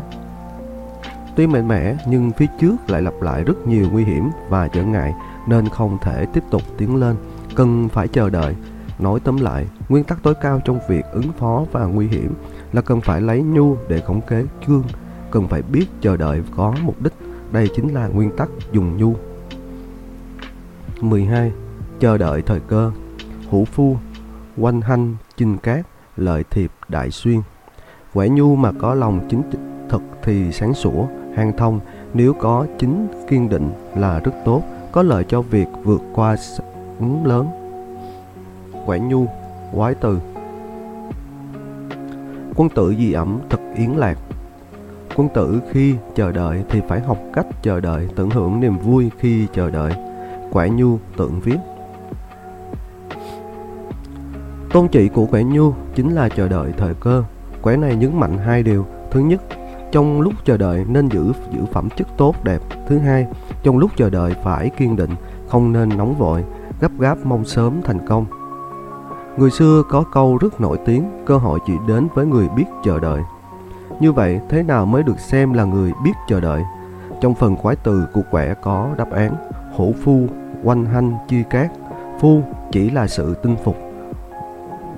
Tuy 1.36 1.46
mạnh 1.46 1.68
mẽ 1.68 1.96
nhưng 2.06 2.32
phía 2.32 2.46
trước 2.60 2.76
lại 2.88 3.02
lặp 3.02 3.22
lại 3.22 3.44
rất 3.44 3.66
nhiều 3.66 3.88
nguy 3.92 4.04
hiểm 4.04 4.30
và 4.48 4.68
trở 4.68 4.84
ngại 4.84 5.14
nên 5.46 5.68
không 5.68 5.98
thể 6.02 6.26
tiếp 6.32 6.42
tục 6.50 6.62
tiến 6.76 6.96
lên, 6.96 7.16
cần 7.54 7.88
phải 7.88 8.08
chờ 8.08 8.30
đợi. 8.30 8.54
Nói 8.98 9.20
tóm 9.20 9.36
lại, 9.36 9.66
nguyên 9.88 10.04
tắc 10.04 10.22
tối 10.22 10.34
cao 10.42 10.60
trong 10.64 10.78
việc 10.88 11.04
ứng 11.12 11.32
phó 11.38 11.64
và 11.72 11.84
nguy 11.84 12.06
hiểm 12.06 12.34
là 12.72 12.82
cần 12.82 13.00
phải 13.00 13.20
lấy 13.20 13.42
nhu 13.42 13.76
để 13.88 14.00
khống 14.00 14.20
kế 14.20 14.44
chương, 14.66 14.82
cần 15.30 15.48
phải 15.48 15.62
biết 15.62 15.86
chờ 16.00 16.16
đợi 16.16 16.42
có 16.56 16.74
mục 16.82 17.02
đích. 17.02 17.12
Đây 17.52 17.68
chính 17.76 17.94
là 17.94 18.06
nguyên 18.06 18.36
tắc 18.36 18.48
dùng 18.72 18.96
nhu. 18.96 19.14
12. 21.00 21.52
Chờ 22.00 22.18
đợi 22.18 22.42
thời 22.42 22.60
cơ 22.60 22.92
hữu 23.50 23.64
phu, 23.64 23.96
quanh 24.56 24.80
hanh, 24.80 25.16
chinh 25.36 25.58
cát, 25.58 25.86
lợi 26.16 26.44
thiệp, 26.50 26.70
đại 26.88 27.10
xuyên. 27.10 27.40
Quẻ 28.14 28.28
nhu 28.28 28.56
mà 28.56 28.72
có 28.72 28.94
lòng 28.94 29.20
chính 29.30 29.42
thực 29.88 30.02
thì 30.22 30.52
sáng 30.52 30.74
sủa, 30.74 31.06
hang 31.36 31.56
thông, 31.56 31.80
nếu 32.14 32.32
có 32.32 32.66
chính 32.78 33.08
kiên 33.28 33.48
định 33.48 33.70
là 33.96 34.18
rất 34.18 34.32
tốt, 34.44 34.62
có 34.92 35.02
lợi 35.02 35.24
cho 35.28 35.42
việc 35.42 35.66
vượt 35.84 36.02
qua 36.14 36.36
ứng 36.98 37.26
lớn. 37.26 37.48
Quẻ 38.86 38.98
nhu, 38.98 39.26
quái 39.74 39.94
từ 39.94 40.20
Quân 42.54 42.68
tử 42.68 42.94
di 42.98 43.12
ẩm 43.12 43.38
thực 43.48 43.60
yến 43.76 43.90
lạc 43.90 44.18
Quân 45.16 45.28
tử 45.34 45.60
khi 45.70 45.94
chờ 46.14 46.32
đợi 46.32 46.64
thì 46.68 46.80
phải 46.88 47.00
học 47.00 47.18
cách 47.32 47.46
chờ 47.62 47.80
đợi, 47.80 48.08
tận 48.16 48.30
hưởng 48.30 48.60
niềm 48.60 48.78
vui 48.78 49.10
khi 49.18 49.46
chờ 49.52 49.70
đợi. 49.70 49.92
Quẻ 50.52 50.68
nhu 50.68 50.98
tượng 51.16 51.40
viết 51.40 51.58
Tôn 54.72 54.88
trị 54.88 55.08
của 55.08 55.26
quẻ 55.26 55.42
nhu 55.42 55.72
chính 55.94 56.14
là 56.14 56.28
chờ 56.28 56.48
đợi 56.48 56.72
thời 56.76 56.94
cơ. 56.94 57.24
Quẻ 57.62 57.76
này 57.76 57.96
nhấn 57.96 58.20
mạnh 58.20 58.38
hai 58.38 58.62
điều. 58.62 58.86
Thứ 59.10 59.20
nhất, 59.20 59.42
trong 59.92 60.20
lúc 60.20 60.32
chờ 60.44 60.56
đợi 60.56 60.84
nên 60.88 61.08
giữ 61.08 61.32
giữ 61.52 61.60
phẩm 61.72 61.88
chất 61.96 62.08
tốt 62.16 62.44
đẹp. 62.44 62.60
Thứ 62.88 62.98
hai, 62.98 63.26
trong 63.62 63.78
lúc 63.78 63.90
chờ 63.96 64.10
đợi 64.10 64.34
phải 64.44 64.70
kiên 64.70 64.96
định, 64.96 65.10
không 65.48 65.72
nên 65.72 65.88
nóng 65.88 66.14
vội, 66.14 66.44
gấp 66.80 66.92
gáp 66.98 67.18
mong 67.24 67.44
sớm 67.44 67.82
thành 67.84 68.06
công. 68.06 68.26
Người 69.36 69.50
xưa 69.50 69.82
có 69.90 70.04
câu 70.12 70.38
rất 70.40 70.60
nổi 70.60 70.78
tiếng, 70.86 71.04
cơ 71.26 71.36
hội 71.36 71.58
chỉ 71.66 71.72
đến 71.88 72.08
với 72.14 72.26
người 72.26 72.48
biết 72.56 72.64
chờ 72.84 73.00
đợi. 73.00 73.20
Như 74.00 74.12
vậy, 74.12 74.40
thế 74.48 74.62
nào 74.62 74.86
mới 74.86 75.02
được 75.02 75.20
xem 75.20 75.52
là 75.52 75.64
người 75.64 75.92
biết 76.04 76.12
chờ 76.28 76.40
đợi? 76.40 76.62
Trong 77.20 77.34
phần 77.34 77.56
quái 77.56 77.76
từ 77.76 78.06
của 78.14 78.22
quẻ 78.30 78.54
có 78.62 78.88
đáp 78.98 79.10
án 79.10 79.34
hổ 79.76 79.92
phu, 80.04 80.26
quanh 80.62 80.84
hanh, 80.84 81.16
chi 81.28 81.42
cát. 81.50 81.70
Phu 82.20 82.42
chỉ 82.72 82.90
là 82.90 83.06
sự 83.06 83.34
tinh 83.34 83.56
phục, 83.64 83.76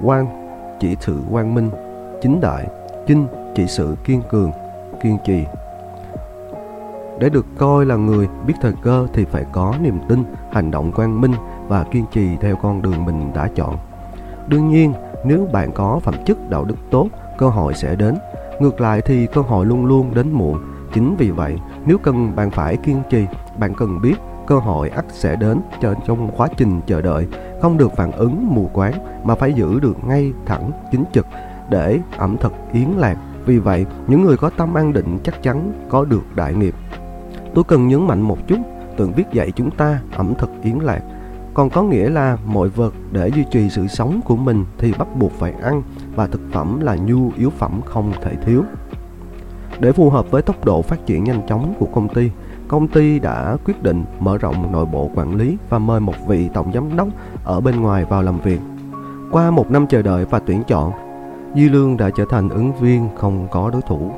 quan 0.02 0.26
chỉ 0.80 0.96
sự 1.00 1.20
quang 1.30 1.54
minh, 1.54 1.70
chính 2.22 2.40
đại 2.40 2.66
chinh 3.06 3.26
chỉ 3.54 3.66
sự 3.66 3.96
kiên 4.04 4.22
cường, 4.30 4.50
kiên 5.02 5.18
trì. 5.24 5.44
Để 7.18 7.28
được 7.28 7.46
coi 7.58 7.86
là 7.86 7.96
người 7.96 8.28
biết 8.46 8.54
thời 8.60 8.72
cơ 8.82 9.06
thì 9.12 9.24
phải 9.24 9.44
có 9.52 9.74
niềm 9.82 9.98
tin, 10.08 10.24
hành 10.52 10.70
động 10.70 10.92
quang 10.92 11.20
minh 11.20 11.32
và 11.68 11.84
kiên 11.84 12.04
trì 12.12 12.36
theo 12.40 12.56
con 12.56 12.82
đường 12.82 13.04
mình 13.04 13.30
đã 13.34 13.48
chọn. 13.54 13.76
Đương 14.48 14.68
nhiên, 14.68 14.92
nếu 15.24 15.48
bạn 15.52 15.72
có 15.72 16.00
phẩm 16.02 16.14
chất 16.26 16.50
đạo 16.50 16.64
đức 16.64 16.76
tốt, 16.90 17.08
cơ 17.38 17.48
hội 17.48 17.74
sẽ 17.74 17.94
đến. 17.94 18.14
Ngược 18.60 18.80
lại 18.80 19.00
thì 19.04 19.26
cơ 19.26 19.40
hội 19.40 19.66
luôn 19.66 19.86
luôn 19.86 20.14
đến 20.14 20.30
muộn. 20.32 20.58
Chính 20.94 21.16
vì 21.16 21.30
vậy, 21.30 21.58
nếu 21.86 21.98
cần 21.98 22.36
bạn 22.36 22.50
phải 22.50 22.76
kiên 22.76 23.02
trì, 23.10 23.26
bạn 23.58 23.74
cần 23.74 24.00
biết 24.02 24.14
cơ 24.46 24.58
hội 24.58 24.88
ắt 24.88 25.04
sẽ 25.08 25.36
đến 25.36 25.60
cho 25.80 25.94
trong 26.06 26.30
quá 26.36 26.48
trình 26.56 26.80
chờ 26.86 27.00
đợi 27.00 27.26
không 27.60 27.78
được 27.78 27.92
phản 27.96 28.12
ứng 28.12 28.54
mù 28.54 28.70
quáng 28.72 29.24
mà 29.24 29.34
phải 29.34 29.52
giữ 29.52 29.80
được 29.80 29.96
ngay 30.04 30.32
thẳng 30.46 30.70
chính 30.92 31.04
trực 31.12 31.26
để 31.70 31.98
ẩm 32.16 32.36
thực 32.40 32.52
yến 32.72 32.88
lạc. 32.96 33.16
Vì 33.44 33.58
vậy, 33.58 33.86
những 34.06 34.22
người 34.22 34.36
có 34.36 34.50
tâm 34.50 34.74
an 34.74 34.92
định 34.92 35.18
chắc 35.24 35.42
chắn 35.42 35.72
có 35.88 36.04
được 36.04 36.36
đại 36.36 36.54
nghiệp. 36.54 36.74
Tôi 37.54 37.64
cần 37.64 37.88
nhấn 37.88 38.06
mạnh 38.06 38.20
một 38.20 38.38
chút 38.46 38.58
tượng 38.96 39.12
viết 39.12 39.24
dạy 39.32 39.52
chúng 39.56 39.70
ta 39.70 40.00
ẩm 40.16 40.34
thực 40.38 40.50
yến 40.62 40.78
lạc. 40.78 41.00
Còn 41.54 41.70
có 41.70 41.82
nghĩa 41.82 42.10
là 42.10 42.38
mọi 42.46 42.68
vật 42.68 42.94
để 43.12 43.28
duy 43.28 43.44
trì 43.50 43.70
sự 43.70 43.86
sống 43.86 44.20
của 44.24 44.36
mình 44.36 44.64
thì 44.78 44.92
bắt 44.98 45.08
buộc 45.16 45.32
phải 45.32 45.52
ăn 45.52 45.82
và 46.14 46.26
thực 46.26 46.40
phẩm 46.52 46.80
là 46.80 46.96
nhu 46.96 47.30
yếu 47.36 47.50
phẩm 47.50 47.80
không 47.84 48.12
thể 48.22 48.34
thiếu. 48.46 48.62
Để 49.80 49.92
phù 49.92 50.10
hợp 50.10 50.30
với 50.30 50.42
tốc 50.42 50.64
độ 50.64 50.82
phát 50.82 51.06
triển 51.06 51.24
nhanh 51.24 51.46
chóng 51.48 51.74
của 51.78 51.86
công 51.86 52.08
ty 52.08 52.30
công 52.68 52.88
ty 52.88 53.18
đã 53.18 53.56
quyết 53.64 53.82
định 53.82 54.04
mở 54.20 54.38
rộng 54.38 54.72
nội 54.72 54.86
bộ 54.86 55.10
quản 55.14 55.34
lý 55.34 55.56
và 55.68 55.78
mời 55.78 56.00
một 56.00 56.14
vị 56.26 56.48
tổng 56.54 56.72
giám 56.74 56.96
đốc 56.96 57.08
ở 57.44 57.60
bên 57.60 57.80
ngoài 57.80 58.04
vào 58.04 58.22
làm 58.22 58.40
việc. 58.40 58.60
Qua 59.32 59.50
một 59.50 59.70
năm 59.70 59.86
chờ 59.86 60.02
đợi 60.02 60.24
và 60.24 60.38
tuyển 60.38 60.62
chọn, 60.66 60.92
Di 61.54 61.68
Lương 61.68 61.96
đã 61.96 62.10
trở 62.16 62.24
thành 62.30 62.48
ứng 62.48 62.72
viên 62.72 63.08
không 63.16 63.48
có 63.50 63.70
đối 63.70 63.82
thủ. 63.82 64.10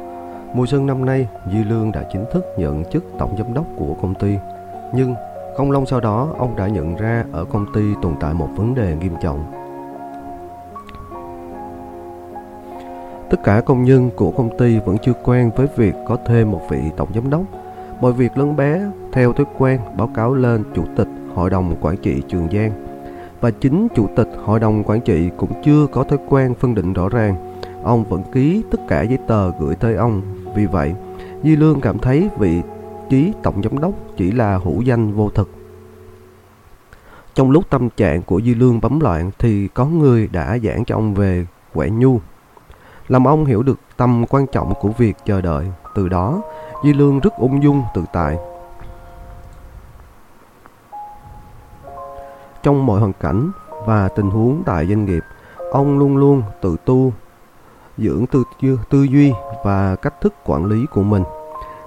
Mùa 0.55 0.67
xuân 0.67 0.87
năm 0.87 1.05
nay, 1.05 1.29
Di 1.53 1.65
Lương 1.65 1.93
đã 1.93 2.05
chính 2.13 2.25
thức 2.33 2.45
nhận 2.59 2.85
chức 2.93 3.05
tổng 3.19 3.37
giám 3.39 3.55
đốc 3.55 3.65
của 3.77 3.95
công 4.03 4.15
ty. 4.15 4.37
Nhưng 4.95 5.15
không 5.57 5.71
lâu 5.71 5.85
sau 5.87 6.01
đó, 6.01 6.29
ông 6.39 6.57
đã 6.57 6.69
nhận 6.69 6.97
ra 6.97 7.25
ở 7.33 7.45
công 7.45 7.67
ty 7.75 7.83
tồn 8.03 8.15
tại 8.21 8.35
một 8.35 8.49
vấn 8.57 8.75
đề 8.75 8.97
nghiêm 8.97 9.15
trọng. 9.23 9.45
Tất 13.31 13.41
cả 13.45 13.61
công 13.61 13.85
nhân 13.85 14.11
của 14.17 14.31
công 14.31 14.59
ty 14.59 14.79
vẫn 14.79 14.97
chưa 15.03 15.13
quen 15.25 15.51
với 15.57 15.67
việc 15.77 15.95
có 16.07 16.17
thêm 16.27 16.51
một 16.51 16.61
vị 16.71 16.81
tổng 16.97 17.09
giám 17.15 17.31
đốc 17.31 17.43
Mọi 18.01 18.13
việc 18.13 18.39
lớn 18.39 18.57
bé 18.57 18.81
theo 19.13 19.33
thói 19.33 19.47
quen 19.59 19.81
báo 19.97 20.11
cáo 20.15 20.35
lên 20.35 20.65
Chủ 20.75 20.85
tịch 20.97 21.09
Hội 21.35 21.51
đồng 21.51 21.77
Quản 21.81 21.97
trị 21.97 22.23
Trường 22.29 22.49
Giang. 22.53 22.73
Và 23.41 23.51
chính 23.51 23.89
Chủ 23.95 24.09
tịch 24.17 24.29
Hội 24.45 24.61
đồng 24.61 24.85
Quản 24.85 25.01
trị 25.01 25.31
cũng 25.37 25.63
chưa 25.65 25.87
có 25.93 26.05
thói 26.05 26.19
quen 26.29 26.55
phân 26.55 26.75
định 26.75 26.93
rõ 26.93 27.09
ràng. 27.09 27.61
Ông 27.85 28.05
vẫn 28.05 28.23
ký 28.33 28.63
tất 28.71 28.79
cả 28.89 29.03
giấy 29.03 29.19
tờ 29.27 29.51
gửi 29.51 29.75
tới 29.75 29.95
ông. 29.95 30.23
Vì 30.57 30.67
vậy, 30.67 30.95
Di 31.43 31.57
Lương 31.57 31.81
cảm 31.81 31.99
thấy 31.99 32.29
vị 32.39 32.63
trí 33.11 33.33
tổng 33.43 33.63
giám 33.63 33.79
đốc 33.79 33.93
chỉ 34.17 34.33
là 34.33 34.59
hữu 34.59 34.83
danh 34.83 35.13
vô 35.13 35.31
thực. 35.31 35.51
Trong 37.35 37.51
lúc 37.51 37.71
tâm 37.71 37.89
trạng 37.97 38.23
của 38.23 38.41
Di 38.41 38.55
Lương 38.55 38.81
bấm 38.81 39.01
loạn 39.01 39.31
thì 39.39 39.69
có 39.69 39.87
người 39.87 40.29
đã 40.33 40.59
giảng 40.65 40.85
cho 40.85 40.95
ông 40.95 41.15
về 41.15 41.47
quẻ 41.75 41.91
nhu. 41.91 42.21
Làm 43.09 43.29
ông 43.29 43.45
hiểu 43.45 43.63
được 43.63 43.79
tầm 43.97 44.25
quan 44.29 44.47
trọng 44.47 44.73
của 44.81 44.89
việc 44.89 45.17
chờ 45.25 45.41
đợi. 45.41 45.67
Từ 45.95 46.09
đó, 46.09 46.43
Di 46.83 46.93
Lương 46.93 47.21
rất 47.21 47.37
ung 47.37 47.63
dung 47.63 47.85
tự 47.95 48.05
tại. 48.13 48.39
Trong 52.63 52.87
mọi 52.87 53.01
hoàn 53.01 53.13
cảnh 53.13 53.51
và 53.87 54.09
tình 54.09 54.31
huống 54.31 54.63
tại 54.67 54.87
doanh 54.87 55.05
nghiệp, 55.05 55.23
ông 55.71 55.99
luôn 55.99 56.17
luôn 56.17 56.43
tự 56.61 56.77
tu, 56.85 57.13
dưỡng 57.99 58.27
tư, 58.27 58.45
tư 58.91 59.03
duy 59.03 59.33
và 59.65 59.97
cách 59.97 60.21
thức 60.21 60.35
quản 60.45 60.65
lý 60.65 60.87
của 60.87 61.03
mình, 61.03 61.23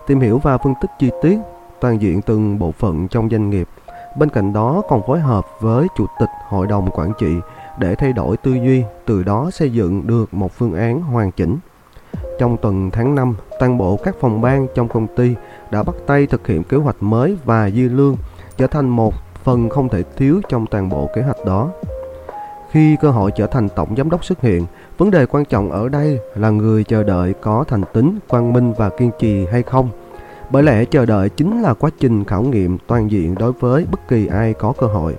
tìm 0.08 0.20
hiểu 0.20 0.40
và 0.44 0.58
phân 0.58 0.74
tích 0.82 0.92
chi 1.00 1.12
tiết, 1.22 1.40
toàn 1.82 2.02
diện 2.02 2.22
từng 2.22 2.60
bộ 2.60 2.72
phận 2.72 3.08
trong 3.08 3.30
doanh 3.30 3.50
nghiệp. 3.50 3.70
Bên 4.18 4.30
cạnh 4.30 4.54
đó 4.54 4.82
còn 4.90 5.02
phối 5.08 5.20
hợp 5.20 5.46
với 5.60 5.88
chủ 5.98 6.06
tịch 6.20 6.30
hội 6.48 6.68
đồng 6.68 6.90
quản 6.92 7.12
trị 7.20 7.36
để 7.80 7.96
thay 7.96 8.14
đổi 8.14 8.38
tư 8.38 8.54
duy, 8.54 8.84
từ 9.06 9.24
đó 9.24 9.50
xây 9.52 9.74
dựng 9.74 10.08
được 10.08 10.34
một 10.34 10.52
phương 10.52 10.74
án 10.74 11.02
hoàn 11.02 11.32
chỉnh. 11.32 11.58
Trong 12.40 12.58
tuần 12.58 12.92
tháng 12.92 13.16
5, 13.16 13.36
toàn 13.60 13.78
bộ 13.78 13.98
các 14.04 14.16
phòng 14.20 14.42
ban 14.42 14.68
trong 14.76 14.88
công 14.88 15.08
ty 15.08 15.36
đã 15.72 15.84
bắt 15.84 15.96
tay 16.08 16.28
thực 16.28 16.48
hiện 16.48 16.64
kế 16.64 16.78
hoạch 16.78 17.04
mới 17.04 17.38
và 17.46 17.70
dư 17.70 17.90
lương 17.90 18.16
trở 18.58 18.68
thành 18.68 18.90
một 18.90 19.14
phần 19.44 19.70
không 19.70 19.90
thể 19.90 20.04
thiếu 20.18 20.42
trong 20.50 20.66
toàn 20.66 20.90
bộ 20.90 21.10
kế 21.16 21.22
hoạch 21.22 21.46
đó. 21.46 21.72
Khi 22.72 22.98
cơ 23.02 23.12
hội 23.12 23.32
trở 23.36 23.48
thành 23.48 23.70
tổng 23.70 23.96
giám 23.98 24.10
đốc 24.10 24.26
xuất 24.26 24.42
hiện, 24.42 24.66
vấn 24.98 25.12
đề 25.12 25.26
quan 25.26 25.46
trọng 25.46 25.72
ở 25.72 25.90
đây 25.90 26.20
là 26.36 26.50
người 26.50 26.84
chờ 26.84 27.04
đợi 27.04 27.34
có 27.42 27.64
thành 27.68 27.84
tính, 27.94 28.20
quang 28.28 28.54
minh 28.54 28.74
và 28.74 28.90
kiên 28.90 29.12
trì 29.20 29.46
hay 29.46 29.64
không. 29.64 29.90
Bởi 30.50 30.64
lẽ 30.64 30.86
chờ 30.86 31.06
đợi 31.06 31.30
chính 31.30 31.62
là 31.62 31.74
quá 31.74 31.90
trình 32.00 32.24
khảo 32.24 32.42
nghiệm 32.42 32.78
toàn 32.88 33.12
diện 33.12 33.36
đối 33.36 33.52
với 33.52 33.86
bất 33.92 34.08
kỳ 34.08 34.28
ai 34.28 34.54
có 34.54 34.74
cơ 34.80 34.88
hội. 34.88 35.16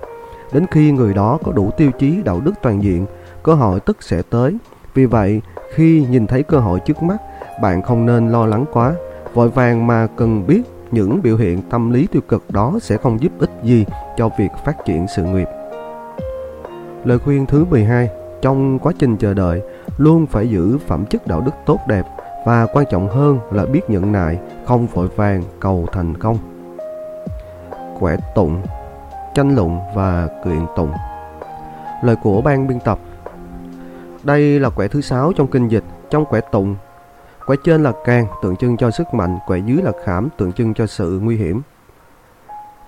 Đến 0.53 0.65
khi 0.71 0.91
người 0.91 1.13
đó 1.13 1.37
có 1.43 1.51
đủ 1.51 1.71
tiêu 1.77 1.91
chí 1.99 2.21
đạo 2.25 2.41
đức 2.45 2.53
toàn 2.61 2.83
diện, 2.83 3.05
cơ 3.43 3.53
hội 3.53 3.79
tức 3.79 4.03
sẽ 4.03 4.21
tới. 4.29 4.57
Vì 4.93 5.05
vậy, 5.05 5.41
khi 5.75 6.05
nhìn 6.09 6.27
thấy 6.27 6.43
cơ 6.43 6.59
hội 6.59 6.79
trước 6.79 7.03
mắt, 7.03 7.17
bạn 7.61 7.81
không 7.81 8.05
nên 8.05 8.29
lo 8.29 8.45
lắng 8.45 8.65
quá, 8.73 8.93
vội 9.33 9.49
vàng 9.49 9.87
mà 9.87 10.07
cần 10.15 10.47
biết 10.47 10.61
những 10.91 11.21
biểu 11.21 11.37
hiện 11.37 11.61
tâm 11.61 11.91
lý 11.91 12.07
tiêu 12.07 12.21
cực 12.27 12.51
đó 12.51 12.73
sẽ 12.81 12.97
không 12.97 13.21
giúp 13.21 13.31
ích 13.39 13.49
gì 13.63 13.85
cho 14.17 14.29
việc 14.39 14.51
phát 14.65 14.85
triển 14.85 15.05
sự 15.15 15.23
nghiệp. 15.23 15.47
Lời 17.03 17.19
khuyên 17.19 17.45
thứ 17.45 17.65
12, 17.69 18.09
trong 18.41 18.79
quá 18.79 18.93
trình 18.99 19.17
chờ 19.17 19.33
đợi, 19.33 19.61
luôn 19.97 20.25
phải 20.25 20.49
giữ 20.49 20.77
phẩm 20.87 21.05
chất 21.05 21.27
đạo 21.27 21.41
đức 21.41 21.51
tốt 21.65 21.79
đẹp 21.87 22.05
và 22.45 22.67
quan 22.73 22.85
trọng 22.91 23.07
hơn 23.07 23.39
là 23.51 23.65
biết 23.65 23.89
nhận 23.89 24.11
nại, 24.11 24.39
không 24.65 24.87
vội 24.87 25.07
vàng 25.15 25.43
cầu 25.59 25.85
thành 25.91 26.17
công. 26.17 26.37
Quẻ 27.99 28.17
tụng, 28.35 28.61
tranh 29.33 29.55
luận 29.55 29.79
và 29.95 30.27
kiện 30.45 30.65
tụng. 30.75 30.91
Lời 32.03 32.15
của 32.23 32.41
ban 32.41 32.67
biên 32.67 32.79
tập 32.79 32.99
đây 34.25 34.59
là 34.59 34.69
quẻ 34.69 34.87
thứ 34.87 35.01
sáu 35.01 35.33
trong 35.33 35.47
kinh 35.47 35.67
dịch, 35.67 35.83
trong 36.09 36.25
quẻ 36.25 36.41
tụng. 36.51 36.75
Quẻ 37.45 37.55
trên 37.63 37.83
là 37.83 37.91
càng 38.05 38.27
tượng 38.41 38.55
trưng 38.55 38.77
cho 38.77 38.91
sức 38.91 39.13
mạnh, 39.13 39.37
quẻ 39.47 39.57
dưới 39.57 39.81
là 39.81 39.91
khảm, 40.03 40.29
tượng 40.37 40.53
trưng 40.53 40.73
cho 40.73 40.87
sự 40.87 41.19
nguy 41.23 41.37
hiểm. 41.37 41.61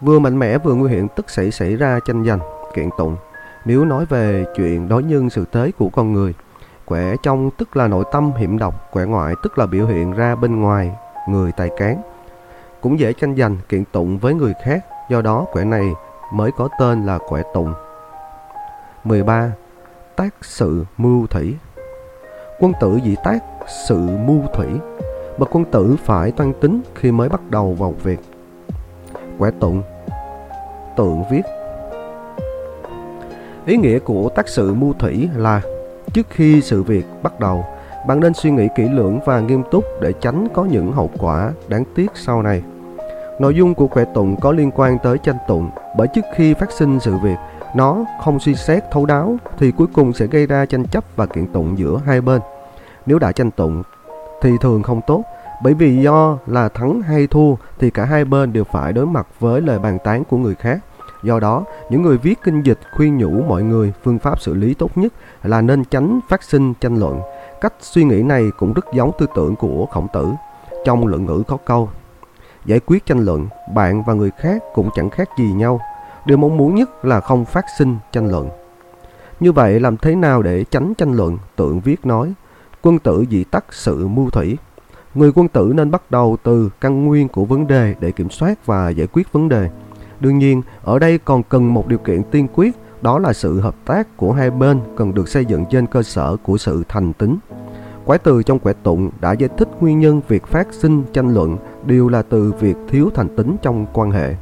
Vừa 0.02 0.20
mạnh 0.20 0.40
mẽ 0.40 0.58
vừa 0.58 0.74
nguy 0.74 0.92
hiểm 0.92 1.08
tức 1.16 1.30
sẽ 1.30 1.52
xảy 1.52 1.76
ra 1.76 2.00
tranh 2.06 2.26
giành, 2.26 2.40
kiện 2.74 2.90
tụng. 2.98 3.16
Nếu 3.66 3.86
nói 3.86 4.06
về 4.06 4.46
chuyện 4.56 4.88
đối 4.88 5.04
nhân 5.04 5.30
sự 5.30 5.46
tế 5.46 5.72
của 5.72 5.90
con 5.90 6.14
người, 6.14 6.34
quẻ 6.86 7.16
trong 7.24 7.52
tức 7.52 7.78
là 7.78 7.88
nội 7.88 8.04
tâm 8.12 8.32
hiểm 8.38 8.58
độc, 8.58 8.92
quẻ 8.92 9.06
ngoại 9.06 9.34
tức 9.44 9.58
là 9.58 9.66
biểu 9.66 9.86
hiện 9.86 10.14
ra 10.14 10.36
bên 10.36 10.62
ngoài 10.62 10.92
người 11.30 11.52
tài 11.52 11.70
cán. 11.78 12.02
Cũng 12.82 13.00
dễ 13.00 13.14
tranh 13.14 13.36
giành 13.36 13.58
kiện 13.70 13.84
tụng 13.86 14.18
với 14.18 14.34
người 14.34 14.54
khác, 14.66 14.86
do 15.10 15.22
đó 15.22 15.46
quẻ 15.52 15.66
này 15.66 15.94
mới 16.34 16.52
có 16.58 16.70
tên 16.80 17.06
là 17.06 17.18
quẻ 17.18 17.44
tụng. 17.54 17.74
13. 19.04 19.52
Tác 20.18 20.36
sự 20.42 20.86
mưu 20.98 21.28
thủy. 21.28 21.56
Quân 22.60 22.74
tử 22.82 23.00
dị 23.06 23.16
tác 23.24 23.40
sự 23.88 23.98
mưu 23.98 24.42
thủy 24.54 24.68
Bậc 25.38 25.56
quân 25.56 25.66
tử 25.66 25.96
phải 26.06 26.32
toan 26.32 26.54
tính 26.62 26.82
khi 26.96 27.12
mới 27.12 27.30
bắt 27.30 27.42
đầu 27.50 27.74
vào 27.74 27.96
việc. 28.04 28.20
Quẻ 29.40 29.52
tụng 29.60 29.82
Tượng 30.98 31.24
viết. 31.32 31.42
Ý 33.66 33.78
nghĩa 33.78 34.00
của 34.00 34.30
tác 34.30 34.48
sự 34.48 34.74
mưu 34.74 34.94
thủy 34.94 35.30
là 35.36 35.62
trước 36.14 36.28
khi 36.30 36.62
sự 36.62 36.84
việc 36.84 37.06
bắt 37.24 37.40
đầu, 37.40 37.66
bạn 38.08 38.20
nên 38.20 38.34
suy 38.34 38.52
nghĩ 38.52 38.68
kỹ 38.76 38.84
lưỡng 38.90 39.20
và 39.26 39.40
nghiêm 39.40 39.64
túc 39.72 39.84
để 40.02 40.14
tránh 40.22 40.48
có 40.54 40.66
những 40.66 40.92
hậu 40.92 41.10
quả 41.18 41.52
đáng 41.68 41.84
tiếc 41.96 42.12
sau 42.14 42.42
này. 42.42 42.64
Nội 43.40 43.56
dung 43.56 43.76
của 43.76 43.88
quẻ 43.88 44.06
tụng 44.14 44.36
có 44.42 44.52
liên 44.52 44.72
quan 44.72 44.98
tới 45.04 45.18
tranh 45.18 45.38
tụng, 45.48 45.70
bởi 45.98 46.08
trước 46.08 46.26
khi 46.36 46.54
phát 46.54 46.72
sinh 46.72 47.00
sự 47.00 47.14
việc, 47.24 47.36
nó 47.78 48.06
không 48.22 48.40
suy 48.40 48.56
xét 48.56 48.84
thấu 48.92 49.06
đáo 49.06 49.38
thì 49.58 49.72
cuối 49.72 49.88
cùng 49.94 50.14
sẽ 50.14 50.28
gây 50.28 50.46
ra 50.46 50.66
tranh 50.66 50.86
chấp 50.86 51.04
và 51.16 51.26
kiện 51.26 51.48
tụng 51.48 51.78
giữa 51.78 52.02
hai 52.06 52.22
bên. 52.22 52.42
Nếu 53.06 53.20
đã 53.20 53.32
tranh 53.32 53.52
tụng 53.52 53.84
thì 54.42 54.52
thường 54.62 54.84
không 54.84 55.02
tốt, 55.08 55.24
bởi 55.64 55.74
vì 55.74 55.98
do 55.98 56.38
là 56.48 56.70
thắng 56.70 57.02
hay 57.02 57.28
thua 57.28 57.56
thì 57.80 57.90
cả 57.90 58.06
hai 58.06 58.26
bên 58.26 58.54
đều 58.54 58.64
phải 58.64 58.94
đối 58.94 59.06
mặt 59.06 59.28
với 59.40 59.62
lời 59.62 59.80
bàn 59.80 59.98
tán 60.04 60.24
của 60.24 60.38
người 60.38 60.56
khác. 60.56 60.80
Do 61.24 61.40
đó, 61.40 61.66
những 61.90 62.02
người 62.02 62.18
viết 62.18 62.40
kinh 62.44 62.62
dịch 62.62 62.80
khuyên 62.94 63.18
nhủ 63.18 63.44
mọi 63.48 63.64
người 63.64 63.94
phương 64.04 64.20
pháp 64.20 64.42
xử 64.42 64.54
lý 64.54 64.74
tốt 64.74 64.98
nhất 64.98 65.14
là 65.44 65.62
nên 65.62 65.84
tránh 65.84 66.20
phát 66.30 66.44
sinh 66.44 66.74
tranh 66.74 67.00
luận. 67.00 67.22
Cách 67.62 67.74
suy 67.80 68.04
nghĩ 68.04 68.24
này 68.24 68.44
cũng 68.58 68.74
rất 68.74 68.86
giống 68.94 69.12
tư 69.20 69.26
tưởng 69.36 69.56
của 69.56 69.86
khổng 69.86 70.08
tử. 70.14 70.28
Trong 70.86 71.08
luận 71.08 71.26
ngữ 71.26 71.44
có 71.48 71.58
câu, 71.66 71.90
giải 72.66 72.80
quyết 72.86 73.06
tranh 73.06 73.20
luận, 73.20 73.48
bạn 73.76 74.04
và 74.04 74.14
người 74.14 74.32
khác 74.38 74.64
cũng 74.74 74.90
chẳng 74.96 75.10
khác 75.10 75.30
gì 75.40 75.52
nhau. 75.54 75.80
Điều 76.28 76.38
mong 76.38 76.58
muốn 76.58 76.76
nhất 76.76 77.06
là 77.06 77.22
không 77.22 77.46
phát 77.46 77.66
sinh 77.78 77.98
tranh 78.12 78.32
luận. 78.32 78.50
Như 79.40 79.52
vậy 79.52 79.80
làm 79.80 79.98
thế 79.98 80.16
nào 80.16 80.42
để 80.42 80.64
tránh 80.64 80.94
tranh 80.98 81.14
luận? 81.14 81.38
Tượng 81.56 81.80
viết 81.80 82.06
nói, 82.06 82.34
quân 82.82 83.00
tử 83.00 83.26
dị 83.30 83.44
tắc 83.44 83.66
sự 83.70 84.08
mưu 84.08 84.30
thủy. 84.30 84.58
Người 85.16 85.32
quân 85.36 85.48
tử 85.48 85.72
nên 85.76 85.92
bắt 85.92 86.12
đầu 86.12 86.38
từ 86.44 86.70
căn 86.82 87.06
nguyên 87.06 87.28
của 87.28 87.46
vấn 87.46 87.68
đề 87.68 87.96
để 88.00 88.12
kiểm 88.12 88.30
soát 88.30 88.66
và 88.66 88.90
giải 88.90 89.08
quyết 89.08 89.34
vấn 89.34 89.50
đề. 89.50 89.70
Đương 90.20 90.38
nhiên, 90.38 90.62
ở 90.84 91.00
đây 91.00 91.18
còn 91.18 91.44
cần 91.44 91.74
một 91.74 91.88
điều 91.88 92.00
kiện 92.00 92.24
tiên 92.24 92.48
quyết, 92.56 92.76
đó 93.02 93.20
là 93.20 93.34
sự 93.34 93.60
hợp 93.60 93.76
tác 93.86 94.18
của 94.18 94.32
hai 94.34 94.52
bên 94.52 94.80
cần 94.98 95.14
được 95.14 95.28
xây 95.28 95.46
dựng 95.46 95.66
trên 95.72 95.88
cơ 95.88 96.04
sở 96.04 96.36
của 96.44 96.58
sự 96.58 96.84
thành 96.90 97.14
tính. 97.14 97.38
Quái 98.06 98.20
từ 98.20 98.44
trong 98.44 98.60
quẻ 98.60 98.74
tụng 98.84 99.10
đã 99.22 99.32
giải 99.32 99.50
thích 99.58 99.70
nguyên 99.80 100.00
nhân 100.00 100.22
việc 100.28 100.48
phát 100.48 100.68
sinh 100.72 101.04
tranh 101.14 101.34
luận 101.34 101.58
đều 101.86 102.10
là 102.10 102.22
từ 102.22 102.54
việc 102.60 102.76
thiếu 102.88 103.10
thành 103.16 103.36
tính 103.36 103.56
trong 103.62 103.86
quan 103.94 104.12
hệ. 104.12 104.36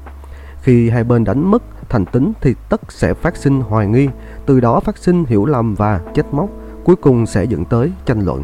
Khi 0.62 0.90
hai 0.90 1.04
bên 1.04 1.24
đánh 1.24 1.52
mất 1.52 1.64
thành 1.90 2.06
tính 2.06 2.34
thì 2.42 2.56
tất 2.70 2.82
sẽ 2.90 3.14
phát 3.14 3.38
sinh 3.38 3.62
hoài 3.62 3.88
nghi, 3.88 4.08
từ 4.46 4.60
đó 4.60 4.80
phát 4.80 4.98
sinh 4.98 5.26
hiểu 5.26 5.46
lầm 5.46 5.76
và 5.76 6.02
chết 6.14 6.26
móc, 6.32 6.50
cuối 6.84 6.96
cùng 6.96 7.26
sẽ 7.26 7.44
dẫn 7.44 7.66
tới 7.66 7.92
tranh 8.06 8.20
luận. 8.20 8.44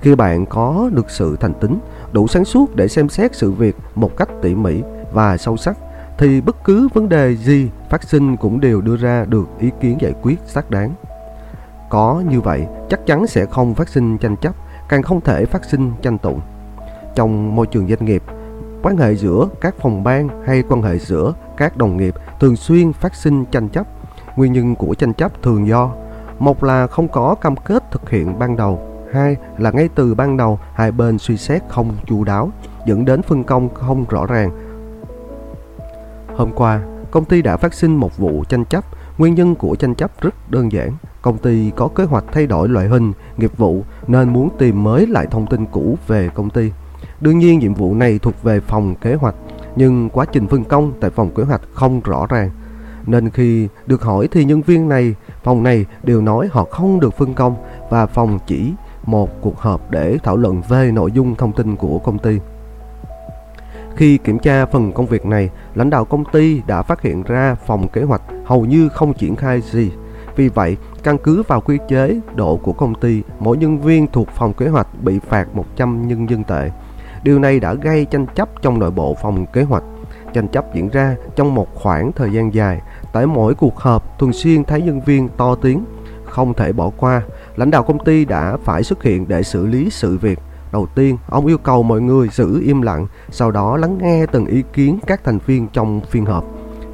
Khi 0.00 0.14
bạn 0.14 0.46
có 0.46 0.90
được 0.92 1.10
sự 1.10 1.36
thành 1.40 1.54
tính, 1.54 1.78
đủ 2.12 2.26
sáng 2.26 2.44
suốt 2.44 2.76
để 2.76 2.88
xem 2.88 3.08
xét 3.08 3.34
sự 3.34 3.52
việc 3.52 3.76
một 3.94 4.16
cách 4.16 4.28
tỉ 4.42 4.54
mỉ 4.54 4.82
và 5.12 5.36
sâu 5.36 5.56
sắc, 5.56 5.76
thì 6.18 6.40
bất 6.40 6.64
cứ 6.64 6.88
vấn 6.94 7.08
đề 7.08 7.36
gì 7.36 7.70
phát 7.90 8.02
sinh 8.02 8.36
cũng 8.36 8.60
đều 8.60 8.80
đưa 8.80 8.96
ra 8.96 9.24
được 9.24 9.48
ý 9.58 9.70
kiến 9.80 9.98
giải 10.00 10.12
quyết 10.22 10.38
xác 10.46 10.70
đáng. 10.70 10.94
Có 11.90 12.22
như 12.28 12.40
vậy, 12.40 12.66
chắc 12.88 13.06
chắn 13.06 13.26
sẽ 13.26 13.46
không 13.46 13.74
phát 13.74 13.88
sinh 13.88 14.18
tranh 14.18 14.36
chấp, 14.36 14.54
càng 14.88 15.02
không 15.02 15.20
thể 15.20 15.44
phát 15.44 15.64
sinh 15.64 15.92
tranh 16.02 16.18
tụng. 16.18 16.40
Trong 17.14 17.56
môi 17.56 17.66
trường 17.66 17.88
doanh 17.88 18.04
nghiệp, 18.04 18.22
quan 18.82 18.96
hệ 18.96 19.14
giữa 19.14 19.48
các 19.60 19.74
phòng 19.78 20.04
ban 20.04 20.28
hay 20.46 20.62
quan 20.68 20.82
hệ 20.82 20.98
giữa 20.98 21.34
các 21.56 21.76
đồng 21.76 21.96
nghiệp 21.96 22.14
thường 22.40 22.56
xuyên 22.56 22.92
phát 22.92 23.14
sinh 23.14 23.44
tranh 23.44 23.68
chấp. 23.68 23.86
Nguyên 24.36 24.52
nhân 24.52 24.74
của 24.74 24.94
tranh 24.94 25.14
chấp 25.14 25.42
thường 25.42 25.66
do 25.66 25.90
một 26.38 26.64
là 26.64 26.86
không 26.86 27.08
có 27.08 27.34
cam 27.34 27.56
kết 27.56 27.90
thực 27.90 28.10
hiện 28.10 28.38
ban 28.38 28.56
đầu, 28.56 28.80
hai 29.12 29.36
là 29.58 29.70
ngay 29.70 29.88
từ 29.94 30.14
ban 30.14 30.36
đầu 30.36 30.58
hai 30.74 30.92
bên 30.92 31.18
suy 31.18 31.36
xét 31.36 31.62
không 31.68 31.92
chu 32.06 32.24
đáo, 32.24 32.50
dẫn 32.86 33.04
đến 33.04 33.22
phân 33.22 33.44
công 33.44 33.74
không 33.74 34.04
rõ 34.08 34.26
ràng. 34.26 34.50
Hôm 36.36 36.52
qua, 36.52 36.80
công 37.10 37.24
ty 37.24 37.42
đã 37.42 37.56
phát 37.56 37.74
sinh 37.74 37.96
một 37.96 38.18
vụ 38.18 38.44
tranh 38.48 38.64
chấp. 38.64 38.84
Nguyên 39.18 39.34
nhân 39.34 39.54
của 39.54 39.76
tranh 39.76 39.94
chấp 39.94 40.10
rất 40.20 40.50
đơn 40.50 40.72
giản. 40.72 40.90
Công 41.22 41.38
ty 41.38 41.72
có 41.76 41.88
kế 41.88 42.04
hoạch 42.04 42.24
thay 42.32 42.46
đổi 42.46 42.68
loại 42.68 42.88
hình, 42.88 43.12
nghiệp 43.36 43.56
vụ 43.56 43.84
nên 44.06 44.32
muốn 44.32 44.48
tìm 44.58 44.82
mới 44.82 45.06
lại 45.06 45.26
thông 45.30 45.46
tin 45.46 45.66
cũ 45.66 45.98
về 46.06 46.30
công 46.34 46.50
ty. 46.50 46.72
Đương 47.20 47.38
nhiên 47.38 47.58
nhiệm 47.58 47.74
vụ 47.74 47.94
này 47.94 48.18
thuộc 48.18 48.42
về 48.42 48.60
phòng 48.60 48.94
kế 48.94 49.14
hoạch, 49.14 49.34
nhưng 49.76 50.10
quá 50.10 50.24
trình 50.32 50.46
phân 50.46 50.64
công 50.64 50.92
tại 51.00 51.10
phòng 51.10 51.30
kế 51.34 51.42
hoạch 51.42 51.60
không 51.72 52.00
rõ 52.00 52.26
ràng. 52.26 52.50
Nên 53.06 53.30
khi 53.30 53.68
được 53.86 54.02
hỏi 54.02 54.28
thì 54.32 54.44
nhân 54.44 54.62
viên 54.62 54.88
này, 54.88 55.14
phòng 55.42 55.62
này 55.62 55.86
đều 56.02 56.20
nói 56.20 56.48
họ 56.50 56.64
không 56.64 57.00
được 57.00 57.14
phân 57.14 57.34
công 57.34 57.56
và 57.90 58.06
phòng 58.06 58.38
chỉ 58.46 58.72
một 59.04 59.30
cuộc 59.40 59.58
họp 59.58 59.90
để 59.90 60.18
thảo 60.22 60.36
luận 60.36 60.62
về 60.68 60.90
nội 60.92 61.12
dung 61.12 61.34
thông 61.34 61.52
tin 61.52 61.76
của 61.76 61.98
công 61.98 62.18
ty. 62.18 62.38
Khi 63.96 64.18
kiểm 64.18 64.38
tra 64.38 64.66
phần 64.66 64.92
công 64.92 65.06
việc 65.06 65.26
này, 65.26 65.50
lãnh 65.74 65.90
đạo 65.90 66.04
công 66.04 66.24
ty 66.24 66.62
đã 66.66 66.82
phát 66.82 67.02
hiện 67.02 67.22
ra 67.22 67.54
phòng 67.66 67.88
kế 67.88 68.02
hoạch 68.02 68.22
hầu 68.44 68.64
như 68.64 68.88
không 68.88 69.14
triển 69.14 69.36
khai 69.36 69.60
gì. 69.60 69.90
Vì 70.36 70.48
vậy, 70.48 70.76
căn 71.02 71.18
cứ 71.18 71.42
vào 71.48 71.60
quy 71.60 71.78
chế 71.88 72.20
độ 72.34 72.56
của 72.56 72.72
công 72.72 72.94
ty, 72.94 73.22
mỗi 73.38 73.56
nhân 73.56 73.78
viên 73.78 74.06
thuộc 74.06 74.28
phòng 74.28 74.52
kế 74.52 74.68
hoạch 74.68 75.02
bị 75.02 75.18
phạt 75.18 75.46
100 75.54 76.08
nhân 76.08 76.30
dân 76.30 76.44
tệ. 76.44 76.70
Điều 77.26 77.38
này 77.38 77.60
đã 77.60 77.74
gây 77.74 78.04
tranh 78.04 78.26
chấp 78.34 78.48
trong 78.62 78.78
nội 78.78 78.90
bộ 78.90 79.16
phòng 79.22 79.46
kế 79.46 79.62
hoạch. 79.62 79.82
Tranh 80.32 80.48
chấp 80.48 80.74
diễn 80.74 80.88
ra 80.88 81.16
trong 81.36 81.54
một 81.54 81.74
khoảng 81.74 82.12
thời 82.12 82.32
gian 82.32 82.54
dài. 82.54 82.80
Tại 83.12 83.26
mỗi 83.26 83.54
cuộc 83.54 83.76
họp, 83.76 84.18
thường 84.18 84.32
xuyên 84.32 84.64
thấy 84.64 84.82
nhân 84.82 85.00
viên 85.00 85.28
to 85.28 85.54
tiếng, 85.54 85.84
không 86.24 86.54
thể 86.54 86.72
bỏ 86.72 86.90
qua. 86.96 87.22
Lãnh 87.56 87.70
đạo 87.70 87.82
công 87.82 88.04
ty 88.04 88.24
đã 88.24 88.56
phải 88.64 88.82
xuất 88.82 89.02
hiện 89.02 89.28
để 89.28 89.42
xử 89.42 89.66
lý 89.66 89.90
sự 89.90 90.18
việc. 90.18 90.38
Đầu 90.72 90.86
tiên, 90.94 91.18
ông 91.28 91.46
yêu 91.46 91.58
cầu 91.58 91.82
mọi 91.82 92.00
người 92.00 92.28
giữ 92.28 92.60
im 92.62 92.82
lặng, 92.82 93.06
sau 93.30 93.50
đó 93.50 93.76
lắng 93.76 93.98
nghe 94.00 94.26
từng 94.26 94.46
ý 94.46 94.62
kiến 94.72 94.98
các 95.06 95.24
thành 95.24 95.38
viên 95.46 95.68
trong 95.72 96.00
phiên 96.10 96.24
họp. 96.24 96.44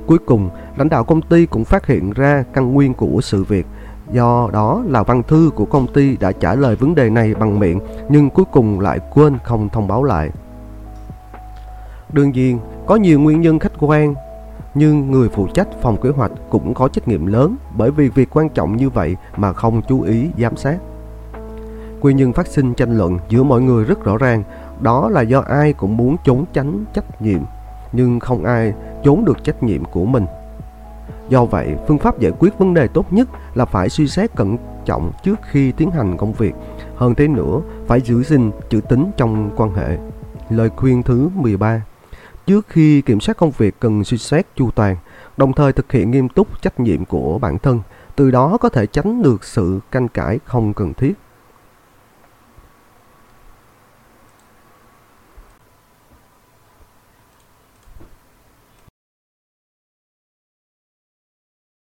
Cuối 0.06 0.18
cùng, 0.26 0.50
lãnh 0.76 0.88
đạo 0.88 1.04
công 1.04 1.22
ty 1.22 1.46
cũng 1.46 1.64
phát 1.64 1.86
hiện 1.86 2.12
ra 2.12 2.44
căn 2.52 2.72
nguyên 2.72 2.94
của 2.94 3.20
sự 3.22 3.44
việc. 3.44 3.66
Do 4.12 4.50
đó 4.52 4.82
là 4.86 5.02
văn 5.02 5.22
thư 5.22 5.50
của 5.54 5.64
công 5.64 5.86
ty 5.86 6.16
đã 6.16 6.32
trả 6.32 6.54
lời 6.54 6.76
vấn 6.76 6.94
đề 6.94 7.10
này 7.10 7.34
bằng 7.34 7.58
miệng 7.58 7.80
nhưng 8.08 8.30
cuối 8.30 8.44
cùng 8.52 8.80
lại 8.80 8.98
quên 9.14 9.38
không 9.44 9.68
thông 9.68 9.88
báo 9.88 10.04
lại. 10.04 10.30
Đương 12.12 12.30
nhiên, 12.30 12.58
có 12.86 12.96
nhiều 12.96 13.20
nguyên 13.20 13.40
nhân 13.40 13.58
khách 13.58 13.72
quan 13.78 14.14
nhưng 14.74 15.10
người 15.10 15.28
phụ 15.28 15.46
trách 15.54 15.68
phòng 15.80 15.96
kế 16.02 16.08
hoạch 16.08 16.32
cũng 16.50 16.74
có 16.74 16.88
trách 16.88 17.08
nhiệm 17.08 17.26
lớn 17.26 17.56
bởi 17.76 17.90
vì 17.90 18.08
việc 18.08 18.28
quan 18.36 18.48
trọng 18.48 18.76
như 18.76 18.90
vậy 18.90 19.16
mà 19.36 19.52
không 19.52 19.82
chú 19.88 20.02
ý 20.02 20.28
giám 20.38 20.56
sát. 20.56 20.78
Nguyên 22.00 22.16
nhân 22.16 22.32
phát 22.32 22.46
sinh 22.46 22.74
tranh 22.74 22.98
luận 22.98 23.18
giữa 23.28 23.42
mọi 23.42 23.60
người 23.60 23.84
rất 23.84 24.04
rõ 24.04 24.16
ràng, 24.16 24.42
đó 24.80 25.08
là 25.08 25.22
do 25.22 25.40
ai 25.40 25.72
cũng 25.72 25.96
muốn 25.96 26.16
trốn 26.24 26.44
tránh 26.52 26.84
trách 26.94 27.22
nhiệm, 27.22 27.40
nhưng 27.92 28.20
không 28.20 28.44
ai 28.44 28.74
trốn 29.02 29.24
được 29.24 29.44
trách 29.44 29.62
nhiệm 29.62 29.84
của 29.84 30.04
mình. 30.04 30.26
Do 31.28 31.44
vậy, 31.44 31.76
phương 31.88 31.98
pháp 31.98 32.20
giải 32.20 32.32
quyết 32.38 32.58
vấn 32.58 32.74
đề 32.74 32.88
tốt 32.88 33.12
nhất 33.12 33.28
là 33.54 33.64
phải 33.64 33.88
suy 33.88 34.08
xét 34.08 34.36
cẩn 34.36 34.56
trọng 34.84 35.12
trước 35.24 35.40
khi 35.50 35.72
tiến 35.72 35.90
hành 35.90 36.16
công 36.16 36.32
việc. 36.32 36.54
Hơn 36.96 37.14
thế 37.14 37.28
nữa, 37.28 37.60
phải 37.86 38.00
giữ 38.00 38.22
gìn 38.22 38.50
chữ 38.70 38.80
tính 38.80 39.10
trong 39.16 39.50
quan 39.56 39.74
hệ. 39.74 39.98
Lời 40.50 40.70
khuyên 40.76 41.02
thứ 41.02 41.28
13 41.34 41.82
Trước 42.46 42.66
khi 42.68 43.00
kiểm 43.02 43.20
soát 43.20 43.36
công 43.36 43.50
việc 43.50 43.80
cần 43.80 44.04
suy 44.04 44.18
xét 44.18 44.46
chu 44.56 44.70
toàn, 44.70 44.96
đồng 45.36 45.52
thời 45.52 45.72
thực 45.72 45.92
hiện 45.92 46.10
nghiêm 46.10 46.28
túc 46.28 46.62
trách 46.62 46.80
nhiệm 46.80 47.04
của 47.04 47.38
bản 47.38 47.58
thân, 47.58 47.80
từ 48.16 48.30
đó 48.30 48.56
có 48.60 48.68
thể 48.68 48.86
tránh 48.86 49.22
được 49.22 49.44
sự 49.44 49.80
canh 49.90 50.08
cãi 50.08 50.38
không 50.44 50.74
cần 50.74 50.94
thiết. 50.94 51.12